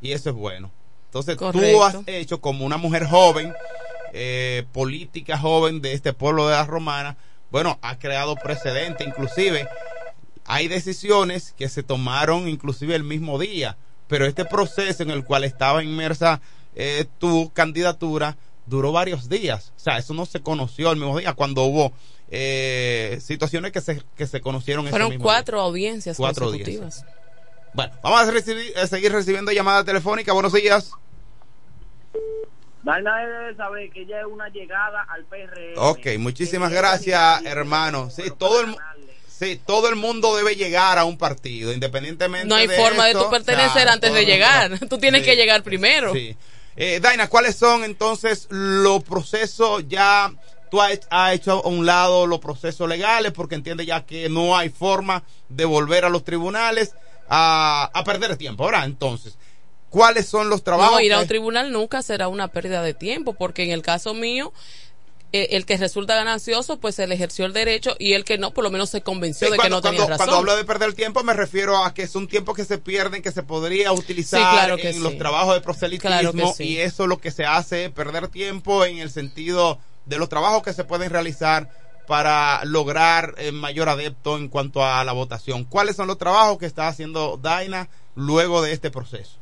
Y 0.00 0.12
eso 0.12 0.30
es 0.30 0.36
bueno. 0.36 0.70
Entonces 1.06 1.36
tú 1.36 1.82
has 1.82 1.96
hecho 2.06 2.40
como 2.40 2.64
una 2.64 2.76
mujer 2.76 3.04
joven, 3.04 3.52
eh, 4.12 4.64
política 4.72 5.36
joven 5.38 5.80
de 5.80 5.92
este 5.92 6.12
pueblo 6.12 6.46
de 6.46 6.54
la 6.54 6.64
Romana, 6.64 7.16
bueno, 7.50 7.78
ha 7.82 7.98
creado 7.98 8.36
precedente, 8.36 9.04
inclusive 9.04 9.66
hay 10.46 10.68
decisiones 10.68 11.52
que 11.56 11.68
se 11.68 11.82
tomaron 11.82 12.48
inclusive 12.48 12.94
el 12.94 13.02
mismo 13.04 13.38
día, 13.38 13.76
pero 14.06 14.24
este 14.26 14.44
proceso 14.44 15.02
en 15.02 15.10
el 15.10 15.24
cual 15.24 15.44
estaba 15.44 15.82
inmersa 15.82 16.40
eh, 16.76 17.06
tu 17.18 17.50
candidatura 17.52 18.36
duró 18.66 18.92
varios 18.92 19.28
días, 19.28 19.72
o 19.76 19.80
sea, 19.80 19.98
eso 19.98 20.14
no 20.14 20.26
se 20.26 20.40
conoció 20.40 20.92
el 20.92 20.98
mismo 20.98 21.18
día 21.18 21.32
cuando 21.34 21.64
hubo 21.64 21.92
eh, 22.30 23.18
situaciones 23.20 23.72
que 23.72 23.80
se, 23.80 24.00
que 24.16 24.28
se 24.28 24.40
conocieron 24.40 24.84
ese 24.84 24.90
Fueron 24.92 25.10
mismo 25.10 25.24
cuatro 25.24 25.60
audiencias 25.60 26.16
Cuatro 26.16 26.46
consecutivas. 26.46 27.02
día. 27.04 27.14
Bueno, 27.72 27.92
vamos 28.02 28.20
a, 28.22 28.30
recibir- 28.32 28.76
a 28.76 28.86
seguir 28.86 29.12
recibiendo 29.12 29.52
llamadas 29.52 29.84
telefónicas. 29.84 30.34
Buenos 30.34 30.52
días. 30.52 30.92
Daina 32.82 33.18
debe 33.18 33.54
saber 33.56 33.90
que 33.90 34.02
ella 34.02 34.20
es 34.20 34.26
una 34.26 34.48
llegada 34.48 35.02
al 35.08 35.24
PRM. 35.24 35.74
Ok, 35.76 36.06
muchísimas 36.18 36.72
gracias, 36.72 37.44
hermano. 37.44 38.10
Sí, 38.10 38.24
todo 38.38 38.62
el, 38.62 38.74
sí, 39.28 39.60
todo 39.66 39.88
el 39.88 39.96
mundo 39.96 40.34
debe 40.36 40.56
llegar 40.56 40.98
a 40.98 41.04
un 41.04 41.18
partido, 41.18 41.72
independientemente 41.72 42.48
No 42.48 42.54
hay 42.54 42.66
de 42.66 42.76
forma 42.76 43.04
de 43.04 43.10
esto, 43.12 43.24
tú 43.24 43.30
pertenecer 43.30 43.72
claro, 43.82 43.90
antes 43.92 44.14
de 44.14 44.24
llegar. 44.24 44.78
Tú 44.88 44.98
tienes 44.98 45.20
Sí. 45.22 45.26
que 45.26 45.36
llegar 45.36 45.62
primero. 45.62 46.12
Sí. 46.14 46.36
Eh, 46.76 47.00
Daina, 47.00 47.28
¿cuáles 47.28 47.56
son 47.56 47.84
entonces 47.84 48.46
los 48.50 49.02
procesos 49.04 49.84
ya? 49.86 50.32
Tú 50.70 50.80
has 50.80 51.00
has 51.10 51.34
hecho 51.34 51.62
a 51.64 51.68
un 51.68 51.84
lado 51.84 52.26
los 52.28 52.38
procesos 52.38 52.88
legales 52.88 53.32
porque 53.32 53.56
entiende 53.56 53.84
ya 53.84 54.06
que 54.06 54.28
no 54.28 54.56
hay 54.56 54.68
forma 54.70 55.22
de 55.48 55.64
volver 55.64 56.04
a 56.04 56.08
los 56.08 56.24
tribunales 56.24 56.94
a, 57.30 57.90
a 57.94 58.04
perder 58.04 58.36
tiempo. 58.36 58.64
Ahora, 58.64 58.84
entonces, 58.84 59.38
¿cuáles 59.88 60.26
son 60.26 60.50
los 60.50 60.62
trabajos? 60.64 60.92
No, 60.94 61.00
ir 61.00 61.14
a 61.14 61.20
un 61.20 61.26
tribunal 61.28 61.72
nunca 61.72 62.02
será 62.02 62.28
una 62.28 62.48
pérdida 62.48 62.82
de 62.82 62.92
tiempo, 62.92 63.32
porque 63.32 63.62
en 63.62 63.70
el 63.70 63.80
caso 63.82 64.12
mío, 64.14 64.52
eh, 65.32 65.48
el 65.52 65.64
que 65.64 65.76
resulta 65.76 66.16
ganancioso, 66.16 66.78
pues 66.80 66.98
él 66.98 67.12
ejerció 67.12 67.46
el 67.46 67.52
derecho 67.52 67.94
y 68.00 68.14
el 68.14 68.24
que 68.24 68.36
no, 68.36 68.50
por 68.52 68.64
lo 68.64 68.70
menos 68.70 68.90
se 68.90 69.00
convenció 69.02 69.46
Sí, 69.46 69.52
de 69.52 69.56
cuando, 69.58 69.76
que 69.80 69.86
no 69.86 69.90
tenía 69.92 69.98
cuando- 69.98 70.10
razón. 70.14 70.26
cuando 70.26 70.36
hablo 70.38 70.56
de 70.56 70.64
perder 70.64 70.92
tiempo 70.94 71.22
me 71.22 71.34
refiero 71.34 71.84
a 71.84 71.94
que 71.94 72.02
es 72.02 72.16
un 72.16 72.26
tiempo 72.26 72.52
que 72.52 72.64
se 72.64 72.78
pierden, 72.78 73.22
que 73.22 73.30
se 73.30 73.44
podría 73.44 73.92
utilizar 73.92 74.40
Sí, 74.40 74.46
claro 74.50 74.76
que 74.76 74.88
en 74.88 74.94
sí. 74.94 75.00
los 75.00 75.16
trabajos 75.18 75.54
de 75.54 75.60
proselitismo 75.60 76.32
Claro 76.32 76.54
y 76.58 76.78
eso 76.78 77.06
lo 77.06 77.18
que 77.18 77.30
se 77.30 77.44
hace 77.44 77.84
es 77.84 77.90
perder 77.92 78.26
tiempo 78.26 78.84
en 78.84 78.98
el 78.98 79.08
sentido 79.08 79.78
de 80.06 80.18
los 80.18 80.28
trabajos 80.28 80.64
que 80.64 80.72
se 80.72 80.82
pueden 80.82 81.10
realizar 81.10 81.70
para 82.10 82.64
lograr 82.64 83.36
eh, 83.38 83.52
mayor 83.52 83.88
adepto 83.88 84.36
en 84.36 84.48
cuanto 84.48 84.84
a 84.84 85.04
la 85.04 85.12
votación. 85.12 85.62
¿Cuáles 85.62 85.94
son 85.94 86.08
los 86.08 86.18
trabajos 86.18 86.58
que 86.58 86.66
está 86.66 86.88
haciendo 86.88 87.38
Daina 87.40 87.88
luego 88.16 88.62
de 88.62 88.72
este 88.72 88.90
proceso? 88.90 89.38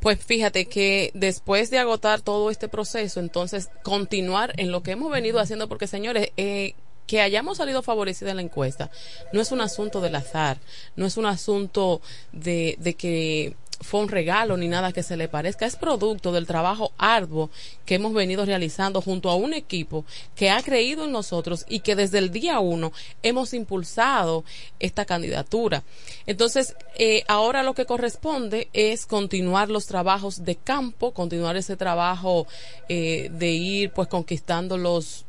Pues 0.00 0.22
fíjate 0.22 0.66
que 0.66 1.12
después 1.14 1.70
de 1.70 1.78
agotar 1.78 2.20
todo 2.20 2.50
este 2.50 2.68
proceso, 2.68 3.20
entonces 3.20 3.70
continuar 3.82 4.52
en 4.58 4.70
lo 4.70 4.82
que 4.82 4.90
hemos 4.90 5.10
venido 5.10 5.40
haciendo, 5.40 5.66
porque 5.66 5.86
señores, 5.86 6.32
eh, 6.36 6.74
que 7.06 7.22
hayamos 7.22 7.56
salido 7.56 7.80
favorecidos 7.80 8.32
en 8.32 8.36
la 8.36 8.42
encuesta 8.42 8.90
no 9.32 9.40
es 9.40 9.50
un 9.50 9.62
asunto 9.62 10.02
del 10.02 10.14
azar, 10.14 10.58
no 10.96 11.06
es 11.06 11.16
un 11.16 11.24
asunto 11.24 12.02
de, 12.32 12.76
de 12.80 12.92
que 12.96 13.56
fue 13.80 14.00
un 14.00 14.08
regalo 14.08 14.56
ni 14.56 14.68
nada 14.68 14.92
que 14.92 15.02
se 15.02 15.16
le 15.16 15.28
parezca, 15.28 15.66
es 15.66 15.76
producto 15.76 16.32
del 16.32 16.46
trabajo 16.46 16.92
arduo 16.98 17.50
que 17.86 17.94
hemos 17.94 18.12
venido 18.12 18.44
realizando 18.44 19.00
junto 19.00 19.30
a 19.30 19.36
un 19.36 19.54
equipo 19.54 20.04
que 20.36 20.50
ha 20.50 20.62
creído 20.62 21.04
en 21.04 21.12
nosotros 21.12 21.64
y 21.68 21.80
que 21.80 21.96
desde 21.96 22.18
el 22.18 22.30
día 22.30 22.60
uno 22.60 22.92
hemos 23.22 23.54
impulsado 23.54 24.44
esta 24.78 25.04
candidatura. 25.04 25.82
Entonces, 26.26 26.74
eh, 26.98 27.24
ahora 27.26 27.62
lo 27.62 27.74
que 27.74 27.86
corresponde 27.86 28.68
es 28.72 29.06
continuar 29.06 29.70
los 29.70 29.86
trabajos 29.86 30.44
de 30.44 30.56
campo, 30.56 31.12
continuar 31.12 31.56
ese 31.56 31.76
trabajo 31.76 32.46
eh, 32.88 33.30
de 33.32 33.50
ir 33.50 33.90
pues 33.92 34.08
conquistando 34.08 34.76
los 34.76 35.24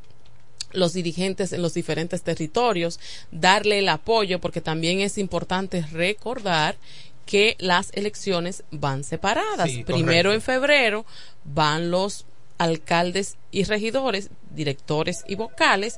los 0.74 0.94
dirigentes 0.94 1.52
en 1.52 1.62
los 1.62 1.74
diferentes 1.74 2.22
territorios, 2.22 2.98
darle 3.30 3.80
el 3.80 3.90
apoyo, 3.90 4.40
porque 4.40 4.62
también 4.62 5.02
es 5.02 5.18
importante 5.18 5.86
recordar 5.92 6.78
que 7.26 7.56
las 7.60 7.92
elecciones 7.94 8.64
van 8.72 9.04
separadas. 9.04 9.70
Sí, 9.70 9.84
Primero 9.84 10.30
correcto. 10.30 10.34
en 10.34 10.42
febrero 10.42 11.06
van 11.46 11.92
los 11.92 12.26
alcaldes 12.58 13.38
y 13.52 13.64
regidores, 13.64 14.30
directores 14.52 15.24
y 15.28 15.36
vocales, 15.36 15.98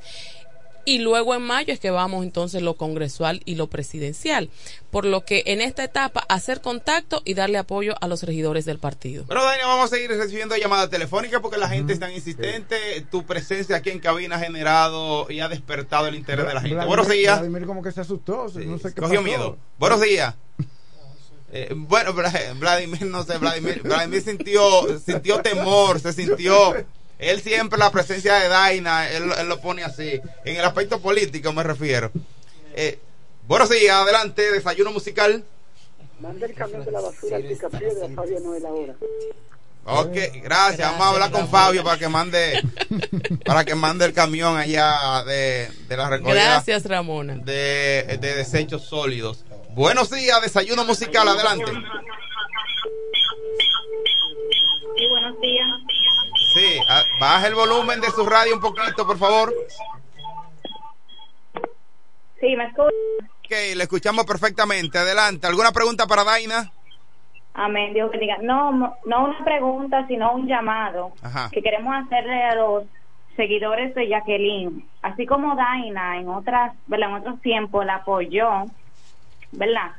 y 0.85 0.99
luego 0.99 1.33
en 1.33 1.41
mayo 1.41 1.73
es 1.73 1.79
que 1.79 1.91
vamos 1.91 2.23
entonces 2.25 2.61
lo 2.61 2.73
congresual 2.75 3.41
y 3.45 3.55
lo 3.55 3.67
presidencial. 3.67 4.49
Por 4.91 5.05
lo 5.05 5.23
que 5.23 5.43
en 5.45 5.61
esta 5.61 5.81
etapa 5.85 6.25
hacer 6.27 6.59
contacto 6.59 7.21
y 7.23 7.35
darle 7.35 7.57
apoyo 7.57 7.95
a 8.01 8.07
los 8.09 8.23
regidores 8.23 8.65
del 8.65 8.79
partido. 8.79 9.23
Bueno, 9.23 9.45
Daina, 9.45 9.65
vamos 9.67 9.85
a 9.85 9.95
seguir 9.95 10.09
recibiendo 10.09 10.57
llamadas 10.57 10.89
telefónicas 10.89 11.39
porque 11.39 11.57
la 11.57 11.69
gente 11.69 11.93
es 11.93 11.99
tan 12.01 12.11
insistente. 12.11 12.75
Tu 13.09 13.25
presencia 13.25 13.77
aquí 13.77 13.91
en 13.91 13.99
cabina 13.99 14.35
ha 14.35 14.39
generado 14.39 15.31
y 15.31 15.39
ha 15.39 15.47
despertado 15.47 16.07
el 16.07 16.15
interés 16.15 16.45
de 16.47 16.53
la 16.53 16.59
gente. 16.59 16.75
Vladimir- 16.75 16.87
Buenos 16.87 17.07
días. 17.07 17.39
Vladimir 17.39 17.65
como 17.65 17.81
que 17.81 17.91
se 17.93 18.01
asustó, 18.01 18.47
no 18.53 18.77
sé 18.77 18.93
qué 18.93 19.01
Cogió 19.01 19.19
pasó. 19.19 19.21
miedo. 19.21 19.57
Buenos 19.79 20.01
días. 20.01 20.35
Eh, 21.55 21.69
bueno, 21.75 22.13
Vla- 22.15 22.57
Vladimir, 22.57 23.03
no 23.05 23.23
sé, 23.23 23.37
Vladimir, 23.37 23.81
Vladimir 23.83 24.23
sintió, 24.23 24.99
sintió 24.99 25.39
temor, 25.41 25.99
se 25.99 26.11
sintió. 26.11 26.73
Él 27.19 27.41
siempre 27.41 27.77
la 27.77 27.91
presencia 27.91 28.33
de 28.35 28.47
Daina, 28.49 29.07
él, 29.09 29.31
él 29.37 29.47
lo 29.47 29.61
pone 29.61 29.83
así. 29.83 30.19
En 30.45 30.55
el 30.57 30.65
aspecto 30.65 30.99
político 30.99 31.53
me 31.53 31.61
refiero. 31.63 32.11
Eh, 32.75 32.97
buenos 33.47 33.69
días, 33.69 33.95
adelante, 33.95 34.51
desayuno 34.51 34.91
musical. 34.91 35.43
Manda 36.19 36.47
el 36.47 36.53
camión 36.55 36.83
de 36.83 36.91
la 36.91 37.01
basura 37.01 37.35
al 37.37 37.43
picapiedra, 37.43 38.07
Fabio 38.15 38.39
Noel 38.39 38.65
ahora. 38.65 38.95
Ok, 39.85 40.15
gracias. 40.41 40.89
Vamos 40.91 41.05
a 41.05 41.09
hablar 41.09 41.31
con 41.31 41.49
Fabio 41.49 41.83
para 41.83 41.99
que 41.99 42.07
mande 42.07 42.63
para 43.45 43.63
que 43.65 43.75
mande 43.75 44.05
el 44.05 44.13
camión 44.13 44.57
allá 44.57 45.23
de, 45.25 45.69
de 45.87 45.97
la 45.97 46.09
recogida 46.09 46.33
Gracias, 46.35 46.85
Ramona. 46.85 47.35
de, 47.35 48.17
de 48.19 48.35
desechos 48.35 48.83
sólidos. 48.85 49.43
Buenos 49.75 50.09
días, 50.11 50.41
desayuno 50.41 50.85
musical, 50.85 51.27
adelante. 51.27 51.71
Sí, 54.95 55.07
buenos 55.09 55.39
días. 55.41 55.67
Sí, 56.53 56.79
a- 56.87 57.03
baja 57.19 57.47
el 57.47 57.55
volumen 57.55 57.99
de 57.99 58.07
su 58.11 58.25
radio 58.25 58.55
un 58.55 58.61
poquito, 58.61 59.05
por 59.07 59.17
favor. 59.17 59.53
Sí, 62.39 62.55
me 62.55 62.65
escucha. 62.65 62.89
Ok, 63.45 63.49
le 63.75 63.83
escuchamos 63.83 64.25
perfectamente. 64.25 64.97
Adelante. 64.97 65.47
¿Alguna 65.47 65.71
pregunta 65.71 66.05
para 66.05 66.23
Daina? 66.23 66.71
Amén, 67.55 67.93
Dios 67.93 68.11
bendiga. 68.11 68.37
No, 68.41 68.71
no 68.71 68.95
no 69.05 69.25
una 69.25 69.43
pregunta, 69.43 70.05
sino 70.07 70.33
un 70.33 70.47
llamado 70.47 71.13
Ajá. 71.21 71.49
que 71.51 71.61
queremos 71.61 71.93
hacerle 72.05 72.43
a 72.43 72.55
los 72.55 72.83
seguidores 73.35 73.93
de 73.95 74.07
Jacqueline. 74.09 74.87
Así 75.01 75.25
como 75.25 75.55
Daina 75.55 76.17
en 76.19 76.29
otras, 76.29 76.73
¿verdad? 76.87 77.09
En 77.09 77.15
otros 77.15 77.41
tiempos 77.41 77.85
la 77.85 77.95
apoyó, 77.95 78.65
¿verdad? 79.53 79.91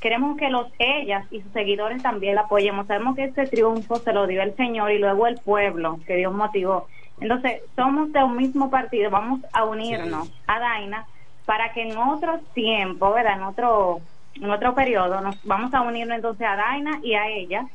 Queremos 0.00 0.36
que 0.36 0.50
los 0.50 0.66
ellas 0.78 1.24
y 1.30 1.40
sus 1.40 1.52
seguidores 1.52 2.02
también 2.02 2.34
la 2.34 2.42
apoyemos. 2.42 2.86
Sabemos 2.86 3.16
que 3.16 3.24
este 3.24 3.46
triunfo 3.46 3.96
se 3.96 4.12
lo 4.12 4.26
dio 4.26 4.42
el 4.42 4.54
Señor 4.56 4.90
y 4.90 4.98
luego 4.98 5.26
el 5.26 5.36
pueblo 5.36 5.98
que 6.06 6.16
Dios 6.16 6.34
motivó. 6.34 6.88
Entonces, 7.20 7.62
somos 7.76 8.12
de 8.12 8.22
un 8.22 8.36
mismo 8.36 8.70
partido, 8.70 9.10
vamos 9.10 9.40
a 9.52 9.64
unirnos 9.64 10.30
a 10.46 10.58
Daina 10.58 11.06
para 11.46 11.72
que 11.72 11.82
en 11.82 11.96
otros 11.96 12.42
tiempos, 12.52 13.14
¿verdad? 13.14 13.36
En 13.36 13.42
otro 13.44 14.00
en 14.34 14.50
otro 14.50 14.74
periodo 14.74 15.20
nos 15.20 15.42
vamos 15.44 15.72
a 15.74 15.82
unirnos 15.82 16.16
entonces 16.16 16.46
a 16.46 16.56
Daina 16.56 16.98
y 17.02 17.14
a 17.14 17.28
ella. 17.28 17.66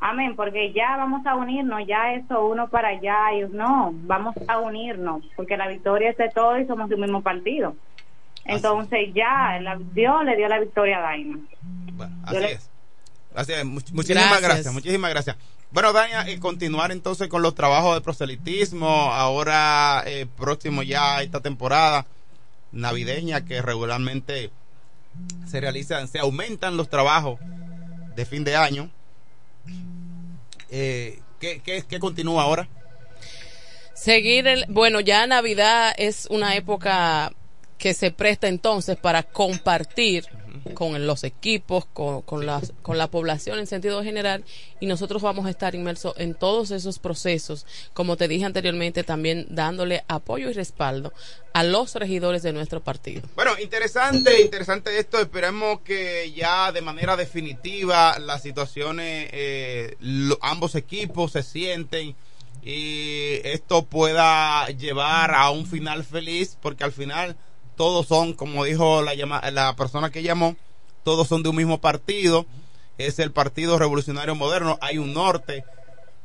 Amén, 0.00 0.36
porque 0.36 0.72
ya 0.72 0.96
vamos 0.96 1.24
a 1.26 1.34
unirnos, 1.34 1.86
ya 1.86 2.12
eso 2.12 2.46
uno 2.46 2.68
para 2.68 2.88
allá 2.88 3.32
y 3.32 3.48
no, 3.50 3.92
vamos 4.02 4.34
a 4.48 4.58
unirnos, 4.58 5.24
porque 5.34 5.56
la 5.56 5.68
victoria 5.68 6.10
es 6.10 6.16
de 6.18 6.28
todos 6.28 6.60
y 6.60 6.66
somos 6.66 6.88
de 6.88 6.96
un 6.96 7.00
mismo 7.02 7.22
partido. 7.22 7.74
Entonces 8.44 9.08
ya 9.14 9.58
la- 9.60 9.78
Dios 9.94 10.24
le 10.24 10.36
dio 10.36 10.48
la 10.48 10.60
victoria 10.60 10.98
a 10.98 11.00
Daina. 11.02 11.38
Así 12.24 12.34
Yo 12.34 12.40
le- 12.40 12.52
es. 12.52 12.70
Así 13.34 13.52
es. 13.52 13.64
Much- 13.64 13.90
muchísimas 13.92 14.24
Gracias. 14.28 14.42
gracias. 14.42 14.74
Muchísimas 14.74 15.10
gracias. 15.10 15.36
Bueno, 15.70 15.92
Daina, 15.92 16.28
eh, 16.28 16.38
continuar 16.38 16.92
entonces 16.92 17.26
con 17.28 17.42
los 17.42 17.54
trabajos 17.54 17.94
de 17.96 18.00
proselitismo. 18.00 18.86
Ahora, 19.12 20.02
eh, 20.06 20.26
próximo 20.36 20.82
ya 20.84 21.20
esta 21.22 21.40
temporada 21.40 22.06
navideña 22.70 23.44
que 23.44 23.60
regularmente 23.62 24.50
se 25.46 25.60
realizan, 25.60 26.06
se 26.08 26.18
aumentan 26.20 26.76
los 26.76 26.88
trabajos 26.88 27.40
de 28.14 28.24
fin 28.26 28.44
de 28.44 28.56
año. 28.56 28.90
Eh, 30.70 31.20
¿qué, 31.40 31.60
qué, 31.64 31.84
qué 31.88 31.98
continúa 31.98 32.42
ahora? 32.42 32.68
Seguir 33.94 34.46
el, 34.48 34.64
bueno, 34.68 35.00
ya 35.00 35.26
Navidad 35.26 35.92
es 35.96 36.26
una 36.30 36.56
época 36.56 37.32
que 37.78 37.94
se 37.94 38.10
presta 38.10 38.48
entonces 38.48 38.96
para 38.96 39.22
compartir 39.22 40.24
con 40.72 41.06
los 41.06 41.24
equipos, 41.24 41.84
con, 41.86 42.22
con, 42.22 42.46
las- 42.46 42.72
con 42.82 42.96
la 42.96 43.08
población 43.10 43.58
en 43.58 43.66
sentido 43.66 44.02
general 44.02 44.44
y 44.80 44.86
nosotros 44.86 45.20
vamos 45.20 45.46
a 45.46 45.50
estar 45.50 45.74
inmersos 45.74 46.14
en 46.16 46.34
todos 46.34 46.70
esos 46.70 46.98
procesos, 47.00 47.66
como 47.92 48.16
te 48.16 48.28
dije 48.28 48.44
anteriormente, 48.44 49.02
también 49.04 49.46
dándole 49.50 50.04
apoyo 50.08 50.48
y 50.48 50.52
respaldo 50.52 51.12
a 51.52 51.64
los 51.64 51.94
regidores 51.96 52.42
de 52.42 52.52
nuestro 52.52 52.82
partido. 52.82 53.22
Bueno, 53.34 53.52
interesante, 53.60 54.40
interesante 54.40 54.98
esto. 54.98 55.20
Esperemos 55.20 55.80
que 55.80 56.32
ya 56.32 56.72
de 56.72 56.80
manera 56.80 57.16
definitiva 57.16 58.18
las 58.18 58.42
situaciones, 58.42 59.28
eh, 59.32 59.96
lo- 60.00 60.38
ambos 60.40 60.76
equipos 60.76 61.32
se 61.32 61.42
sienten 61.42 62.14
y 62.62 63.40
esto 63.44 63.84
pueda 63.84 64.66
llevar 64.68 65.34
a 65.34 65.50
un 65.50 65.66
final 65.66 66.04
feliz, 66.04 66.56
porque 66.62 66.84
al 66.84 66.92
final 66.92 67.36
todos 67.76 68.06
son, 68.06 68.32
como 68.34 68.64
dijo 68.64 69.02
la, 69.02 69.14
llama- 69.14 69.42
la 69.50 69.74
persona 69.76 70.10
que 70.10 70.22
llamó, 70.22 70.56
todos 71.04 71.28
son 71.28 71.42
de 71.42 71.48
un 71.50 71.56
mismo 71.56 71.80
partido. 71.80 72.46
Es 72.98 73.18
el 73.18 73.32
Partido 73.32 73.78
Revolucionario 73.78 74.34
Moderno. 74.34 74.78
Hay 74.80 74.98
un 74.98 75.12
norte 75.14 75.64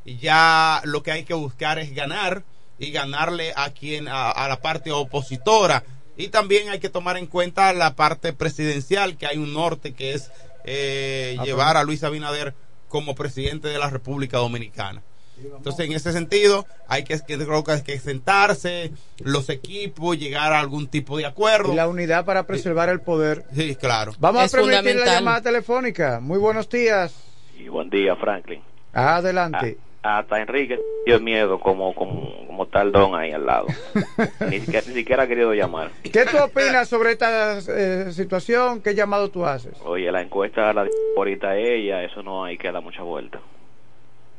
y 0.04 0.18
ya 0.18 0.80
lo 0.84 1.02
que 1.02 1.10
hay 1.12 1.24
que 1.24 1.34
buscar 1.34 1.78
es 1.78 1.94
ganar 1.94 2.44
y 2.78 2.92
ganarle 2.92 3.52
a 3.56 3.70
quien 3.70 4.08
a, 4.08 4.30
a 4.30 4.48
la 4.48 4.60
parte 4.60 4.90
opositora 4.92 5.82
y 6.16 6.28
también 6.28 6.68
hay 6.70 6.78
que 6.80 6.88
tomar 6.88 7.16
en 7.18 7.26
cuenta 7.26 7.72
la 7.72 7.94
parte 7.96 8.32
presidencial 8.32 9.16
que 9.18 9.26
hay 9.26 9.36
un 9.38 9.52
norte 9.52 9.92
que 9.92 10.14
es 10.14 10.30
eh, 10.64 11.36
Ah, 11.38 11.44
llevar 11.44 11.76
a 11.76 11.84
Luis 11.84 12.02
Abinader 12.04 12.54
como 12.88 13.14
presidente 13.14 13.68
de 13.68 13.78
la 13.78 13.90
República 13.90 14.38
Dominicana 14.38 15.02
entonces 15.42 15.86
en 15.86 15.92
ese 15.92 16.12
sentido 16.12 16.66
hay 16.88 17.04
que, 17.04 17.18
que 17.26 17.36
creo 17.36 17.64
que 17.64 17.72
hay 17.72 17.82
que 17.82 17.98
sentarse 17.98 18.92
los 19.18 19.48
equipos 19.48 20.18
llegar 20.18 20.52
a 20.52 20.60
algún 20.60 20.88
tipo 20.88 21.16
de 21.16 21.26
acuerdo 21.26 21.72
Y 21.72 21.76
la 21.76 21.88
unidad 21.88 22.24
para 22.24 22.46
preservar 22.46 22.88
el 22.88 23.00
poder. 23.00 23.44
sí 23.54 23.74
claro 23.76 24.12
Vamos 24.18 24.44
Es 24.44 24.54
a 24.54 24.58
permitir 24.58 24.96
la 24.96 25.06
llamada 25.06 25.40
telefónica. 25.40 26.20
Muy 26.20 26.38
buenos 26.38 26.68
días. 26.68 27.14
Y 27.58 27.68
buen 27.68 27.90
día, 27.90 28.16
Franklin. 28.16 28.62
Adelante. 28.92 29.78
Hasta 30.02 30.40
Enrique 30.40 30.80
dio 31.04 31.20
miedo 31.20 31.60
como, 31.60 31.94
como, 31.94 32.46
como 32.46 32.66
tal 32.66 32.90
don 32.90 33.14
ahí 33.14 33.32
al 33.32 33.44
lado. 33.44 33.66
ni, 34.48 34.60
siquiera, 34.60 34.86
ni 34.88 34.94
siquiera 34.94 35.22
ha 35.24 35.26
querido 35.26 35.52
llamar. 35.52 35.90
¿Qué 36.02 36.24
tú 36.24 36.38
opinas 36.38 36.88
sobre 36.88 37.12
esta 37.12 37.58
eh, 37.58 38.10
situación? 38.12 38.80
¿Qué 38.80 38.94
llamado 38.94 39.28
tú 39.28 39.44
haces? 39.44 39.74
Oye, 39.84 40.10
la 40.10 40.22
encuesta 40.22 40.72
la 40.72 40.86
ahorita 41.16 41.56
ella, 41.56 42.02
eso 42.02 42.22
no 42.22 42.44
hay 42.44 42.56
que 42.56 42.72
dar 42.72 42.82
mucha 42.82 43.02
vuelta. 43.02 43.40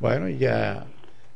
Bueno, 0.01 0.27
ya 0.29 0.85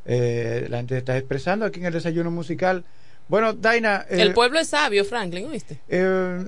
eh, 0.06 0.66
la 0.70 0.78
gente 0.78 0.98
está 0.98 1.16
expresando 1.18 1.66
aquí 1.66 1.80
en 1.80 1.86
el 1.86 1.94
desayuno 1.94 2.32
musical. 2.32 2.84
Bueno, 3.28 3.54
Daina. 3.54 4.06
eh, 4.10 4.18
El 4.22 4.34
pueblo 4.34 4.60
es 4.60 4.70
sabio, 4.70 5.06
Franklin, 5.06 5.48
¿oíste? 5.48 5.80
eh, 5.88 6.44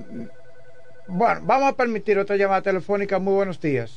bueno, 1.06 1.40
vamos 1.44 1.68
a 1.72 1.76
permitir 1.76 2.18
otra 2.18 2.36
llamada 2.36 2.60
telefónica. 2.60 3.18
Muy 3.20 3.34
buenos 3.34 3.60
días. 3.60 3.96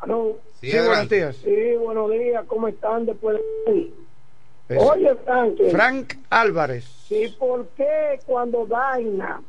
Aló. 0.00 0.38
Sí, 0.60 0.72
buenos 0.72 1.08
días. 1.08 1.36
Sí, 1.36 1.76
buenos 1.78 2.10
días. 2.10 2.44
¿Cómo 2.48 2.68
están 2.68 3.06
después 3.06 3.38
de... 3.66 4.76
Oye, 4.76 5.14
Frank. 5.24 5.54
Frank 5.70 6.14
Álvarez. 6.28 6.84
¿Y 7.08 7.28
por 7.28 7.68
qué 7.76 8.18
cuando 8.26 8.66
Daina 8.66 9.40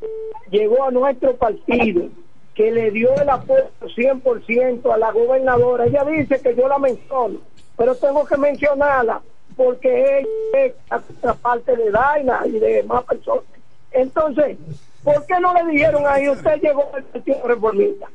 llegó 0.52 0.86
a 0.86 0.92
nuestro 0.92 1.36
partido, 1.36 2.08
que 2.56 2.72
le 2.72 2.90
dio 2.92 3.14
el 3.16 3.30
apoyo 3.30 3.70
100% 3.82 4.92
a 4.92 4.98
la 4.98 5.12
gobernadora, 5.12 5.86
ella 5.86 6.06
dice 6.06 6.42
que 6.42 6.56
yo 6.56 6.68
la 6.68 6.80
menciono, 6.80 7.40
pero 7.78 7.96
tengo 7.96 8.26
que 8.26 8.38
mencionarla 8.38 9.22
porque 9.56 10.20
ella 10.20 10.68
es 10.98 11.24
la 11.24 11.34
parte 11.34 11.76
de 11.76 11.92
Daina 11.92 12.42
y 12.46 12.52
de 12.52 12.84
más 12.84 13.04
personas. 13.04 13.44
Entonces, 13.92 14.58
¿por 15.04 15.26
qué 15.26 15.40
no 15.40 15.54
le 15.54 15.72
dijeron 15.72 16.04
ahí, 16.08 16.30
usted 16.30 16.60
llegó 16.62 16.90
al 16.94 17.04
Partido 17.04 17.42
Reformista? 17.46 18.08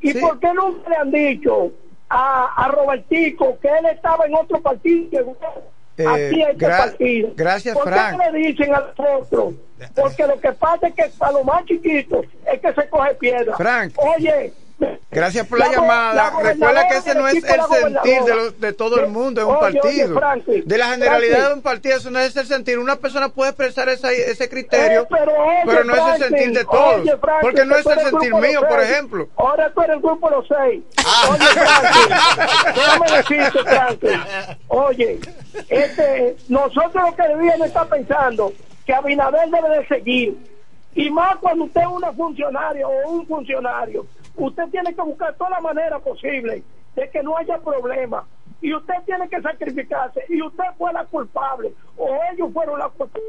¿Y 0.00 0.12
por 0.14 0.38
qué 0.38 0.52
nunca 0.52 0.90
le 0.90 0.96
han 0.96 1.10
dicho 1.10 1.72
a, 2.08 2.64
a 2.64 2.68
Robertico 2.68 3.58
que 3.60 3.68
él 3.68 3.86
estaba 3.86 4.26
en 4.26 4.34
otro 4.34 4.60
partido 4.60 5.36
Eh, 5.96 6.06
aquí 6.08 6.42
este 6.42 6.66
gra- 6.66 6.78
partido? 6.78 7.32
gracias, 7.36 7.74
¿Por 7.74 7.84
qué 7.84 7.90
Frank. 7.90 8.18
no 8.18 8.32
le 8.32 8.38
dicen 8.38 8.74
a 8.74 8.80
nosotros? 8.80 9.54
Porque 9.94 10.26
lo 10.26 10.40
que 10.40 10.52
pasa 10.52 10.88
es 10.88 10.94
que 10.94 11.04
para 11.18 11.32
los 11.32 11.44
más 11.44 11.64
chiquitos 11.66 12.26
es 12.52 12.60
que 12.60 12.72
se 12.72 12.88
coge 12.88 13.14
piedra. 13.14 13.56
Frank. 13.56 13.92
Oye, 13.96 14.52
Gracias 15.10 15.46
por 15.46 15.60
la, 15.60 15.70
llamada. 15.70 16.12
la 16.12 16.30
Recuerda 16.42 16.88
que 16.88 16.96
ese 16.96 17.14
no 17.14 17.28
es 17.28 17.34
de 17.34 17.48
el 17.48 17.60
sentir 17.70 18.22
de, 18.24 18.34
los- 18.34 18.60
de 18.60 18.72
todo 18.72 18.98
el 18.98 19.06
mundo, 19.06 19.40
es 19.40 19.46
un 19.46 19.54
Oye, 19.54 19.66
oye, 19.66 19.80
partido. 19.80 20.18
Francis, 20.18 20.66
de 20.66 20.78
la 20.78 20.88
generalidad 20.88 21.28
Francis. 21.36 21.48
de 21.48 21.54
un 21.54 21.62
partido, 21.62 21.96
eso 21.98 22.10
no 22.10 22.18
es 22.18 22.36
el 22.36 22.46
sentir. 22.48 22.78
Una 22.80 22.96
persona 22.96 23.28
puede 23.28 23.50
expresar 23.50 23.88
esa- 23.88 24.10
ese 24.10 24.48
criterio, 24.48 25.02
Eh, 25.02 25.06
pero, 25.08 25.32
oye, 25.32 25.58
pero 25.66 25.84
no 25.84 25.94
es 25.94 26.14
el 26.20 26.28
sentir 26.28 26.52
de 26.52 26.64
todos. 26.64 27.02
porque 27.40 27.64
no 27.64 27.76
es 27.76 27.86
el 27.86 28.00
sentir 28.00 28.34
mío, 28.34 28.62
por 28.68 28.80
ejemplo. 28.80 29.28
Ahora 29.36 29.70
tú 29.72 29.82
eres 29.82 29.94
el 29.96 30.02
grupo 30.02 30.28
Los 30.30 30.48
Seis. 30.48 30.82
Oye, 31.30 31.44
Francis, 31.46 32.08
déjame 32.74 33.16
decirte, 33.16 33.58
Francis. 33.62 34.20
Oye, 34.66 35.20
este, 35.68 36.36
nosotros 36.48 36.92
lo 37.10 37.14
que 37.14 37.22
debíamos 37.28 37.68
estar 37.68 37.86
pensando 37.86 38.52
que 38.84 38.92
Abinader 38.92 39.48
debe 39.48 39.78
de 39.78 39.86
seguir. 39.86 40.36
Y 40.96 41.08
más 41.10 41.36
cuando 41.36 41.64
usted 41.64 41.82
es 41.82 41.86
una 41.86 42.12
funcionaria 42.12 42.86
o 42.86 43.08
un 43.10 43.26
funcionario, 43.26 44.06
usted 44.36 44.68
tiene 44.70 44.94
que 44.94 45.02
buscar 45.02 45.34
toda 45.34 45.50
la 45.50 45.60
manera 45.60 45.98
posible 45.98 46.62
de 46.94 47.10
que 47.10 47.22
no 47.22 47.36
haya 47.36 47.58
problema. 47.58 48.26
Y 48.60 48.72
usted 48.72 48.94
tiene 49.04 49.28
que 49.28 49.42
sacrificarse. 49.42 50.24
Y 50.28 50.42
usted 50.42 50.64
fue 50.78 50.92
la 50.92 51.04
culpable, 51.04 51.74
o 51.96 52.08
ellos 52.32 52.50
fueron 52.52 52.78
la 52.78 52.88
culpable 52.88 53.24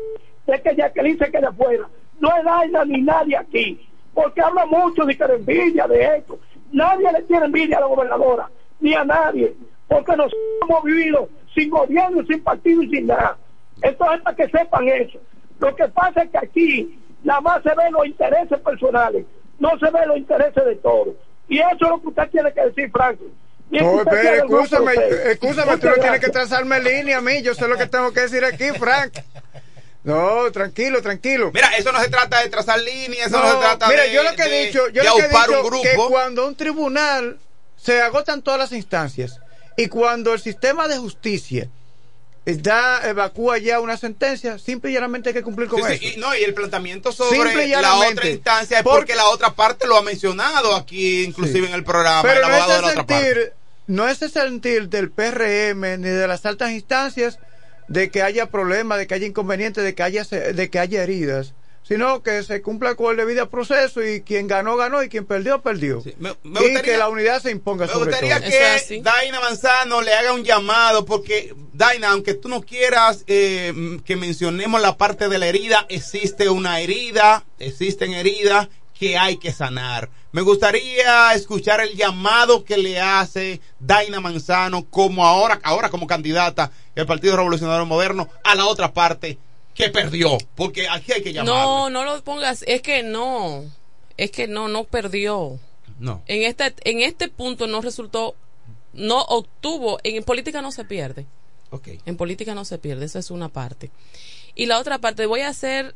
de 0.47 0.61
que 0.61 0.75
Jacqueline 0.75 1.17
se 1.17 1.31
quede 1.31 1.47
afuera. 1.47 1.87
No 2.19 2.29
es 2.37 2.43
Daina 2.43 2.85
ni 2.85 3.01
nadie 3.01 3.37
aquí, 3.37 3.87
porque 4.13 4.41
habla 4.41 4.65
mucho 4.65 5.05
de 5.05 5.17
que 5.17 5.27
de 5.27 5.35
envidia 5.35 5.87
de 5.87 6.17
esto. 6.17 6.39
Nadie 6.71 7.11
le 7.11 7.21
tiene 7.23 7.45
envidia 7.45 7.77
a 7.77 7.81
la 7.81 7.87
gobernadora, 7.87 8.49
ni 8.79 8.93
a 8.93 9.03
nadie, 9.03 9.55
porque 9.87 10.15
nosotros 10.15 10.41
hemos 10.61 10.83
vivido 10.83 11.29
sin 11.53 11.69
gobierno, 11.69 12.23
sin 12.25 12.43
partido 12.43 12.81
y 12.83 12.89
sin 12.89 13.07
nada. 13.07 13.37
Entonces, 13.81 14.21
para 14.21 14.35
que 14.35 14.47
sepan 14.49 14.87
eso. 14.87 15.19
Lo 15.59 15.75
que 15.75 15.87
pasa 15.89 16.23
es 16.23 16.29
que 16.29 16.37
aquí 16.37 16.99
nada 17.23 17.41
más 17.41 17.63
se 17.63 17.73
ven 17.75 17.93
los 17.93 18.05
intereses 18.05 18.59
personales, 18.59 19.25
no 19.59 19.71
se 19.79 19.89
ven 19.91 20.07
los 20.07 20.17
intereses 20.17 20.65
de 20.65 20.75
todos. 20.77 21.15
Y 21.47 21.59
eso 21.59 21.69
es 21.81 21.89
lo 21.89 22.01
que 22.01 22.07
usted 22.07 22.29
tiene 22.31 22.53
que 22.53 22.61
decir, 22.61 22.91
Franklin. 22.91 23.31
Que 23.71 23.81
No, 23.81 23.93
grupo 23.97 24.11
escúchame, 24.15 24.93
escúchame, 25.31 25.77
tú 25.77 25.87
no 25.87 25.95
tienes 25.95 26.19
que 26.19 26.29
trazarme 26.29 26.79
línea 26.81 27.17
a 27.17 27.21
mí, 27.21 27.41
yo 27.41 27.53
sé 27.55 27.67
lo 27.67 27.77
que 27.77 27.87
tengo 27.87 28.11
que 28.13 28.21
decir 28.21 28.45
aquí, 28.45 28.69
Frank. 28.79 29.13
No, 30.03 30.51
tranquilo, 30.51 31.01
tranquilo. 31.01 31.49
Mira, 31.51 31.69
eso 31.77 31.91
no 31.91 31.99
se 31.99 32.09
trata 32.09 32.41
de 32.41 32.49
trazar 32.49 32.79
líneas, 32.79 33.27
eso 33.27 33.37
no, 33.39 33.43
No, 33.43 33.51
se 33.53 33.57
trata 33.59 33.87
mira, 33.87 34.03
de, 34.03 34.11
yo 34.13 34.21
lo 34.23 34.35
que 34.35 34.43
de- 34.43 34.61
he 34.61 34.65
dicho, 34.67 34.87
yo 34.89 35.03
lo 35.03 35.15
que 35.15 35.21
he 35.23 35.27
dicho 35.29 35.61
un 35.61 35.65
grupo. 35.67 35.81
que 35.81 35.95
cuando 36.09 36.47
un 36.47 36.55
tribunal 36.55 37.39
se 37.75 38.01
agotan 38.01 38.43
todas 38.43 38.59
las 38.59 38.71
instancias 38.71 39.39
y 39.77 39.87
cuando 39.87 40.33
el 40.33 40.39
sistema 40.39 40.87
de 40.87 40.97
justicia 40.97 41.69
da 42.45 43.01
evacúa 43.09 43.57
ya 43.57 43.79
una 43.79 43.97
sentencia, 43.97 44.59
simple 44.59 44.91
y 44.91 44.93
llanamente 44.93 45.29
hay 45.29 45.33
que 45.33 45.41
cumplir 45.41 45.67
con 45.67 45.81
Sí, 45.81 45.97
sí, 45.97 46.05
eso. 46.07 46.17
y, 46.17 46.21
no, 46.21 46.35
y 46.35 46.43
el 46.43 46.53
planteamiento 46.53 47.11
sobre 47.11 47.67
la 47.67 47.95
otra 47.95 48.29
instancia 48.29 48.77
es 48.77 48.83
Porque- 48.83 48.99
porque 48.99 49.15
la 49.15 49.27
otra 49.29 49.53
parte 49.55 49.87
lo 49.87 49.97
ha 49.97 50.03
mencionado 50.03 50.75
aquí, 50.75 51.23
inclusive 51.23 51.67
en 51.67 51.73
el 51.73 51.83
programa, 51.83 52.21
Pero 52.21 52.35
el 52.35 52.41
no 52.41 52.47
abogado 52.47 52.71
de 52.75 52.81
la 52.81 52.87
el 52.91 52.99
otra 52.99 53.05
parte. 53.07 53.25
sentir, 53.33 53.53
no 53.87 54.07
es 54.07 54.21
el 54.21 54.29
sentir 54.31 54.89
del 54.89 55.09
PRM 55.11 55.97
ni 55.97 56.07
de 56.09 56.27
las 56.27 56.45
altas 56.45 56.71
instancias 56.71 57.39
de 57.87 58.09
que 58.09 58.21
haya 58.21 58.47
problemas, 58.51 58.97
de 58.99 59.07
que 59.07 59.13
haya 59.15 59.25
inconvenientes, 59.27 59.83
de 59.83 59.95
que 59.95 60.03
haya 60.03 60.23
de 60.23 60.69
que 60.69 60.79
haya 60.79 61.01
heridas, 61.03 61.53
sino 61.87 62.23
que 62.23 62.41
se 62.43 62.61
cumpla 62.63 62.95
con 62.95 63.11
el 63.11 63.17
debido 63.17 63.47
proceso 63.49 64.03
y 64.03 64.21
quien 64.21 64.47
ganó 64.47 64.75
ganó 64.75 65.03
y 65.03 65.09
quien 65.09 65.23
perdió 65.25 65.61
perdió. 65.61 66.01
me 66.17 66.29
y 66.31 66.33
gustaría- 66.43 66.81
que 66.81 66.97
la 66.97 67.09
unidad 67.09 67.41
se 67.41 67.51
imponga 67.51 67.85
Me 67.85 67.93
sobre 67.93 68.09
gustaría 68.11 68.39
todo. 68.39 68.49
que 68.49 69.01
Daina 69.01 69.39
Manzano 69.39 70.01
le 70.01 70.13
haga 70.13 70.33
un 70.33 70.43
llamado, 70.43 71.05
porque 71.05 71.53
Daina, 71.73 72.09
aunque 72.11 72.33
tú 72.33 72.49
no 72.49 72.61
quieras 72.61 73.23
eh, 73.27 73.99
que 74.03 74.15
mencionemos 74.15 74.81
la 74.81 74.97
parte 74.97 75.29
de 75.29 75.37
la 75.37 75.45
herida, 75.47 75.85
existe 75.89 76.49
una 76.49 76.79
herida, 76.79 77.43
existen 77.59 78.13
heridas 78.13 78.67
que 78.97 79.17
hay 79.17 79.37
que 79.37 79.51
sanar. 79.51 80.09
Me 80.31 80.41
gustaría 80.41 81.33
escuchar 81.33 81.81
el 81.81 81.95
llamado 81.95 82.63
que 82.65 82.77
le 82.77 82.99
hace 82.99 83.61
Daina 83.79 84.19
Manzano 84.19 84.85
como 84.89 85.25
ahora, 85.25 85.59
ahora 85.63 85.89
como 85.89 86.07
candidata 86.07 86.71
del 86.95 87.05
Partido 87.05 87.35
Revolucionario 87.37 87.85
Moderno 87.85 88.27
a 88.43 88.55
la 88.55 88.65
otra 88.65 88.91
parte 88.93 89.37
que 89.75 89.89
perdió, 89.89 90.37
porque 90.55 90.87
aquí 90.89 91.11
hay 91.11 91.21
que 91.21 91.33
llamar. 91.33 91.53
No, 91.53 91.89
no 91.89 92.03
lo 92.03 92.23
pongas, 92.23 92.63
es 92.65 92.81
que 92.81 93.03
no, 93.03 93.63
es 94.17 94.31
que 94.31 94.47
no, 94.47 94.67
no 94.67 94.85
perdió. 94.85 95.59
No. 95.99 96.23
En 96.25 96.43
este, 96.43 96.73
en 96.89 97.01
este 97.01 97.27
punto 97.27 97.67
no 97.67 97.81
resultó, 97.81 98.35
no 98.93 99.21
obtuvo, 99.21 99.99
en 100.03 100.23
política 100.23 100.61
no 100.61 100.71
se 100.71 100.85
pierde. 100.85 101.25
Ok. 101.69 101.89
En 102.05 102.15
política 102.15 102.55
no 102.55 102.65
se 102.65 102.77
pierde, 102.77 103.05
esa 103.05 103.19
es 103.19 103.29
una 103.31 103.49
parte. 103.49 103.91
Y 104.55 104.65
la 104.65 104.79
otra 104.79 104.99
parte, 104.99 105.25
voy 105.25 105.41
a 105.41 105.49
hacer 105.49 105.93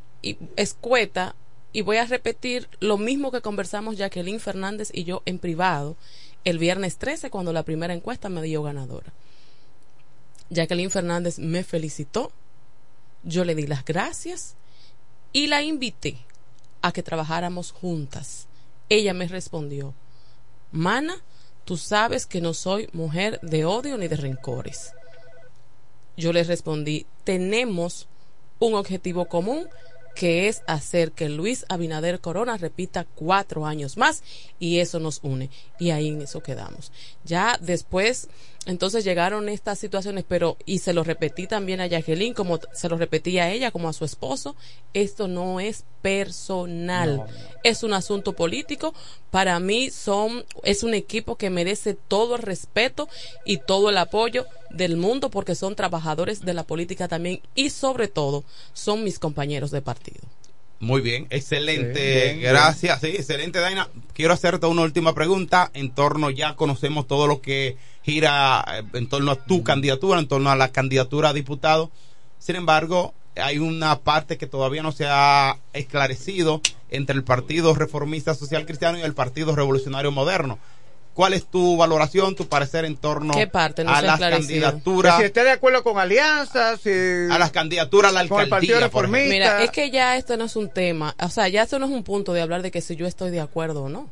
escueta 0.58 1.36
y 1.72 1.82
voy 1.82 1.98
a 1.98 2.06
repetir 2.06 2.68
lo 2.80 2.98
mismo 2.98 3.32
que 3.32 3.42
conversamos 3.42 3.98
Jacqueline 3.98 4.40
Fernández 4.40 4.90
y 4.92 5.06
yo 5.06 5.22
en 5.26 5.40
privado 5.40 5.96
el 6.44 6.58
viernes 6.58 6.98
13 6.98 7.30
cuando 7.30 7.54
la 7.54 7.64
primera 7.64 7.94
encuesta 7.94 8.28
me 8.28 8.42
dio 8.42 8.64
ganadora. 8.64 9.14
Jacqueline 10.50 10.90
Fernández 10.90 11.40
me 11.40 11.64
felicitó, 11.64 12.32
yo 13.24 13.44
le 13.44 13.56
di 13.56 13.68
las 13.68 13.86
gracias 13.86 14.56
y 15.34 15.48
la 15.48 15.62
invité 15.62 16.18
a 16.82 16.92
que 16.92 17.04
trabajáramos 17.04 17.72
juntas. 17.72 18.48
Ella 18.90 19.14
me 19.14 19.28
respondió, 19.28 19.94
Mana, 20.72 21.16
tú 21.66 21.78
sabes 21.78 22.26
que 22.26 22.42
no 22.42 22.54
soy 22.54 22.90
mujer 22.94 23.40
de 23.42 23.66
odio 23.66 23.98
ni 23.98 24.08
de 24.08 24.16
rencores. 24.16 24.94
Yo 26.18 26.34
le 26.34 26.44
respondí, 26.44 27.06
tenemos 27.24 28.08
un 28.60 28.76
objetivo 28.76 29.26
común 29.26 29.68
que 30.16 30.48
es 30.48 30.64
hacer 30.68 31.12
que 31.14 31.30
Luis 31.30 31.66
Abinader 31.70 32.20
Corona 32.20 32.58
repita 32.58 33.06
cuatro 33.06 33.66
años 33.66 33.96
más 33.96 34.22
y 34.60 34.80
eso 34.80 35.00
nos 35.00 35.20
une 35.24 35.50
y 35.80 35.92
ahí 35.92 36.10
en 36.10 36.22
eso 36.22 36.44
quedamos. 36.44 36.92
Ya 37.24 37.58
después, 37.62 38.28
entonces 38.66 39.04
llegaron 39.04 39.50
estas 39.50 39.80
situaciones, 39.80 40.26
pero 40.28 40.58
y 40.66 40.80
se 40.80 40.94
lo 40.94 41.04
repetí 41.04 41.48
también 41.48 41.82
a 41.82 41.88
Jacqueline, 41.88 42.34
como 42.34 42.60
se 42.74 42.90
lo 42.90 42.98
repetí 42.98 43.40
a 43.40 43.50
ella, 43.52 43.72
como 43.72 43.90
a 43.90 43.94
su 43.94 44.06
esposo, 44.06 44.56
esto 44.94 45.28
no 45.28 45.60
es 45.60 45.86
personal, 46.02 47.24
es 47.64 47.84
un 47.84 47.94
asunto 47.94 48.34
político. 48.34 48.94
Para 49.32 49.60
mí 49.60 49.90
son 49.90 50.46
es 50.64 50.84
un 50.84 50.94
equipo 50.94 51.36
que 51.36 51.50
merece 51.50 51.94
todo 51.94 52.36
el 52.36 52.42
respeto 52.42 53.08
y 53.46 53.58
todo 53.58 53.90
el 53.90 53.98
apoyo 53.98 54.46
del 54.70 54.98
mundo 54.98 55.30
porque 55.30 55.56
son 55.56 55.76
trabajadores 55.76 56.42
de 56.42 56.54
la 56.54 56.64
política 56.64 57.08
también 57.08 57.42
y 57.56 57.70
sobre 57.70 58.08
todo 58.08 58.44
son 58.74 59.04
mis 59.04 59.20
compañeros 59.20 59.72
de 59.72 59.82
partido. 59.82 60.22
Muy 60.80 61.02
bien, 61.02 61.28
excelente, 61.30 61.94
Sí, 61.94 62.26
bien, 62.26 62.40
bien. 62.40 62.54
gracias, 62.54 63.02
sí, 63.02 63.08
excelente 63.08 63.60
Daina. 63.60 63.90
Quiero 64.14 64.34
hacerte 64.34 64.66
una 64.66 64.84
última 64.84 65.14
pregunta 65.14 65.70
en 65.74 65.92
torno, 65.92 66.30
ya 66.30 66.56
conocemos 66.56 67.06
todo 67.06 67.28
lo 67.28 67.42
que 67.42 67.78
gira 68.02 68.64
eh, 68.68 68.84
en 68.94 69.08
torno 69.08 69.32
a 69.32 69.36
tu 69.36 69.64
candidatura, 69.64 70.20
en 70.20 70.28
torno 70.28 70.50
a 70.50 70.56
la 70.56 70.70
candidatura 70.72 71.30
a 71.30 71.34
diputado. 71.34 71.92
Sin 72.38 72.56
embargo, 72.56 73.14
hay 73.36 73.60
una 73.60 74.00
parte 74.00 74.38
que 74.38 74.48
todavía 74.48 74.82
no 74.82 74.92
se 74.94 75.06
ha 75.08 75.58
esclarecido 75.74 76.62
entre 76.90 77.16
el 77.16 77.24
Partido 77.24 77.76
Reformista 77.76 78.34
Social 78.34 78.66
Cristiano 78.66 78.98
y 78.98 79.02
el 79.02 79.14
Partido 79.14 79.56
Revolucionario 79.56 80.12
Moderno. 80.12 80.60
¿Cuál 81.20 81.34
es 81.34 81.48
tu 81.48 81.76
valoración, 81.76 82.34
tu 82.34 82.48
parecer 82.48 82.86
en 82.86 82.96
torno 82.96 83.34
¿Qué 83.34 83.46
parte 83.46 83.84
no 83.84 83.92
a 83.92 84.02
las 84.02 84.14
esclarecido? 84.14 84.62
candidaturas? 84.72 85.16
Que 85.18 85.22
si 85.24 85.26
esté 85.26 85.44
de 85.44 85.52
acuerdo 85.52 85.84
con 85.84 86.00
alianzas, 86.00 86.80
si- 86.80 86.90
a 87.30 87.38
las 87.38 87.52
candidaturas 87.52 88.12
a 88.12 88.24
la 88.24 88.30
con 88.30 88.40
el 88.40 88.48
Partido 88.48 88.76
alcaldía, 88.78 88.90
por 88.90 89.04
ejemplo. 89.04 89.20
Reformista. 89.20 89.34
Mira, 89.58 89.64
es 89.66 89.72
que 89.72 89.92
ya 89.92 90.16
esto 90.16 90.38
no 90.38 90.46
es 90.46 90.56
un 90.56 90.70
tema, 90.70 91.14
o 91.22 91.28
sea, 91.28 91.50
ya 91.50 91.64
esto 91.64 91.78
no 91.78 91.88
es 91.88 91.92
un 91.92 92.06
punto 92.06 92.32
de 92.32 92.40
hablar 92.42 92.62
de 92.62 92.72
que 92.72 92.80
si 92.80 92.96
yo 92.96 93.06
estoy 93.06 93.32
de 93.32 93.42
acuerdo 93.42 93.84
o 93.84 93.90
no. 93.90 94.10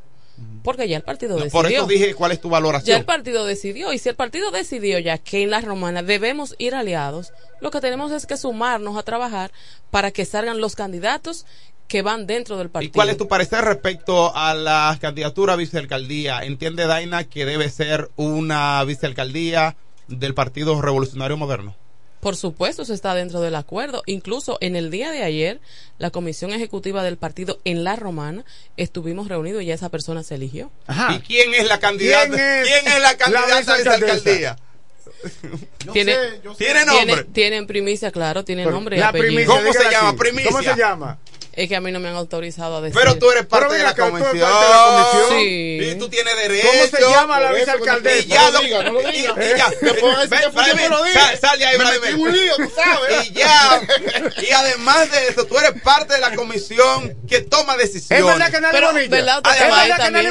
Porque 0.62 0.86
ya 0.86 0.98
el 0.98 1.02
partido 1.02 1.36
No, 1.38 1.44
decidió. 1.44 1.62
por 1.62 1.72
eso 1.72 1.86
dije 1.86 2.14
cuál 2.14 2.32
es 2.32 2.42
tu 2.42 2.50
valoración. 2.50 2.86
Ya 2.94 2.98
el 2.98 3.06
partido 3.06 3.46
decidió. 3.46 3.92
Y 3.94 3.98
si 3.98 4.10
el 4.10 4.14
partido 4.14 4.50
decidió 4.50 4.98
ya 4.98 5.16
que 5.16 5.42
en 5.42 5.50
la 5.50 5.62
romana 5.62 6.02
debemos 6.02 6.54
ir 6.58 6.74
aliados, 6.74 7.32
lo 7.62 7.70
que 7.70 7.80
tenemos 7.80 8.12
es 8.12 8.26
que 8.26 8.36
sumarnos 8.36 8.98
a 8.98 9.02
trabajar 9.02 9.50
para 9.90 10.10
que 10.10 10.26
salgan 10.26 10.60
los 10.60 10.76
candidatos 10.76 11.46
que 11.88 12.02
van 12.02 12.26
dentro 12.26 12.56
del 12.58 12.66
¿Y 12.66 12.70
partido. 12.70 12.92
cuál 12.92 13.08
es 13.10 13.16
tu 13.16 13.26
parecer 13.26 13.64
respecto 13.64 14.36
a 14.36 14.54
la 14.54 14.96
candidatura 15.00 15.54
a 15.54 15.56
vicealcaldía? 15.56 16.44
¿Entiende 16.44 16.86
Daina 16.86 17.24
que 17.24 17.44
debe 17.46 17.68
ser 17.70 18.10
una 18.16 18.84
vicealcaldía 18.84 19.74
del 20.06 20.34
Partido 20.34 20.80
Revolucionario 20.80 21.36
Moderno? 21.36 21.74
Por 22.20 22.34
supuesto, 22.34 22.82
eso 22.82 22.92
está 22.92 23.14
dentro 23.14 23.40
del 23.40 23.54
acuerdo. 23.54 24.02
Incluso 24.06 24.58
en 24.60 24.74
el 24.76 24.90
día 24.90 25.10
de 25.12 25.22
ayer, 25.22 25.60
la 25.98 26.10
comisión 26.10 26.50
ejecutiva 26.52 27.02
del 27.04 27.16
partido 27.16 27.60
en 27.64 27.84
La 27.84 27.94
Romana 27.96 28.44
estuvimos 28.76 29.28
reunidos 29.28 29.62
y 29.62 29.66
ya 29.66 29.74
esa 29.74 29.88
persona 29.88 30.22
se 30.24 30.34
eligió. 30.34 30.70
¿Y 31.10 31.20
quién 31.20 31.54
es 31.54 31.68
la 31.68 31.78
candidata? 31.78 32.26
¿Quién 32.34 32.40
es 32.40 32.68
¿Quién 32.68 32.92
es 32.92 33.00
la 33.00 33.16
candidata 33.16 33.54
de 33.54 33.60
esa 33.62 33.76
vicealcaldesa? 33.76 34.30
alcaldía? 34.30 34.56
tiene, 35.92 36.14
¿Tiene 36.58 36.84
nombre? 36.84 37.04
Tiene, 37.06 37.24
tiene 37.32 37.66
primicia, 37.66 38.10
claro, 38.12 38.44
tiene 38.44 38.62
Pero 38.64 38.74
nombre 38.74 38.96
y 38.96 39.00
la 39.00 39.08
apellido. 39.08 39.28
primicia, 39.28 39.54
¿Cómo 39.56 39.72
se 39.72 39.90
llama? 39.90 40.16
Primicia. 40.16 40.50
¿Cómo 40.50 40.62
se 40.62 40.76
llama? 40.76 41.18
Es 41.58 41.68
que 41.68 41.74
a 41.76 41.80
mí 41.80 41.90
no 41.90 41.98
me 41.98 42.08
han 42.08 42.14
autorizado 42.14 42.76
a 42.76 42.80
decir. 42.80 42.96
Pero 42.98 43.18
tú 43.18 43.30
eres 43.32 43.44
parte 43.46 43.66
Pero 43.68 43.78
de 43.78 43.82
la 43.82 43.90
acá, 43.90 44.08
tú 44.08 44.16
eres 44.16 44.28
comisión. 44.28 44.50
parte 44.50 44.64
de 44.66 44.70
la 44.70 44.84
comisión. 45.10 45.38
Sí. 45.40 45.78
Y 45.82 45.94
tú 45.98 46.08
tienes 46.08 46.36
derecho. 46.36 46.68
¿Cómo 46.68 46.86
se 46.86 47.00
llama 47.10 47.40
la 47.40 47.52
vicealcaldesa? 47.52 48.18
Y 48.26 48.28
ya 48.28 48.42
No 48.44 48.50
lo 48.52 48.60
diga, 48.60 48.82
no 48.84 48.92
lo 48.92 49.00
diga. 49.00 49.12
y- 49.12 49.22
y 49.54 49.56
ya. 49.58 49.70
Te 49.80 49.94
puedo 49.94 50.14
decir 50.20 50.28
Ven, 50.30 50.76
que 50.78 50.88
lo 50.88 51.02
dije. 51.04 51.36
sal- 51.40 51.58
de 51.58 51.66
ahí, 51.66 51.76
Me 51.78 51.84
Vladimir. 51.84 52.00
metí 52.10 52.14
en 52.14 52.20
un 52.20 52.32
lío, 52.32 52.56
tú 52.56 52.72
sabes. 52.76 53.26
Y 53.26 53.32
ya. 53.32 53.80
Y 54.48 54.52
además 54.52 55.10
de 55.10 55.28
eso, 55.28 55.44
tú 55.46 55.58
eres 55.58 55.72
parte 55.82 56.14
de 56.14 56.20
la 56.20 56.34
comisión 56.36 57.16
que 57.28 57.40
toma 57.40 57.72
¿Es 57.74 57.78
decisiones. 57.92 58.24
verdad 58.24 58.50
que 58.52 58.58
Pero, 58.70 58.86
Bonilla? 58.88 59.04
Usted 59.06 59.18
¿Es 59.18 59.24
verdad 59.24 59.42
que 59.42 59.48
Además 59.48 59.98
también. 59.98 60.26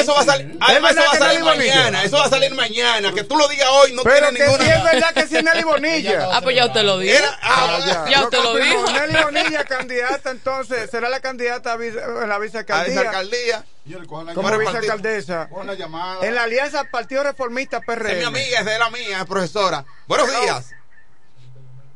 eso 0.00 0.14
va 0.14 0.20
a 0.20 0.24
salir, 0.24 0.56
además 0.60 0.90
eso 0.92 1.00
va 1.04 1.12
a 1.12 1.18
salir 1.18 1.40
mañana, 1.44 2.02
eso 2.04 2.16
va 2.16 2.24
a 2.24 2.30
salir 2.30 2.54
mañana, 2.54 3.12
que 3.12 3.24
tú 3.24 3.36
lo 3.36 3.46
digas 3.48 3.68
hoy 3.70 3.92
no 3.92 4.02
Pero 4.02 4.28
tiene 4.30 4.38
que 4.38 4.44
ninguna 4.46 4.64
sí 4.64 4.70
es 4.70 4.82
verdad 4.84 5.14
que 5.14 5.26
sí 5.26 5.36
es 5.36 5.44
Nelly 5.44 5.62
Bonilla. 5.64 6.28
Ah, 6.32 6.40
pues 6.42 6.56
ya 6.56 6.64
usted 6.66 6.82
lo 6.82 6.98
dijo. 6.98 7.14
Era- 7.18 7.38
ah, 7.42 8.06
Ya 8.10 8.22
usted 8.24 8.38
lo 8.42 8.54
dijo. 8.54 8.84
Nelly 8.90 9.22
Bonilla, 9.22 9.64
candidata, 9.64 10.13
entonces, 10.30 10.90
será 10.90 11.08
la 11.08 11.20
candidata 11.20 11.72
a 11.72 11.76
vice- 11.76 12.02
a 12.02 12.26
la 12.26 12.34
a 12.36 12.38
vicealcaldía. 12.38 13.00
alcaldía. 13.00 13.64
Como 14.06 14.42
Para 14.42 14.56
el 14.56 14.62
vicealcaldesa. 14.62 15.48
La 15.64 15.74
llamada. 15.74 16.26
En 16.26 16.34
la 16.34 16.44
alianza 16.44 16.84
Partido 16.84 17.22
Reformista 17.22 17.78
Es 17.78 17.82
mi 17.88 17.94
PRM. 17.94 18.24
amiga, 18.26 18.58
es 18.60 18.64
de 18.64 18.78
la 18.78 18.90
mía, 18.90 19.18
es 19.20 19.24
profesora. 19.26 19.84
Buenos 20.06 20.28
días. 20.40 20.74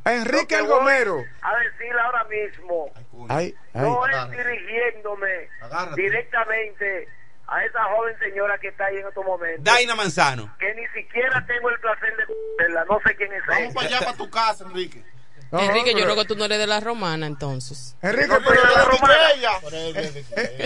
Enrique 0.05 0.55
El 0.55 0.66
Gomero. 0.66 1.24
A 1.43 1.57
decir 1.59 1.93
ahora 2.03 2.24
mismo, 2.24 2.90
Ay, 3.28 3.55
ay. 3.74 3.82
no 3.82 4.07
es 4.07 4.31
dirigiéndome 4.31 5.49
Agárrate. 5.61 6.01
directamente 6.01 7.09
a 7.47 7.65
esa 7.65 7.85
joven 7.85 8.19
señora 8.19 8.59
que 8.59 8.69
está 8.69 8.86
ahí 8.86 8.97
en 8.99 9.07
estos 9.09 9.24
momentos. 9.24 9.65
Daina 9.65 9.95
Manzano. 9.95 10.55
Que 10.59 10.74
ni 10.74 10.86
siquiera 10.89 11.45
tengo 11.47 11.69
el 11.70 11.78
placer 11.81 12.15
de 12.16 12.24
conocerla, 12.27 12.85
no 12.85 13.01
sé 13.07 13.16
quién 13.16 13.32
es 13.32 13.43
Vamos 13.47 13.62
ella. 13.65 13.74
para 13.74 13.86
allá, 13.86 13.99
para 14.01 14.16
tu 14.16 14.31
casa, 14.31 14.65
Enrique. 14.65 15.05
No, 15.51 15.61
Enrique, 15.61 15.93
yo 15.95 16.05
creo 16.05 16.15
que 16.16 16.25
tú 16.27 16.37
no 16.37 16.45
eres 16.45 16.59
de 16.59 16.66
la 16.66 16.79
romana, 16.81 17.27
entonces. 17.27 17.97
Enrique, 18.03 18.27
No 18.29 18.39
pero, 18.47 18.61
de 18.69 18.75
la 18.75 18.85
romana, 18.85 19.15
Ella. 19.35 19.51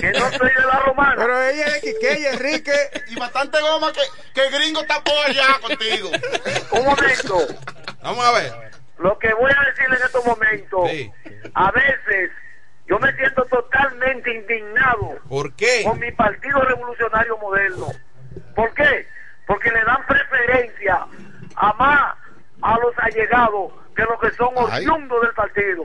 que 0.01 0.13
no 0.19 0.31
soy 0.33 0.49
de 0.49 0.67
la 0.67 0.79
romana. 0.81 1.15
pero 1.17 1.43
ella 1.43 1.67
es 1.67 1.73
de 1.83 1.93
Quiqueya, 1.93 2.31
Enrique. 2.33 2.73
Y 3.09 3.15
bastante 3.17 3.61
goma 3.61 3.93
que, 3.93 4.01
que 4.35 4.47
el 4.47 4.53
gringo 4.53 4.81
está 4.81 5.03
por 5.05 5.15
allá 5.27 5.47
contigo. 5.61 6.11
Un 6.73 6.85
momento, 6.85 7.39
Vamos 8.03 8.25
a 8.27 8.33
ver. 8.33 8.53
lo 8.99 9.17
que 9.19 9.33
voy 9.35 9.53
a 9.57 9.71
decirle 9.71 9.97
en 9.99 10.03
estos 10.03 10.25
momentos, 10.27 10.91
Sí. 10.91 11.13
a 11.55 11.71
veces 11.71 12.31
yo 12.89 12.99
me 12.99 13.13
siento 13.15 13.45
totalmente 13.45 14.35
indignado 14.35 15.17
¿Por 15.29 15.55
qué? 15.55 15.83
con 15.85 15.99
mi 16.01 16.11
Partido 16.13 16.61
Revolucionario 16.61 17.39
Moderno. 17.39 17.87
¿Por 18.57 18.75
qué? 18.75 19.07
Porque 19.47 19.71
le 19.71 19.85
dan 19.85 20.05
preferencia 20.07 21.07
a 21.55 21.73
más 21.75 22.17
a 22.63 22.79
los 22.79 22.93
allegados 22.99 23.73
que 23.95 24.03
los 24.03 24.21
que 24.21 24.31
son 24.37 24.57
oriundos 24.57 25.23
del 25.23 25.33
partido. 25.35 25.85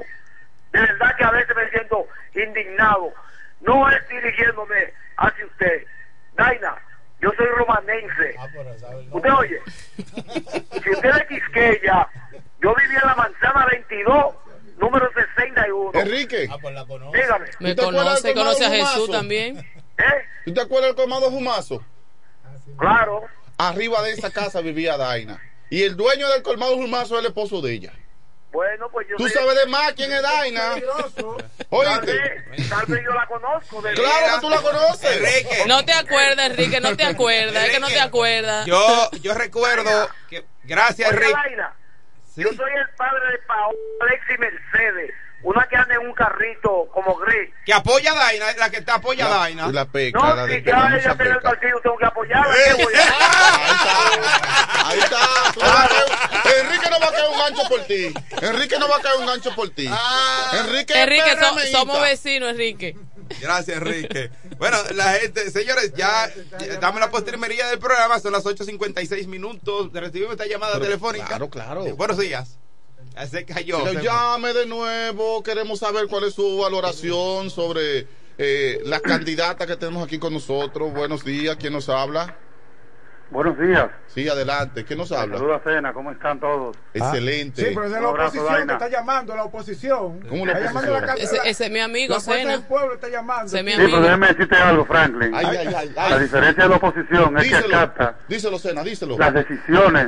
De 0.72 0.80
verdad 0.82 1.16
que 1.18 1.24
a 1.24 1.32
veces 1.32 1.56
me 1.56 1.70
siento 1.70 2.08
indignado. 2.36 3.14
No 3.62 3.90
es 3.90 4.08
dirigiéndome 4.10 4.94
hacia 5.18 5.46
usted. 5.46 5.84
Daina, 6.36 6.76
yo 7.20 7.32
soy 7.36 7.48
romanense. 7.58 8.36
¿Usted 9.12 9.34
oye? 9.34 9.62
Si 10.84 10.90
usted 10.92 11.10
es 11.10 11.28
Quisqueya, 11.28 12.08
yo 12.62 12.76
vivía 12.76 13.00
en 13.02 13.08
la 13.08 13.16
manzana 13.16 13.66
22, 13.72 14.36
número 14.78 15.10
61. 15.12 15.92
Enrique, 16.00 16.48
Dígame, 17.14 17.46
Me 17.60 17.70
¿Tú 17.74 17.82
te 17.82 17.82
acuerdas 17.82 18.22
conoce, 18.22 18.34
conoce 18.34 18.66
a 18.66 18.70
Jesús 18.70 19.12
también. 19.12 19.58
¿eh? 19.98 20.26
¿tú 20.46 20.54
te 20.54 20.62
acuerdas 20.62 20.90
del 20.90 20.96
colmado 20.96 21.32
Fumazo? 21.32 21.84
Claro. 22.78 23.24
Arriba 23.58 24.02
de 24.04 24.12
esa 24.12 24.30
casa 24.32 24.62
vivía 24.62 24.96
Daina. 24.98 25.42
Y 25.70 25.84
el 25.84 25.96
dueño 25.98 26.30
del 26.30 26.42
colmado 26.44 26.76
Fumazo 26.78 27.16
es 27.16 27.20
el 27.22 27.28
esposo 27.28 27.62
de 27.62 27.74
ella. 27.74 27.94
Bueno, 28.52 28.90
pues 28.90 29.06
yo 29.10 29.18
Tú 29.18 29.28
sabes 29.28 29.56
de 29.56 29.66
más 29.68 29.92
quién 29.94 30.12
es 30.12 30.22
Daina. 30.22 30.76
Tal 31.16 31.26
Oíste. 31.70 32.14
vez, 32.14 32.70
tal 32.70 32.86
vez 32.88 33.04
yo 33.04 33.12
la 33.14 33.26
conozco. 33.28 33.82
De 33.82 33.94
Claro 33.94 34.36
que 34.36 34.42
tú 34.42 34.50
la 34.50 34.62
conoces. 34.62 35.18
Enrique. 35.18 35.64
No 35.68 35.84
te 35.86 35.92
acuerdas, 35.94 36.46
Enrique, 36.50 36.80
no 36.80 36.96
te 36.96 37.04
acuerdas. 37.04 37.66
Es 37.66 37.72
que 37.72 37.80
no 37.80 37.88
te 37.88 38.00
acuerdas. 38.00 38.66
Yo, 38.66 39.12
yo 39.22 39.34
recuerdo 39.34 40.10
que. 40.30 40.46
Gracias, 40.64 41.10
Oye, 41.12 41.18
Enrique. 41.18 41.36
Sí. 42.34 42.44
yo 42.44 42.54
soy 42.54 42.72
el 42.72 42.90
padre 42.96 43.32
de 43.32 43.38
Paola 43.40 43.78
Alexis 44.02 44.40
Mercedes, 44.40 45.14
una 45.44 45.68
que 45.68 45.76
anda 45.76 45.96
en 45.96 46.08
un 46.08 46.14
carrito 46.14 46.88
como 46.94 47.16
gris. 47.18 47.50
Que 47.66 47.74
apoya 47.74 48.12
a 48.12 48.16
Daina, 48.16 48.46
la 48.58 48.70
que 48.70 48.82
te 48.82 48.92
apoya 48.92 49.26
a 49.28 49.30
Daina. 49.40 49.68
La 49.72 49.86
peca, 49.86 50.20
No, 50.20 50.36
la 50.36 50.46
si 50.48 50.64
ya 50.64 50.90
ella 50.98 51.16
tiene 51.16 51.32
el 51.32 51.40
partido, 51.42 51.80
tengo 51.82 51.98
que 51.98 52.06
apoyarla. 52.06 52.54
¿qué 52.76 52.84
voy 52.84 52.94
a- 52.96 54.88
Ahí 54.90 55.00
está. 55.00 55.18
Tú 55.54 55.60
no 55.62 55.66
vas 55.68 55.86
a 55.86 55.90
caer- 55.90 56.60
Enrique 56.66 56.90
no 56.90 57.00
va 57.00 57.08
a 57.08 57.12
caer 57.12 57.30
un 57.30 57.38
gancho 57.38 57.70
por 57.70 57.82
ti. 57.86 58.14
Enrique 58.42 58.80
no 58.80 58.88
va 58.90 58.98
a 58.98 59.02
caer 59.02 59.20
un 59.20 59.26
gancho 59.26 59.56
por 59.56 59.70
ti. 59.70 59.90
Enrique, 60.54 60.94
es 60.94 61.00
Enrique, 61.00 61.32
so- 61.32 61.38
PRMista. 61.56 61.78
somos 61.80 62.02
vecinos, 62.02 62.50
Enrique. 62.52 62.96
Gracias, 63.42 63.78
Enrique. 63.78 64.32
Bueno, 64.58 64.78
la 64.96 65.14
gente, 65.14 65.52
señores, 65.52 65.94
ya, 65.96 66.30
ya 66.60 66.66
estamos 66.74 66.96
en 66.96 67.02
la 67.02 67.12
postrimería 67.12 67.68
del 67.68 67.78
programa, 67.80 68.20
son 68.20 68.32
las 68.32 68.46
8.56 68.46 69.28
minutos. 69.28 69.92
Recibimos 69.94 70.32
esta 70.34 70.46
llamada 70.48 70.74
Pero, 70.74 70.86
telefónica. 70.86 71.26
claro, 71.28 71.50
claro. 71.50 71.86
Eh, 71.86 71.92
buenos 71.92 72.18
días. 72.18 72.58
Se 73.26 73.46
cayó. 73.46 73.84
Que 73.84 73.96
se- 73.96 74.04
llame 74.04 74.54
de 74.54 74.66
nuevo. 74.66 75.42
Queremos 75.44 75.80
saber 75.80 76.08
cuál 76.08 76.26
es 76.26 76.34
su 76.36 76.58
valoración 76.60 77.50
sobre 77.50 78.08
eh, 78.38 78.80
las 78.86 79.02
candidatas 79.02 79.66
que 79.66 79.76
tenemos 79.76 80.04
aquí 80.06 80.20
con 80.20 80.34
nosotros. 80.34 80.94
Buenos 80.94 81.24
días. 81.26 81.58
¿Quién 81.60 81.74
nos 81.74 81.90
habla? 81.90 82.36
Buenos 83.30 83.60
días. 83.60 83.90
Sí, 84.08 84.30
adelante. 84.30 84.86
¿Quién 84.86 85.00
nos 85.00 85.12
habla? 85.12 85.38
Saludos 85.38 85.60
a 85.60 85.70
Cena, 85.70 85.92
¿cómo 85.92 86.12
están 86.12 86.40
todos? 86.40 86.78
Excelente. 86.94 87.62
Sí, 87.62 87.72
pero 87.76 87.86
es 87.88 87.92
de 87.92 88.00
la 88.00 88.08
oposición 88.08 88.46
que 88.48 88.54
Daina. 88.54 88.74
está 88.74 88.88
llamando, 88.90 89.36
la 89.36 89.44
oposición. 89.44 90.22
¿Cómo 90.30 90.46
la 90.46 90.54
Está 90.54 90.64
llamando 90.66 90.92
oposición? 90.94 91.18
la- 91.18 91.24
Ese, 91.24 91.50
ese 91.50 91.66
es 91.66 91.72
mi 91.72 91.80
amigo, 91.82 92.14
La 92.14 92.20
Cena. 92.22 92.52
del 92.52 92.64
pueblo 92.64 92.94
está 92.94 93.10
llamando. 93.10 93.48
Ese 93.48 93.58
es 93.60 93.66
mi 93.66 93.72
Sí, 93.72 93.78
pero 93.80 93.88
amigo. 93.98 94.02
déjeme 94.04 94.28
decirte 94.28 94.56
algo, 94.56 94.86
Franklin. 94.86 95.36
Ay, 95.36 95.46
ay, 95.46 95.74
ay, 95.76 95.92
La 96.10 96.20
diferencia 96.20 96.64
de 96.64 96.70
la 96.70 96.76
oposición 96.78 97.38
es 97.38 97.44
que 97.50 97.56
Díselo. 97.58 97.76
acata 97.78 98.18
Díselo, 98.30 98.60
Sena, 98.60 98.84
díselo. 98.84 99.18
las 99.18 99.34
decisiones. 99.34 100.08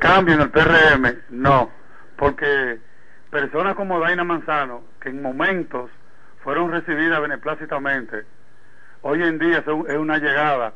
Cambio 0.00 0.34
en 0.34 0.40
el 0.42 0.50
PRM, 0.50 1.18
no. 1.30 1.70
Porque 2.16 2.78
personas 3.30 3.74
como 3.74 4.00
Daina 4.00 4.24
Manzano, 4.24 4.82
que 5.00 5.08
en 5.10 5.22
momentos 5.22 5.90
fueron 6.42 6.70
recibidas 6.70 7.20
beneplácitamente, 7.20 8.24
hoy 9.02 9.22
en 9.22 9.38
día 9.38 9.58
es 9.58 9.96
una 9.96 10.18
llegada 10.18 10.72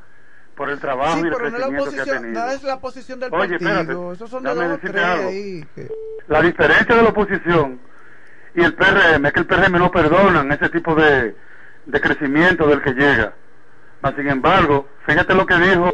por 0.57 0.69
el 0.70 0.78
trabajo 0.78 1.15
Sí, 1.16 1.23
y 1.24 1.27
el 1.28 1.32
pero 1.32 1.51
no 1.51 1.57
crecimiento 1.57 1.90
que 1.93 2.01
ha 2.01 2.05
tenido. 2.05 2.44
no 2.44 2.51
es 2.51 2.62
la 2.62 2.81
posición 2.81 3.20
del 3.20 3.32
Oye, 3.32 3.59
partido. 3.59 3.70
espérate, 3.70 4.15
Esos 4.15 4.31
son 4.31 4.43
de 4.43 4.55
dos 4.55 4.81
tres 4.81 5.66
La 6.28 6.43
diferencia 6.43 6.94
de 6.94 7.03
la 7.03 7.09
oposición 7.09 7.81
y 8.55 8.62
el 8.62 8.74
PRM 8.74 9.27
es 9.27 9.32
que 9.32 9.40
el 9.40 9.47
PRM 9.47 9.78
no 9.78 9.90
perdonan 9.90 10.53
ese 10.53 10.69
tipo 10.69 10.94
de, 10.94 11.35
de 11.86 12.01
crecimiento 12.01 12.66
del 12.66 12.82
que 12.82 12.93
llega. 12.93 13.32
Mas, 14.03 14.15
sin 14.16 14.28
embargo, 14.28 14.89
fíjate 15.07 15.35
lo 15.35 15.47
que 15.47 15.55
dijo 15.57 15.90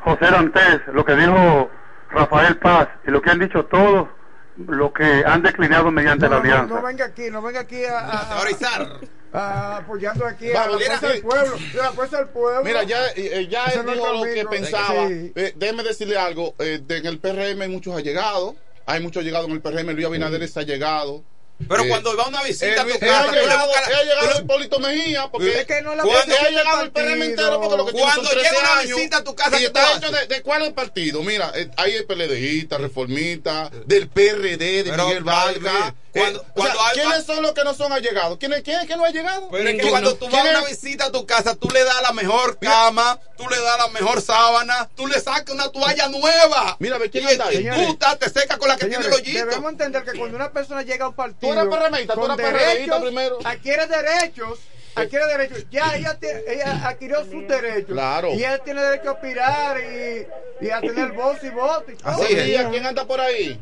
José 0.00 0.24
Dantes, 0.30 0.80
lo 0.92 1.04
que 1.04 1.14
dijo 1.14 1.70
Rafael 2.10 2.56
Paz 2.58 2.88
y 3.06 3.10
lo 3.10 3.20
que 3.22 3.30
han 3.30 3.38
dicho 3.38 3.64
todos 3.66 4.08
los 4.56 4.92
que 4.92 5.22
han 5.24 5.42
declinado 5.42 5.90
mediante 5.90 6.24
No, 6.28 6.30
la 6.30 6.36
no, 6.36 6.42
alianza. 6.42 6.74
no 6.74 6.82
venga 6.82 7.04
aquí, 7.04 7.30
no 7.30 7.42
venga 7.42 7.60
aquí 7.60 7.84
a, 7.84 7.98
a- 8.00 8.32
a- 8.34 8.36
Teorizar. 8.40 8.98
a- 9.32 9.76
apoyando 9.76 10.26
aquí 10.26 10.50
a 10.50 10.60
Vamos, 10.66 10.80
la 10.80 10.86
fuerza 10.86 11.08
del 11.08 11.22
pueblo. 11.22 11.56
De 11.72 11.78
la 11.78 11.92
fuerza 11.92 12.16
del 12.18 12.28
pueblo. 12.28 12.64
Mira, 12.64 12.82
ya, 12.82 13.06
eh, 13.08 13.12
eh, 13.16 13.48
ya 13.48 13.66
él 13.66 13.86
dijo 13.86 14.12
lo 14.12 14.22
que 14.24 14.44
pensaba. 14.46 15.06
Sí. 15.08 15.32
Eh, 15.36 15.52
déjeme 15.54 15.82
decirle 15.84 16.16
algo. 16.18 16.54
eh, 16.58 16.80
de- 16.82 16.96
en 16.98 17.06
el 17.06 17.18
PRM 17.20 17.60
hay 17.62 17.68
muchos 17.68 17.94
allegados. 17.96 18.54
Hay 18.86 19.00
muchos 19.02 19.20
allegados 19.20 19.46
en 19.48 19.52
el 19.54 19.60
PRM. 19.60 19.92
Luis 19.92 20.06
Abinader 20.06 20.42
está 20.42 20.62
llegado. 20.62 21.22
Pero 21.66 21.82
Eh, 21.82 21.88
cuando 21.88 22.16
va 22.16 22.28
una 22.28 22.42
visita 22.44 22.82
a 22.82 22.84
tu 22.84 22.90
Él 22.92 22.98
casa, 23.00 23.22
ha 23.30 23.32
llegado, 23.32 23.70
ha 23.74 24.02
llegado 24.04 24.40
Hipólito 24.40 24.78
Mejía, 24.78 25.28
porque 25.28 25.60
Es 25.60 25.66
que 25.66 25.82
no 25.82 25.90
es 25.92 25.96
la 25.96 26.02
cuando 26.04 26.34
ha 26.36 26.48
llegado 26.50 26.82
el 26.82 26.90
PRM 26.92 27.08
partido. 27.08 27.24
entero, 27.24 27.60
porque 27.60 27.76
lo 27.76 27.86
que 27.86 27.92
tiene 27.92 28.06
Cuando 28.06 28.24
son 28.28 28.38
13 28.38 28.48
llega 28.50 28.62
una 28.62 28.78
años, 28.80 28.96
visita 28.96 29.16
a 29.16 29.24
tu 29.24 29.34
casa, 29.34 29.56
y 29.56 29.58
¿qué 29.60 29.66
está 29.66 29.96
hecho 29.96 30.10
de, 30.12 30.26
de 30.26 30.42
cuál 30.42 30.62
es 30.62 30.68
el 30.68 30.74
partido. 30.74 31.22
Mira, 31.22 31.50
eh, 31.56 31.68
hay 31.76 31.94
el 31.94 32.04
PLDista, 32.06 32.78
reformista, 32.78 33.70
del 33.86 34.08
PRD, 34.08 34.84
de 34.84 34.90
Pero, 34.90 35.06
Miguel 35.08 35.24
Vargas. 35.24 35.94
Cuando- 36.12 36.40
Eh, 36.42 36.44
o 36.48 36.52
cuando 36.54 36.74
sea, 36.78 36.86
hay- 36.88 36.94
¿Quiénes 36.94 37.24
son 37.26 37.42
los 37.42 37.52
que 37.52 37.64
no 37.64 37.74
son 37.74 37.92
allegados? 37.92 38.38
¿Quién 38.38 38.52
es, 38.54 38.62
quién 38.62 38.80
es 38.80 38.86
que 38.86 38.96
no 38.96 39.04
ha 39.04 39.10
llegado? 39.10 39.48
Pero 39.50 39.68
es 39.68 39.80
que 39.82 39.90
cuando 39.90 40.14
tú 40.16 40.24
vas 40.26 40.34
a 40.34 40.42
¿Quién 40.42 40.56
una 40.56 40.68
es? 40.68 40.82
visita 40.82 41.04
a 41.06 41.12
tu 41.12 41.26
casa, 41.26 41.54
tú 41.54 41.68
le 41.70 41.84
das 41.84 42.02
la 42.02 42.12
mejor 42.12 42.58
cama, 42.58 43.18
tú 43.36 43.48
le 43.48 43.60
das 43.60 43.78
la 43.78 43.88
mejor 43.88 44.20
sábana, 44.22 44.88
tú 44.96 45.06
le 45.06 45.20
sacas 45.20 45.54
una 45.54 45.68
toalla 45.70 46.08
nueva. 46.08 46.76
Mira, 46.78 46.98
ve, 46.98 47.10
¿quién 47.10 47.24
y 47.24 47.32
anda 47.32 47.46
ahí? 47.46 47.68
y 47.68 47.86
tú 47.96 47.98
te 48.18 48.30
secas 48.30 48.56
con 48.58 48.68
la 48.68 48.76
que 48.76 48.84
Señores, 48.86 49.06
tiene 49.08 49.16
el 49.16 49.22
hoyito. 49.22 49.46
debemos 49.46 49.72
entender 49.72 50.04
que 50.04 50.18
cuando 50.18 50.36
una 50.36 50.50
persona 50.52 50.82
llega 50.82 51.04
a 51.04 51.08
un 51.08 51.14
partido 51.14 51.52
Tú 51.54 51.58
eres 51.60 51.74
PRMista, 51.74 52.14
tú 52.14 52.24
eres 52.24 52.36
derechos, 52.36 53.00
primero. 53.02 53.38
adquiere 53.44 53.86
derechos 53.86 54.58
adquiere 54.94 55.26
derecho. 55.26 55.54
Ya 55.70 55.94
ella, 55.94 56.18
te- 56.18 56.52
ella 56.52 56.88
adquirió 56.88 57.24
sus 57.24 57.46
derechos. 57.46 57.90
Claro. 57.92 58.30
Y 58.32 58.38
ella 58.38 58.58
tiene 58.58 58.82
derecho 58.82 59.10
a 59.10 59.12
aspirar 59.12 59.76
y, 59.78 60.26
y 60.66 60.70
a 60.70 60.80
tener 60.80 61.12
voz 61.12 61.36
y 61.44 61.50
voto. 61.50 61.84
Y 61.92 61.94
todo. 61.94 62.16
Buenos 62.16 62.44
días, 62.44 62.66
¿quién 62.68 62.84
anda 62.84 63.04
por 63.04 63.20
ahí? 63.20 63.60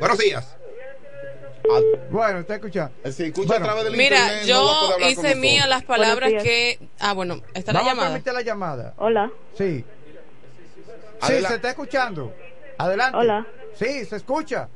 Buenos 0.00 0.18
días. 0.18 0.44
Bueno, 2.10 2.40
está 2.40 2.56
escuchando. 2.56 2.92
Sí, 3.10 3.24
escucha 3.24 3.56
a 3.56 3.62
través 3.62 3.84
del 3.84 3.96
Mira, 3.96 4.16
internet, 4.18 4.44
yo 4.46 4.96
hice 5.08 5.34
mía 5.34 5.66
las 5.66 5.82
palabras 5.84 6.30
que... 6.42 6.78
Ah, 7.00 7.12
bueno, 7.14 7.40
está 7.54 7.72
la 7.72 7.80
Vamos 7.80 7.92
llamada. 7.92 8.08
permitir 8.10 8.32
la 8.34 8.42
llamada. 8.42 8.94
Hola. 8.98 9.30
Sí. 9.56 9.84
Sí, 11.22 11.32
Adela- 11.32 11.48
se 11.48 11.54
está 11.54 11.70
escuchando. 11.70 12.34
Adelante. 12.78 13.16
Hola. 13.18 13.46
Sí, 13.74 14.04
se 14.04 14.16
escucha. 14.16 14.68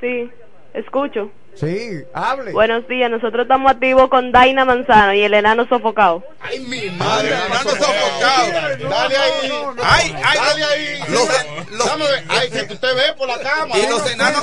Sí, 0.00 0.30
escucho. 0.74 1.30
Sí, 1.54 2.04
hable. 2.14 2.52
Buenos 2.52 2.88
días, 2.88 3.10
nosotros 3.10 3.42
estamos 3.42 3.70
activos 3.70 4.08
con 4.08 4.32
Daina 4.32 4.64
Manzano 4.64 5.12
y 5.12 5.22
el 5.22 5.34
enano 5.34 5.66
sofocado. 5.68 6.24
Ay, 6.40 6.58
mi 6.60 6.88
madre, 6.90 7.28
enano 7.34 7.54
sofocado. 7.56 8.88
Dale 8.88 9.16
ahí. 9.16 9.52
Ay, 9.82 10.14
ay, 10.24 10.38
Dale 10.38 10.64
ahí. 10.64 10.98
los- 11.10 11.86
Dame 11.86 12.04
ver. 12.04 12.24
Ay, 12.28 12.50
que 12.50 12.62
tú 12.64 12.76
te 12.76 12.94
ves 12.94 13.12
por 13.18 13.28
la 13.28 13.38
cama. 13.40 13.76
Y 13.76 13.86
los 13.88 14.10
enanos. 14.10 14.42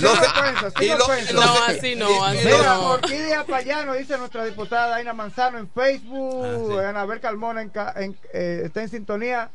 Los, 0.00 0.18
y 0.80 0.88
los- 0.88 1.32
los- 1.32 1.32
No, 1.34 1.54
así 1.66 1.94
no, 1.94 2.24
así 2.24 2.44
Mira, 2.44 2.74
no. 2.74 2.90
Orquídea 2.92 3.44
Payano, 3.44 3.94
dice 3.94 4.18
nuestra 4.18 4.44
diputada 4.44 4.88
Daina 4.88 5.12
Manzano 5.12 5.58
en 5.58 5.68
Facebook, 5.70 6.80
Anabel 6.80 7.20
Carmona 7.20 7.62
en 7.62 7.68
ca- 7.70 7.94
en- 7.96 8.16
eh, 8.32 8.62
está 8.64 8.82
en 8.82 8.88
sintonía. 8.88 9.50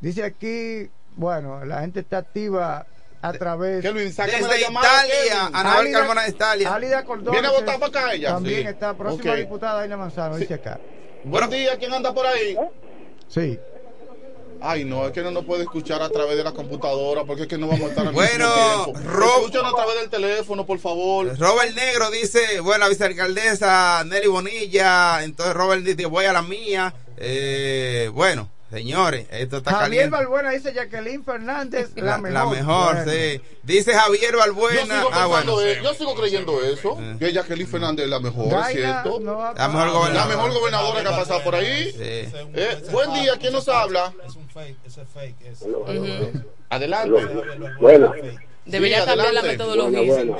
Dice 0.00 0.24
aquí, 0.24 0.90
bueno, 1.16 1.64
la 1.64 1.80
gente 1.80 2.00
está 2.00 2.18
activa 2.18 2.86
a 3.22 3.32
través 3.32 3.82
Desde 3.82 4.40
la 4.40 4.56
llamada, 4.56 4.88
Italia. 5.06 5.50
Anabel 5.52 5.92
Carmona 5.92 6.22
de 6.22 6.30
Italia. 6.30 7.04
Cordón. 7.04 7.32
¿Viene 7.32 7.48
a 7.48 7.50
votar 7.50 7.78
para 7.78 7.86
acá 7.86 8.14
ella? 8.14 8.30
También 8.34 8.62
Sí. 8.62 8.68
está 8.68 8.96
próxima 8.96 9.34
diputada 9.34 9.80
Daina 9.80 9.96
Manzano, 9.96 10.36
dice 10.36 10.54
acá. 10.54 10.80
Buenos 11.24 11.50
días, 11.50 11.76
¿quién 11.78 11.92
anda 11.92 12.14
por 12.14 12.26
ahí? 12.26 12.56
Sí. 13.28 13.58
Ay, 14.62 14.84
no, 14.84 15.06
es 15.06 15.12
que 15.12 15.22
no 15.22 15.30
nos 15.30 15.44
puede 15.46 15.62
escuchar 15.62 16.02
a 16.02 16.10
través 16.10 16.36
de 16.36 16.44
la 16.44 16.52
computadora 16.52 17.24
porque 17.24 17.42
es 17.42 17.48
que 17.48 17.56
no 17.56 17.66
vamos 17.66 17.86
a 17.86 17.90
estar 17.90 18.06
al 18.06 18.12
Bueno, 18.12 18.46
mismo 18.46 18.84
tiempo. 18.92 19.10
Rob- 19.10 19.38
Escuchan 19.38 19.64
a 19.64 19.72
través 19.72 19.94
del 20.00 20.10
teléfono, 20.10 20.66
por 20.66 20.78
favor. 20.78 21.38
Robert 21.38 21.74
Negro 21.74 22.10
dice, 22.10 22.60
bueno, 22.60 22.80
la 22.84 22.88
vicealcaldesa 22.90 24.04
Nelly 24.04 24.26
Bonilla, 24.28 25.22
entonces 25.24 25.54
Robert 25.54 25.82
dice, 25.82 26.04
voy 26.06 26.26
a 26.26 26.32
la 26.34 26.42
mía. 26.42 26.92
Eh, 27.16 28.10
bueno, 28.12 28.50
señores, 28.70 29.26
esto 29.30 29.58
está 29.58 29.70
Javier 29.72 30.04
caliente. 30.10 30.16
Balbuena 30.16 30.50
dice 30.50 30.72
Jacqueline 30.72 31.24
Fernández, 31.24 31.90
la, 31.96 32.04
La, 32.04 32.18
mejor. 32.18 32.32
la 32.32 32.46
mejor, 32.46 32.94
Bueno. 33.04 33.12
sí. 33.12 33.40
Dice 33.62 33.92
Javier 33.94 34.32
Yo 34.32 34.38
Balbuena. 34.38 34.82
sigo, 34.98 35.10
Ah, 35.12 35.26
bueno. 35.26 35.60
e- 35.60 35.80
yo 35.82 35.94
sigo 35.94 36.14
creyendo 36.14 36.62
eso, 36.64 36.98
que 37.18 37.32
Jacqueline 37.32 37.68
Fernández 37.68 38.04
es 38.04 38.10
la 38.10 38.20
mejor, 38.20 38.46
¿es 38.68 38.72
cierto? 38.74 39.18
no 39.20 39.40
La 39.54 39.68
mejor 39.68 39.86
La 39.86 39.92
gobernadora. 39.92 40.26
mejor 40.36 40.52
gobernadora 40.52 41.02
que 41.02 41.08
ha 41.08 41.16
pasado 41.16 41.42
por 41.42 41.54
ahí. 41.54 41.90
Sí. 41.92 41.98
Eh, 42.00 42.82
buen 42.92 43.12
día, 43.14 43.34
¿quién 43.40 43.52
nos 43.52 43.68
habla? 43.68 44.12
Adelante. 46.70 47.20
Bueno, 47.80 48.12
Debería 48.66 49.00
Sí, 49.00 49.06
cambiar 49.06 49.32
la 49.34 49.40
adelante. 49.40 49.64
metodología. 49.64 50.36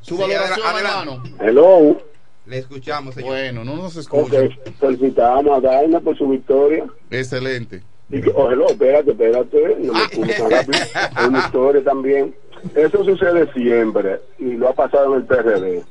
Su 0.00 0.16
Sí, 0.16 0.20
valoración, 0.22 0.66
adela- 0.66 0.90
hermano. 1.02 1.22
hello. 1.40 2.02
Le 2.46 2.58
escuchamos, 2.58 3.14
señor. 3.14 3.30
Bueno, 3.30 3.64
no 3.64 3.76
nos 3.76 3.96
escucha. 3.96 4.38
felicitamos 4.80 5.58
a 5.58 5.60
Daina 5.60 6.00
por 6.00 6.16
su 6.16 6.28
victoria. 6.28 6.86
Excelente. 7.10 7.82
Y 8.10 8.20
que, 8.20 8.30
hello, 8.30 8.66
espérate, 8.68 9.12
espérate, 9.12 9.76
no 9.80 9.92
me 9.94 10.34
tan 10.34 10.50
rápido. 10.50 10.78
Una 11.28 11.38
historia 11.38 11.84
también. 11.84 12.34
Eso 12.74 13.04
sucede 13.04 13.50
siempre 13.54 14.20
y 14.38 14.52
lo 14.52 14.68
ha 14.68 14.74
pasado 14.74 15.14
en 15.14 15.20
el 15.20 15.26
PRD. 15.26 15.84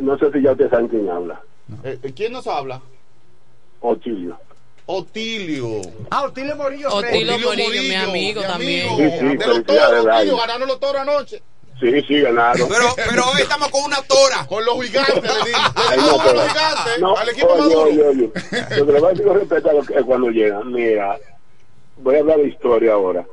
No 0.00 0.18
sé 0.18 0.32
si 0.32 0.42
ya 0.42 0.52
ustedes 0.52 0.70
saben 0.70 0.88
quién 0.88 1.08
habla. 1.08 1.40
Eh, 1.84 1.98
eh, 2.02 2.12
¿Quién 2.14 2.32
nos 2.32 2.46
habla? 2.46 2.80
Otilio. 3.80 4.38
Otilio. 4.86 5.80
Ah, 6.10 6.24
Otilio 6.24 6.56
Morillo. 6.56 6.88
Otilio. 6.92 7.38
Morillo, 7.38 7.82
mi 7.82 7.94
amigo 7.94 8.42
también. 8.42 8.88
Sí, 8.96 9.10
sí, 9.18 9.36
de 9.36 9.46
los 9.46 9.64
toros. 9.64 10.06
Otilio, 10.06 10.36
ganaron 10.36 10.68
los 10.68 10.80
toros 10.80 11.02
anoche. 11.02 11.42
Sí, 11.80 12.02
sí, 12.02 12.20
ganaron. 12.20 12.68
Pero, 12.68 12.86
pero 12.96 13.22
hoy 13.32 13.42
estamos 13.42 13.68
con 13.68 13.84
una 13.84 13.96
tora. 14.02 14.46
Con 14.48 14.64
los 14.64 14.80
gigantes, 14.82 15.22
le 15.22 15.52
Ay, 15.74 15.98
dimos 15.98 16.16
no, 16.16 16.22
a 16.22 16.32
los 16.32 16.48
gigantes, 16.48 17.00
no, 17.00 17.16
al 17.16 17.28
equipo 17.28 17.48
oye, 17.48 17.60
maduro. 17.60 17.82
oye, 17.82 18.02
oye. 18.08 18.30
Lo 18.78 18.86
que 18.86 18.92
le 18.92 19.00
voy 19.00 19.06
a 19.06 19.10
decir 19.10 19.26
con 19.26 19.40
respeto 19.40 19.70
a 19.70 19.72
lo 19.72 19.82
que 19.82 19.94
cuando 20.02 20.30
llegan. 20.30 20.72
Mira, 20.72 21.18
voy 21.98 22.16
a 22.16 22.20
hablar 22.20 22.38
de 22.38 22.48
historia 22.48 22.92
ahora. 22.92 23.26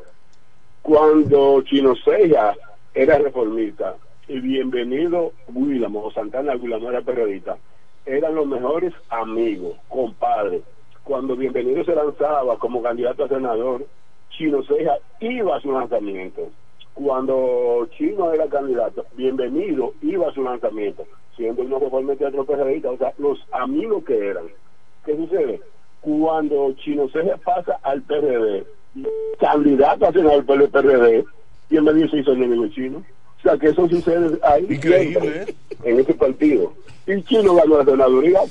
Cuando 0.81 1.61
Chino 1.63 1.93
Seja 2.03 2.55
era 2.95 3.17
reformista 3.19 3.95
y 4.27 4.39
bienvenido 4.39 5.33
Guilamo 5.47 6.05
o 6.05 6.11
Santana 6.11 6.55
Guilamo 6.55 6.89
era 6.89 7.01
periodista, 7.01 7.57
eran 8.05 8.33
los 8.35 8.47
mejores 8.47 8.93
amigos, 9.09 9.77
compadres. 9.87 10.63
Cuando 11.03 11.35
bienvenido 11.35 11.83
se 11.83 11.93
lanzaba 11.95 12.57
como 12.57 12.81
candidato 12.81 13.25
a 13.25 13.27
senador, 13.27 13.85
Chino 14.31 14.63
Seja 14.63 14.97
iba 15.19 15.57
a 15.57 15.61
su 15.61 15.71
lanzamiento. 15.71 16.49
Cuando 16.93 17.87
Chino 17.97 18.33
era 18.33 18.47
candidato, 18.47 19.05
bienvenido 19.15 19.93
iba 20.01 20.27
a 20.27 20.33
su 20.33 20.43
lanzamiento, 20.43 21.05
siendo 21.35 21.61
uno 21.63 21.77
otro 21.77 22.45
periodista, 22.45 22.91
o 22.91 22.97
sea, 22.97 23.13
los 23.17 23.39
amigos 23.51 24.03
que 24.03 24.17
eran. 24.17 24.45
¿Qué 25.05 25.15
sucede? 25.15 25.61
Cuando 26.01 26.73
Chino 26.73 27.07
Seja 27.09 27.37
pasa 27.37 27.79
al 27.83 28.01
PRD, 28.01 28.65
candidato 29.39 30.05
a 30.05 30.11
senador 30.11 30.45
por 30.45 30.61
el 30.61 30.69
PRD, 30.69 31.25
bienvenido 31.69 32.09
se 32.09 32.17
hizo 32.17 32.33
enemigo 32.33 32.67
chino. 32.67 33.03
O 33.39 33.41
sea, 33.41 33.57
que 33.57 33.69
eso 33.69 33.87
sucede 33.87 34.37
ahí 34.43 34.67
Increíble, 34.69 35.45
siempre, 35.45 35.55
en 35.83 35.99
ese 35.99 36.13
partido. 36.13 36.73
Y 37.07 37.23
Chino 37.23 37.55
ganó 37.55 37.79
la 37.79 37.85
senaduría. 37.85 38.41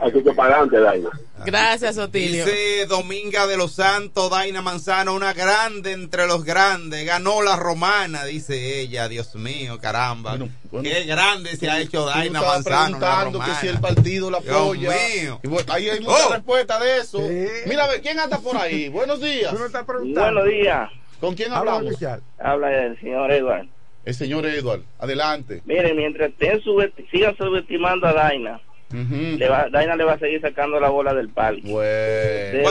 Así 0.00 0.22
que 0.22 0.32
para 0.32 0.54
adelante, 0.56 0.80
Daina. 0.80 1.10
Gracias, 1.44 1.98
Otilio. 1.98 2.44
Dice 2.44 2.86
Dominga 2.86 3.46
de 3.46 3.56
los 3.58 3.72
Santos, 3.72 4.30
Daina 4.30 4.62
Manzano, 4.62 5.14
una 5.14 5.32
grande 5.34 5.92
entre 5.92 6.26
los 6.26 6.44
grandes. 6.44 7.04
Ganó 7.06 7.42
la 7.42 7.56
romana, 7.56 8.24
dice 8.24 8.80
ella. 8.80 9.08
Dios 9.08 9.34
mío, 9.34 9.78
caramba. 9.78 10.38
Qué 10.82 11.04
grande 11.04 11.54
se 11.56 11.68
ha 11.68 11.80
hecho 11.80 12.06
Daina 12.06 12.40
Manzano. 12.40 12.98
la 12.98 12.98
preguntando 12.98 13.40
que 13.40 13.54
si 13.60 13.68
el 13.68 13.78
partido 13.78 14.30
la 14.30 14.40
Dios 14.40 14.54
apoya. 14.56 14.90
mío. 14.90 15.40
Y 15.42 15.48
bueno, 15.48 15.72
ahí 15.72 15.88
hay 15.90 16.00
mucha 16.00 16.26
Oh. 16.28 16.32
respuesta 16.32 16.78
de 16.80 16.98
eso. 16.98 17.18
Mira, 17.66 17.84
a 17.84 17.88
ver, 17.88 18.00
¿quién 18.00 18.18
anda 18.18 18.38
por 18.38 18.56
ahí? 18.56 18.88
Buenos 18.88 19.20
días. 19.20 19.52
Buenos 19.52 20.44
días. 20.46 20.90
¿Con 21.20 21.34
quién 21.34 21.52
Habla 21.52 21.76
hablamos? 21.76 21.98
Habla 22.38 22.84
el 22.86 23.00
señor 23.00 23.30
Edward. 23.32 23.68
El 24.06 24.14
señor 24.14 24.46
Edward. 24.46 24.80
Adelante. 24.98 25.60
Miren, 25.66 25.96
mientras 25.96 26.30
estén 26.30 26.60
subesti- 26.62 27.06
sigan 27.10 27.36
subestimando 27.36 28.06
a 28.06 28.12
Daina, 28.14 28.60
le 28.90 29.48
va, 29.48 29.68
Daina 29.68 29.96
le 29.96 30.04
va 30.04 30.12
a 30.14 30.18
seguir 30.18 30.40
sacando 30.40 30.80
la 30.80 30.88
bola 30.88 31.12
del 31.12 31.28
palo. 31.28 31.58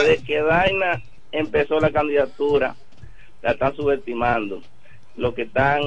Desde 0.02 0.24
que 0.26 0.40
Daina 0.42 1.02
empezó 1.30 1.78
la 1.78 1.90
candidatura, 1.90 2.74
la 3.42 3.52
están 3.52 3.76
subestimando. 3.76 4.62
Los 5.16 5.34
que 5.34 5.42
están 5.42 5.82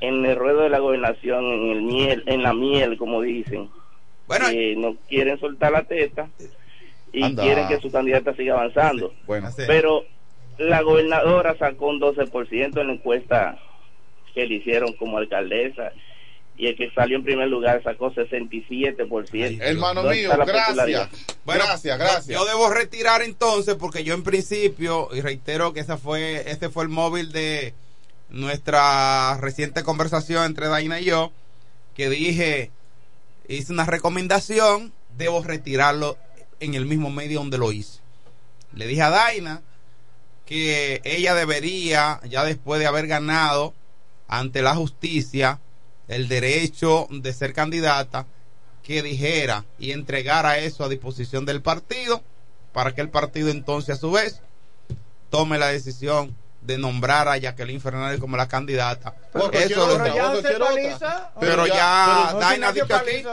en 0.00 0.24
el 0.26 0.34
ruedo 0.36 0.62
de 0.62 0.70
la 0.70 0.78
gobernación, 0.78 1.44
en 1.44 1.70
el 1.70 1.82
miel, 1.82 2.22
en 2.26 2.42
la 2.42 2.52
miel, 2.54 2.96
como 2.96 3.20
dicen, 3.20 3.68
que 4.50 4.74
no 4.76 4.96
quieren 5.08 5.38
soltar 5.38 5.72
la 5.72 5.82
teta 5.84 6.28
y 7.12 7.22
Anda. 7.22 7.42
quieren 7.42 7.68
que 7.68 7.80
su 7.80 7.92
candidata 7.92 8.34
siga 8.34 8.54
avanzando. 8.54 9.12
Bueno, 9.26 9.50
Pero 9.66 10.04
la 10.58 10.80
gobernadora 10.82 11.54
sacó 11.58 11.88
un 11.88 12.00
12% 12.00 12.80
en 12.80 12.86
la 12.88 12.92
encuesta 12.94 13.58
que 14.34 14.46
le 14.46 14.56
hicieron 14.56 14.92
como 14.94 15.18
alcaldesa 15.18 15.92
y 16.56 16.68
el 16.68 16.76
que 16.76 16.90
salió 16.92 17.16
en 17.16 17.24
primer 17.24 17.48
lugar 17.48 17.82
sacó 17.82 18.12
67%. 18.12 19.58
Hermano 19.60 20.02
¿Dónde 20.02 20.20
mío, 20.20 20.30
gracias. 20.36 21.08
Bueno, 21.44 21.64
gracias, 21.64 21.98
gracias. 21.98 22.38
Yo 22.38 22.44
debo 22.44 22.70
retirar 22.70 23.22
entonces 23.22 23.74
porque 23.74 24.04
yo 24.04 24.14
en 24.14 24.22
principio, 24.22 25.08
y 25.12 25.20
reitero 25.20 25.72
que 25.72 25.80
esa 25.80 25.96
fue, 25.96 26.48
este 26.50 26.68
fue 26.68 26.84
el 26.84 26.90
móvil 26.90 27.32
de 27.32 27.74
nuestra 28.30 29.36
reciente 29.40 29.82
conversación 29.82 30.44
entre 30.44 30.68
Daina 30.68 31.00
y 31.00 31.06
yo, 31.06 31.32
que 31.96 32.08
dije, 32.08 32.70
hice 33.48 33.72
una 33.72 33.84
recomendación, 33.84 34.92
debo 35.16 35.42
retirarlo 35.42 36.16
en 36.60 36.74
el 36.74 36.86
mismo 36.86 37.10
medio 37.10 37.40
donde 37.40 37.58
lo 37.58 37.72
hice. 37.72 37.98
Le 38.74 38.86
dije 38.86 39.02
a 39.02 39.10
Daina 39.10 39.62
que 40.46 41.00
ella 41.04 41.34
debería, 41.34 42.20
ya 42.28 42.44
después 42.44 42.78
de 42.78 42.86
haber 42.86 43.06
ganado 43.08 43.74
ante 44.28 44.62
la 44.62 44.74
justicia 44.74 45.60
el 46.08 46.28
derecho 46.28 47.06
de 47.10 47.32
ser 47.32 47.52
candidata, 47.52 48.26
que 48.82 49.02
dijera 49.02 49.64
y 49.78 49.92
entregara 49.92 50.58
eso 50.58 50.84
a 50.84 50.88
disposición 50.88 51.46
del 51.46 51.62
partido 51.62 52.22
para 52.72 52.94
que 52.94 53.00
el 53.00 53.08
partido 53.08 53.48
entonces 53.48 53.96
a 53.96 54.00
su 54.00 54.10
vez 54.10 54.40
tome 55.30 55.58
la 55.58 55.68
decisión 55.68 56.36
de 56.64 56.78
nombrar 56.78 57.28
a 57.28 57.36
Jacqueline 57.36 57.78
Fernández 57.80 58.18
como 58.18 58.38
la 58.38 58.48
candidata. 58.48 59.14
Porque 59.32 59.64
Eso 59.64 59.86
lo- 59.86 59.98
paliza. 59.98 61.30
pero 61.38 61.66
ya- 61.66 62.28
pero 62.28 62.40
Daina 62.40 62.72
dicho 62.72 62.86
aquí 62.96 63.04
que 63.10 63.16
dijo 63.18 63.30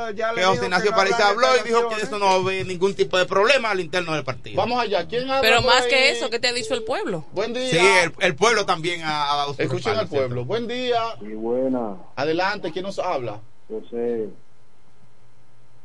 José 0.47 0.59
que 0.59 0.65
Ignacio 0.65 0.91
Paliza 0.91 1.29
habló 1.29 1.47
y 1.57 1.67
dijo 1.67 1.87
que 1.87 2.01
eso 2.01 2.19
no 2.19 2.43
ve 2.43 2.65
ningún 2.65 2.93
tipo 2.93 3.17
de 3.17 3.25
problema 3.25 3.69
al 3.71 3.79
interno 3.79 4.13
del 4.13 4.25
partido. 4.25 4.57
Vamos 4.57 4.81
allá. 4.81 5.07
¿Quién 5.07 5.23
habla 5.29 5.41
Pero 5.41 5.61
más 5.61 5.83
ahí? 5.83 5.89
que 5.89 6.09
eso, 6.11 6.29
¿qué 6.29 6.39
te 6.39 6.49
ha 6.49 6.53
dicho 6.53 6.73
el 6.73 6.83
pueblo? 6.83 7.25
Buen 7.31 7.53
día. 7.53 7.69
Sí, 7.71 7.77
el, 8.03 8.13
el 8.19 8.35
pueblo 8.35 8.65
también 8.65 9.01
ha, 9.05 9.07
dado 9.37 9.53
su 9.53 9.61
Escuchen 9.61 9.97
al 9.97 10.07
pueblo. 10.09 10.43
Buen 10.43 10.67
día. 10.67 11.01
Y 11.21 11.33
buena, 11.33 11.95
Adelante, 12.17 12.71
¿quién 12.73 12.83
nos 12.83 12.99
habla? 12.99 13.39
José, 13.69 14.27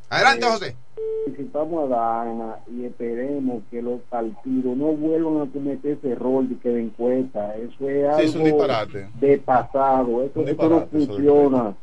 Adelante, 0.09 0.47
José. 0.47 0.77
A 0.99 1.87
Daina 1.89 2.57
y 2.75 2.85
esperemos 2.85 3.63
que 3.71 3.83
los 3.83 4.01
partidos 4.03 4.77
no 4.77 4.93
vuelvan 4.93 5.49
a 5.49 5.53
cometer 5.53 5.93
ese 5.99 6.11
error 6.13 6.45
de 6.49 6.57
que 6.59 6.69
de 6.71 6.83
encuesta. 6.83 7.55
Eso 7.57 7.89
es 7.89 8.05
algo 8.07 8.19
Sí, 8.21 8.25
es 8.27 8.35
un 8.35 8.45
disparate. 8.45 9.09
de 9.21 9.39
pasado. 9.39 10.23
Eso, 10.23 10.41
Un 10.41 10.49
eso 10.49 10.69
no 10.69 10.87
funciona. 10.87 11.75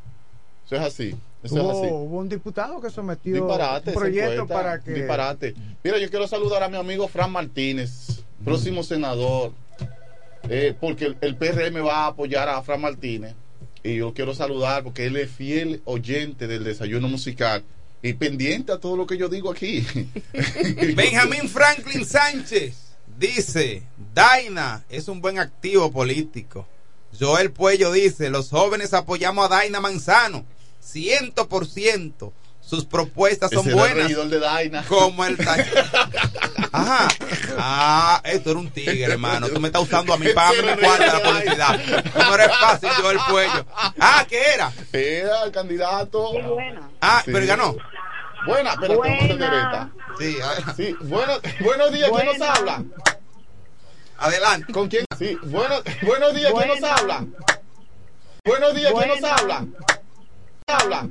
Eso 0.66 0.76
es 0.76 0.82
así. 0.82 1.16
Eso 1.44 1.56
es 1.58 1.62
Hubo, 1.64 1.72
así. 1.72 1.88
hubo 1.92 2.18
un 2.20 2.30
diputado 2.30 2.80
que 2.82 2.90
sometió 2.90 3.34
Disparate, 3.36 3.90
un 3.90 3.96
proyecto 3.96 4.32
encuesta, 4.44 4.54
para 4.54 4.80
que 4.80 4.94
Disparate. 4.94 5.56
Mira, 5.84 5.98
yo 6.00 6.10
quiero 6.10 6.28
saludar 6.28 6.64
a 6.64 6.70
mi 6.70 6.78
amigo 6.78 7.08
Fran 7.08 7.32
Martínez, 7.32 8.24
próximo 8.46 8.82
senador, 8.82 9.52
eh, 10.50 10.74
porque 10.80 11.06
el, 11.06 11.18
el 11.22 11.36
PRM 11.36 11.86
va 11.86 12.06
a 12.06 12.08
apoyar 12.08 12.48
a 12.50 12.62
Fran 12.62 12.82
Martínez. 12.82 13.36
Y 13.84 13.98
yo 13.98 14.14
quiero 14.14 14.34
saludar 14.34 14.84
porque 14.84 15.06
él 15.08 15.18
es 15.18 15.30
fiel 15.30 15.82
oyente 15.86 16.48
del 16.48 16.64
desayuno 16.64 17.10
musical 17.10 17.64
y 18.04 18.14
pendiente 18.14 18.72
a 18.72 18.78
todo 18.78 18.96
lo 18.98 19.08
que 19.08 19.18
yo 19.18 19.30
digo 19.30 19.50
aquí. 19.52 19.84
Benjamín 20.96 21.50
Franklin 21.50 22.06
Sánchez 22.06 22.76
dice, 23.18 23.84
Daina 24.14 24.84
es 24.90 25.08
un 25.08 25.22
buen 25.22 25.40
activo 25.40 25.92
político. 25.92 26.68
Joel 27.20 27.52
Puello 27.52 27.92
dice, 27.92 28.30
los 28.30 28.50
jóvenes 28.50 28.94
apoyamos 28.94 29.46
a 29.46 29.50
Daina 29.56 29.80
Manzano, 29.80 30.46
ciento 30.80 31.48
por 31.48 31.66
ciento. 31.68 32.34
Sus 32.60 32.86
propuestas 32.86 33.52
son 33.52 33.68
Ese 33.68 33.72
era 33.76 33.82
el 33.84 33.90
buenas. 33.94 34.04
regidor 34.08 34.30
de 34.30 34.40
Daina. 34.40 34.84
Como 34.86 35.26
el 35.26 35.38
Ajá. 36.72 37.08
Ah, 37.58 38.22
esto 38.24 38.52
era 38.52 38.60
un 38.60 38.70
tigre, 38.72 39.04
hermano. 39.04 39.50
Tú 39.50 39.60
me 39.60 39.68
estás 39.68 39.82
usando 39.84 40.14
a 40.14 40.18
mí 40.18 40.28
para 40.34 40.52
el 40.58 40.80
cuarta 40.80 41.20
la 41.20 41.22
publicidad. 41.24 41.80
No 42.16 42.36
eres 42.36 42.48
fácil, 42.60 42.90
Joel 43.02 43.18
Puello. 43.30 43.66
Ah, 44.00 44.26
¿qué 44.30 44.42
era? 44.56 44.72
Era 44.94 45.44
el 45.44 45.52
candidato. 45.52 46.32
Ah, 47.02 47.22
Sí. 47.26 47.32
pero 47.34 47.46
ganó. 47.46 47.76
Buena, 48.46 48.72
espérate, 48.72 48.96
Buena. 48.96 49.16
vamos 49.28 49.42
a 49.42 49.62
esta. 49.62 49.90
Sí, 50.20 50.38
a- 50.42 50.74
Sí, 50.74 50.96
bueno, 51.02 51.34
buenos 51.62 51.92
días, 51.92 52.12
¿quién 52.12 52.26
nos 52.28 52.38
Buena. 52.38 52.54
habla? 52.54 52.84
Adelante. 54.18 54.74
¿Con 54.74 54.88
quién? 54.90 55.06
Sí, 55.18 55.38
bueno, 55.44 55.76
buenos 56.04 56.34
días, 56.34 56.52
¿quién 56.54 56.68
nos 56.68 56.80
Buena. 56.80 56.96
habla? 56.96 57.26
Buenos 58.46 58.76
días, 58.76 58.94
¿quién 58.94 59.08
nos 59.10 59.20
Buena. 59.22 59.36
habla? 59.36 59.66
Habla. 60.68 61.08